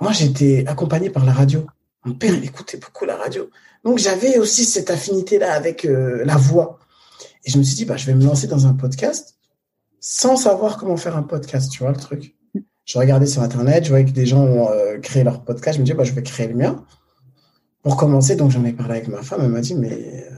moi 0.00 0.12
j'étais 0.12 0.64
accompagné 0.66 1.10
par 1.10 1.24
la 1.24 1.32
radio. 1.32 1.66
Mon 2.04 2.14
père 2.14 2.34
écoutait 2.34 2.78
beaucoup 2.78 3.04
la 3.04 3.16
radio. 3.16 3.48
Donc 3.84 3.98
j'avais 3.98 4.38
aussi 4.38 4.64
cette 4.64 4.90
affinité-là 4.90 5.52
avec 5.52 5.84
euh, 5.84 6.24
la 6.24 6.36
voix. 6.36 6.78
Et 7.44 7.50
je 7.50 7.58
me 7.58 7.62
suis 7.62 7.76
dit, 7.76 7.84
bah, 7.84 7.96
je 7.96 8.06
vais 8.06 8.14
me 8.14 8.24
lancer 8.24 8.46
dans 8.46 8.66
un 8.66 8.74
podcast 8.74 9.36
sans 10.00 10.36
savoir 10.36 10.78
comment 10.78 10.96
faire 10.96 11.16
un 11.16 11.22
podcast, 11.22 11.70
tu 11.70 11.80
vois 11.80 11.92
le 11.92 11.98
truc 11.98 12.36
je 12.84 12.98
regardais 12.98 13.26
sur 13.26 13.42
Internet, 13.42 13.84
je 13.84 13.90
voyais 13.90 14.04
que 14.04 14.10
des 14.10 14.26
gens 14.26 14.42
ont 14.42 14.70
euh, 14.70 14.98
créé 14.98 15.24
leur 15.24 15.44
podcast. 15.44 15.76
Je 15.76 15.80
me 15.80 15.86
dis, 15.86 15.92
bah, 15.92 16.04
je 16.04 16.12
vais 16.12 16.22
créer 16.22 16.48
le 16.48 16.54
mien. 16.54 16.84
Pour 17.82 17.96
commencer, 17.96 18.36
donc 18.36 18.50
j'en 18.50 18.64
ai 18.64 18.72
parlé 18.72 18.94
avec 18.94 19.08
ma 19.08 19.22
femme. 19.22 19.40
Elle 19.42 19.50
m'a 19.50 19.60
dit, 19.60 19.74
mais 19.74 19.92
euh, 19.92 20.30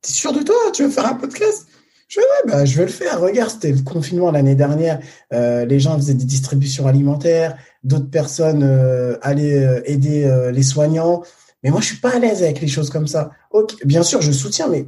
t'es 0.00 0.12
sûr 0.12 0.32
de 0.32 0.42
toi? 0.42 0.56
Tu 0.72 0.84
veux 0.84 0.90
faire 0.90 1.06
un 1.06 1.14
podcast? 1.14 1.66
Je 2.10 2.18
ouais, 2.18 2.52
bah, 2.52 2.64
je 2.64 2.76
vais 2.76 2.84
le 2.84 2.90
faire. 2.90 3.20
Regarde, 3.20 3.50
c'était 3.50 3.72
le 3.72 3.82
confinement 3.82 4.30
l'année 4.30 4.54
dernière. 4.54 5.00
Euh, 5.32 5.64
les 5.64 5.80
gens 5.80 5.96
faisaient 5.96 6.14
des 6.14 6.24
distributions 6.24 6.86
alimentaires. 6.86 7.56
D'autres 7.84 8.10
personnes 8.10 8.62
euh, 8.62 9.16
allaient 9.22 9.64
euh, 9.64 9.80
aider 9.84 10.50
les 10.52 10.62
soignants. 10.62 11.22
Mais 11.62 11.70
moi, 11.70 11.80
je 11.80 11.86
suis 11.86 11.96
pas 11.98 12.16
à 12.16 12.18
l'aise 12.18 12.42
avec 12.42 12.60
les 12.60 12.68
choses 12.68 12.90
comme 12.90 13.06
ça. 13.06 13.30
Ok, 13.50 13.74
bien 13.86 14.02
sûr, 14.02 14.20
je 14.20 14.32
soutiens, 14.32 14.68
mais 14.68 14.86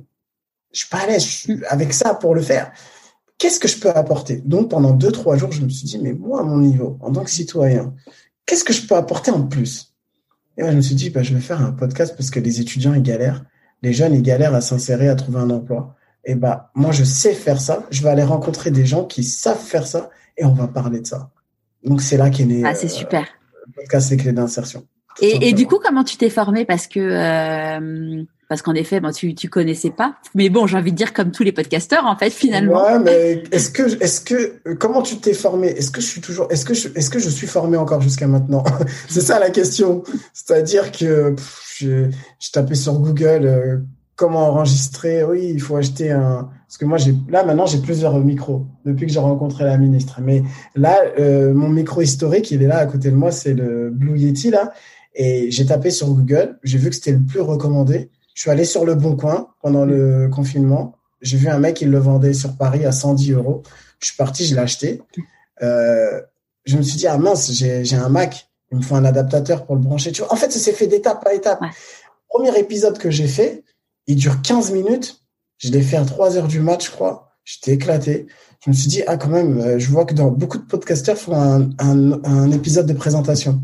je 0.72 0.80
suis 0.80 0.88
pas 0.88 0.98
à 0.98 1.06
l'aise 1.06 1.46
avec 1.68 1.92
ça 1.92 2.14
pour 2.14 2.34
le 2.34 2.42
faire 2.42 2.72
qu'est-ce 3.42 3.58
que 3.58 3.66
je 3.66 3.76
peux 3.76 3.90
apporter? 3.90 4.40
Donc 4.44 4.70
pendant 4.70 4.92
deux, 4.92 5.10
trois 5.10 5.36
jours, 5.36 5.50
je 5.50 5.62
me 5.62 5.68
suis 5.68 5.84
dit, 5.84 5.98
mais 5.98 6.12
moi, 6.12 6.40
à 6.40 6.44
mon 6.44 6.58
niveau, 6.58 6.96
en 7.00 7.10
tant 7.10 7.24
que 7.24 7.30
citoyen, 7.30 7.92
qu'est-ce 8.46 8.62
que 8.62 8.72
je 8.72 8.86
peux 8.86 8.94
apporter 8.94 9.32
en 9.32 9.42
plus? 9.42 9.94
Et 10.56 10.62
moi, 10.62 10.70
je 10.70 10.76
me 10.76 10.80
suis 10.80 10.94
dit, 10.94 11.10
bah, 11.10 11.24
je 11.24 11.34
vais 11.34 11.40
faire 11.40 11.60
un 11.60 11.72
podcast 11.72 12.14
parce 12.16 12.30
que 12.30 12.38
les 12.38 12.60
étudiants, 12.60 12.94
ils 12.94 13.02
galèrent, 13.02 13.44
les 13.82 13.92
jeunes, 13.92 14.14
ils 14.14 14.22
galèrent 14.22 14.54
à 14.54 14.60
s'insérer, 14.60 15.08
à 15.08 15.16
trouver 15.16 15.40
un 15.40 15.50
emploi. 15.50 15.96
Et 16.24 16.34
bah, 16.34 16.70
moi, 16.74 16.92
je 16.92 17.04
sais 17.04 17.34
faire 17.34 17.60
ça. 17.60 17.84
Je 17.90 18.02
vais 18.02 18.10
aller 18.10 18.22
rencontrer 18.22 18.70
des 18.70 18.86
gens 18.86 19.04
qui 19.04 19.24
savent 19.24 19.58
faire 19.58 19.86
ça 19.86 20.10
et 20.36 20.44
on 20.44 20.54
va 20.54 20.68
parler 20.68 21.00
de 21.00 21.06
ça. 21.06 21.30
Donc 21.84 22.00
c'est 22.00 22.16
là 22.16 22.30
qu'est 22.30 22.44
né. 22.44 22.62
Ah, 22.64 22.74
c'est 22.74 22.86
euh, 22.86 22.90
super. 22.90 23.26
Le 23.66 23.72
podcast 23.72 24.10
Les 24.10 24.16
Clés 24.16 24.32
d'insertion. 24.32 24.86
Et, 25.20 25.48
et, 25.48 25.52
du 25.52 25.66
coup, 25.66 25.78
comment 25.82 26.04
tu 26.04 26.16
t'es 26.16 26.30
formé? 26.30 26.64
Parce 26.64 26.86
que 26.86 27.00
euh, 27.00 28.24
parce 28.48 28.62
qu'en 28.62 28.74
effet, 28.74 29.00
ben, 29.00 29.12
tu 29.12 29.34
tu 29.34 29.48
connaissais 29.50 29.90
pas. 29.90 30.16
Mais 30.34 30.48
bon, 30.48 30.66
j'ai 30.66 30.76
envie 30.76 30.90
de 30.90 30.96
dire 30.96 31.12
comme 31.12 31.32
tous 31.32 31.42
les 31.42 31.52
podcasteurs 31.52 32.06
en 32.06 32.16
fait 32.16 32.30
finalement. 32.30 32.82
Ouais, 32.82 32.98
mais 32.98 33.42
est-ce 33.52 33.70
que 33.70 33.82
est-ce 34.02 34.22
que 34.22 34.74
comment 34.74 35.02
tu 35.02 35.16
t'es 35.16 35.34
formé? 35.34 35.68
Est-ce 35.68 35.90
que 35.90 36.00
je 36.00 36.06
suis 36.06 36.20
toujours 36.22 36.46
est-ce 36.50 36.64
que 36.64 36.72
je 36.72 36.88
est-ce 36.94 37.10
que 37.10 37.18
je 37.18 37.28
suis 37.28 37.46
formé 37.46 37.76
encore 37.76 38.00
jusqu'à 38.00 38.26
maintenant? 38.26 38.64
C'est 39.08 39.20
ça 39.20 39.38
la 39.38 39.50
question. 39.50 40.02
C'est-à-dire 40.32 40.92
que 40.92 41.36
je, 41.76 42.10
je 42.40 42.50
tapais 42.50 42.74
sur 42.74 42.98
Google 42.98 43.44
euh, 43.44 43.78
comment 44.16 44.48
enregistrer. 44.48 45.24
Oui, 45.24 45.50
il 45.52 45.60
faut 45.60 45.76
acheter 45.76 46.10
un 46.10 46.50
parce 46.66 46.78
que 46.78 46.84
moi 46.84 46.96
j'ai 46.96 47.14
là 47.28 47.44
maintenant 47.44 47.66
j'ai 47.66 47.78
plusieurs 47.78 48.18
micros 48.18 48.66
depuis 48.86 49.06
que 49.06 49.12
j'ai 49.12 49.18
rencontré 49.18 49.64
la 49.64 49.76
ministre. 49.78 50.20
Mais 50.22 50.42
là 50.74 51.00
euh, 51.18 51.52
mon 51.52 51.68
micro 51.68 52.00
historique, 52.00 52.50
il 52.50 52.62
est 52.62 52.66
là 52.66 52.78
à 52.78 52.86
côté 52.86 53.10
de 53.10 53.16
moi, 53.16 53.30
c'est 53.30 53.54
le 53.54 53.90
Blue 53.90 54.18
Yeti 54.18 54.50
là 54.50 54.72
et 55.14 55.50
j'ai 55.50 55.66
tapé 55.66 55.90
sur 55.90 56.08
Google, 56.08 56.58
j'ai 56.62 56.78
vu 56.78 56.88
que 56.88 56.94
c'était 56.94 57.12
le 57.12 57.20
plus 57.20 57.40
recommandé. 57.40 58.10
Je 58.34 58.42
suis 58.42 58.50
allé 58.50 58.64
sur 58.64 58.84
le 58.84 58.94
Bon 58.94 59.16
Coin 59.16 59.48
pendant 59.60 59.84
le 59.84 60.28
confinement. 60.28 60.96
J'ai 61.20 61.36
vu 61.36 61.48
un 61.48 61.58
mec, 61.58 61.80
il 61.80 61.90
le 61.90 61.98
vendait 61.98 62.32
sur 62.32 62.56
Paris 62.56 62.84
à 62.86 62.92
110 62.92 63.32
euros. 63.32 63.62
Je 64.00 64.06
suis 64.06 64.16
parti, 64.16 64.46
je 64.46 64.54
l'ai 64.54 64.60
acheté. 64.60 65.02
Euh, 65.62 66.20
je 66.64 66.76
me 66.76 66.82
suis 66.82 66.96
dit, 66.96 67.06
ah 67.06 67.18
mince, 67.18 67.52
j'ai 67.52 67.94
un 67.94 68.08
Mac, 68.08 68.48
il 68.70 68.78
me 68.78 68.82
faut 68.82 68.94
un 68.94 69.04
adaptateur 69.04 69.66
pour 69.66 69.74
le 69.76 69.82
brancher. 69.82 70.12
Tu 70.12 70.22
vois, 70.22 70.32
en 70.32 70.36
fait, 70.36 70.50
ça 70.50 70.58
s'est 70.58 70.72
fait 70.72 70.86
d'étape 70.86 71.22
par 71.22 71.32
étape. 71.32 71.60
Premier 72.28 72.56
épisode 72.58 72.98
que 72.98 73.10
j'ai 73.10 73.26
fait, 73.26 73.62
il 74.06 74.16
dure 74.16 74.42
15 74.42 74.72
minutes. 74.72 75.22
Je 75.58 75.70
l'ai 75.70 75.82
fait 75.82 75.96
à 75.96 76.04
3 76.04 76.36
heures 76.36 76.48
du 76.48 76.60
match, 76.60 76.86
je 76.86 76.90
crois. 76.90 77.32
J'étais 77.44 77.72
éclaté. 77.72 78.26
Je 78.64 78.70
me 78.70 78.74
suis 78.74 78.88
dit, 78.88 79.02
ah, 79.06 79.16
quand 79.16 79.28
même, 79.28 79.58
euh, 79.58 79.78
je 79.78 79.88
vois 79.90 80.04
que 80.04 80.14
dans 80.14 80.30
beaucoup 80.30 80.58
de 80.58 80.64
podcasteurs 80.64 81.18
font 81.18 81.34
un, 81.34 81.70
un, 81.78 82.24
un 82.24 82.50
épisode 82.52 82.86
de 82.86 82.92
présentation. 82.92 83.62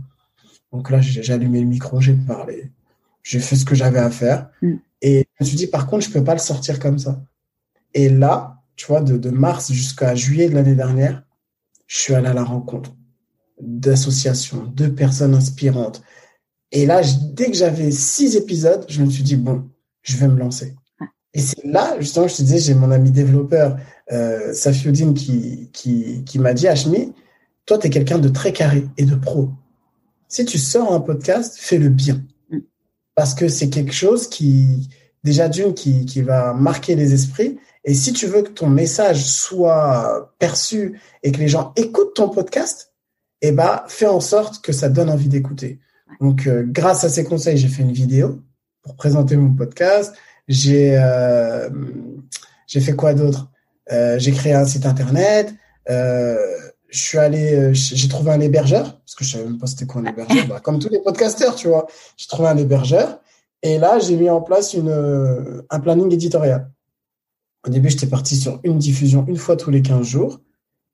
Donc 0.72 0.90
là, 0.90 1.00
j'ai 1.00 1.32
allumé 1.32 1.60
le 1.60 1.66
micro, 1.66 2.00
j'ai 2.00 2.14
parlé 2.14 2.72
j'ai 3.28 3.40
fait 3.40 3.56
ce 3.56 3.66
que 3.66 3.74
j'avais 3.74 3.98
à 3.98 4.10
faire. 4.10 4.48
Mm. 4.62 4.76
Et 5.02 5.26
je 5.38 5.44
me 5.44 5.46
suis 5.46 5.56
dit, 5.56 5.66
par 5.66 5.86
contre, 5.86 6.06
je 6.06 6.10
peux 6.10 6.24
pas 6.24 6.32
le 6.32 6.40
sortir 6.40 6.80
comme 6.80 6.98
ça. 6.98 7.20
Et 7.92 8.08
là, 8.08 8.62
tu 8.74 8.86
vois, 8.86 9.02
de, 9.02 9.18
de 9.18 9.30
mars 9.30 9.70
jusqu'à 9.70 10.14
juillet 10.14 10.48
de 10.48 10.54
l'année 10.54 10.74
dernière, 10.74 11.22
je 11.86 11.98
suis 11.98 12.14
allé 12.14 12.28
à 12.28 12.32
la 12.32 12.44
rencontre 12.44 12.94
d'associations, 13.60 14.64
de 14.74 14.86
personnes 14.86 15.34
inspirantes. 15.34 16.02
Et 16.72 16.86
là, 16.86 17.02
dès 17.32 17.50
que 17.50 17.56
j'avais 17.56 17.90
six 17.90 18.34
épisodes, 18.36 18.86
je 18.88 19.02
me 19.02 19.10
suis 19.10 19.22
dit, 19.22 19.36
bon, 19.36 19.68
je 20.12 20.16
vais 20.16 20.28
me 20.28 20.38
lancer. 20.38 20.74
Et 21.34 21.40
c'est 21.40 21.64
là, 21.64 21.96
justement, 22.00 22.26
je 22.28 22.36
te 22.36 22.42
disais, 22.42 22.58
j'ai 22.58 22.74
mon 22.74 22.90
ami 22.90 23.10
développeur, 23.10 23.76
euh, 24.12 24.52
Safiuddin, 24.54 25.12
qui, 25.14 25.70
qui, 25.72 26.24
qui 26.24 26.38
m'a 26.38 26.54
dit, 26.54 26.66
Hashmi, 26.66 27.12
toi, 27.66 27.78
tu 27.78 27.86
es 27.86 27.90
quelqu'un 27.90 28.18
de 28.18 28.28
très 28.28 28.52
carré 28.52 28.86
et 28.96 29.04
de 29.04 29.14
pro. 29.14 29.50
Si 30.28 30.44
tu 30.44 30.58
sors 30.58 30.92
un 30.92 31.00
podcast, 31.00 31.56
fais-le 31.58 31.88
bien 31.90 32.22
parce 33.18 33.34
que 33.34 33.48
c'est 33.48 33.68
quelque 33.68 33.92
chose 33.92 34.28
qui, 34.28 34.88
déjà 35.24 35.48
d'une, 35.48 35.74
qui, 35.74 36.06
qui 36.06 36.22
va 36.22 36.54
marquer 36.54 36.94
les 36.94 37.14
esprits. 37.14 37.58
Et 37.84 37.92
si 37.92 38.12
tu 38.12 38.28
veux 38.28 38.42
que 38.42 38.50
ton 38.50 38.68
message 38.68 39.24
soit 39.24 40.32
perçu 40.38 41.00
et 41.24 41.32
que 41.32 41.38
les 41.38 41.48
gens 41.48 41.72
écoutent 41.74 42.14
ton 42.14 42.28
podcast, 42.28 42.94
eh 43.42 43.50
ben, 43.50 43.82
fais 43.88 44.06
en 44.06 44.20
sorte 44.20 44.62
que 44.62 44.70
ça 44.70 44.88
donne 44.88 45.10
envie 45.10 45.26
d'écouter. 45.26 45.80
Donc, 46.20 46.46
euh, 46.46 46.62
grâce 46.64 47.02
à 47.02 47.08
ces 47.08 47.24
conseils, 47.24 47.56
j'ai 47.56 47.66
fait 47.66 47.82
une 47.82 47.90
vidéo 47.90 48.40
pour 48.88 48.96
présenter 48.96 49.36
mon 49.36 49.52
podcast. 49.52 50.14
J'ai 50.48 50.96
euh, 50.96 51.68
j'ai 52.66 52.80
fait 52.80 52.94
quoi 52.94 53.12
d'autre? 53.12 53.50
Euh, 53.92 54.18
J'ai 54.18 54.32
créé 54.32 54.54
un 54.54 54.64
site 54.64 54.86
internet. 54.86 55.54
Euh, 55.90 56.38
je 56.88 56.98
suis 56.98 57.18
allé, 57.18 57.74
j'ai 57.74 58.08
trouvé 58.08 58.30
un 58.30 58.40
hébergeur, 58.40 58.98
parce 59.00 59.14
que 59.14 59.22
je 59.22 59.32
savais 59.32 59.44
même 59.44 59.58
pas 59.58 59.66
c'était 59.66 59.84
quoi 59.84 60.00
un 60.00 60.06
hébergeur, 60.06 60.46
bah, 60.48 60.60
comme 60.60 60.78
tous 60.78 60.88
les 60.88 61.00
podcasteurs, 61.00 61.54
tu 61.54 61.68
vois. 61.68 61.86
J'ai 62.16 62.28
trouvé 62.28 62.48
un 62.48 62.56
hébergeur, 62.56 63.20
et 63.62 63.76
là, 63.76 63.98
j'ai 63.98 64.16
mis 64.16 64.30
en 64.30 64.40
place 64.40 64.72
une, 64.72 65.64
un 65.68 65.80
planning 65.80 66.10
éditorial. 66.10 66.70
Au 67.66 67.70
début, 67.70 67.90
j'étais 67.90 68.06
parti 68.06 68.36
sur 68.36 68.58
une 68.64 68.78
diffusion 68.78 69.26
une 69.28 69.36
fois 69.36 69.56
tous 69.56 69.70
les 69.70 69.82
15 69.82 70.06
jours. 70.06 70.40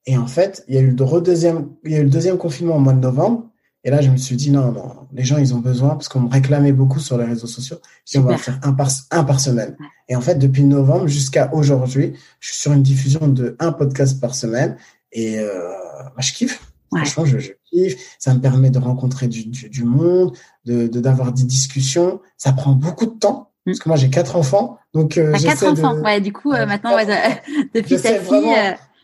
Et 0.06 0.18
en 0.18 0.26
fait, 0.26 0.64
il 0.66 0.74
y 0.74 0.78
a 0.78 0.80
eu 0.80 0.90
le 0.90 1.20
deuxième, 1.20 1.70
il 1.84 1.92
y 1.92 1.94
a 1.94 2.00
eu 2.00 2.04
le 2.04 2.10
deuxième 2.10 2.38
confinement 2.38 2.74
au 2.74 2.80
mois 2.80 2.92
de 2.92 3.00
novembre. 3.00 3.48
Et 3.84 3.90
là, 3.90 4.00
je 4.00 4.08
me 4.08 4.16
suis 4.16 4.34
dit, 4.34 4.50
non, 4.50 4.72
non, 4.72 5.06
les 5.12 5.24
gens, 5.24 5.36
ils 5.36 5.54
ont 5.54 5.58
besoin, 5.58 5.90
parce 5.90 6.08
qu'on 6.08 6.20
me 6.20 6.30
réclamait 6.30 6.72
beaucoup 6.72 7.00
sur 7.00 7.18
les 7.18 7.26
réseaux 7.26 7.46
sociaux. 7.46 7.76
Si 8.06 8.16
on 8.16 8.22
va 8.22 8.38
faire 8.38 8.58
un 8.62 8.72
par, 8.72 8.88
un 9.10 9.24
par 9.24 9.40
semaine. 9.40 9.76
Et 10.08 10.16
en 10.16 10.22
fait, 10.22 10.36
depuis 10.36 10.64
novembre 10.64 11.06
jusqu'à 11.06 11.52
aujourd'hui, 11.52 12.14
je 12.40 12.48
suis 12.48 12.56
sur 12.56 12.72
une 12.72 12.82
diffusion 12.82 13.28
de 13.28 13.56
un 13.58 13.72
podcast 13.72 14.20
par 14.20 14.34
semaine. 14.34 14.78
Et 15.12 15.38
euh, 15.38 15.68
bah, 16.16 16.22
je 16.22 16.32
kiffe. 16.32 16.62
Franchement, 16.94 17.26
je, 17.26 17.52
kiffe. 17.70 18.16
Ça 18.18 18.32
me 18.32 18.40
permet 18.40 18.70
de 18.70 18.78
rencontrer 18.78 19.28
du, 19.28 19.44
du, 19.44 19.84
monde, 19.84 20.34
de 20.64 20.86
d'avoir 20.86 21.32
des 21.32 21.44
discussions. 21.44 22.20
Ça 22.38 22.52
prend 22.52 22.72
beaucoup 22.72 23.06
de 23.06 23.18
temps. 23.18 23.50
Mm. 23.66 23.70
Parce 23.70 23.78
que 23.80 23.88
moi, 23.90 23.98
j'ai 23.98 24.08
quatre 24.08 24.36
enfants. 24.36 24.78
Donc, 24.94 25.18
euh, 25.18 25.32
quatre 25.32 25.66
enfants. 25.66 25.96
Ouais, 25.96 26.22
du 26.22 26.32
coup, 26.32 26.52
euh, 26.52 26.64
maintenant, 26.64 26.94
ouais, 26.94 27.04
depuis 27.74 28.00
ta 28.00 28.18
fille. 28.18 28.54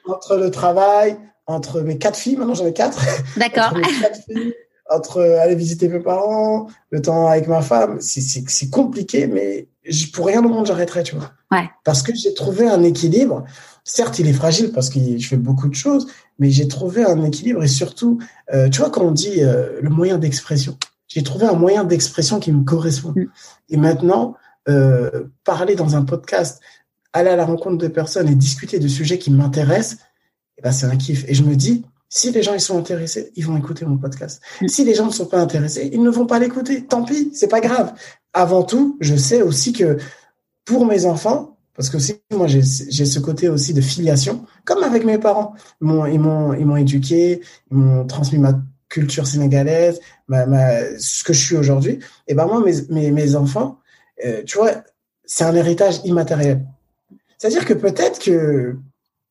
Entre 0.07 0.37
le 0.37 0.51
travail, 0.51 1.19
entre 1.47 1.83
mes 1.83 1.99
quatre 1.99 2.17
filles, 2.17 2.37
maintenant 2.37 2.55
j'en 2.55 2.67
ai 2.67 2.73
quatre. 2.73 3.05
D'accord. 3.37 3.75
Entre, 4.91 5.21
aller 5.21 5.55
visiter 5.55 5.89
mes 5.89 6.01
parents, 6.01 6.69
le 6.91 7.01
temps 7.01 7.29
avec 7.29 7.47
ma 7.47 7.63
femme, 7.63 7.99
c'est 8.01 8.71
compliqué, 8.71 9.27
mais 9.27 9.69
pour 10.13 10.27
rien 10.27 10.45
au 10.45 10.49
monde 10.49 10.67
j'arrêterai, 10.67 11.03
tu 11.03 11.17
vois. 11.17 11.31
Ouais. 11.51 11.69
Parce 11.85 12.03
que 12.03 12.15
j'ai 12.15 12.35
trouvé 12.35 12.69
un 12.69 12.83
équilibre 12.83 13.45
certes, 13.85 14.19
il 14.19 14.29
est 14.29 14.33
fragile 14.33 14.73
parce 14.73 14.91
que 14.91 14.99
je 15.19 15.27
fais 15.27 15.37
beaucoup 15.37 15.69
de 15.69 15.75
choses, 15.75 16.07
mais 16.39 16.51
j'ai 16.51 16.69
trouvé 16.69 17.05
un 17.05 17.23
équilibre 17.25 17.63
et 17.63 17.69
surtout, 17.69 18.19
euh, 18.53 18.69
tu 18.69 18.81
vois, 18.81 18.91
quand 18.91 19.03
on 19.03 19.11
dit 19.11 19.43
euh, 19.43 19.81
le 19.81 19.91
moyen 19.91 20.19
d'expression, 20.19 20.77
j'ai 21.09 21.23
trouvé 21.23 21.47
un 21.47 21.55
moyen 21.55 21.85
d'expression 21.85 22.39
qui 22.41 22.53
me 22.53 22.65
correspond. 22.65 23.13
Mm. 23.17 23.27
Et 23.71 23.77
maintenant, 23.77 24.37
euh, 24.69 25.25
parler 25.45 25.75
dans 25.75 25.97
un 25.97 26.05
podcast, 26.05 26.61
aller 27.13 27.31
à 27.31 27.37
la 27.37 27.45
rencontre 27.45 27.79
de 27.79 27.89
personnes 27.89 28.29
et 28.29 28.35
discuter 28.35 28.79
de 28.79 28.89
sujets 28.89 29.19
qui 29.19 29.31
m'intéressent, 29.31 29.99
eh 30.59 30.63
ben, 30.63 30.73
c'est 30.73 30.87
un 30.87 30.97
kiff. 30.97 31.25
Et 31.29 31.35
je 31.35 31.43
me 31.43 31.57
dis, 31.57 31.85
Si 32.13 32.33
les 32.33 32.43
gens 32.43 32.55
ils 32.55 32.61
sont 32.61 32.77
intéressés, 32.77 33.33
ils 33.37 33.47
vont 33.47 33.57
écouter 33.57 33.87
mon 33.87 33.97
podcast. 33.97 34.43
Mm. 34.61 34.69
Si 34.69 34.85
les 34.85 34.95
gens 34.95 35.07
ne 35.07 35.13
sont 35.13 35.27
pas 35.27 35.39
intéressés, 35.39 35.89
ils 35.93 36.03
ne 36.03 36.11
vont 36.11 36.27
pas 36.27 36.41
l'écouter. 36.41 36.85
Tant 36.85 37.05
pis, 37.05 37.31
c'est 37.33 37.49
pas 37.49 37.61
grave. 37.61 37.95
Avant 38.33 38.65
tout, 38.65 38.99
je 39.01 39.15
sais 39.15 39.43
aussi 39.43 39.73
que 39.73 39.97
pour 40.65 40.85
mes 40.87 41.07
enfants, 41.07 41.57
parce 41.75 41.89
que 41.89 41.97
aussi 41.97 42.21
moi 42.33 42.49
j'ai 42.49 42.63
ce 42.63 43.19
côté 43.21 43.49
aussi 43.49 43.73
de 43.73 43.81
filiation, 43.81 44.45
comme 44.65 44.83
avec 44.83 45.05
mes 45.05 45.19
parents. 45.19 45.55
Ils 45.81 45.87
m'ont 45.87 46.53
ils 46.53 46.83
éduqué, 46.83 47.43
ils 47.71 47.77
m'ont 47.77 48.05
transmis 48.07 48.39
ma 48.39 48.61
culture 48.89 49.27
sénégalaise, 49.27 50.01
ma, 50.27 50.47
ma 50.47 50.99
ce 50.99 51.23
que 51.23 51.33
je 51.33 51.41
suis 51.41 51.57
aujourd'hui. 51.57 52.01
Et 52.27 52.35
ben 52.35 52.47
moi 52.47 52.61
mes 52.61 52.75
mes, 52.91 53.13
mes 53.13 53.37
enfants, 53.37 53.79
euh, 54.25 54.43
tu 54.45 54.59
vois, 54.59 54.73
c'est 55.25 55.45
un 55.45 55.55
héritage 55.55 56.01
immatériel. 56.05 56.67
C'est-à-dire 57.39 57.65
que 57.65 57.73
peut-être 57.73 58.19
que 58.19 58.77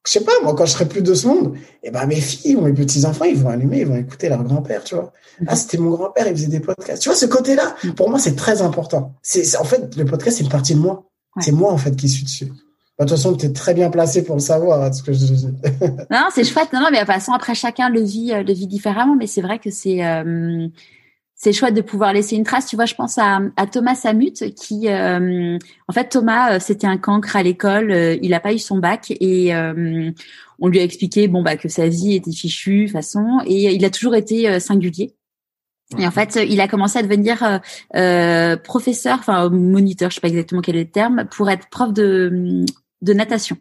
je 0.10 0.14
sais 0.18 0.26
pas, 0.26 0.32
moi, 0.42 0.56
quand 0.56 0.66
je 0.66 0.72
serai 0.72 0.88
plus 0.88 1.04
de 1.04 1.14
ce 1.14 1.28
monde, 1.28 1.54
eh 1.84 1.92
ben, 1.92 2.08
mes 2.08 2.20
filles 2.20 2.56
ou 2.56 2.62
mes 2.62 2.74
petits-enfants, 2.74 3.26
ils 3.26 3.38
vont 3.38 3.50
allumer, 3.50 3.82
ils 3.82 3.86
vont 3.86 3.96
écouter 3.96 4.28
leur 4.28 4.44
grand-père, 4.44 4.84
tu 4.84 4.96
vois. 4.96 5.14
Ah, 5.46 5.56
c'était 5.56 5.78
mon 5.78 5.92
grand-père, 5.92 6.26
il 6.28 6.36
faisait 6.36 6.48
des 6.48 6.60
podcasts. 6.60 7.04
Tu 7.04 7.10
vois, 7.10 7.16
ce 7.16 7.28
côté-là, 7.28 7.76
pour 7.96 8.10
moi, 8.10 8.18
c'est 8.18 8.36
très 8.36 8.64
important. 8.64 9.14
C'est, 9.22 9.56
en 9.58 9.64
fait, 9.64 9.96
le 9.96 10.06
podcast, 10.06 10.38
c'est 10.38 10.44
une 10.44 10.50
partie 10.50 10.74
de 10.74 10.80
moi. 10.80 11.06
C'est 11.42 11.52
moi, 11.52 11.72
en 11.72 11.78
fait, 11.78 11.96
qui 11.96 12.10
suis 12.10 12.24
dessus. 12.24 12.48
Bah, 12.48 13.06
de 13.06 13.10
toute 13.10 13.18
façon, 13.18 13.36
tu 13.36 13.46
es 13.46 13.54
très 13.54 13.76
bien 13.76 13.92
placé 13.92 14.24
pour 14.24 14.36
le 14.36 14.42
savoir, 14.42 14.82
hein, 14.82 14.92
ce 14.92 15.04
que 15.04 15.14
je 15.14 15.20
dis. 15.20 15.48
non, 16.10 16.26
c'est 16.34 16.44
chouette. 16.44 16.74
Non, 16.74 16.80
non, 16.80 16.88
mais 16.92 17.02
de 17.02 17.06
toute 17.06 17.14
façon, 17.14 17.34
après, 17.34 17.54
chacun 17.54 17.90
le 17.90 18.02
vit, 18.02 18.34
euh, 18.34 18.42
le 18.42 18.52
vit 18.52 18.66
différemment, 18.66 19.16
mais 19.16 19.28
c'est 19.28 19.42
vrai 19.42 19.60
que 19.60 19.70
c'est, 19.70 20.04
euh, 20.04 20.68
c'est 21.42 21.54
chouette 21.54 21.74
de 21.74 21.82
pouvoir 21.82 22.12
laisser 22.12 22.36
une 22.36 22.44
trace. 22.44 22.66
Tu 22.66 22.76
vois, 22.76 22.86
je 22.86 22.96
pense 22.96 23.18
à, 23.18 23.40
à 23.56 23.66
Thomas 23.66 23.96
Samut 23.96 24.54
qui, 24.56 24.90
euh, 24.90 25.58
en 25.88 25.94
fait, 25.94 26.10
Thomas, 26.10 26.56
euh, 26.56 26.60
c'était 26.60 26.86
un 26.86 26.98
cancre 26.98 27.38
à 27.38 27.44
l'école. 27.44 27.92
Euh, 27.92 28.18
il 28.22 28.32
n'a 28.32 28.42
pas 28.42 28.54
eu 28.54 28.60
son 28.60 28.78
bac 28.78 29.12
et 29.22 29.54
on 30.62 30.68
lui 30.68 30.80
a 30.80 30.84
expliqué, 30.84 31.30
bon 31.30 31.42
bah, 31.42 31.56
que 31.56 31.70
sa 31.70 31.88
vie 31.88 32.16
était 32.16 32.34
fichue, 32.34 32.88
de 32.88 32.92
façon, 32.92 33.40
et 33.46 33.74
il 33.74 33.86
a 33.86 33.90
toujours 33.90 34.16
été 34.16 34.60
singulier. 34.60 35.16
Et 35.98 36.06
en 36.06 36.12
fait, 36.12 36.38
il 36.48 36.60
a 36.60 36.68
commencé 36.68 37.00
à 37.00 37.02
devenir 37.04 37.62
euh, 37.96 38.58
professeur, 38.58 39.18
enfin 39.20 39.50
moniteur, 39.50 40.10
je 40.10 40.16
sais 40.16 40.22
pas 40.22 40.28
exactement 40.28 40.62
quel 40.62 40.76
est 40.76 40.84
le 40.84 40.92
terme, 40.92 41.26
pour 41.32 41.50
être 41.50 41.70
prof 41.70 41.94
de, 41.94 42.66
de 43.02 43.14
natation. 43.14 43.58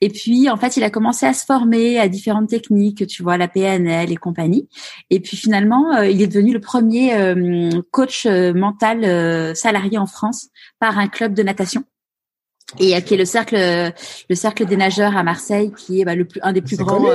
Et 0.00 0.10
puis, 0.10 0.50
en 0.50 0.56
fait, 0.56 0.76
il 0.76 0.84
a 0.84 0.90
commencé 0.90 1.26
à 1.26 1.32
se 1.32 1.44
former 1.44 1.98
à 1.98 2.08
différentes 2.08 2.48
techniques, 2.48 3.06
tu 3.06 3.22
vois, 3.22 3.38
la 3.38 3.48
PNL 3.48 4.12
et 4.12 4.16
compagnie. 4.16 4.68
Et 5.10 5.20
puis, 5.20 5.36
finalement, 5.36 5.94
euh, 5.94 6.06
il 6.06 6.20
est 6.20 6.26
devenu 6.26 6.52
le 6.52 6.60
premier 6.60 7.14
euh, 7.14 7.70
coach 7.90 8.26
euh, 8.26 8.52
mental 8.52 9.56
salarié 9.56 9.98
en 9.98 10.06
France 10.06 10.48
par 10.78 10.98
un 10.98 11.08
club 11.08 11.34
de 11.34 11.42
natation 11.42 11.84
et 12.80 13.00
qui 13.02 13.14
est 13.14 13.16
le 13.16 13.24
cercle 13.24 13.56
le 13.56 14.34
cercle 14.34 14.66
des 14.66 14.76
nageurs 14.76 15.16
à 15.16 15.22
Marseille 15.22 15.72
qui 15.76 16.00
est 16.00 16.04
bah, 16.04 16.16
le 16.16 16.24
plus 16.24 16.40
un 16.42 16.52
des 16.52 16.62
plus 16.62 16.76
grands 16.76 17.08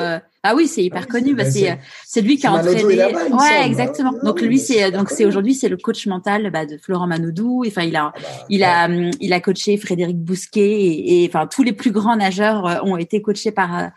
ah 0.44 0.56
oui, 0.56 0.68
c'est 0.68 0.84
hyper 0.84 1.04
ah 1.04 1.12
connu. 1.12 1.36
Bah, 1.36 1.46
c'est 1.46 1.78
c'est 2.04 2.22
lui 2.22 2.38
qui 2.38 2.48
a 2.48 2.54
entraîné. 2.54 2.84
ouais, 2.84 3.66
exactement. 3.66 4.12
donc 4.24 4.42
lui 4.42 4.58
c'est 4.58 4.92
donc 4.92 5.10
c'est 5.12 5.26
aujourd'hui 5.26 5.54
c'est 5.54 5.70
le 5.70 5.78
coach 5.78 6.08
mental 6.08 6.50
bah, 6.52 6.66
de 6.66 6.78
Florent 6.78 7.06
Manodou. 7.06 7.64
Enfin 7.68 7.84
il 7.84 7.96
a 7.96 8.12
ah 8.16 8.20
bah, 8.20 8.46
il 8.50 8.64
a 8.64 8.88
il 9.20 9.34
a 9.34 9.40
coaché 9.40 9.78
Frédéric 9.78 10.18
Bousquet 10.18 11.04
et, 11.06 11.30
enfin 11.32 11.46
tous 11.46 11.62
les 11.62 11.74
plus 11.74 11.92
grands 11.92 12.16
nageurs 12.16 12.66
euh, 12.66 12.78
ont 12.84 12.98
été 12.98 13.22
coachés 13.22 13.52
par 13.52 13.78
euh, 13.78 13.88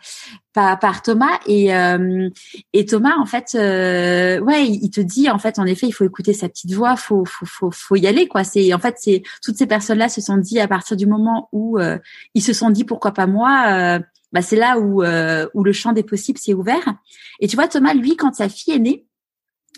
par, 0.53 0.77
par 0.79 1.01
Thomas 1.01 1.39
et 1.47 1.73
euh, 1.73 2.29
et 2.73 2.85
Thomas 2.85 3.15
en 3.17 3.25
fait 3.25 3.55
ouais 3.55 4.67
il 4.67 4.89
te 4.91 5.01
dit 5.01 5.31
en 5.31 5.39
fait 5.39 5.57
en 5.57 5.65
effet 5.65 5.87
il 5.87 5.93
faut 5.93 6.05
écouter 6.05 6.33
sa 6.33 6.47
petite 6.47 6.73
voix, 6.73 6.95
faut 6.95 7.25
faut 7.25 7.47
faut 7.47 7.71
faut 7.71 7.95
y 7.95 8.05
aller 8.05 8.27
quoi. 8.27 8.43
C'est 8.43 8.71
en 8.71 8.79
fait 8.79 8.97
c'est 8.99 9.23
toutes 9.43 9.57
ces 9.57 9.65
personnes 9.65 9.97
là 9.97 10.09
se 10.09 10.21
sont 10.21 10.37
dit 10.37 10.59
à 10.59 10.67
partir 10.67 10.95
du 10.95 11.07
moment 11.07 11.49
où 11.51 11.79
ils 12.35 12.43
se 12.43 12.53
sont 12.53 12.69
dit 12.69 12.83
pourquoi 12.83 13.13
pas 13.13 13.25
moi 13.25 13.99
bah, 14.35 14.41
c'est 14.41 14.57
là 14.57 14.79
où, 14.79 15.01
euh, 15.01 15.47
où 15.53 15.63
le 15.63 15.71
champ 15.71 15.93
des 15.93 16.03
possibles 16.03 16.37
s'est 16.37 16.53
ouvert. 16.53 16.93
Et 17.39 17.47
tu 17.47 17.55
vois, 17.55 17.69
Thomas, 17.69 17.93
lui, 17.93 18.17
quand 18.17 18.35
sa 18.35 18.49
fille 18.49 18.73
est 18.73 18.79
née, 18.79 19.05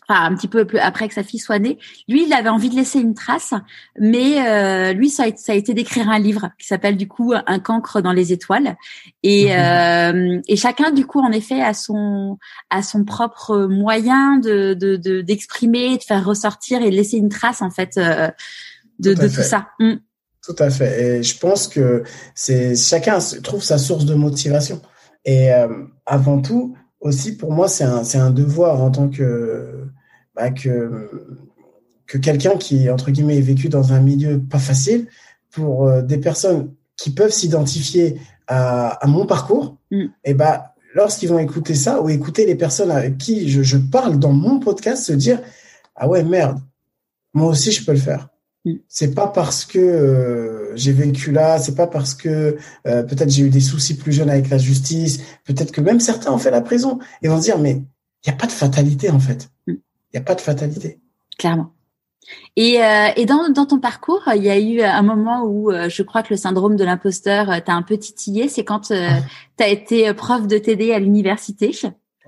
enfin 0.09 0.23
un 0.23 0.35
petit 0.35 0.47
peu 0.47 0.65
après 0.81 1.07
que 1.07 1.13
sa 1.13 1.21
fille 1.21 1.39
soit 1.39 1.59
née, 1.59 1.77
lui, 2.07 2.25
il 2.25 2.33
avait 2.33 2.49
envie 2.49 2.71
de 2.71 2.75
laisser 2.75 2.99
une 2.99 3.13
trace, 3.13 3.53
mais 3.99 4.47
euh, 4.47 4.93
lui, 4.93 5.11
ça 5.11 5.25
a, 5.25 5.35
ça 5.35 5.51
a 5.51 5.55
été 5.55 5.75
d'écrire 5.75 6.09
un 6.09 6.17
livre 6.17 6.49
qui 6.57 6.65
s'appelle 6.65 6.97
du 6.97 7.07
coup 7.07 7.33
Un 7.45 7.59
cancre 7.59 8.01
dans 8.01 8.13
les 8.13 8.33
étoiles. 8.33 8.77
Et, 9.21 9.45
mhm. 9.45 9.51
euh, 9.51 10.41
et 10.47 10.55
chacun, 10.55 10.89
du 10.89 11.05
coup, 11.05 11.19
en 11.19 11.31
effet, 11.31 11.61
a 11.61 11.75
son 11.75 12.39
a 12.71 12.81
son 12.81 13.05
propre 13.05 13.67
moyen 13.67 14.39
de 14.39 14.73
d'exprimer, 15.21 15.89
de, 15.89 15.97
de, 15.97 16.03
faire 16.03 16.25
ressortir 16.25 16.81
et 16.81 16.89
laisser 16.89 17.17
une 17.17 17.29
trace 17.29 17.61
en 17.61 17.69
fait 17.69 17.95
de, 17.95 19.13
tout, 19.13 19.21
de 19.21 19.27
tout 19.27 19.43
ça. 19.43 19.67
Mm. 19.79 19.97
Tout 20.47 20.63
à 20.63 20.69
fait. 20.69 21.17
Et 21.17 21.23
je 21.23 21.37
pense 21.37 21.67
que 21.67 22.03
c'est 22.33 22.73
chacun 22.77 23.19
trouve 23.43 23.61
sa 23.61 23.77
source 23.77 24.05
de 24.05 24.15
motivation. 24.15 24.81
Et 25.25 25.51
euh, 25.51 25.67
avant 26.05 26.41
tout, 26.41 26.73
aussi 27.01 27.35
pour 27.35 27.51
moi, 27.51 27.67
c'est 27.67 27.83
un, 27.83 28.31
devoir 28.31 28.81
en 28.81 28.89
tant 28.89 29.09
que 29.09 29.89
bah, 30.33 30.51
que 30.51 31.09
que 32.05 32.17
quelqu'un 32.17 32.55
qui 32.55 32.89
entre 32.89 33.11
guillemets 33.11 33.37
est 33.37 33.41
vécu 33.41 33.67
dans 33.67 33.91
un 33.91 33.99
milieu 33.99 34.39
pas 34.39 34.57
facile 34.57 35.07
pour 35.51 35.89
euh, 35.89 36.01
des 36.01 36.17
personnes 36.17 36.73
qui 36.95 37.09
peuvent 37.09 37.33
s'identifier 37.33 38.17
à, 38.47 38.91
à, 39.03 39.07
mon 39.07 39.25
parcours. 39.25 39.75
Mm. 39.91 40.05
Et 40.23 40.33
bah 40.33 40.75
lorsqu'ils 40.95 41.27
vont 41.27 41.39
écouter 41.39 41.75
ça 41.75 42.01
ou 42.01 42.07
écouter 42.07 42.45
les 42.45 42.55
personnes 42.55 42.91
avec 42.91 43.17
qui 43.17 43.49
je, 43.49 43.63
je 43.63 43.77
parle 43.77 44.17
dans 44.17 44.31
mon 44.31 44.61
podcast, 44.61 45.03
se 45.03 45.11
dire 45.11 45.41
ah 45.97 46.07
ouais 46.07 46.23
merde, 46.23 46.59
moi 47.33 47.49
aussi 47.49 47.73
je 47.73 47.83
peux 47.83 47.91
le 47.91 47.97
faire. 47.97 48.29
C'est 48.87 49.13
pas 49.13 49.27
parce 49.27 49.65
que 49.65 49.79
euh, 49.79 50.75
j'ai 50.75 50.91
vécu 50.91 51.31
là, 51.31 51.59
c'est 51.59 51.75
pas 51.75 51.87
parce 51.87 52.13
que 52.13 52.57
euh, 52.87 53.03
peut-être 53.03 53.29
j'ai 53.29 53.43
eu 53.43 53.49
des 53.49 53.59
soucis 53.59 53.97
plus 53.97 54.11
jeunes 54.11 54.29
avec 54.29 54.49
la 54.49 54.57
justice, 54.57 55.21
peut-être 55.45 55.71
que 55.71 55.81
même 55.81 55.99
certains 55.99 56.31
ont 56.31 56.37
fait 56.37 56.51
la 56.51 56.61
prison 56.61 56.99
et 57.21 57.27
vont 57.27 57.37
se 57.37 57.43
dire 57.43 57.59
mais 57.59 57.71
il 57.71 58.29
n'y 58.29 58.33
a 58.33 58.37
pas 58.37 58.47
de 58.47 58.51
fatalité 58.51 59.09
en 59.09 59.19
fait. 59.19 59.49
Mm. 59.67 59.73
Il 59.73 60.15
n'y 60.15 60.19
a 60.19 60.23
pas 60.23 60.35
de 60.35 60.41
fatalité. 60.41 60.99
Clairement. 61.37 61.73
Et, 62.55 62.83
euh, 62.83 63.07
et 63.15 63.25
dans, 63.25 63.49
dans, 63.49 63.65
ton 63.65 63.79
parcours, 63.79 64.23
il 64.35 64.43
y 64.43 64.49
a 64.49 64.59
eu 64.59 64.81
un 64.81 65.01
moment 65.01 65.45
où 65.45 65.71
je 65.71 66.03
crois 66.03 66.23
que 66.23 66.33
le 66.33 66.37
syndrome 66.37 66.75
de 66.75 66.83
l'imposteur 66.83 67.63
t'a 67.63 67.73
un 67.73 67.83
peu 67.83 67.97
titillé. 67.97 68.49
C'est 68.49 68.65
quand 68.65 68.89
tu 68.89 68.93
as 68.93 69.67
été 69.67 70.13
prof 70.13 70.45
de 70.45 70.57
TD 70.57 70.91
à 70.91 70.99
l'université. 70.99 71.71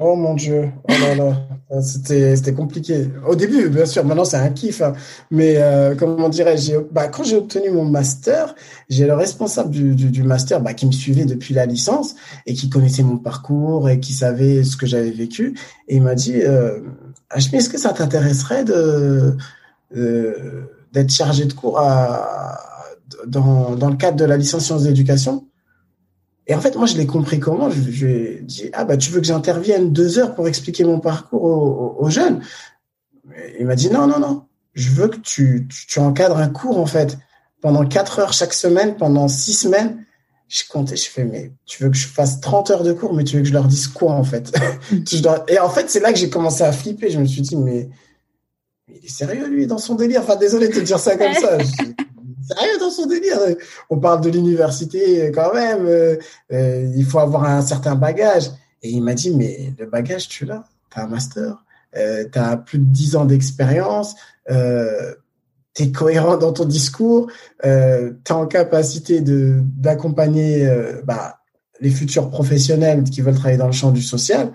Oh 0.01 0.15
mon 0.15 0.33
Dieu, 0.33 0.71
oh 0.87 0.93
là 0.93 1.13
là, 1.13 1.81
c'était 1.81 2.53
compliqué. 2.53 3.09
Au 3.27 3.35
début, 3.35 3.67
bien 3.67 3.85
sûr, 3.85 4.05
maintenant 4.05 4.23
c'est 4.23 4.37
un 4.37 4.49
kiff. 4.49 4.81
Hein. 4.81 4.93
Mais 5.29 5.57
euh, 5.57 5.93
comment 5.93 6.29
dirais-je 6.29 6.77
bah, 6.89 7.09
Quand 7.09 7.25
j'ai 7.25 7.35
obtenu 7.35 7.69
mon 7.69 7.83
master, 7.83 8.55
j'ai 8.89 9.05
le 9.05 9.13
responsable 9.13 9.71
du, 9.71 9.93
du, 9.93 10.23
master 10.23 10.61
bah, 10.61 10.73
qui 10.73 10.85
me 10.85 10.93
suivait 10.93 11.25
depuis 11.25 11.53
la 11.53 11.65
licence 11.65 12.15
et 12.45 12.53
qui 12.53 12.69
connaissait 12.69 13.03
mon 13.03 13.17
parcours 13.17 13.89
et 13.89 13.99
qui 13.99 14.13
savait 14.13 14.63
ce 14.63 14.77
que 14.77 14.85
j'avais 14.85 15.11
vécu. 15.11 15.53
Et 15.89 15.97
il 15.97 16.01
m'a 16.01 16.15
dit, 16.15 16.41
euh, 16.43 16.79
est-ce 17.35 17.69
que 17.69 17.77
ça 17.77 17.91
t'intéresserait 17.91 18.63
de 18.63 19.35
d'être 20.93 21.11
chargé 21.11 21.43
de 21.43 21.53
cours 21.53 21.81
dans, 23.27 23.75
dans 23.75 23.89
le 23.89 23.95
cadre 23.97 24.17
de 24.17 24.25
la 24.25 24.37
licence 24.37 24.65
sciences 24.65 24.83
d'éducation 24.83 25.48
et 26.49 26.55
en 26.55 26.61
fait, 26.61 26.75
moi, 26.75 26.87
je 26.87 26.97
l'ai 26.97 27.05
compris 27.05 27.39
comment. 27.39 27.69
Je, 27.69 27.79
je 27.79 28.05
lui 28.07 28.13
ai 28.13 28.41
dit, 28.41 28.69
ah 28.73 28.83
bah, 28.83 28.97
tu 28.97 29.11
veux 29.11 29.21
que 29.21 29.27
j'intervienne 29.27 29.93
deux 29.93 30.17
heures 30.17 30.33
pour 30.33 30.47
expliquer 30.47 30.83
mon 30.83 30.99
parcours 30.99 31.43
aux, 31.43 32.09
jeunes 32.09 32.41
Il 33.59 33.67
m'a 33.67 33.75
dit, 33.75 33.91
non, 33.91 34.07
non, 34.07 34.19
non. 34.19 34.45
Je 34.73 34.89
veux 34.89 35.09
que 35.09 35.17
tu, 35.17 35.67
tu, 35.87 35.99
encadres 35.99 36.37
un 36.37 36.49
cours, 36.49 36.79
en 36.79 36.87
fait, 36.87 37.19
pendant 37.61 37.85
quatre 37.85 38.17
heures 38.17 38.33
chaque 38.33 38.55
semaine, 38.55 38.97
pendant 38.97 39.27
six 39.27 39.53
semaines. 39.53 40.03
Je 40.47 40.63
comptais, 40.67 40.95
je 40.95 41.07
fais, 41.07 41.23
mais 41.23 41.51
tu 41.67 41.83
veux 41.83 41.91
que 41.91 41.97
je 41.97 42.07
fasse 42.07 42.41
30 42.41 42.71
heures 42.71 42.83
de 42.83 42.93
cours, 42.93 43.13
mais 43.13 43.23
tu 43.23 43.35
veux 43.35 43.43
que 43.43 43.47
je 43.47 43.53
leur 43.53 43.67
dise 43.67 43.87
quoi, 43.87 44.13
en 44.13 44.23
fait? 44.23 44.51
Et 45.47 45.59
en 45.59 45.69
fait, 45.69 45.87
c'est 45.91 45.99
là 45.99 46.11
que 46.11 46.17
j'ai 46.17 46.31
commencé 46.31 46.63
à 46.63 46.71
flipper. 46.71 47.11
Je 47.11 47.19
me 47.19 47.25
suis 47.25 47.41
dit, 47.41 47.57
mais, 47.57 47.89
mais 48.87 48.95
il 48.99 49.05
est 49.05 49.09
sérieux, 49.09 49.47
lui, 49.47 49.67
dans 49.67 49.77
son 49.77 49.93
délire. 49.93 50.21
Enfin, 50.23 50.35
désolé 50.35 50.69
de 50.69 50.73
te 50.73 50.79
dire 50.79 50.97
ça 50.97 51.15
comme 51.15 51.33
ça 51.35 51.59
rien 52.57 52.77
dans 52.79 52.89
son 52.89 53.05
délire. 53.05 53.37
On 53.89 53.99
parle 53.99 54.21
de 54.21 54.29
l'université 54.29 55.31
quand 55.31 55.53
même. 55.53 55.85
Euh, 55.85 56.15
euh, 56.51 56.91
il 56.95 57.05
faut 57.05 57.19
avoir 57.19 57.45
un 57.45 57.61
certain 57.61 57.95
bagage. 57.95 58.49
Et 58.81 58.89
il 58.89 59.03
m'a 59.03 59.13
dit, 59.13 59.31
mais 59.31 59.73
le 59.77 59.85
bagage, 59.85 60.27
tu 60.27 60.45
l'as. 60.45 60.65
Tu 60.91 60.99
as 60.99 61.03
un 61.03 61.07
master. 61.07 61.63
Euh, 61.97 62.25
tu 62.31 62.39
as 62.39 62.57
plus 62.57 62.79
de 62.79 62.85
dix 62.85 63.15
ans 63.15 63.25
d'expérience. 63.25 64.15
Euh, 64.49 65.13
tu 65.73 65.83
es 65.83 65.91
cohérent 65.91 66.37
dans 66.37 66.53
ton 66.53 66.65
discours. 66.65 67.29
Euh, 67.65 68.11
tu 68.25 68.31
es 68.31 68.35
en 68.35 68.47
capacité 68.47 69.21
de 69.21 69.61
d'accompagner 69.77 70.67
euh, 70.67 71.01
bah, 71.03 71.39
les 71.81 71.89
futurs 71.89 72.29
professionnels 72.29 73.03
qui 73.03 73.21
veulent 73.21 73.35
travailler 73.35 73.57
dans 73.57 73.67
le 73.67 73.73
champ 73.73 73.91
du 73.91 74.01
social. 74.01 74.51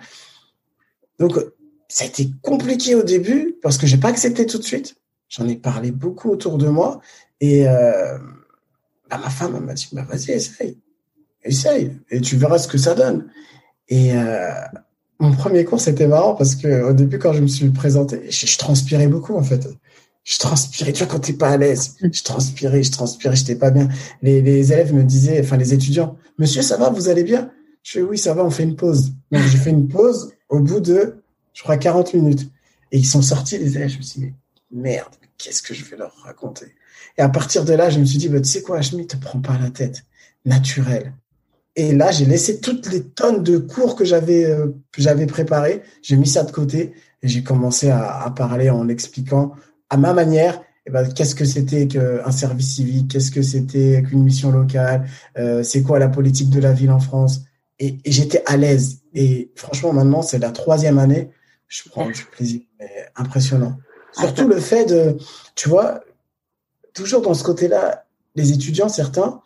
Donc, 1.19 1.39
ça 1.89 2.05
a 2.05 2.09
été 2.09 2.31
compliqué 2.43 2.95
au 2.95 3.03
début 3.03 3.57
parce 3.63 3.79
que 3.79 3.87
j'ai 3.87 3.99
pas 3.99 4.09
accepté 4.09 4.47
tout 4.47 4.59
de 4.59 4.65
suite. 4.65 4.97
J'en 5.37 5.49
ai 5.49 5.57
parlé 5.57 5.91
beaucoup 5.91 6.31
autour 6.31 6.59
de 6.59 6.69
moi 6.69 7.01
et 7.41 7.67
euh, 7.67 8.19
bah, 9.11 9.19
ma 9.19 9.31
femme 9.31 9.59
m'a 9.65 9.75
dit, 9.75 9.89
bah, 9.93 10.07
vas-y, 10.09 10.31
essaye. 10.31 10.79
Essaye. 11.43 11.99
Et 12.11 12.21
tu 12.21 12.37
verras 12.37 12.59
ce 12.59 12.69
que 12.69 12.79
ça 12.79 12.95
donne. 12.95 13.27
Et 13.89 14.17
euh, 14.17 14.53
mon 15.19 15.33
premier 15.33 15.65
cours, 15.65 15.81
c'était 15.81 16.07
marrant 16.07 16.35
parce 16.35 16.55
que 16.55 16.83
au 16.83 16.93
début, 16.93 17.19
quand 17.19 17.33
je 17.33 17.41
me 17.41 17.49
suis 17.49 17.69
présenté, 17.71 18.31
je, 18.31 18.59
transpirais 18.59 19.09
beaucoup, 19.09 19.35
en 19.35 19.43
fait. 19.43 19.69
Je 20.23 20.39
transpirais. 20.39 20.93
Tu 20.93 21.03
vois, 21.03 21.13
quand 21.13 21.21
t'es 21.21 21.33
pas 21.33 21.51
à 21.51 21.57
l'aise, 21.57 21.97
je 22.01 22.23
transpirais, 22.23 22.85
je 22.85 22.93
transpirais, 22.93 23.35
j'étais 23.35 23.57
pas 23.57 23.73
bien. 23.73 23.89
Les, 24.23 24.41
les 24.41 24.73
élèves 24.73 24.95
me 24.95 25.03
disaient, 25.03 25.41
enfin, 25.41 25.57
les 25.57 25.75
étudiants, 25.75 26.17
monsieur, 26.39 26.63
ça 26.63 26.77
va, 26.77 26.91
vous 26.91 27.09
allez 27.09 27.25
bien? 27.25 27.51
Je 27.83 27.93
fais 27.93 28.03
oui, 28.03 28.19
ça 28.19 28.35
va, 28.35 28.45
on 28.45 28.51
fait 28.51 28.63
une 28.63 28.77
pause. 28.77 29.13
Donc 29.33 29.43
j'ai 29.43 29.59
fait 29.59 29.71
une 29.71 29.89
pause 29.89 30.33
au 30.49 30.61
bout 30.61 30.81
de, 30.81 31.17
je 31.53 31.63
crois, 31.63 31.77
40 31.77 32.15
minutes. 32.15 32.49
Et 32.93 32.99
ils 32.99 33.07
sont 33.07 33.21
sortis 33.21 33.59
les 33.59 33.77
élèves. 33.77 33.91
Je 33.91 33.99
me 33.99 34.03
suis 34.03 34.21
dit, 34.21 34.33
merde, 34.71 35.15
qu'est-ce 35.39 35.63
que 35.63 35.75
je 35.75 35.85
vais 35.85 35.97
leur 35.97 36.15
raconter? 36.25 36.75
Et 37.19 37.23
à 37.23 37.29
partir 37.29 37.65
de 37.65 37.73
là, 37.73 37.91
je 37.91 37.99
me 37.99 38.05
suis 38.05 38.19
dit, 38.19 38.29
bah, 38.29 38.41
tu 38.41 38.49
sais 38.49 38.63
quoi, 38.63 38.81
ne 38.81 39.03
te 39.05 39.17
prends 39.17 39.41
pas 39.41 39.59
la 39.59 39.71
tête. 39.71 40.05
Naturel. 40.45 41.13
Et 41.77 41.93
là, 41.93 42.11
j'ai 42.11 42.25
laissé 42.25 42.61
toutes 42.61 42.91
les 42.93 43.03
tonnes 43.03 43.43
de 43.43 43.59
cours 43.59 43.97
que 43.97 44.05
j'avais 44.05 44.45
euh, 44.45 44.69
préparés. 45.27 45.83
J'ai 46.03 46.17
mis 46.17 46.27
ça 46.27 46.45
de 46.45 46.53
côté 46.53 46.93
et 47.23 47.29
j'ai 47.29 47.43
commencé 47.43 47.89
à, 47.91 48.23
à, 48.23 48.31
parler 48.31 48.71
en 48.71 48.89
expliquant 48.89 49.53
à 49.91 49.97
ma 49.97 50.13
manière 50.13 50.61
eh 50.87 50.91
ben, 50.91 51.09
qu'est-ce 51.11 51.35
que 51.35 51.47
c'était 51.47 51.89
qu'un 51.89 52.31
service 52.31 52.75
civique, 52.75 53.11
qu'est-ce 53.11 53.31
que 53.31 53.41
c'était 53.41 54.03
qu'une 54.07 54.23
mission 54.23 54.51
locale, 54.53 55.09
euh, 55.39 55.63
c'est 55.63 55.83
quoi 55.83 55.99
la 55.99 56.09
politique 56.09 56.51
de 56.51 56.61
la 56.61 56.73
ville 56.73 56.91
en 56.91 57.01
France? 57.01 57.41
Et, 57.79 57.99
et 58.05 58.13
j'étais 58.13 58.43
à 58.47 58.57
l'aise. 58.57 59.01
Et 59.15 59.51
franchement, 59.57 59.95
maintenant, 59.95 60.23
c'est 60.23 60.39
la 60.39 60.51
troisième 60.51 60.99
année. 60.99 61.31
Je 61.69 61.89
prends 61.89 62.07
du 62.07 62.23
plaisir, 62.25 62.61
mais 62.79 62.91
impressionnant. 63.17 63.79
Surtout 64.19 64.47
le 64.47 64.61
fait 64.61 64.85
de, 64.87 65.17
tu 65.55 65.69
vois, 65.69 66.01
toujours 66.93 67.23
dans 67.23 67.35
ce 67.35 67.45
côté-là, 67.45 68.05
les 68.35 68.53
étudiants, 68.53 68.89
certains, 68.89 69.41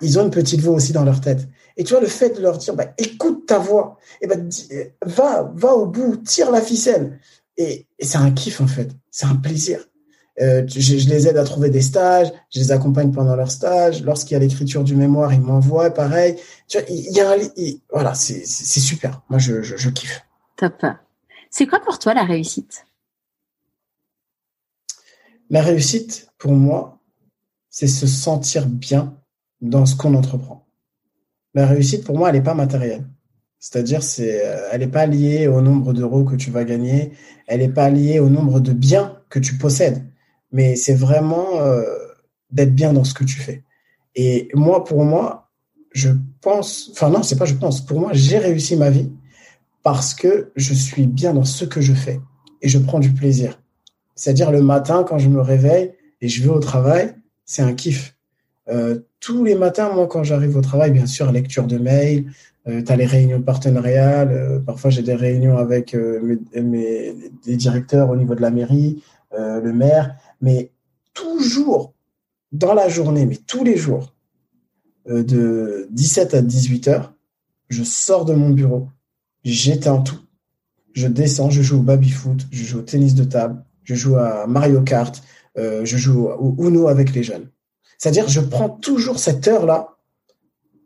ils 0.00 0.18
ont 0.18 0.24
une 0.24 0.30
petite 0.30 0.60
voix 0.60 0.74
aussi 0.74 0.92
dans 0.92 1.04
leur 1.04 1.20
tête. 1.20 1.48
Et 1.76 1.84
tu 1.84 1.94
vois, 1.94 2.00
le 2.00 2.08
fait 2.08 2.36
de 2.36 2.42
leur 2.42 2.58
dire, 2.58 2.74
bah, 2.74 2.92
écoute 2.98 3.46
ta 3.46 3.58
voix, 3.58 3.98
et 4.20 4.26
bah, 4.26 4.36
va, 5.04 5.50
va 5.54 5.74
au 5.74 5.86
bout, 5.86 6.16
tire 6.16 6.50
la 6.50 6.60
ficelle. 6.60 7.18
Et, 7.56 7.86
et 7.98 8.04
c'est 8.04 8.18
un 8.18 8.30
kiff, 8.30 8.60
en 8.60 8.66
fait. 8.66 8.90
C'est 9.10 9.26
un 9.26 9.36
plaisir. 9.36 9.80
Euh, 10.40 10.66
je, 10.66 11.08
les 11.08 11.28
aide 11.28 11.36
à 11.36 11.44
trouver 11.44 11.68
des 11.68 11.82
stages, 11.82 12.32
je 12.54 12.58
les 12.58 12.72
accompagne 12.72 13.12
pendant 13.12 13.36
leur 13.36 13.50
stage. 13.50 14.02
Lorsqu'il 14.02 14.34
y 14.34 14.36
a 14.36 14.40
l'écriture 14.40 14.82
du 14.82 14.96
mémoire, 14.96 15.32
ils 15.32 15.40
m'envoient, 15.40 15.90
pareil. 15.90 16.36
Tu 16.68 16.78
vois, 16.78 16.86
il 16.88 17.12
y 17.12 17.20
a 17.20 17.30
un, 17.30 17.36
il, 17.56 17.80
voilà, 17.90 18.14
c'est 18.14 18.44
super. 18.44 19.22
Moi, 19.28 19.38
je, 19.38 19.62
je, 19.62 19.76
je 19.76 19.90
kiffe. 19.90 20.24
Top. 20.56 20.84
C'est 21.50 21.66
quoi 21.66 21.80
pour 21.80 21.98
toi 21.98 22.14
la 22.14 22.24
réussite? 22.24 22.84
La 25.52 25.60
réussite, 25.60 26.32
pour 26.38 26.52
moi, 26.52 26.98
c'est 27.68 27.86
se 27.86 28.06
sentir 28.06 28.66
bien 28.66 29.18
dans 29.60 29.84
ce 29.84 29.94
qu'on 29.94 30.14
entreprend. 30.14 30.66
La 31.52 31.66
réussite, 31.66 32.04
pour 32.04 32.16
moi, 32.16 32.30
elle 32.30 32.36
n'est 32.36 32.42
pas 32.42 32.54
matérielle. 32.54 33.04
C'est-à-dire, 33.58 34.02
c'est, 34.02 34.46
euh, 34.46 34.70
elle 34.72 34.80
n'est 34.80 34.88
pas 34.88 35.04
liée 35.04 35.48
au 35.48 35.60
nombre 35.60 35.92
d'euros 35.92 36.24
que 36.24 36.36
tu 36.36 36.50
vas 36.50 36.64
gagner, 36.64 37.12
elle 37.46 37.60
n'est 37.60 37.68
pas 37.68 37.90
liée 37.90 38.18
au 38.18 38.30
nombre 38.30 38.60
de 38.60 38.72
biens 38.72 39.20
que 39.28 39.38
tu 39.38 39.58
possèdes, 39.58 40.02
mais 40.52 40.74
c'est 40.74 40.94
vraiment 40.94 41.60
euh, 41.60 41.82
d'être 42.50 42.74
bien 42.74 42.94
dans 42.94 43.04
ce 43.04 43.12
que 43.12 43.24
tu 43.24 43.36
fais. 43.38 43.62
Et 44.14 44.48
moi, 44.54 44.84
pour 44.84 45.04
moi, 45.04 45.50
je 45.92 46.08
pense, 46.40 46.88
enfin 46.92 47.10
non, 47.10 47.22
c'est 47.22 47.36
pas 47.36 47.44
je 47.44 47.56
pense, 47.56 47.84
pour 47.84 48.00
moi, 48.00 48.12
j'ai 48.14 48.38
réussi 48.38 48.74
ma 48.74 48.88
vie 48.88 49.12
parce 49.82 50.14
que 50.14 50.50
je 50.56 50.72
suis 50.72 51.06
bien 51.06 51.34
dans 51.34 51.44
ce 51.44 51.66
que 51.66 51.82
je 51.82 51.92
fais 51.92 52.20
et 52.62 52.70
je 52.70 52.78
prends 52.78 53.00
du 53.00 53.12
plaisir. 53.12 53.61
C'est-à-dire 54.14 54.50
le 54.50 54.62
matin, 54.62 55.04
quand 55.04 55.18
je 55.18 55.28
me 55.28 55.40
réveille 55.40 55.92
et 56.20 56.28
je 56.28 56.42
vais 56.42 56.50
au 56.50 56.60
travail, 56.60 57.14
c'est 57.44 57.62
un 57.62 57.74
kiff. 57.74 58.16
Euh, 58.68 59.00
tous 59.20 59.44
les 59.44 59.54
matins, 59.54 59.92
moi, 59.92 60.06
quand 60.06 60.22
j'arrive 60.22 60.56
au 60.56 60.60
travail, 60.60 60.90
bien 60.90 61.06
sûr, 61.06 61.30
lecture 61.32 61.66
de 61.66 61.78
mails, 61.78 62.26
euh, 62.68 62.82
tu 62.82 62.92
as 62.92 62.96
les 62.96 63.06
réunions 63.06 63.42
partenariales, 63.42 64.30
euh, 64.32 64.58
parfois 64.60 64.90
j'ai 64.90 65.02
des 65.02 65.14
réunions 65.14 65.58
avec 65.58 65.94
mes, 65.94 66.38
mes, 66.62 67.14
des 67.44 67.56
directeurs 67.56 68.10
au 68.10 68.16
niveau 68.16 68.34
de 68.34 68.42
la 68.42 68.50
mairie, 68.50 69.02
le 69.34 69.72
maire, 69.72 70.14
mais 70.42 70.72
toujours 71.14 71.94
dans 72.52 72.74
la 72.74 72.90
journée, 72.90 73.24
mais 73.24 73.36
tous 73.36 73.64
les 73.64 73.78
jours, 73.78 74.14
de 75.08 75.88
17 75.90 76.34
à 76.34 76.42
18 76.42 76.88
heures, 76.88 77.14
je 77.70 77.82
sors 77.82 78.26
de 78.26 78.34
mon 78.34 78.50
bureau, 78.50 78.88
j'éteins 79.42 80.02
tout, 80.02 80.20
je 80.92 81.08
descends, 81.08 81.48
je 81.48 81.62
joue 81.62 81.78
au 81.78 81.82
baby-foot, 81.82 82.46
je 82.50 82.62
joue 82.62 82.80
au 82.80 82.82
tennis 82.82 83.14
de 83.14 83.24
table, 83.24 83.64
je 83.84 83.94
joue 83.94 84.16
à 84.16 84.46
Mario 84.46 84.82
Kart, 84.82 85.22
je 85.56 85.96
joue 85.96 86.28
au 86.28 86.54
Uno 86.58 86.88
avec 86.88 87.12
les 87.12 87.22
jeunes. 87.22 87.48
C'est-à-dire, 87.98 88.28
je 88.28 88.40
prends 88.40 88.68
toujours 88.68 89.18
cette 89.18 89.46
heure-là 89.46 89.96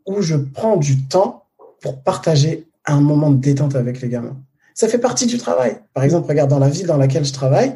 où 0.05 0.21
je 0.21 0.35
prends 0.35 0.77
du 0.77 1.07
temps 1.07 1.45
pour 1.81 2.01
partager 2.03 2.67
un 2.85 3.01
moment 3.01 3.31
de 3.31 3.37
détente 3.37 3.75
avec 3.75 4.01
les 4.01 4.09
gamins. 4.09 4.37
Ça 4.73 4.87
fait 4.87 4.99
partie 4.99 5.25
du 5.25 5.37
travail. 5.37 5.79
Par 5.93 6.03
exemple, 6.03 6.27
regarde 6.29 6.49
dans 6.49 6.59
la 6.59 6.69
ville 6.69 6.85
dans 6.85 6.97
laquelle 6.97 7.25
je 7.25 7.33
travaille, 7.33 7.75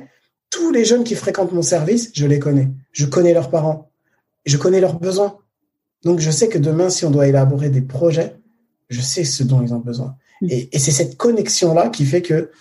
tous 0.51 0.71
les 0.71 0.85
jeunes 0.85 1.03
qui 1.03 1.15
fréquentent 1.15 1.53
mon 1.53 1.63
service, 1.63 2.11
je 2.13 2.27
les 2.27 2.37
connais. 2.37 2.69
Je 2.91 3.05
connais 3.07 3.33
leurs 3.33 3.49
parents. 3.49 3.89
Je 4.45 4.57
connais 4.57 4.79
leurs 4.79 4.99
besoins. 4.99 5.37
Donc, 6.03 6.19
je 6.19 6.29
sais 6.29 6.47
que 6.47 6.57
demain, 6.57 6.89
si 6.89 7.05
on 7.05 7.11
doit 7.11 7.27
élaborer 7.27 7.69
des 7.69 7.81
projets, 7.81 8.35
je 8.89 9.01
sais 9.01 9.23
ce 9.23 9.43
dont 9.43 9.61
ils 9.61 9.73
ont 9.73 9.79
besoin. 9.79 10.15
Mm. 10.41 10.47
Et, 10.49 10.69
et 10.71 10.79
c'est 10.79 10.91
cette 10.91 11.17
connexion-là 11.17 11.89
qui 11.89 12.05
fait 12.05 12.21
que 12.21 12.51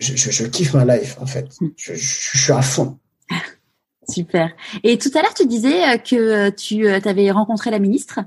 je, 0.00 0.16
je, 0.16 0.30
je, 0.30 0.44
kiffe 0.46 0.74
ma 0.74 0.84
life, 0.84 1.16
en 1.20 1.26
fait. 1.26 1.48
Mm. 1.60 1.68
Je, 1.76 1.94
je 1.94 2.38
suis 2.38 2.52
à 2.52 2.62
fond. 2.62 2.98
Super. 4.08 4.50
Et 4.82 4.98
tout 4.98 5.10
à 5.14 5.22
l'heure, 5.22 5.34
tu 5.34 5.46
disais 5.46 5.82
euh, 5.84 5.98
que 5.98 6.16
euh, 6.16 6.50
tu 6.50 6.86
euh, 6.86 6.98
avais 7.04 7.30
rencontré 7.30 7.70
la 7.70 7.78
ministre. 7.78 8.20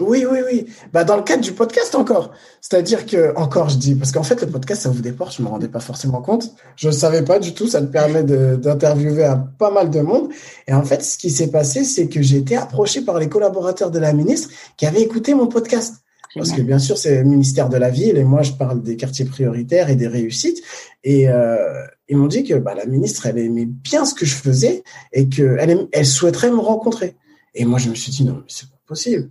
Oui, 0.00 0.24
oui, 0.30 0.38
oui. 0.46 0.66
Bah, 0.92 1.02
dans 1.02 1.16
le 1.16 1.22
cadre 1.22 1.42
du 1.42 1.52
podcast 1.52 1.94
encore. 1.94 2.30
C'est-à-dire 2.60 3.04
que, 3.04 3.34
encore, 3.36 3.68
je 3.68 3.78
dis, 3.78 3.94
parce 3.96 4.12
qu'en 4.12 4.22
fait, 4.22 4.40
le 4.40 4.46
podcast, 4.46 4.82
ça 4.82 4.90
ouvre 4.90 5.02
des 5.02 5.12
portes, 5.12 5.34
je 5.36 5.42
me 5.42 5.48
rendais 5.48 5.68
pas 5.68 5.80
forcément 5.80 6.22
compte. 6.22 6.52
Je 6.76 6.88
ne 6.88 6.92
savais 6.92 7.22
pas 7.22 7.40
du 7.40 7.52
tout, 7.52 7.66
ça 7.66 7.80
te 7.80 7.86
permet 7.86 8.22
d'interviewer 8.22 9.24
un 9.24 9.36
pas 9.36 9.72
mal 9.72 9.90
de 9.90 10.00
monde. 10.00 10.28
Et 10.68 10.72
en 10.72 10.84
fait, 10.84 11.02
ce 11.02 11.18
qui 11.18 11.30
s'est 11.30 11.50
passé, 11.50 11.82
c'est 11.82 12.08
que 12.08 12.22
j'ai 12.22 12.36
été 12.36 12.56
approché 12.56 13.02
par 13.02 13.18
les 13.18 13.28
collaborateurs 13.28 13.90
de 13.90 13.98
la 13.98 14.12
ministre 14.12 14.50
qui 14.76 14.86
avaient 14.86 15.02
écouté 15.02 15.34
mon 15.34 15.48
podcast. 15.48 15.96
Parce 16.34 16.52
que 16.52 16.60
bien 16.60 16.78
sûr, 16.78 16.98
c'est 16.98 17.22
le 17.22 17.24
ministère 17.24 17.68
de 17.68 17.76
la 17.76 17.90
Ville 17.90 18.16
et 18.16 18.24
moi, 18.24 18.42
je 18.42 18.52
parle 18.52 18.82
des 18.82 18.96
quartiers 18.96 19.24
prioritaires 19.24 19.88
et 19.88 19.96
des 19.96 20.06
réussites. 20.06 20.62
Et 21.04 21.28
euh, 21.28 21.84
ils 22.08 22.16
m'ont 22.16 22.26
dit 22.26 22.44
que 22.44 22.54
bah, 22.54 22.74
la 22.74 22.86
ministre, 22.86 23.26
elle 23.26 23.38
aimait 23.38 23.66
bien 23.66 24.04
ce 24.04 24.14
que 24.14 24.26
je 24.26 24.34
faisais 24.34 24.82
et 25.12 25.28
qu'elle 25.28 25.88
elle 25.90 26.06
souhaiterait 26.06 26.50
me 26.50 26.58
rencontrer. 26.58 27.16
Et 27.54 27.64
moi, 27.64 27.78
je 27.78 27.88
me 27.88 27.94
suis 27.94 28.12
dit, 28.12 28.24
non, 28.24 28.34
mais 28.34 28.46
c'est 28.48 28.68
pas 28.68 28.80
possible. 28.86 29.30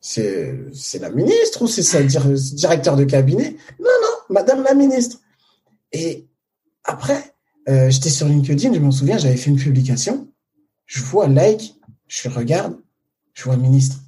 C'est, 0.00 0.58
la 1.00 1.10
ministre 1.10 1.62
ou 1.62 1.68
c'est 1.68 1.82
ça, 1.82 2.02
directeur 2.02 2.96
de 2.96 3.04
cabinet? 3.04 3.56
Non, 3.78 3.90
non, 4.02 4.34
madame 4.34 4.64
la 4.64 4.74
ministre. 4.74 5.20
Et 5.92 6.26
après, 6.84 7.34
euh, 7.68 7.88
j'étais 7.88 8.10
sur 8.10 8.26
LinkedIn, 8.26 8.74
je 8.74 8.80
m'en 8.80 8.90
souviens, 8.90 9.16
j'avais 9.16 9.36
fait 9.36 9.50
une 9.50 9.58
publication. 9.58 10.28
Je 10.86 11.02
vois 11.02 11.28
like, 11.28 11.76
je 12.08 12.28
regarde, 12.28 12.76
je 13.32 13.44
vois 13.44 13.56
ministre 13.56 14.01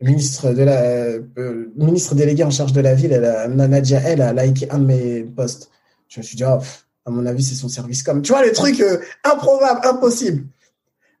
ministre 0.00 0.52
de 0.52 0.62
la 0.62 0.82
euh, 0.82 1.72
ministre 1.76 2.14
délégué 2.14 2.44
en 2.44 2.50
charge 2.50 2.72
de 2.72 2.80
la 2.80 2.94
ville, 2.94 3.12
elle 3.12 3.24
a, 3.24 3.48
Nadia, 3.48 4.00
elle 4.04 4.20
a 4.20 4.32
liké 4.32 4.70
un 4.70 4.78
de 4.78 4.84
mes 4.84 5.22
posts. 5.24 5.70
Je 6.08 6.20
me 6.20 6.24
suis 6.24 6.36
dit, 6.36 6.44
oh, 6.44 6.58
à 7.06 7.10
mon 7.10 7.24
avis, 7.24 7.42
c'est 7.42 7.54
son 7.54 7.68
service 7.68 8.02
comme. 8.02 8.22
Tu 8.22 8.32
vois, 8.32 8.44
le 8.44 8.52
truc 8.52 8.80
euh, 8.80 9.00
improbable, 9.24 9.80
impossible. 9.84 10.46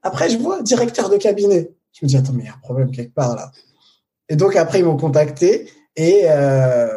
Après, 0.02 0.28
je 0.28 0.38
vois 0.38 0.62
directeur 0.62 1.08
de 1.08 1.16
cabinet. 1.16 1.70
Je 1.92 2.04
me 2.04 2.08
dis, 2.08 2.16
attends, 2.16 2.32
mais 2.32 2.44
il 2.44 2.46
y 2.46 2.50
a 2.50 2.54
un 2.54 2.58
problème 2.58 2.90
quelque 2.90 3.14
part 3.14 3.34
là. 3.34 3.50
Et 4.28 4.36
donc, 4.36 4.56
après, 4.56 4.80
ils 4.80 4.84
m'ont 4.84 4.96
contacté 4.96 5.70
et 5.94 6.22
euh, 6.24 6.88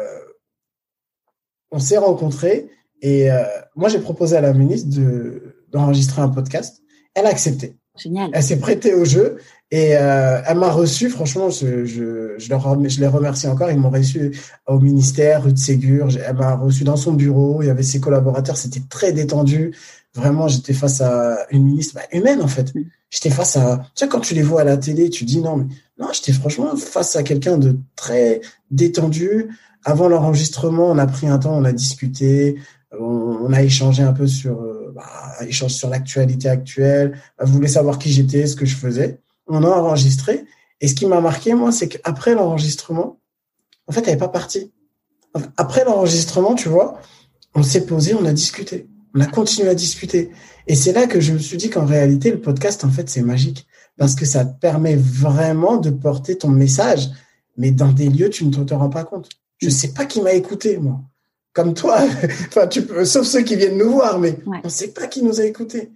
on 1.70 1.78
s'est 1.78 1.98
rencontrés. 1.98 2.68
Et 3.00 3.30
euh, 3.30 3.44
moi, 3.76 3.88
j'ai 3.88 4.00
proposé 4.00 4.36
à 4.36 4.40
la 4.40 4.52
ministre 4.52 4.90
de 4.90 5.56
d'enregistrer 5.70 6.20
un 6.20 6.28
podcast. 6.28 6.82
Elle 7.14 7.26
a 7.26 7.30
accepté. 7.30 7.79
Génial. 7.96 8.30
Elle 8.32 8.42
s'est 8.42 8.58
prêtée 8.58 8.94
au 8.94 9.04
jeu 9.04 9.38
et 9.70 9.96
euh, 9.96 10.40
elle 10.46 10.58
m'a 10.58 10.70
reçu. 10.70 11.10
Franchement, 11.10 11.50
je, 11.50 11.84
je, 11.84 12.34
je, 12.38 12.48
leur, 12.48 12.88
je 12.88 13.00
les 13.00 13.06
remercie 13.06 13.48
encore. 13.48 13.70
Ils 13.70 13.78
m'ont 13.78 13.90
reçu 13.90 14.32
au 14.66 14.78
ministère, 14.78 15.44
rue 15.44 15.52
de 15.52 15.58
Ségur. 15.58 16.08
Elle 16.26 16.36
m'a 16.36 16.56
reçu 16.56 16.84
dans 16.84 16.96
son 16.96 17.12
bureau. 17.12 17.62
Il 17.62 17.66
y 17.66 17.70
avait 17.70 17.82
ses 17.82 18.00
collaborateurs. 18.00 18.56
C'était 18.56 18.82
très 18.88 19.12
détendu. 19.12 19.74
Vraiment, 20.14 20.48
j'étais 20.48 20.72
face 20.72 21.00
à 21.00 21.46
une 21.50 21.64
ministre 21.64 21.94
bah, 21.94 22.02
humaine 22.12 22.42
en 22.42 22.48
fait. 22.48 22.72
J'étais 23.10 23.30
face 23.30 23.56
à. 23.56 23.78
Tu 23.94 24.04
sais, 24.04 24.08
quand 24.08 24.20
tu 24.20 24.34
les 24.34 24.42
vois 24.42 24.62
à 24.62 24.64
la 24.64 24.76
télé, 24.76 25.10
tu 25.10 25.24
dis 25.24 25.40
non, 25.40 25.56
mais 25.56 25.66
non, 25.98 26.08
j'étais 26.12 26.32
franchement 26.32 26.74
face 26.76 27.14
à 27.16 27.22
quelqu'un 27.22 27.58
de 27.58 27.78
très 27.96 28.40
détendu. 28.70 29.48
Avant 29.84 30.08
l'enregistrement, 30.08 30.90
on 30.90 30.98
a 30.98 31.06
pris 31.06 31.26
un 31.26 31.38
temps, 31.38 31.56
on 31.56 31.64
a 31.64 31.72
discuté, 31.72 32.56
on, 32.98 33.52
a 33.52 33.62
échangé 33.62 34.02
un 34.02 34.12
peu 34.12 34.26
sur 34.26 34.60
bah, 34.94 35.04
échange 35.46 35.72
sur 35.72 35.88
l'actualité 35.88 36.48
actuelle, 36.48 37.18
elle 37.38 37.46
voulait 37.46 37.68
savoir 37.68 37.98
qui 37.98 38.10
j'étais, 38.10 38.46
ce 38.46 38.56
que 38.56 38.66
je 38.66 38.76
faisais. 38.76 39.20
On 39.46 39.62
a 39.62 39.68
enregistré. 39.68 40.44
Et 40.80 40.88
ce 40.88 40.94
qui 40.94 41.06
m'a 41.06 41.20
marqué, 41.20 41.54
moi, 41.54 41.72
c'est 41.72 41.88
qu'après 41.88 42.34
l'enregistrement, 42.34 43.20
en 43.86 43.92
fait, 43.92 44.00
elle 44.06 44.14
n'est 44.14 44.18
pas 44.18 44.28
partie. 44.28 44.72
Après 45.56 45.84
l'enregistrement, 45.84 46.54
tu 46.54 46.68
vois, 46.68 47.00
on 47.54 47.62
s'est 47.62 47.86
posé, 47.86 48.14
on 48.14 48.24
a 48.24 48.32
discuté. 48.32 48.88
On 49.14 49.20
a 49.20 49.26
continué 49.26 49.68
à 49.68 49.74
discuter. 49.74 50.30
Et 50.66 50.74
c'est 50.74 50.92
là 50.92 51.06
que 51.06 51.20
je 51.20 51.32
me 51.32 51.38
suis 51.38 51.56
dit 51.56 51.70
qu'en 51.70 51.86
réalité, 51.86 52.30
le 52.30 52.40
podcast, 52.40 52.84
en 52.84 52.90
fait, 52.90 53.08
c'est 53.10 53.22
magique. 53.22 53.66
Parce 53.96 54.14
que 54.14 54.24
ça 54.24 54.44
te 54.44 54.58
permet 54.58 54.96
vraiment 54.96 55.76
de 55.76 55.90
porter 55.90 56.38
ton 56.38 56.48
message, 56.48 57.10
mais 57.56 57.70
dans 57.70 57.92
des 57.92 58.08
lieux, 58.08 58.30
tu 58.30 58.46
ne 58.46 58.50
te 58.50 58.74
rends 58.74 58.88
pas 58.88 59.04
compte. 59.04 59.28
Je 59.58 59.66
ne 59.66 59.72
sais 59.72 59.92
pas 59.92 60.06
qui 60.06 60.22
m'a 60.22 60.32
écouté, 60.32 60.78
moi 60.78 61.00
comme 61.52 61.74
toi, 61.74 61.98
enfin, 62.48 62.66
tu 62.66 62.82
peux, 62.82 63.04
sauf 63.04 63.26
ceux 63.26 63.42
qui 63.42 63.56
viennent 63.56 63.78
nous 63.78 63.90
voir, 63.90 64.18
mais 64.18 64.30
ouais. 64.46 64.58
on 64.62 64.66
ne 64.66 64.68
sait 64.68 64.88
pas 64.88 65.06
qui 65.06 65.22
nous 65.22 65.40
a 65.40 65.44
écoutés. 65.44 65.90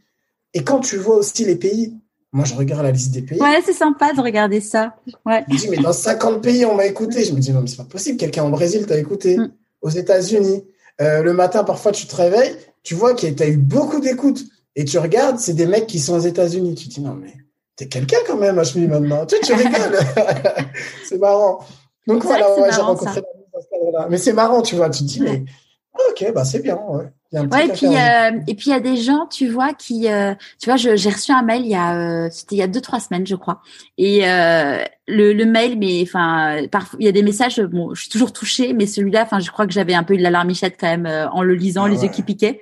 Et 0.53 0.63
quand 0.63 0.81
tu 0.81 0.97
vois 0.97 1.17
aussi 1.17 1.45
les 1.45 1.57
pays, 1.57 1.95
Moi, 2.33 2.45
je 2.45 2.55
regarde 2.55 2.83
la 2.83 2.91
liste 2.91 3.13
des 3.13 3.23
pays. 3.23 3.41
Ouais, 3.41 3.61
c'est 3.65 3.73
sympa 3.73 4.13
de 4.13 4.21
regarder 4.21 4.61
ça. 4.61 4.97
Ouais. 5.25 5.45
Je 5.49 5.55
me 5.55 5.59
dis, 5.59 5.69
mais 5.69 5.77
dans 5.77 5.93
50 5.93 6.43
pays, 6.43 6.65
on 6.65 6.75
m'a 6.75 6.87
écouté. 6.87 7.25
Je 7.25 7.33
me 7.33 7.39
dis, 7.39 7.53
non, 7.53 7.61
mais 7.61 7.69
c'est 7.69 7.77
pas 7.77 7.85
possible. 7.85 8.19
Quelqu'un 8.19 8.45
au 8.45 8.51
Brésil 8.51 8.87
t'a 8.87 8.99
écouté. 8.99 9.37
Mm. 9.37 9.53
Aux 9.83 9.91
États-Unis. 9.91 10.65
Euh, 11.01 11.23
le 11.23 11.33
matin, 11.33 11.63
parfois, 11.65 11.93
tu 11.93 12.07
te 12.07 12.17
réveilles, 12.17 12.57
tu 12.83 12.95
vois 12.95 13.15
que 13.15 13.27
tu 13.27 13.43
as 13.43 13.49
eu 13.49 13.57
beaucoup 13.57 14.01
d'écoutes. 14.01 14.45
Et 14.77 14.85
tu 14.85 14.99
regardes, 14.99 15.39
c'est 15.39 15.55
des 15.55 15.67
mecs 15.67 15.87
qui 15.87 15.99
sont 15.99 16.15
aux 16.15 16.27
États-Unis. 16.27 16.75
Tu 16.75 16.89
te 16.89 16.95
dis, 16.95 17.01
non, 17.01 17.15
mais 17.15 17.35
t'es 17.77 17.87
quelqu'un 17.87 18.19
quand 18.27 18.37
même, 18.37 18.59
Ashmi, 18.59 18.87
maintenant. 18.87 19.27
Tu, 19.27 19.37
tu 19.41 19.53
rigoles. 19.53 19.99
c'est 21.09 21.19
marrant. 21.19 21.61
Donc 22.07 22.25
voilà, 22.25 22.47
j'ai 22.73 22.81
rencontré 22.81 23.23
Mais 24.11 24.19
c'est 24.19 24.33
marrant, 24.33 24.63
tu 24.63 24.77
vois. 24.77 24.91
Tu 24.91 25.05
te 25.05 25.09
dis, 25.09 25.21
mais 25.21 25.45
ok, 26.11 26.33
bah 26.35 26.45
c'est 26.45 26.61
bien. 26.61 26.79
Ouais. 26.89 27.07
Ouais, 27.33 27.67
et 27.67 27.73
puis 27.73 27.87
euh, 27.87 28.41
et 28.47 28.55
puis 28.55 28.67
il 28.67 28.71
y 28.71 28.75
a 28.75 28.81
des 28.81 28.97
gens, 28.97 29.27
tu 29.27 29.49
vois, 29.49 29.75
qui, 29.75 30.09
euh, 30.09 30.35
tu 30.61 30.71
vois, 30.71 30.77
j'ai 30.77 31.11
reçu 31.11 31.33
un 31.33 31.43
mail 31.43 31.63
il 31.63 31.71
y 31.71 31.75
a, 31.75 31.97
euh, 31.97 32.29
c'était 32.31 32.55
il 32.55 32.59
y 32.59 32.63
a 32.63 32.69
deux 32.69 32.81
trois 32.81 33.01
semaines, 33.01 33.27
je 33.27 33.35
crois. 33.35 33.61
Et 33.99 34.21
le, 34.21 35.33
le 35.33 35.45
mail, 35.45 35.77
mais 35.79 36.03
enfin, 36.03 36.67
parfois 36.71 36.97
il 37.01 37.07
y 37.07 37.09
a 37.09 37.13
des 37.13 37.23
messages. 37.23 37.61
Bon, 37.61 37.93
je 37.95 38.03
suis 38.03 38.11
toujours 38.11 38.33
touchée, 38.33 38.73
mais 38.73 38.87
celui-là, 38.87 39.23
enfin, 39.23 39.41
je 39.41 39.51
crois 39.51 39.67
que 39.67 39.73
j'avais 39.73 39.95
un 39.95 40.05
peu 40.05 40.15
eu 40.15 40.19
de 40.19 40.23
l'alarmichette 40.23 40.77
quand 40.79 40.87
même 40.87 41.29
en 41.33 41.43
le 41.43 41.55
lisant, 41.55 41.85
ah 41.85 41.89
les 41.89 42.05
yeux 42.05 42.11
qui 42.11 42.23
piquaient. 42.23 42.61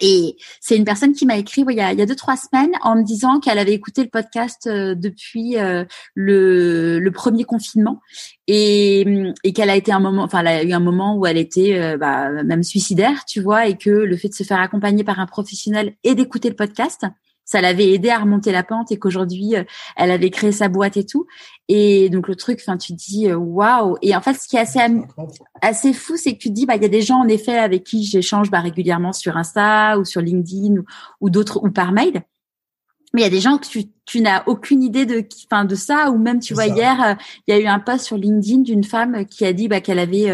Et 0.00 0.36
c'est 0.60 0.76
une 0.76 0.84
personne 0.84 1.12
qui 1.14 1.26
m'a 1.26 1.36
écrit 1.36 1.64
il, 1.68 1.76
y 1.76 1.80
a, 1.80 1.92
il 1.92 1.98
y 1.98 2.02
a 2.02 2.06
deux 2.06 2.14
trois 2.14 2.36
semaines 2.36 2.72
en 2.82 2.96
me 2.96 3.02
disant 3.02 3.40
qu'elle 3.40 3.58
avait 3.58 3.72
écouté 3.72 4.02
le 4.02 4.08
podcast 4.08 4.66
euh, 4.66 4.94
depuis 4.94 5.56
euh, 5.58 5.84
le, 6.14 7.00
le, 7.00 7.10
premier 7.10 7.44
confinement 7.44 8.00
et, 8.46 9.32
et 9.42 9.52
qu'elle 9.52 9.70
a 9.70 9.76
été 9.76 9.92
un 9.92 10.00
moment, 10.00 10.22
enfin 10.22 10.40
elle 10.40 10.46
a 10.48 10.62
eu 10.62 10.72
un 10.72 10.80
moment 10.80 11.16
où 11.16 11.26
elle 11.26 11.38
était 11.38 11.78
euh, 11.78 11.96
bah, 11.96 12.30
même 12.42 12.62
suicidaire, 12.62 13.24
tu 13.24 13.40
vois, 13.40 13.66
et 13.66 13.76
que 13.76 13.90
le 13.90 14.16
fait 14.16 14.28
de 14.28 14.34
se 14.34 14.42
faire 14.42 14.60
accompagner 14.60 15.04
par 15.04 15.18
un 15.18 15.26
professionnel 15.26 15.94
et 16.04 16.14
d'écouter 16.14 16.50
le 16.50 16.56
podcast, 16.56 17.06
ça 17.44 17.60
l'avait 17.60 17.92
aidé 17.92 18.08
à 18.08 18.18
remonter 18.18 18.52
la 18.52 18.62
pente 18.62 18.90
et 18.90 18.98
qu'aujourd'hui 18.98 19.54
euh, 19.56 19.64
elle 19.96 20.10
avait 20.10 20.30
créé 20.30 20.50
sa 20.50 20.68
boîte 20.68 20.96
et 20.96 21.04
tout. 21.04 21.26
Et 21.68 22.08
donc 22.08 22.28
le 22.28 22.36
truc 22.36 22.60
enfin 22.60 22.78
tu 22.78 22.94
te 22.94 22.98
dis 22.98 23.28
euh, 23.28 23.36
waouh. 23.36 23.96
Et 24.02 24.16
en 24.16 24.20
fait 24.20 24.34
ce 24.34 24.48
qui 24.48 24.56
est 24.56 24.60
assez 24.60 24.80
assez 25.60 25.92
fou 25.92 26.16
c'est 26.16 26.32
que 26.34 26.38
tu 26.38 26.48
te 26.48 26.54
dis 26.54 26.66
bah 26.66 26.76
il 26.76 26.82
y 26.82 26.86
a 26.86 26.88
des 26.88 27.02
gens 27.02 27.20
en 27.20 27.28
effet 27.28 27.58
avec 27.58 27.84
qui 27.84 28.04
j'échange 28.04 28.50
bah, 28.50 28.60
régulièrement 28.60 29.12
sur 29.12 29.36
Insta 29.36 29.98
ou 29.98 30.04
sur 30.04 30.20
LinkedIn 30.20 30.82
ou, 31.20 31.30
d'autres 31.30 31.62
ou 31.62 31.70
par 31.70 31.92
mail 31.92 32.22
mais 33.14 33.22
il 33.22 33.24
y 33.24 33.26
a 33.26 33.30
des 33.30 33.40
gens 33.40 33.56
que 33.56 33.66
tu, 33.66 33.84
tu 34.04 34.20
n'as 34.20 34.42
aucune 34.46 34.82
idée 34.82 35.06
de 35.06 35.24
enfin 35.46 35.64
de 35.64 35.74
ça 35.74 36.10
ou 36.10 36.18
même 36.18 36.40
tu 36.40 36.52
vois 36.52 36.66
hier 36.66 37.02
euh, 37.02 37.14
il 37.46 37.54
y 37.54 37.56
a 37.56 37.60
eu 37.60 37.66
un 37.66 37.78
post 37.78 38.04
sur 38.04 38.18
LinkedIn 38.18 38.58
d'une 38.58 38.84
femme 38.84 39.24
qui 39.24 39.46
a 39.46 39.54
dit 39.54 39.68
bah, 39.68 39.80
qu'elle 39.80 39.98
avait 39.98 40.30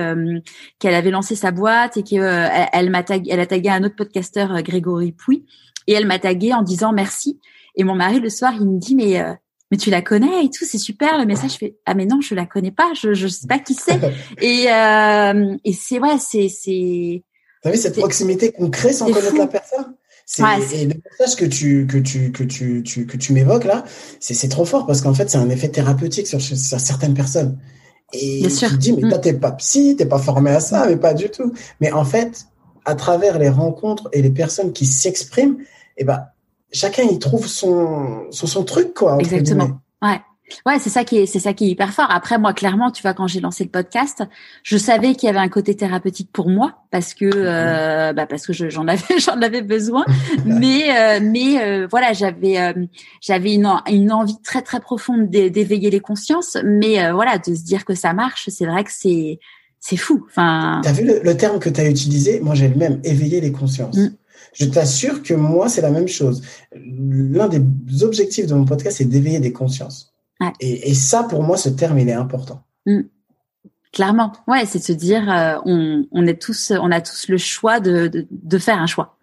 qu'elle 0.78 0.94
avait 0.94 1.10
lancé 1.10 1.36
sa 1.36 1.52
boîte 1.52 1.96
et 1.96 2.02
qu'elle 2.02 2.50
elle, 2.72 2.90
m'a 2.90 3.04
elle 3.08 3.40
a 3.40 3.46
tagué 3.46 3.68
un 3.68 3.84
autre 3.84 3.96
podcasteur 3.96 4.60
Grégory 4.62 5.12
Pouy 5.12 5.44
et 5.86 5.92
elle 5.92 6.06
m'a 6.06 6.18
tagué 6.18 6.52
en 6.52 6.62
disant 6.62 6.92
merci. 6.92 7.38
Et 7.76 7.84
mon 7.84 7.94
mari, 7.94 8.20
le 8.20 8.30
soir, 8.30 8.52
il 8.58 8.66
me 8.66 8.78
dit, 8.78 8.94
mais, 8.94 9.20
euh, 9.20 9.32
mais 9.70 9.76
tu 9.76 9.90
la 9.90 10.02
connais 10.02 10.44
et 10.44 10.50
tout, 10.50 10.64
c'est 10.64 10.78
super. 10.78 11.18
Le 11.18 11.26
message 11.26 11.52
fait, 11.52 11.76
ah, 11.86 11.94
mais 11.94 12.06
non, 12.06 12.20
je 12.20 12.34
la 12.34 12.46
connais 12.46 12.72
pas, 12.72 12.92
je, 12.94 13.14
je 13.14 13.28
sais 13.28 13.46
pas 13.46 13.58
qui 13.58 13.74
c'est. 13.74 13.98
et, 14.40 14.70
euh, 14.70 15.56
et 15.64 15.72
c'est, 15.72 15.98
ouais, 15.98 16.18
c'est, 16.18 16.48
c'est. 16.48 17.22
T'as 17.62 17.70
vu 17.70 17.76
cette 17.76 17.96
proximité 17.96 18.52
qu'on 18.52 18.70
crée 18.70 18.92
sans 18.92 19.06
connaître 19.06 19.36
la 19.36 19.46
personne? 19.46 19.94
C'est, 20.32 20.44
et 20.74 20.84
le 20.86 20.94
message 21.10 21.34
que 21.34 21.44
tu, 21.44 21.88
que 21.88 21.98
tu, 21.98 22.30
que 22.30 22.44
tu, 22.44 22.84
tu 22.84 23.04
que 23.04 23.16
tu 23.16 23.32
m'évoques 23.32 23.64
là, 23.64 23.82
c'est, 24.20 24.32
c'est 24.32 24.46
trop 24.46 24.64
fort 24.64 24.86
parce 24.86 25.00
qu'en 25.00 25.12
fait, 25.12 25.28
c'est 25.28 25.38
un 25.38 25.50
effet 25.50 25.68
thérapeutique 25.68 26.28
sur, 26.28 26.40
sur 26.40 26.56
certaines 26.56 27.14
personnes. 27.14 27.58
Et 28.12 28.46
tu 28.46 28.66
te 28.68 28.74
dis, 28.76 28.92
mais 28.92 29.08
toi, 29.08 29.18
mm. 29.18 29.22
t'es 29.22 29.32
pas 29.32 29.50
psy, 29.50 29.96
t'es 29.98 30.06
pas 30.06 30.20
formé 30.20 30.52
à 30.52 30.60
ça, 30.60 30.86
mais 30.86 30.96
pas 30.96 31.14
du 31.14 31.30
tout. 31.30 31.52
Mais 31.80 31.90
en 31.90 32.04
fait, 32.04 32.46
à 32.84 32.94
travers 32.94 33.40
les 33.40 33.48
rencontres 33.48 34.08
et 34.12 34.22
les 34.22 34.30
personnes 34.30 34.72
qui 34.72 34.86
s'expriment, 34.86 35.56
eh 35.96 36.04
ben, 36.04 36.24
chacun 36.70 37.02
y 37.02 37.18
trouve 37.18 37.48
son, 37.48 38.30
son, 38.30 38.62
truc, 38.62 38.94
quoi. 38.94 39.18
Exactement. 39.18 39.80
Ouais. 40.00 40.20
Ouais, 40.66 40.78
c'est 40.78 40.90
ça 40.90 41.04
qui 41.04 41.18
est, 41.18 41.26
c'est 41.26 41.38
ça 41.38 41.52
qui 41.52 41.66
est 41.66 41.68
hyper 41.68 41.92
fort. 41.92 42.08
Après, 42.10 42.38
moi, 42.38 42.52
clairement, 42.52 42.90
tu 42.90 43.02
vois, 43.02 43.14
quand 43.14 43.26
j'ai 43.26 43.40
lancé 43.40 43.64
le 43.64 43.70
podcast, 43.70 44.22
je 44.62 44.76
savais 44.76 45.14
qu'il 45.14 45.26
y 45.26 45.30
avait 45.30 45.38
un 45.38 45.48
côté 45.48 45.74
thérapeutique 45.74 46.30
pour 46.32 46.48
moi 46.48 46.84
parce 46.90 47.14
que, 47.14 47.30
euh, 47.32 48.12
bah, 48.12 48.26
parce 48.26 48.46
que 48.46 48.52
j'en 48.52 48.86
avais, 48.88 49.18
j'en 49.18 49.40
avais 49.40 49.62
besoin. 49.62 50.04
mais, 50.44 50.96
euh, 50.96 51.20
mais 51.22 51.62
euh, 51.62 51.86
voilà, 51.90 52.12
j'avais, 52.12 52.74
j'avais 53.20 53.54
une, 53.54 53.68
une 53.90 54.12
envie 54.12 54.40
très 54.42 54.62
très 54.62 54.80
profonde 54.80 55.30
d'éveiller 55.30 55.90
les 55.90 56.00
consciences. 56.00 56.56
Mais 56.64 57.10
voilà, 57.12 57.38
de 57.38 57.54
se 57.54 57.62
dire 57.62 57.84
que 57.84 57.94
ça 57.94 58.12
marche, 58.12 58.48
c'est 58.50 58.66
vrai 58.66 58.84
que 58.84 58.92
c'est, 58.92 59.38
c'est 59.78 59.96
fou. 59.96 60.24
Enfin. 60.28 60.80
T'as 60.82 60.92
vu 60.92 61.04
le, 61.04 61.36
terme 61.36 61.58
que 61.58 61.68
tu 61.68 61.80
as 61.80 61.88
utilisé? 61.88 62.40
Moi, 62.40 62.54
j'ai 62.54 62.68
le 62.68 62.76
même. 62.76 63.00
Éveiller 63.04 63.40
les 63.40 63.52
consciences. 63.52 63.96
Mm. 63.96 64.10
Je 64.52 64.64
t'assure 64.66 65.22
que 65.22 65.34
moi, 65.34 65.68
c'est 65.68 65.80
la 65.80 65.90
même 65.90 66.08
chose. 66.08 66.42
L'un 66.74 67.48
des 67.48 67.62
objectifs 68.02 68.46
de 68.46 68.54
mon 68.54 68.64
podcast, 68.64 68.98
c'est 68.98 69.04
d'éveiller 69.04 69.40
des 69.40 69.52
consciences. 69.52 70.09
Ouais. 70.40 70.52
Et, 70.60 70.90
et, 70.90 70.94
ça, 70.94 71.24
pour 71.24 71.42
moi, 71.42 71.56
ce 71.56 71.68
terme, 71.68 71.98
il 71.98 72.08
est 72.08 72.14
important. 72.14 72.62
Mm. 72.86 73.00
Clairement, 73.92 74.32
ouais, 74.46 74.64
c'est 74.66 74.78
se 74.78 74.92
dire, 74.92 75.30
euh, 75.30 75.58
on, 75.64 76.06
on, 76.12 76.26
est 76.26 76.40
tous, 76.40 76.72
on 76.80 76.90
a 76.90 77.00
tous 77.00 77.28
le 77.28 77.38
choix 77.38 77.80
de, 77.80 78.06
de, 78.08 78.26
de 78.30 78.58
faire 78.58 78.78
un 78.78 78.86
choix. 78.86 79.18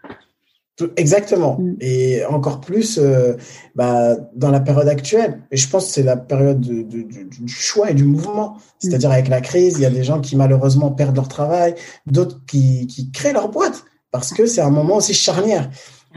Exactement. 0.95 1.57
Mm. 1.59 1.75
Et 1.81 2.25
encore 2.25 2.61
plus 2.61 2.99
euh, 2.99 3.33
bah, 3.75 4.15
dans 4.35 4.51
la 4.51 4.59
période 4.59 4.87
actuelle. 4.87 5.41
Et 5.51 5.57
je 5.57 5.67
pense 5.69 5.85
que 5.87 5.91
c'est 5.91 6.03
la 6.03 6.17
période 6.17 6.59
de, 6.59 6.83
de, 6.83 7.01
du 7.01 7.47
choix 7.47 7.89
et 7.89 7.93
du 7.93 8.03
mouvement. 8.03 8.53
Mm. 8.53 8.59
C'est-à-dire 8.79 9.11
avec 9.11 9.27
la 9.27 9.41
crise, 9.41 9.75
il 9.77 9.81
y 9.81 9.85
a 9.85 9.89
des 9.89 10.03
gens 10.03 10.21
qui 10.21 10.35
malheureusement 10.35 10.91
perdent 10.91 11.15
leur 11.15 11.27
travail, 11.27 11.75
d'autres 12.05 12.39
qui, 12.45 12.87
qui 12.87 13.11
créent 13.11 13.33
leur 13.33 13.49
boîte 13.49 13.85
parce 14.11 14.33
que 14.33 14.45
c'est 14.45 14.61
un 14.61 14.69
moment 14.69 14.97
aussi 14.97 15.13
charnière. 15.13 15.69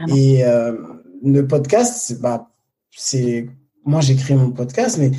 Et 0.07 0.43
euh, 0.45 0.75
le 1.23 1.45
podcast, 1.45 2.19
bah, 2.19 2.49
c'est 2.91 3.47
moi 3.85 4.01
j'ai 4.01 4.15
créé 4.15 4.35
mon 4.35 4.51
podcast, 4.51 4.97
mais 4.97 5.11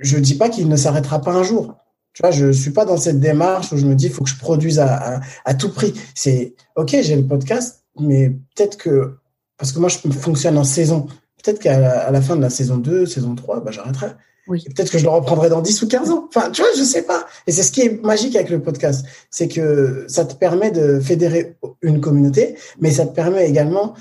je 0.00 0.18
dis 0.18 0.34
pas 0.34 0.48
qu'il 0.48 0.68
ne 0.68 0.76
s'arrêtera 0.76 1.20
pas 1.20 1.32
un 1.32 1.42
jour. 1.42 1.76
Tu 2.12 2.22
vois, 2.22 2.32
je 2.32 2.50
suis 2.50 2.72
pas 2.72 2.84
dans 2.84 2.96
cette 2.96 3.20
démarche 3.20 3.72
où 3.72 3.76
je 3.76 3.86
me 3.86 3.94
dis 3.94 4.06
il 4.06 4.12
faut 4.12 4.24
que 4.24 4.30
je 4.30 4.38
produise 4.38 4.78
à, 4.80 5.16
à, 5.16 5.20
à 5.44 5.54
tout 5.54 5.72
prix. 5.72 5.94
C'est 6.14 6.54
ok, 6.76 6.96
j'ai 7.02 7.16
le 7.16 7.24
podcast, 7.24 7.84
mais 7.98 8.30
peut-être 8.30 8.76
que 8.76 9.16
parce 9.56 9.72
que 9.72 9.78
moi 9.78 9.88
je 9.88 9.98
fonctionne 9.98 10.58
en 10.58 10.64
saison. 10.64 11.06
Peut-être 11.42 11.60
qu'à 11.60 11.78
la, 11.78 12.10
la, 12.10 12.20
fin 12.20 12.36
de 12.36 12.42
la 12.42 12.50
saison 12.50 12.76
2, 12.76 13.06
saison 13.06 13.34
3, 13.34 13.60
bah, 13.60 13.70
j'arrêterai. 13.70 14.08
Oui. 14.46 14.64
Peut-être 14.64 14.90
que 14.90 14.98
je 14.98 15.04
le 15.04 15.10
reprendrai 15.10 15.48
dans 15.48 15.62
10 15.62 15.82
ou 15.82 15.88
15 15.88 16.10
ans. 16.10 16.28
Enfin, 16.28 16.50
tu 16.50 16.60
vois, 16.60 16.70
je 16.76 16.82
sais 16.82 17.02
pas. 17.02 17.26
Et 17.46 17.52
c'est 17.52 17.62
ce 17.62 17.72
qui 17.72 17.82
est 17.82 18.02
magique 18.02 18.36
avec 18.36 18.50
le 18.50 18.60
podcast. 18.60 19.06
C'est 19.30 19.48
que 19.48 20.04
ça 20.08 20.24
te 20.24 20.34
permet 20.34 20.70
de 20.70 20.98
fédérer 20.98 21.56
une 21.82 22.00
communauté, 22.00 22.56
mais 22.80 22.90
ça 22.90 23.06
te 23.06 23.14
permet 23.14 23.48
également 23.48 23.94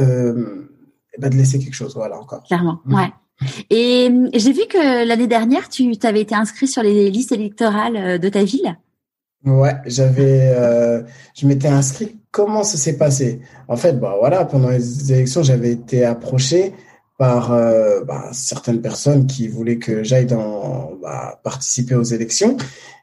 euh, 0.00 0.68
bah, 1.18 1.28
de 1.28 1.36
laisser 1.36 1.58
quelque 1.58 1.74
chose. 1.74 1.94
Voilà, 1.94 2.18
encore. 2.18 2.42
Clairement, 2.44 2.80
mm. 2.84 2.94
ouais. 2.94 3.08
Et 3.70 4.10
j'ai 4.34 4.52
vu 4.52 4.62
que 4.68 5.06
l'année 5.06 5.26
dernière, 5.26 5.68
tu 5.68 5.92
avais 6.02 6.20
été 6.20 6.34
inscrit 6.34 6.68
sur 6.68 6.82
les 6.82 7.10
listes 7.10 7.32
électorales 7.32 7.96
euh, 7.96 8.18
de 8.18 8.28
ta 8.28 8.44
ville. 8.44 8.76
Ouais, 9.44 9.74
j'avais, 9.86 10.52
euh, 10.54 11.02
je 11.34 11.46
m'étais 11.46 11.68
inscrit. 11.68 12.18
Comment 12.30 12.62
ça 12.62 12.76
s'est 12.76 12.96
passé? 12.96 13.40
En 13.68 13.76
fait, 13.76 13.94
bah 13.94 14.16
voilà, 14.18 14.44
pendant 14.44 14.68
les 14.68 15.12
élections, 15.12 15.42
j'avais 15.42 15.72
été 15.72 16.04
approché 16.04 16.74
par 17.18 17.52
euh, 17.52 18.04
bah, 18.04 18.28
certaines 18.32 18.82
personnes 18.82 19.26
qui 19.26 19.48
voulaient 19.48 19.78
que 19.78 20.02
j'aille 20.02 20.26
dans 20.26 20.92
bah, 21.02 21.40
participer 21.42 21.94
aux 21.94 22.02
élections 22.02 22.56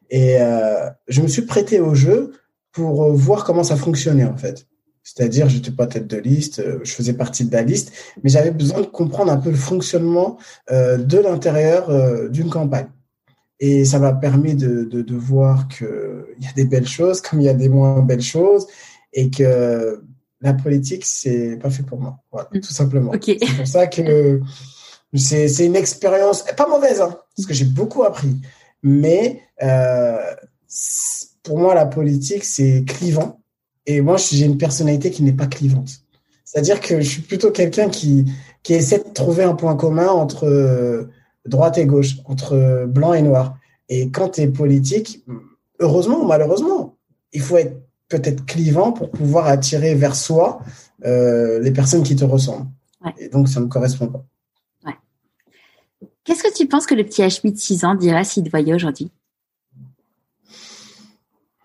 et 0.10 0.38
je 1.10 1.22
me 1.22 1.28
suis 1.28 1.42
prêté 1.42 1.82
au 1.82 1.94
jeu 1.94 2.32
pour 2.72 3.12
voir 3.12 3.44
comment 3.44 3.64
ça 3.64 3.76
fonctionnait 3.76 4.24
en 4.24 4.38
fait. 4.38 4.66
C'est-à-dire, 5.08 5.48
j'étais 5.48 5.72
pas 5.72 5.88
tête 5.88 6.06
de 6.06 6.18
liste, 6.18 6.60
euh, 6.60 6.80
je 6.84 6.92
faisais 6.92 7.14
partie 7.14 7.46
de 7.46 7.54
la 7.54 7.62
liste, 7.62 7.94
mais 8.22 8.30
j'avais 8.30 8.52
besoin 8.52 8.82
de 8.82 8.88
comprendre 8.88 9.32
un 9.32 9.38
peu 9.38 9.50
le 9.50 9.56
fonctionnement 9.56 10.38
euh, 10.70 10.98
de 10.98 11.18
l'intérieur 11.18 11.90
euh, 11.90 12.28
d'une 12.28 12.50
campagne. 12.50 12.90
Et 13.62 13.86
ça 13.86 14.00
m'a 14.00 14.12
permis 14.12 14.54
de, 14.54 14.84
de, 14.84 15.02
de 15.02 15.16
voir 15.16 15.70
qu'il 15.70 15.88
y 16.42 16.46
a 16.46 16.52
des 16.58 16.66
belles 16.66 16.88
choses 16.88 17.22
comme 17.22 17.40
il 17.40 17.46
y 17.46 17.50
a 17.50 17.54
des 17.54 17.70
moins 17.70 18.02
belles 18.02 18.22
choses 18.22 18.68
et 19.14 19.30
que 19.30 20.04
la 20.42 20.54
politique, 20.54 21.06
c'est 21.06 21.56
pas 21.56 21.70
fait 21.70 21.84
pour 21.84 22.02
moi. 22.02 22.20
Voilà, 22.30 22.50
mm. 22.54 22.60
tout 22.60 22.74
simplement. 22.74 23.14
C'est 23.24 23.56
pour 23.56 23.68
ça 23.68 23.88
que 23.88 24.42
c'est 25.16 25.66
une 25.66 25.78
expérience 25.78 26.44
pas 26.44 26.68
mauvaise, 26.68 27.00
hein, 27.00 27.18
parce 27.36 27.48
que 27.48 27.54
j'ai 27.54 27.66
beaucoup 27.66 28.04
appris. 28.04 28.36
Mais 28.84 29.42
euh, 29.64 30.36
pour 31.44 31.60
moi, 31.60 31.74
la 31.74 31.86
politique, 31.86 32.44
c'est 32.44 32.84
clivant. 32.86 33.40
Et 33.88 34.02
moi, 34.02 34.18
j'ai 34.18 34.46
une 34.46 34.58
personnalité 34.58 35.10
qui 35.10 35.24
n'est 35.24 35.34
pas 35.34 35.48
clivante. 35.48 35.90
C'est-à-dire 36.44 36.80
que 36.82 37.02
je 37.02 37.10
suis 37.10 37.22
plutôt 37.22 37.52
quelqu'un 37.52 37.90
qui, 37.90 38.26
qui 38.62 38.74
essaie 38.74 39.00
de 39.00 39.14
trouver 39.14 39.44
un 39.44 39.56
point 39.56 39.76
commun 39.76 40.10
entre 40.10 40.46
euh, 40.46 41.10
droite 41.46 41.78
et 41.78 41.86
gauche, 41.86 42.18
entre 42.26 42.86
blanc 42.86 43.14
et 43.14 43.22
noir. 43.22 43.58
Et 43.90 44.12
quand 44.12 44.30
tu 44.30 44.42
es 44.42 44.48
politique, 44.48 45.24
heureusement 45.80 46.22
ou 46.22 46.28
malheureusement, 46.28 46.98
il 47.32 47.42
faut 47.42 47.58
être 47.58 47.78
peut-être 48.10 48.46
clivant 48.46 48.92
pour 48.92 49.10
pouvoir 49.10 49.48
attirer 49.48 49.96
vers 49.96 50.16
soi 50.16 50.60
euh, 51.06 51.60
les 51.60 51.72
personnes 51.72 52.04
qui 52.04 52.16
te 52.16 52.26
ressemblent. 52.26 52.68
Et 53.18 53.30
donc, 53.30 53.48
ça 53.48 53.60
ne 53.60 53.66
me 53.66 53.70
correspond 53.70 54.08
pas. 54.08 54.26
Ouais. 54.86 54.96
Qu'est-ce 56.24 56.44
que 56.44 56.54
tu 56.54 56.68
penses 56.68 56.86
que 56.86 56.96
le 56.96 57.06
petit 57.06 57.22
Hmi 57.22 57.54
de 57.54 57.58
6 57.58 57.86
ans 57.86 57.96
dirait 57.96 58.26
s'il 58.26 58.44
te 58.44 58.50
voyait 58.50 58.74
aujourd'hui? 58.74 59.12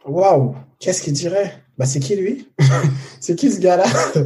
Waouh 0.05 0.55
Qu'est-ce 0.79 1.03
qu'il 1.03 1.13
dirait? 1.13 1.63
Bah, 1.83 1.87
C'est 1.87 1.99
qui 1.99 2.15
lui? 2.15 2.49
C'est 3.21 3.35
qui 3.35 3.51
ce 3.51 3.61
gars-là? 3.61 3.85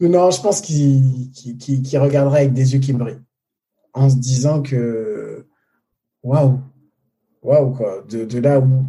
Non, 0.00 0.30
je 0.30 0.40
pense 0.40 0.60
qu'il 0.60 1.32
qu 1.32 1.98
regarderait 1.98 2.42
avec 2.42 2.52
des 2.52 2.72
yeux 2.72 2.78
qui 2.78 2.92
brillent, 2.92 3.18
en 3.94 4.08
se 4.08 4.14
disant 4.14 4.62
que 4.62 5.44
waouh, 6.22 6.60
waouh 7.42 7.72
quoi, 7.72 8.04
de, 8.08 8.38
là 8.38 8.60
où 8.60 8.84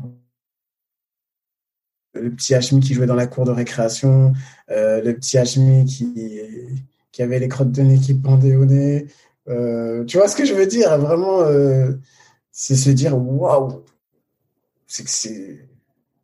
le 2.13 2.29
petit 2.29 2.53
Hachmi 2.53 2.79
qui 2.79 2.93
jouait 2.93 3.07
dans 3.07 3.15
la 3.15 3.25
cour 3.25 3.43
de 3.43 3.49
récréation, 3.49 4.33
euh, 4.69 5.01
le 5.01 5.15
petit 5.15 5.39
Hachmi 5.39 5.83
qui, 5.85 6.39
qui 7.11 7.23
avait 7.23 7.39
les 7.39 7.47
crottes 7.47 7.71
de 7.71 7.81
nez 7.81 7.97
qui 7.97 8.13
pendaient 8.13 8.55
au 8.55 8.65
nez. 8.65 9.07
Euh, 9.47 10.05
tu 10.05 10.17
vois 10.17 10.27
ce 10.27 10.35
que 10.35 10.45
je 10.45 10.53
veux 10.53 10.67
dire? 10.67 10.95
Vraiment, 10.99 11.41
euh, 11.41 11.93
c'est 12.51 12.75
se 12.75 12.91
dire 12.91 13.17
waouh, 13.17 13.83
c'est 14.85 15.03
que 15.03 15.09
c'est 15.09 15.68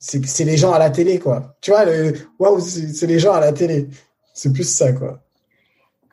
c'est 0.06 0.44
les 0.44 0.58
gens 0.58 0.72
à 0.72 0.80
la 0.80 0.90
télé 0.90 1.20
quoi. 1.20 1.56
Tu 1.62 1.72
vois 1.72 1.86
le 1.86 2.14
waouh, 2.40 2.60
c'est 2.60 3.08
les 3.08 3.20
gens 3.20 3.34
à 3.34 3.40
la 3.40 3.52
télé. 3.52 3.90
C'est 4.34 4.54
plus 4.54 4.68
ça 4.68 4.94
quoi. 4.94 5.22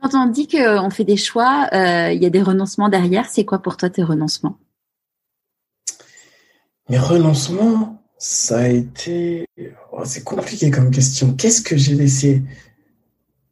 Quand 0.01 0.15
on 0.15 0.27
dit 0.27 0.49
qu'on 0.49 0.91
fait 0.91 1.05
des 1.05 1.17
choix, 1.17 1.69
il 1.73 2.23
y 2.23 2.27
a 2.27 2.31
des 2.31 2.43
renoncements 2.43 2.89
derrière. 2.89 3.27
C'est 3.31 3.45
quoi 3.45 3.61
pour 3.61 3.77
toi 3.77 3.89
tes 3.89 4.03
renoncements? 4.03 4.59
Mes 6.89 6.99
renoncements, 6.99 8.03
ça 8.19 8.59
a 8.59 8.69
été. 8.69 9.47
Oh, 9.93 10.03
c'est 10.05 10.25
compliqué 10.25 10.71
comme 10.71 10.91
question. 10.91 11.35
Qu'est-ce 11.35 11.63
que 11.63 11.77
j'ai 11.77 11.95
laissé? 11.95 12.43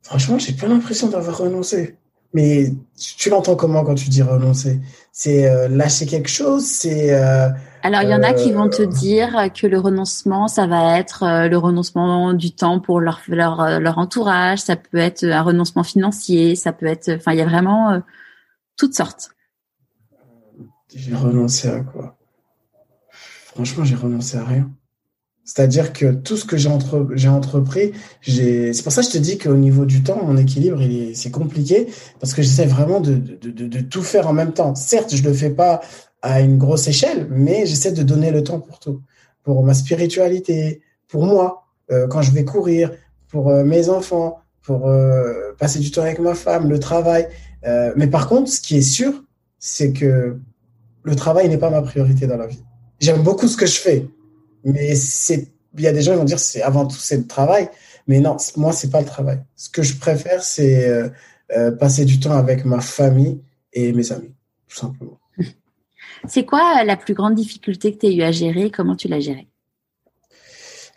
Franchement, 0.02 0.38
j'ai 0.38 0.52
pas 0.52 0.66
l'impression 0.66 1.08
d'avoir 1.08 1.38
renoncé. 1.38 1.96
Mais 2.32 2.72
tu, 2.98 3.30
l'entends 3.30 3.56
comment 3.56 3.84
quand 3.84 3.94
tu 3.94 4.08
dis 4.08 4.22
renoncer? 4.22 4.80
C'est 5.12 5.48
euh, 5.48 5.68
lâcher 5.68 6.06
quelque 6.06 6.28
chose? 6.28 6.66
C'est. 6.66 7.12
Euh, 7.12 7.48
Alors, 7.82 8.02
il 8.02 8.08
y 8.08 8.14
en 8.14 8.22
a 8.22 8.32
qui 8.34 8.52
vont 8.52 8.68
te 8.68 8.82
euh, 8.82 8.86
dire 8.86 9.48
que 9.54 9.66
le 9.66 9.78
renoncement, 9.78 10.48
ça 10.48 10.66
va 10.66 10.98
être 10.98 11.48
le 11.48 11.56
renoncement 11.56 12.34
du 12.34 12.52
temps 12.52 12.80
pour 12.80 13.00
leur, 13.00 13.22
leur, 13.28 13.80
leur 13.80 13.98
entourage, 13.98 14.60
ça 14.60 14.76
peut 14.76 14.98
être 14.98 15.24
un 15.24 15.42
renoncement 15.42 15.82
financier, 15.82 16.56
ça 16.56 16.72
peut 16.72 16.86
être. 16.86 17.10
Enfin, 17.16 17.32
il 17.32 17.38
y 17.38 17.42
a 17.42 17.46
vraiment 17.46 18.02
toutes 18.76 18.94
sortes. 18.94 19.30
J'ai 20.94 21.14
renoncé 21.14 21.68
à 21.68 21.80
quoi? 21.80 22.16
Franchement, 23.10 23.84
j'ai 23.84 23.94
renoncé 23.96 24.36
à 24.36 24.44
rien. 24.44 24.70
C'est-à-dire 25.44 25.92
que 25.92 26.12
tout 26.12 26.36
ce 26.36 26.44
que 26.44 26.56
j'ai 26.56 26.68
entre, 26.68 27.08
entrepris, 27.26 27.92
c'est 28.22 28.82
pour 28.84 28.92
ça 28.92 29.02
que 29.02 29.08
je 29.08 29.12
te 29.12 29.18
dis 29.18 29.36
qu'au 29.36 29.56
niveau 29.56 29.84
du 29.84 30.02
temps, 30.02 30.24
mon 30.24 30.36
équilibre, 30.36 30.80
il 30.80 31.16
c'est 31.16 31.32
compliqué 31.32 31.88
parce 32.20 32.34
que 32.34 32.42
j'essaie 32.42 32.66
vraiment 32.66 33.00
de, 33.00 33.14
de, 33.14 33.50
de, 33.50 33.80
tout 33.80 34.02
faire 34.02 34.28
en 34.28 34.32
même 34.32 34.52
temps. 34.52 34.76
Certes, 34.76 35.14
je 35.14 35.24
le 35.24 35.32
fais 35.32 35.50
pas 35.50 35.80
à 36.22 36.40
une 36.40 36.58
grosse 36.58 36.86
échelle, 36.88 37.26
mais 37.30 37.66
j'essaie 37.66 37.92
de 37.92 38.02
donner 38.02 38.30
le 38.30 38.42
temps 38.42 38.60
pour 38.60 38.78
tout. 38.78 39.02
Pour 39.42 39.64
ma 39.64 39.74
spiritualité, 39.74 40.82
pour 41.08 41.24
moi, 41.24 41.64
euh, 41.90 42.06
quand 42.08 42.22
je 42.22 42.30
vais 42.30 42.44
courir, 42.44 42.90
pour 43.28 43.48
euh, 43.48 43.64
mes 43.64 43.88
enfants, 43.88 44.38
pour 44.62 44.88
euh, 44.88 45.52
passer 45.58 45.78
du 45.78 45.90
temps 45.90 46.02
avec 46.02 46.18
ma 46.18 46.34
femme, 46.34 46.68
le 46.68 46.78
travail. 46.78 47.28
mais 47.96 48.06
par 48.06 48.28
contre, 48.28 48.50
ce 48.50 48.60
qui 48.60 48.76
est 48.76 48.82
sûr, 48.82 49.12
c'est 49.58 49.92
que 49.92 50.38
le 51.02 51.16
travail 51.16 51.48
n'est 51.48 51.58
pas 51.58 51.70
ma 51.70 51.82
priorité 51.82 52.26
dans 52.26 52.36
la 52.36 52.46
vie 52.46 52.62
j'aime 53.00 53.22
beaucoup 53.22 53.48
ce 53.48 53.56
que 53.56 53.66
je 53.66 53.78
fais, 53.78 54.06
mais 54.64 54.94
c'est, 54.94 55.48
il 55.76 55.80
y 55.82 55.86
a 55.86 55.92
des 55.92 56.02
gens 56.02 56.12
qui 56.12 56.18
vont 56.18 56.24
dire 56.24 56.38
c'est 56.38 56.62
avant 56.62 56.86
tout 56.86 56.96
c'est 56.96 57.16
le 57.16 57.26
travail, 57.26 57.68
mais 58.06 58.20
non, 58.20 58.36
moi 58.56 58.72
c'est 58.72 58.90
pas 58.90 59.00
le 59.00 59.06
travail. 59.06 59.40
Ce 59.56 59.70
que 59.70 59.82
je 59.82 59.96
préfère 59.96 60.42
c'est 60.42 60.88
euh, 60.88 61.08
euh, 61.56 61.72
passer 61.72 62.04
du 62.04 62.20
temps 62.20 62.36
avec 62.36 62.64
ma 62.64 62.80
famille 62.80 63.40
et 63.72 63.92
mes 63.92 64.12
amis, 64.12 64.34
tout 64.68 64.76
simplement. 64.76 65.19
C'est 66.28 66.44
quoi 66.44 66.84
la 66.84 66.96
plus 66.96 67.14
grande 67.14 67.34
difficulté 67.34 67.92
que 67.92 67.98
tu 67.98 68.06
as 68.06 68.10
eu 68.10 68.22
à 68.22 68.32
gérer? 68.32 68.70
Comment 68.70 68.96
tu 68.96 69.08
l'as 69.08 69.20
gérée? 69.20 69.48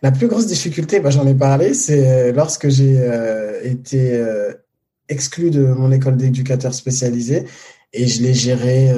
La 0.02 0.12
plus 0.12 0.28
grosse 0.28 0.48
difficulté, 0.48 1.00
bah, 1.00 1.12
j'en 1.12 1.26
ai 1.26 1.34
parlé, 1.34 1.74
c'est 1.74 2.34
lorsque 2.34 2.68
j'ai 2.68 3.00
euh, 3.00 3.62
été 3.64 4.22
exclu 5.08 5.50
de 5.50 5.66
mon 5.66 5.92
école 5.92 6.18
d'éducateur 6.18 6.74
spécialisé 6.74 7.46
et 7.94 8.08
je 8.08 8.22
l'ai 8.22 8.34
géré 8.34 8.92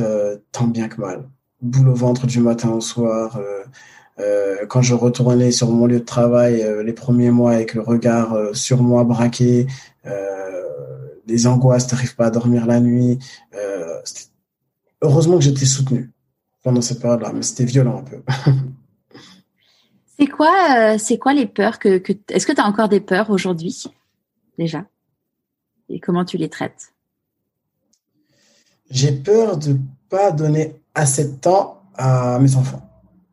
tant 0.52 0.68
bien 0.68 0.88
que 0.88 1.00
mal 1.02 1.26
boule 1.66 1.90
au 1.90 1.96
ventre 1.96 2.28
du 2.28 2.40
matin 2.40 2.70
au 2.70 2.82
soir. 2.82 3.38
Euh, 3.38 3.64
euh, 4.20 4.66
quand 4.68 4.82
je 4.82 4.94
retournais 4.94 5.52
sur 5.52 5.70
mon 5.70 5.88
lieu 5.88 6.00
de 6.00 6.06
travail 6.06 6.62
euh, 6.62 6.84
les 6.84 6.94
premiers 6.94 7.32
mois 7.32 7.52
avec 7.52 7.74
le 7.74 7.82
regard 7.82 8.38
sur 8.54 8.82
moi 8.82 9.04
braqué, 9.04 9.68
les 11.28 11.48
angoisses, 11.48 11.88
t'arrives 11.88 12.16
pas 12.16 12.28
à 12.28 12.30
dormir 12.30 12.68
la 12.68 12.80
nuit. 12.80 13.18
heureusement 15.02 15.38
que 15.38 15.44
j'étais 15.44 15.66
soutenu 15.66 16.12
pendant 16.66 16.82
cette 16.82 17.00
période-là, 17.00 17.32
mais 17.32 17.44
c'était 17.44 17.64
violent 17.64 18.00
un 18.00 18.02
peu. 18.02 18.24
c'est 20.18 20.26
quoi, 20.26 20.98
c'est 20.98 21.20
quoi 21.20 21.36
les 21.36 21.46
peurs 21.46 21.78
que, 21.78 22.00
que 22.00 22.12
est-ce 22.30 22.48
que 22.48 22.54
tu 22.54 22.60
as 22.60 22.66
encore 22.66 22.90
des 22.90 23.00
peurs 23.00 23.30
aujourd'hui 23.30 23.84
déjà? 24.58 24.84
Et 25.90 26.00
comment 26.00 26.26
tu 26.26 26.38
les 26.38 26.50
traites? 26.50 26.92
J'ai 28.90 29.12
peur 29.12 29.58
de 29.58 29.78
pas 30.10 30.32
donner 30.32 30.82
assez 30.96 31.26
de 31.26 31.36
temps 31.36 31.84
à 31.94 32.40
mes 32.40 32.56
enfants. 32.56 32.82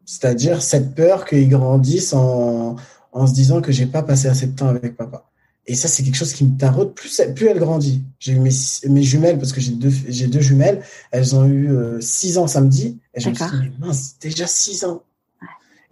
C'est-à-dire 0.05 0.61
cette 0.61 0.95
peur 0.95 1.25
qu'ils 1.25 1.49
grandissent 1.49 2.13
en, 2.13 2.77
en 3.13 3.27
se 3.27 3.33
disant 3.33 3.63
que 3.63 3.73
j'ai 3.73 3.87
pas 3.87 4.03
passé 4.03 4.29
assez 4.29 4.49
de 4.49 4.55
temps 4.55 4.69
avec 4.69 4.95
papa. 4.95 5.32
Et 5.67 5.75
ça, 5.77 5.87
c'est 5.87 6.03
quelque 6.03 6.17
chose 6.17 6.33
qui 6.33 6.45
me 6.45 6.57
taraude. 6.57 6.95
Plus, 6.95 7.23
plus 7.37 7.47
elle 7.47 7.59
grandit. 7.59 8.03
J'ai 8.19 8.33
eu 8.33 8.39
mes, 8.41 8.51
mes, 8.89 9.03
jumelles, 9.03 9.39
parce 9.39 9.53
que 9.53 9.61
j'ai 9.61 9.73
deux, 9.73 9.93
j'ai 10.09 10.27
deux 10.27 10.41
jumelles. 10.41 10.83
Elles 11.13 11.37
ont 11.37 11.47
eu 11.47 11.71
euh, 11.71 12.01
six 12.01 12.37
ans 12.37 12.49
samedi. 12.49 12.99
Et 13.15 13.21
je 13.21 13.31
me 13.31 13.35
suis 13.35 13.45
dit, 13.45 13.57
mais 13.61 13.87
mince, 13.87 14.17
déjà 14.21 14.47
six 14.47 14.85
ans. 14.85 15.03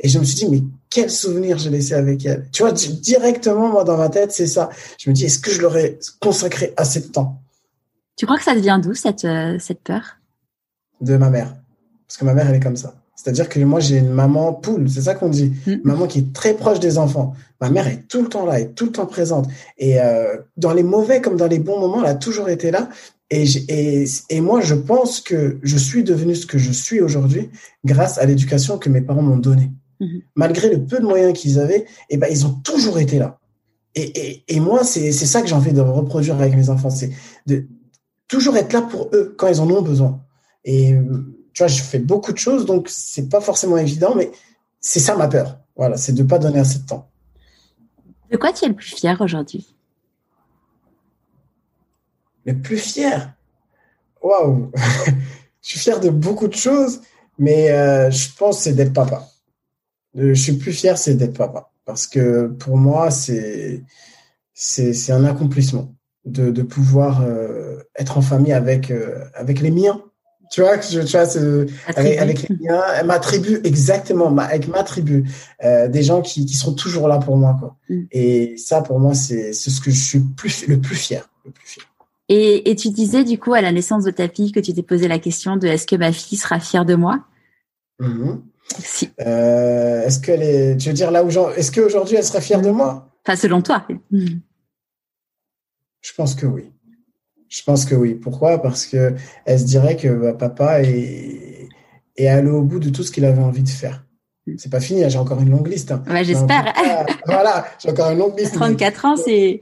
Et 0.01 0.09
je 0.09 0.19
me 0.19 0.25
suis 0.25 0.37
dit, 0.37 0.49
mais 0.49 0.63
quel 0.89 1.11
souvenir 1.11 1.59
j'ai 1.59 1.71
laissé 1.71 1.95
avec 1.95 2.25
elles. 2.25 2.49
Tu 2.53 2.63
vois, 2.63 2.73
directement, 2.73 3.69
moi, 3.69 3.85
dans 3.85 3.97
ma 3.97 4.09
tête, 4.09 4.33
c'est 4.33 4.47
ça. 4.47 4.71
Je 4.99 5.11
me 5.11 5.15
dis, 5.15 5.27
est-ce 5.27 5.39
que 5.39 5.51
je 5.51 5.61
leur 5.61 5.77
ai 5.77 5.99
consacré 6.21 6.73
assez 6.77 7.01
de 7.01 7.07
temps? 7.07 7.41
Tu 8.17 8.27
crois 8.27 8.39
que 8.39 8.45
ça 8.45 8.55
devient 8.55 8.81
d'où, 8.83 8.95
cette, 8.95 9.25
euh, 9.25 9.59
cette 9.61 9.81
peur? 9.81 10.17
De 11.01 11.17
ma 11.17 11.31
mère. 11.31 11.55
Parce 12.07 12.17
que 12.17 12.25
ma 12.25 12.35
mère, 12.35 12.49
elle 12.49 12.57
est 12.57 12.61
comme 12.61 12.77
ça. 12.77 13.00
C'est-à-dire 13.23 13.51
que 13.51 13.61
moi, 13.61 13.81
j'ai 13.81 13.99
une 13.99 14.09
maman 14.09 14.55
poule, 14.55 14.89
c'est 14.89 15.03
ça 15.03 15.15
qu'on 15.15 15.29
dit. 15.29 15.53
Mm. 15.67 15.75
Maman 15.85 16.07
qui 16.07 16.21
est 16.21 16.33
très 16.33 16.55
proche 16.55 16.81
des 16.81 16.97
enfants. 16.97 17.35
Ma 17.61 17.69
mère 17.69 17.87
est 17.87 18.09
tout 18.09 18.23
le 18.23 18.29
temps 18.29 18.47
là, 18.47 18.59
est 18.59 18.75
tout 18.75 18.87
le 18.87 18.93
temps 18.93 19.05
présente. 19.05 19.47
Et 19.77 20.01
euh, 20.01 20.39
dans 20.57 20.73
les 20.73 20.83
mauvais 20.83 21.21
comme 21.21 21.37
dans 21.37 21.47
les 21.47 21.59
bons 21.59 21.79
moments, 21.79 22.03
elle 22.03 22.11
a 22.11 22.15
toujours 22.15 22.49
été 22.49 22.71
là. 22.71 22.89
Et, 23.29 23.45
et, 23.69 24.07
et 24.31 24.41
moi, 24.41 24.63
je 24.63 24.75
pense 24.75 25.21
que 25.21 25.59
je 25.63 25.77
suis 25.77 26.03
devenu 26.03 26.35
ce 26.35 26.47
que 26.47 26.57
je 26.57 26.73
suis 26.73 27.03
aujourd'hui 27.03 27.51
grâce 27.85 28.17
à 28.17 28.25
l'éducation 28.25 28.79
que 28.79 28.89
mes 28.89 29.03
parents 29.03 29.21
m'ont 29.21 29.37
donnée. 29.37 29.71
Mm-hmm. 30.01 30.23
Malgré 30.37 30.71
le 30.71 30.83
peu 30.83 30.99
de 30.99 31.05
moyens 31.05 31.39
qu'ils 31.39 31.59
avaient, 31.59 31.85
eh 32.09 32.17
ben, 32.17 32.29
ils 32.31 32.47
ont 32.47 32.55
toujours 32.65 32.99
été 32.99 33.19
là. 33.19 33.39
Et, 33.95 34.19
et, 34.19 34.45
et 34.49 34.61
moi, 34.61 34.83
c'est 34.83 35.13
ça 35.13 35.43
que 35.43 35.49
j'ai 35.49 35.55
envie 35.55 35.75
de 35.75 35.83
reproduire 35.83 36.37
avec 36.37 36.57
mes 36.57 36.71
enfants. 36.71 36.89
C'est 36.89 37.11
de 37.47 37.67
toujours 38.29 38.57
être 38.57 38.73
là 38.73 38.81
pour 38.81 39.11
eux 39.13 39.35
quand 39.37 39.49
ils 39.49 39.61
en 39.61 39.69
ont 39.69 39.83
besoin. 39.83 40.23
Et 40.65 40.95
tu 41.53 41.63
vois, 41.63 41.69
je 41.69 41.83
fais 41.83 41.99
beaucoup 41.99 42.33
de 42.33 42.39
choses, 42.39 42.65
donc 42.65 42.89
c'est 42.89 43.29
pas 43.29 43.41
forcément 43.41 43.77
évident, 43.77 44.15
mais 44.15 44.31
c'est 44.81 45.01
ça 45.01 45.17
ma 45.17 45.29
peur. 45.29 45.59
Voilà, 45.77 45.97
c'est 45.97 46.13
de 46.13 46.23
pas 46.23 46.39
donner 46.39 46.61
assez 46.61 46.79
de 46.81 46.87
temps. 46.87 47.11
De 48.31 48.37
quoi 48.37 48.53
tu 48.53 48.65
es 48.65 48.69
le 48.69 48.75
plus 48.75 48.95
fier 48.95 49.21
aujourd'hui? 49.21 49.75
Le 52.45 52.61
plus 52.61 52.79
fier? 52.79 53.35
Waouh 54.23 54.71
Je 55.63 55.69
suis 55.69 55.79
fier 55.79 56.01
de 56.01 56.11
beaucoup 56.11 56.49
de 56.49 56.55
choses, 56.55 57.01
mais 57.39 57.71
euh, 57.71 58.11
je 58.11 58.29
pense 58.37 58.61
c'est 58.61 58.73
d'être 58.73 58.93
papa. 58.93 59.29
Je 60.15 60.33
suis 60.33 60.55
plus 60.55 60.73
fier, 60.73 60.97
c'est 60.97 61.15
d'être 61.15 61.37
papa. 61.37 61.71
Parce 61.85 62.07
que 62.07 62.47
pour 62.47 62.77
moi, 62.77 63.11
c'est 63.11 63.83
c'est 64.53 65.13
un 65.13 65.25
accomplissement 65.25 65.95
de, 66.25 66.51
de 66.51 66.63
pouvoir 66.63 67.23
euh, 67.23 67.83
être 67.97 68.19
en 68.19 68.23
famille 68.23 68.53
avec, 68.53 68.91
euh, 68.91 69.25
avec 69.35 69.61
les 69.61 69.71
miens 69.71 70.03
tu 70.51 70.63
vois, 70.63 70.79
tu 70.79 70.99
vois 70.99 71.21
avec, 71.87 72.19
avec, 72.19 72.49
les 72.49 72.57
miens, 72.57 72.83
ma 73.05 73.21
tribu, 73.21 73.61
exactement, 73.63 74.37
avec 74.37 74.67
ma 74.67 74.83
tribu, 74.83 75.31
euh, 75.63 75.87
des 75.87 76.03
gens 76.03 76.23
qui, 76.23 76.45
qui 76.45 76.55
sont 76.55 76.75
toujours 76.75 77.07
là 77.07 77.19
pour 77.19 77.37
moi. 77.37 77.57
Quoi. 77.59 77.77
Mm. 77.89 78.03
Et 78.11 78.57
ça, 78.57 78.83
pour 78.83 78.99
moi, 78.99 79.15
c'est 79.15 79.53
ce 79.53 79.81
que 79.81 79.93
je 79.93 80.05
suis 80.05 80.19
plus, 80.19 80.67
le 80.67 80.81
plus 80.81 80.97
fier. 80.97 81.31
Le 81.45 81.53
plus 81.53 81.67
fier. 81.67 81.85
Et, 82.29 82.69
et, 82.69 82.75
tu 82.75 82.91
disais, 82.91 83.23
du 83.23 83.39
coup, 83.39 83.55
à 83.55 83.61
la 83.61 83.71
naissance 83.71 84.03
de 84.03 84.11
ta 84.11 84.29
fille, 84.29 84.51
que 84.51 84.59
tu 84.59 84.75
t'es 84.75 84.83
posé 84.83 85.07
la 85.07 85.21
question 85.21 85.57
de 85.57 85.69
est-ce 85.69 85.87
que 85.87 85.95
ma 85.95 86.11
fille 86.11 86.39
sera 86.39 86.59
fière 86.59 86.85
de 86.85 86.97
moi? 86.97 87.21
Mm-hmm. 88.01 88.41
si. 88.83 89.11
euh, 89.21 90.05
Est-ce 90.05 90.19
qu'elle 90.19 90.43
est, 90.43 90.77
tu 90.79 90.89
veux 90.89 90.95
dire 90.95 91.13
là 91.13 91.23
où 91.23 91.29
est-ce 91.29 91.71
qu'aujourd'hui 91.71 92.17
elle 92.17 92.25
sera 92.25 92.41
fière 92.41 92.61
de 92.61 92.71
moi? 92.71 93.09
Enfin, 93.25 93.37
selon 93.37 93.63
toi. 93.63 93.87
Je 94.11 96.13
pense 96.17 96.35
que 96.35 96.47
oui. 96.47 96.73
Je 97.51 97.63
pense 97.65 97.85
que 97.85 97.95
oui. 97.95 98.15
Pourquoi? 98.15 98.63
Parce 98.63 98.87
que 98.87 99.15
elle 99.45 99.59
se 99.59 99.65
dirait 99.65 99.97
que 99.97 100.09
bah, 100.09 100.33
papa 100.33 100.83
est, 100.83 101.69
est 102.17 102.29
allé 102.29 102.49
au 102.49 102.63
bout 102.63 102.79
de 102.79 102.89
tout 102.89 103.03
ce 103.03 103.11
qu'il 103.11 103.27
avait 103.27 103.43
envie 103.43 103.63
de 103.63 103.69
faire. 103.69 104.05
C'est 104.57 104.71
pas 104.71 104.81
fini, 104.81 105.09
j'ai 105.09 105.19
encore 105.19 105.41
une 105.41 105.51
longue 105.51 105.69
liste. 105.69 105.93
Hein. 105.93 106.03
J'espère. 106.23 106.73
voilà, 107.27 107.67
j'ai 107.79 107.91
encore 107.91 108.11
une 108.11 108.19
longue 108.19 108.39
liste. 108.39 108.55
34 108.55 109.05
ans, 109.05 109.17
c'est. 109.17 109.61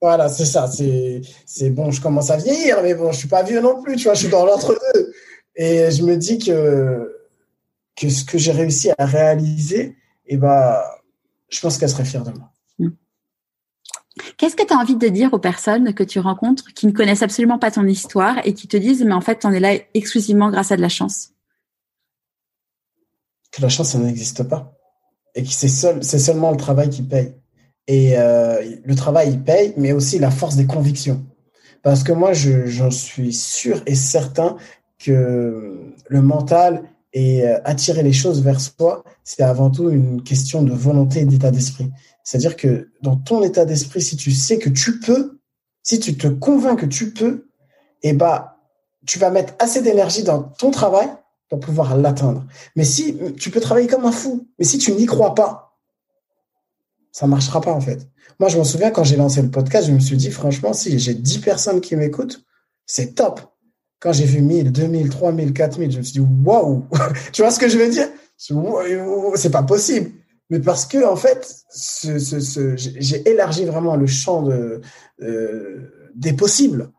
Voilà, 0.00 0.28
c'est 0.28 0.46
ça. 0.46 0.66
C'est, 0.66 1.22
c'est 1.44 1.70
bon, 1.70 1.90
je 1.90 2.00
commence 2.00 2.30
à 2.30 2.36
vieillir, 2.36 2.82
mais 2.82 2.94
bon, 2.94 3.12
je 3.12 3.18
suis 3.18 3.28
pas 3.28 3.42
vieux 3.42 3.60
non 3.60 3.82
plus, 3.82 3.96
tu 3.96 4.04
vois, 4.04 4.14
je 4.14 4.20
suis 4.20 4.28
dans 4.28 4.46
l'entre-deux. 4.46 5.12
Et 5.56 5.90
je 5.90 6.02
me 6.04 6.16
dis 6.16 6.38
que, 6.38 7.12
que 7.96 8.08
ce 8.08 8.24
que 8.24 8.38
j'ai 8.38 8.52
réussi 8.52 8.90
à 8.96 9.04
réaliser, 9.04 9.96
et 10.26 10.34
eh 10.34 10.36
ben, 10.36 10.76
je 11.50 11.60
pense 11.60 11.76
qu'elle 11.76 11.88
serait 11.88 12.04
fière 12.04 12.22
de 12.22 12.30
moi. 12.30 12.50
Qu'est-ce 14.36 14.56
que 14.56 14.66
tu 14.66 14.74
as 14.74 14.76
envie 14.76 14.96
de 14.96 15.08
dire 15.08 15.32
aux 15.32 15.38
personnes 15.38 15.94
que 15.94 16.02
tu 16.02 16.18
rencontres 16.18 16.72
qui 16.74 16.86
ne 16.86 16.92
connaissent 16.92 17.22
absolument 17.22 17.58
pas 17.58 17.70
ton 17.70 17.86
histoire 17.86 18.38
et 18.44 18.54
qui 18.54 18.68
te 18.68 18.76
disent 18.76 19.04
mais 19.04 19.12
en 19.12 19.20
fait 19.20 19.44
en 19.44 19.52
es 19.52 19.60
là 19.60 19.74
exclusivement 19.94 20.50
grâce 20.50 20.72
à 20.72 20.76
de 20.76 20.82
la 20.82 20.88
chance? 20.88 21.30
Que 23.52 23.62
la 23.62 23.68
chance 23.68 23.90
ça 23.90 23.98
n'existe 23.98 24.42
pas 24.42 24.76
et 25.34 25.42
que 25.42 25.50
c'est 25.50 26.18
seulement 26.18 26.50
le 26.50 26.56
travail 26.56 26.90
qui 26.90 27.02
paye. 27.02 27.34
Et 27.86 28.18
euh, 28.18 28.78
le 28.84 28.94
travail 28.94 29.30
il 29.30 29.42
paye, 29.42 29.74
mais 29.76 29.92
aussi 29.92 30.18
la 30.18 30.30
force 30.30 30.56
des 30.56 30.66
convictions. 30.66 31.24
Parce 31.82 32.02
que 32.02 32.12
moi, 32.12 32.32
j'en 32.32 32.90
suis 32.90 33.32
sûr 33.32 33.82
et 33.86 33.94
certain 33.94 34.56
que 34.98 35.94
le 36.06 36.22
mental 36.22 36.82
et 37.12 37.46
euh, 37.46 37.58
attirer 37.64 38.02
les 38.02 38.12
choses 38.12 38.42
vers 38.42 38.60
soi, 38.60 39.02
c'est 39.24 39.42
avant 39.42 39.70
tout 39.70 39.90
une 39.90 40.22
question 40.22 40.62
de 40.62 40.72
volonté 40.72 41.20
et 41.20 41.24
d'état 41.24 41.50
d'esprit. 41.50 41.90
C'est-à-dire 42.24 42.56
que 42.56 42.90
dans 43.02 43.16
ton 43.16 43.42
état 43.42 43.64
d'esprit, 43.64 44.02
si 44.02 44.16
tu 44.16 44.30
sais 44.30 44.58
que 44.58 44.68
tu 44.68 45.00
peux, 45.00 45.40
si 45.82 45.98
tu 45.98 46.16
te 46.16 46.26
convaincs 46.26 46.78
que 46.78 46.86
tu 46.86 47.12
peux, 47.12 47.48
eh 48.02 48.12
ben, 48.12 48.48
tu 49.06 49.18
vas 49.18 49.30
mettre 49.30 49.54
assez 49.58 49.82
d'énergie 49.82 50.22
dans 50.22 50.42
ton 50.42 50.70
travail 50.70 51.08
pour 51.48 51.60
pouvoir 51.60 51.96
l'atteindre. 51.96 52.46
Mais 52.76 52.84
si 52.84 53.16
tu 53.38 53.50
peux 53.50 53.60
travailler 53.60 53.88
comme 53.88 54.04
un 54.04 54.12
fou, 54.12 54.48
mais 54.58 54.64
si 54.64 54.78
tu 54.78 54.92
n'y 54.92 55.06
crois 55.06 55.34
pas, 55.34 55.78
ça 57.12 57.26
marchera 57.26 57.60
pas 57.60 57.72
en 57.72 57.80
fait. 57.80 58.08
Moi, 58.38 58.48
je 58.48 58.58
me 58.58 58.64
souviens 58.64 58.90
quand 58.90 59.04
j'ai 59.04 59.16
lancé 59.16 59.42
le 59.42 59.50
podcast, 59.50 59.88
je 59.88 59.92
me 59.92 59.98
suis 59.98 60.16
dit 60.16 60.30
franchement, 60.30 60.72
si 60.72 60.98
j'ai 60.98 61.14
10 61.14 61.38
personnes 61.38 61.80
qui 61.80 61.96
m'écoutent, 61.96 62.44
c'est 62.86 63.14
top. 63.14 63.40
Quand 63.98 64.12
j'ai 64.12 64.24
vu 64.24 64.40
1000, 64.40 64.72
2000, 64.72 65.10
3000, 65.10 65.52
4000, 65.52 65.90
je 65.90 65.98
me 65.98 66.02
suis 66.02 66.12
dit 66.20 66.26
waouh. 66.44 66.86
tu 67.32 67.42
vois 67.42 67.50
ce 67.50 67.58
que 67.58 67.68
je 67.68 67.76
veux 67.76 67.90
dire? 67.90 68.08
C'est 68.36 69.50
pas 69.50 69.62
possible. 69.62 70.12
Mais 70.50 70.60
parce 70.60 70.84
que 70.84 71.04
en 71.06 71.16
fait, 71.16 71.64
ce, 71.70 72.18
ce, 72.18 72.40
ce, 72.40 72.76
j'ai 72.76 73.28
élargi 73.28 73.64
vraiment 73.64 73.96
le 73.96 74.06
champ 74.06 74.42
de, 74.42 74.80
euh, 75.22 76.10
des 76.14 76.32
possibles. 76.32 76.90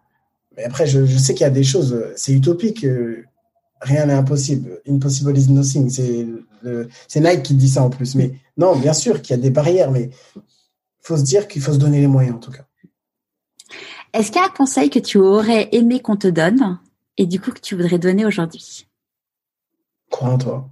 Mais 0.56 0.64
après, 0.64 0.88
je, 0.88 1.06
je 1.06 1.18
sais 1.18 1.34
qu'il 1.34 1.44
y 1.44 1.48
a 1.48 1.52
des 1.52 1.64
choses, 1.64 2.04
c'est 2.16 2.34
utopique. 2.34 2.86
Euh, 2.86 3.26
rien 3.82 4.06
n'est 4.06 4.14
impossible. 4.14 4.82
Impossible 4.88 5.38
is 5.38 5.52
nothing. 5.52 5.90
C'est 5.90 6.26
c'est 7.08 7.20
Nike 7.20 7.44
qui 7.44 7.54
dit 7.56 7.70
ça 7.70 7.84
en 7.84 7.90
plus. 7.90 8.16
Mais 8.16 8.34
non, 8.58 8.76
bien 8.76 8.94
sûr 8.94 9.22
qu'il 9.22 9.36
y 9.36 9.40
a 9.40 9.42
des 9.42 9.50
barrières, 9.50 9.92
mais 9.92 10.12
faut 11.02 11.18
se 11.18 11.24
dire 11.24 11.48
qu'il 11.48 11.62
faut 11.62 11.74
se 11.74 11.78
donner 11.78 12.00
les 12.00 12.08
moyens 12.08 12.36
en 12.36 12.40
tout 12.40 12.52
cas. 12.52 12.66
Est-ce 14.14 14.32
qu'il 14.32 14.42
y 14.42 14.44
a 14.44 14.48
un 14.48 14.50
conseil 14.50 14.90
que 14.90 15.00
tu 15.00 15.18
aurais 15.18 15.70
aimé 15.72 16.02
qu'on 16.02 16.18
te 16.18 16.28
donne 16.28 16.80
et 17.18 17.26
du 17.26 17.40
coup 17.40 17.52
que 17.52 17.62
tu 17.62 17.76
voudrais 17.76 17.98
donner 17.98 18.26
aujourd'hui? 18.26 18.88
Crois 20.10 20.30
en 20.30 20.38
toi. 20.38 20.70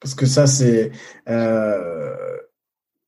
Parce 0.00 0.14
que 0.14 0.26
ça, 0.26 0.46
c'est. 0.46 0.92
Euh, 1.28 2.36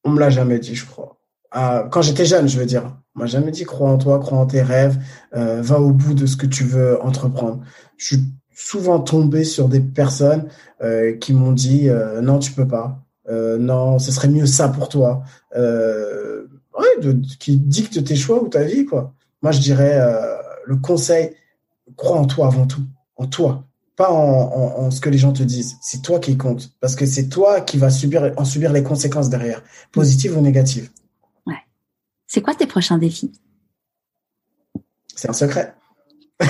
on 0.05 0.11
me 0.11 0.21
l'a 0.21 0.31
jamais 0.31 0.59
dit, 0.59 0.75
je 0.75 0.87
crois. 0.87 1.21
Ah, 1.51 1.89
quand 1.91 2.03
j'étais 2.03 2.25
jeune, 2.25 2.49
je 2.49 2.59
veux 2.59 2.67
dire. 2.67 2.97
On 3.17 3.21
m'a 3.21 3.27
jamais 3.27 3.51
dit 3.51 3.65
crois 3.65 3.91
en 3.91 3.99
toi, 3.99 4.21
crois 4.21 4.39
en 4.39 4.47
tes 4.47 4.63
rêves, 4.63 4.97
euh, 5.35 5.61
va 5.63 5.81
au 5.81 5.91
bout 5.91 6.15
de 6.15 6.27
ce 6.27 6.37
que 6.37 6.47
tu 6.47 6.65
veux 6.65 7.03
entreprendre. 7.03 7.61
Je 7.97 8.07
suis 8.07 8.25
souvent 8.55 9.01
tombé 9.01 9.43
sur 9.43 9.69
des 9.69 9.81
personnes 9.81 10.49
euh, 10.81 11.17
qui 11.17 11.33
m'ont 11.33 11.53
dit 11.53 11.89
euh, 11.89 12.21
non, 12.21 12.39
tu 12.39 12.53
peux 12.53 12.69
pas. 12.69 13.05
Non, 13.29 14.01
ce 14.01 14.11
serait 14.11 14.27
mieux 14.27 14.47
ça 14.47 14.69
pour 14.69 14.89
toi. 14.89 15.23
Ouais, 15.55 17.15
qui 17.39 17.59
dicte 17.59 18.03
tes 18.03 18.17
choix 18.17 18.43
ou 18.43 18.49
ta 18.49 18.65
vie, 18.65 18.85
quoi. 18.87 19.15
Moi, 19.41 19.53
je 19.53 19.61
dirais 19.61 20.01
le 20.67 20.77
conseil 20.77 21.37
crois 21.97 22.19
en 22.19 22.27
toi 22.27 22.49
avant 22.49 22.67
tout, 22.67 22.83
en 23.15 23.27
toi, 23.27 23.69
pas 24.01 24.11
en, 24.11 24.87
en, 24.87 24.91
ce 24.91 24.99
que 24.99 25.11
les 25.11 25.19
gens 25.19 25.35
te 25.35 25.43
disent. 25.43 25.77
C'est 25.83 26.01
toi 26.01 26.21
qui 26.21 26.39
compte, 26.39 26.71
parce 26.81 26.97
que 26.97 27.05
c'est 27.05 27.29
toi 27.29 27.61
qui 27.61 27.77
vas 27.77 27.91
subir 27.91 28.33
en 28.39 28.47
subir 28.47 28.73
les 28.73 28.83
conséquences 28.83 29.29
derrière, 29.29 29.63
positives 29.93 30.39
ou 30.39 30.41
négatives. 30.41 30.89
Ouais. 31.47 31.59
C'est 32.27 32.41
quoi 32.41 32.55
tes 32.55 32.67
prochains 32.67 32.97
défis? 32.97 33.31
C'est 35.15 35.29
un 35.29 35.35
secret. 35.35 35.75
Elle 36.41 36.49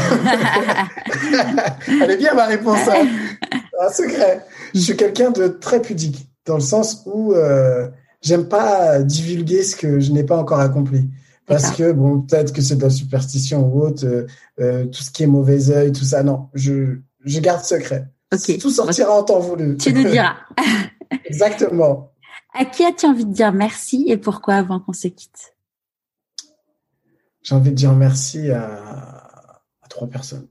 est 2.12 2.18
bien 2.18 2.34
ma 2.34 2.46
réponse. 2.46 2.86
Hein. 2.86 3.08
Un 3.80 3.90
secret. 3.90 4.46
Je 4.72 4.78
suis 4.78 4.96
quelqu'un 4.96 5.32
de 5.32 5.48
très 5.48 5.82
pudique, 5.82 6.28
dans 6.44 6.54
le 6.54 6.60
sens 6.60 7.02
où 7.06 7.32
euh, 7.32 7.88
j'aime 8.22 8.46
pas 8.46 9.02
divulguer 9.02 9.64
ce 9.64 9.74
que 9.74 9.98
je 9.98 10.12
n'ai 10.12 10.22
pas 10.22 10.36
encore 10.36 10.60
accompli. 10.60 11.10
Parce 11.46 11.72
que, 11.72 11.90
bon, 11.90 12.20
peut-être 12.20 12.52
que 12.52 12.62
c'est 12.62 12.76
de 12.76 12.82
la 12.82 12.90
superstition 12.90 13.66
ou 13.66 13.82
autre, 13.82 14.06
euh, 14.06 14.28
euh, 14.60 14.84
tout 14.84 15.02
ce 15.02 15.10
qui 15.10 15.24
est 15.24 15.26
mauvais 15.26 15.70
œil, 15.70 15.90
tout 15.90 16.04
ça, 16.04 16.22
non, 16.22 16.46
je, 16.54 17.00
je 17.24 17.40
garde 17.40 17.64
secret. 17.64 18.08
Tout 18.60 18.70
sortira 18.70 19.12
en 19.12 19.22
temps 19.24 19.40
voulu. 19.40 19.76
Tu 19.76 19.92
nous 19.92 20.08
diras. 20.08 20.36
Exactement. 21.24 22.12
À 22.54 22.64
qui 22.64 22.84
as-tu 22.84 23.06
envie 23.06 23.24
de 23.24 23.32
dire 23.32 23.52
merci 23.52 24.06
et 24.08 24.16
pourquoi 24.16 24.54
avant 24.54 24.80
qu'on 24.80 24.92
se 24.92 25.08
quitte? 25.08 25.54
J'ai 27.42 27.54
envie 27.54 27.70
de 27.70 27.74
dire 27.74 27.92
merci 27.92 28.50
à, 28.50 28.62
à 29.82 29.88
trois 29.88 30.08
personnes. 30.08 30.48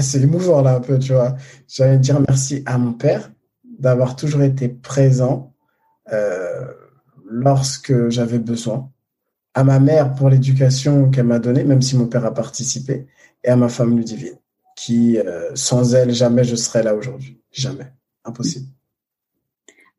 C'est 0.00 0.20
émouvant 0.20 0.62
là 0.62 0.76
un 0.76 0.80
peu, 0.80 0.98
tu 0.98 1.12
vois. 1.12 1.36
J'ai 1.68 1.84
envie 1.84 1.96
de 1.96 2.02
dire 2.02 2.20
merci 2.26 2.62
à 2.66 2.78
mon 2.78 2.92
père 2.92 3.30
d'avoir 3.64 4.16
toujours 4.16 4.42
été 4.42 4.68
présent 4.68 5.54
euh, 6.12 6.66
lorsque 7.24 8.08
j'avais 8.08 8.38
besoin 8.38 8.90
à 9.54 9.64
ma 9.64 9.80
mère 9.80 10.14
pour 10.14 10.30
l'éducation 10.30 11.10
qu'elle 11.10 11.26
m'a 11.26 11.38
donnée, 11.38 11.64
même 11.64 11.82
si 11.82 11.96
mon 11.96 12.06
père 12.06 12.24
a 12.24 12.32
participé, 12.32 13.06
et 13.44 13.48
à 13.48 13.56
ma 13.56 13.68
femme 13.68 13.96
Ludivine, 13.96 14.38
qui, 14.82 15.16
euh, 15.18 15.50
sans 15.54 15.94
elle, 15.94 16.12
jamais 16.12 16.42
je 16.42 16.56
serais 16.56 16.82
là 16.82 16.94
aujourd'hui. 16.94 17.40
Jamais. 17.52 17.92
Impossible. 18.24 18.66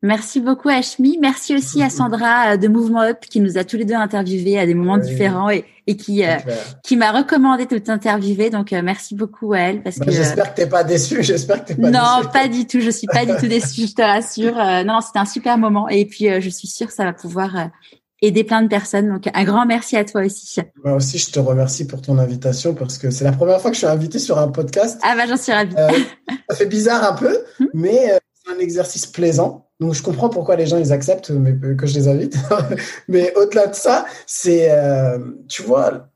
Merci 0.04 0.40
beaucoup 0.40 0.68
Ashmi. 0.68 1.16
Merci 1.18 1.56
aussi 1.56 1.82
à 1.82 1.88
Sandra 1.88 2.52
euh, 2.52 2.56
de 2.58 2.68
Mouvement 2.68 3.00
Up 3.00 3.20
qui 3.20 3.40
nous 3.40 3.56
a 3.56 3.64
tous 3.64 3.78
les 3.78 3.86
deux 3.86 3.94
interviewés 3.94 4.58
à 4.58 4.66
des 4.66 4.74
moments 4.74 4.96
oui. 4.96 5.08
différents 5.08 5.48
et, 5.48 5.64
et 5.86 5.96
qui 5.96 6.22
euh, 6.22 6.36
qui 6.82 6.98
m'a 6.98 7.10
recommandé 7.10 7.64
de 7.64 7.78
t'interviewer. 7.78 8.50
Donc 8.50 8.74
euh, 8.74 8.82
merci 8.84 9.14
beaucoup 9.14 9.54
à 9.54 9.60
elle 9.60 9.82
parce 9.82 9.98
bah, 9.98 10.04
que 10.04 10.10
j'espère 10.10 10.52
que 10.52 10.60
t'es 10.60 10.68
pas 10.68 10.84
déçu. 10.84 11.22
J'espère 11.22 11.64
que 11.64 11.68
t'es 11.68 11.74
pas 11.74 11.90
non, 11.90 12.28
pas 12.30 12.48
du 12.48 12.66
tout. 12.66 12.80
Je 12.80 12.90
suis 12.90 13.06
pas 13.06 13.24
du 13.24 13.32
tout 13.36 13.46
déçue. 13.46 13.86
Je 13.86 13.94
te 13.94 14.02
rassure. 14.02 14.56
Non, 14.84 15.00
c'était 15.00 15.20
un 15.20 15.24
super 15.24 15.56
moment 15.56 15.88
et 15.88 16.04
puis 16.04 16.26
je 16.38 16.50
suis 16.50 16.68
sûre 16.68 16.88
que 16.88 16.92
ça 16.92 17.04
va 17.04 17.14
pouvoir 17.14 17.70
aider 18.22 18.44
plein 18.44 18.62
de 18.62 18.68
personnes. 18.68 19.08
Donc 19.08 19.28
un 19.32 19.44
grand 19.44 19.66
merci 19.66 19.96
à 19.96 20.04
toi 20.04 20.22
aussi. 20.24 20.60
Moi 20.82 20.94
aussi, 20.94 21.18
je 21.18 21.30
te 21.30 21.38
remercie 21.38 21.86
pour 21.86 22.00
ton 22.00 22.18
invitation 22.18 22.74
parce 22.74 22.98
que 22.98 23.10
c'est 23.10 23.24
la 23.24 23.32
première 23.32 23.60
fois 23.60 23.70
que 23.70 23.76
je 23.76 23.80
suis 23.80 23.86
invité 23.86 24.18
sur 24.18 24.38
un 24.38 24.48
podcast. 24.48 25.00
Ah 25.02 25.14
bah 25.16 25.24
j'en 25.28 25.36
suis 25.36 25.52
ravie. 25.52 25.74
ça 26.48 26.56
fait 26.56 26.66
bizarre 26.66 27.04
un 27.04 27.14
peu, 27.14 27.38
mais 27.72 28.18
c'est 28.32 28.54
un 28.54 28.58
exercice 28.58 29.06
plaisant. 29.06 29.68
Donc 29.80 29.94
je 29.94 30.02
comprends 30.02 30.28
pourquoi 30.28 30.56
les 30.56 30.66
gens 30.66 30.78
ils 30.78 30.92
acceptent 30.92 31.30
mais 31.30 31.54
que 31.76 31.86
je 31.86 31.94
les 31.94 32.08
invite. 32.08 32.36
mais 33.08 33.34
au-delà 33.36 33.66
de 33.66 33.74
ça, 33.74 34.06
c'est 34.26 34.70
euh, 34.70 35.18
tu 35.48 35.62
vois 35.62 36.08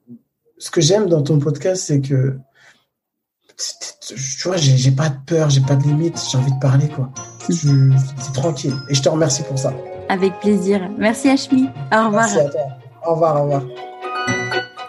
ce 0.59 0.71
que 0.71 0.81
j'aime 0.81 1.07
dans 1.07 1.23
ton 1.23 1.39
podcast, 1.39 1.85
c'est 1.87 2.01
que 2.01 2.37
tu 4.07 4.49
vois, 4.49 4.57
j'ai 4.57 4.91
pas 4.93 5.09
de 5.09 5.17
peur, 5.27 5.51
j'ai 5.51 5.61
pas 5.61 5.75
de 5.75 5.83
limite, 5.83 6.17
j'ai 6.31 6.39
envie 6.39 6.53
de 6.53 6.61
parler 6.61 6.89
quoi. 6.89 7.11
C'est 7.51 8.33
tranquille 8.33 8.75
et 8.89 8.95
je 8.95 9.03
te 9.03 9.09
remercie 9.09 9.43
pour 9.43 9.59
ça. 9.59 9.73
Avec 10.09 10.39
plaisir. 10.41 10.81
Merci 10.99 11.29
Ashmi. 11.29 11.69
Au 11.93 12.07
revoir. 12.07 12.25
Merci 12.25 12.39
à 12.39 12.49
toi. 12.49 12.61
Au 13.07 13.11
revoir, 13.13 13.37
au 13.37 13.43
revoir. 13.45 13.63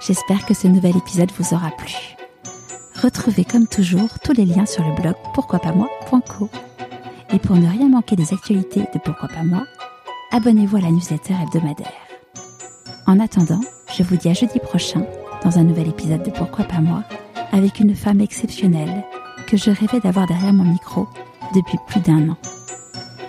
J'espère 0.01 0.45
que 0.45 0.53
ce 0.53 0.67
nouvel 0.67 0.95
épisode 0.97 1.31
vous 1.37 1.53
aura 1.53 1.71
plu. 1.71 1.93
Retrouvez 3.01 3.45
comme 3.45 3.67
toujours 3.67 4.19
tous 4.23 4.33
les 4.33 4.45
liens 4.45 4.65
sur 4.65 4.83
le 4.83 4.93
blog 4.95 5.15
pourquoipasmoi.co. 5.33 6.49
Et 7.31 7.39
pour 7.39 7.55
ne 7.55 7.69
rien 7.69 7.87
manquer 7.87 8.15
des 8.15 8.33
actualités 8.33 8.81
de 8.93 8.99
Pourquoi 9.03 9.29
pas 9.29 9.43
moi, 9.43 9.63
abonnez-vous 10.31 10.77
à 10.77 10.81
la 10.81 10.91
newsletter 10.91 11.35
hebdomadaire. 11.41 11.93
En 13.07 13.19
attendant, 13.19 13.61
je 13.95 14.03
vous 14.03 14.17
dis 14.17 14.29
à 14.29 14.33
jeudi 14.33 14.59
prochain 14.59 15.05
dans 15.43 15.57
un 15.57 15.63
nouvel 15.63 15.89
épisode 15.89 16.23
de 16.23 16.31
Pourquoi 16.31 16.65
pas 16.65 16.79
moi 16.79 17.03
avec 17.51 17.79
une 17.79 17.95
femme 17.95 18.21
exceptionnelle 18.21 19.03
que 19.47 19.57
je 19.57 19.71
rêvais 19.71 19.99
d'avoir 19.99 20.27
derrière 20.27 20.53
mon 20.53 20.65
micro 20.65 21.07
depuis 21.55 21.77
plus 21.87 22.01
d'un 22.01 22.29
an. 22.29 22.37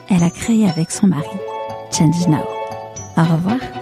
Elle 0.08 0.22
a 0.22 0.30
créé 0.30 0.68
avec 0.68 0.90
son 0.90 1.06
mari 1.06 1.39
Change 1.90 2.28
Now. 2.28 2.44
Au 3.16 3.22
revoir. 3.22 3.79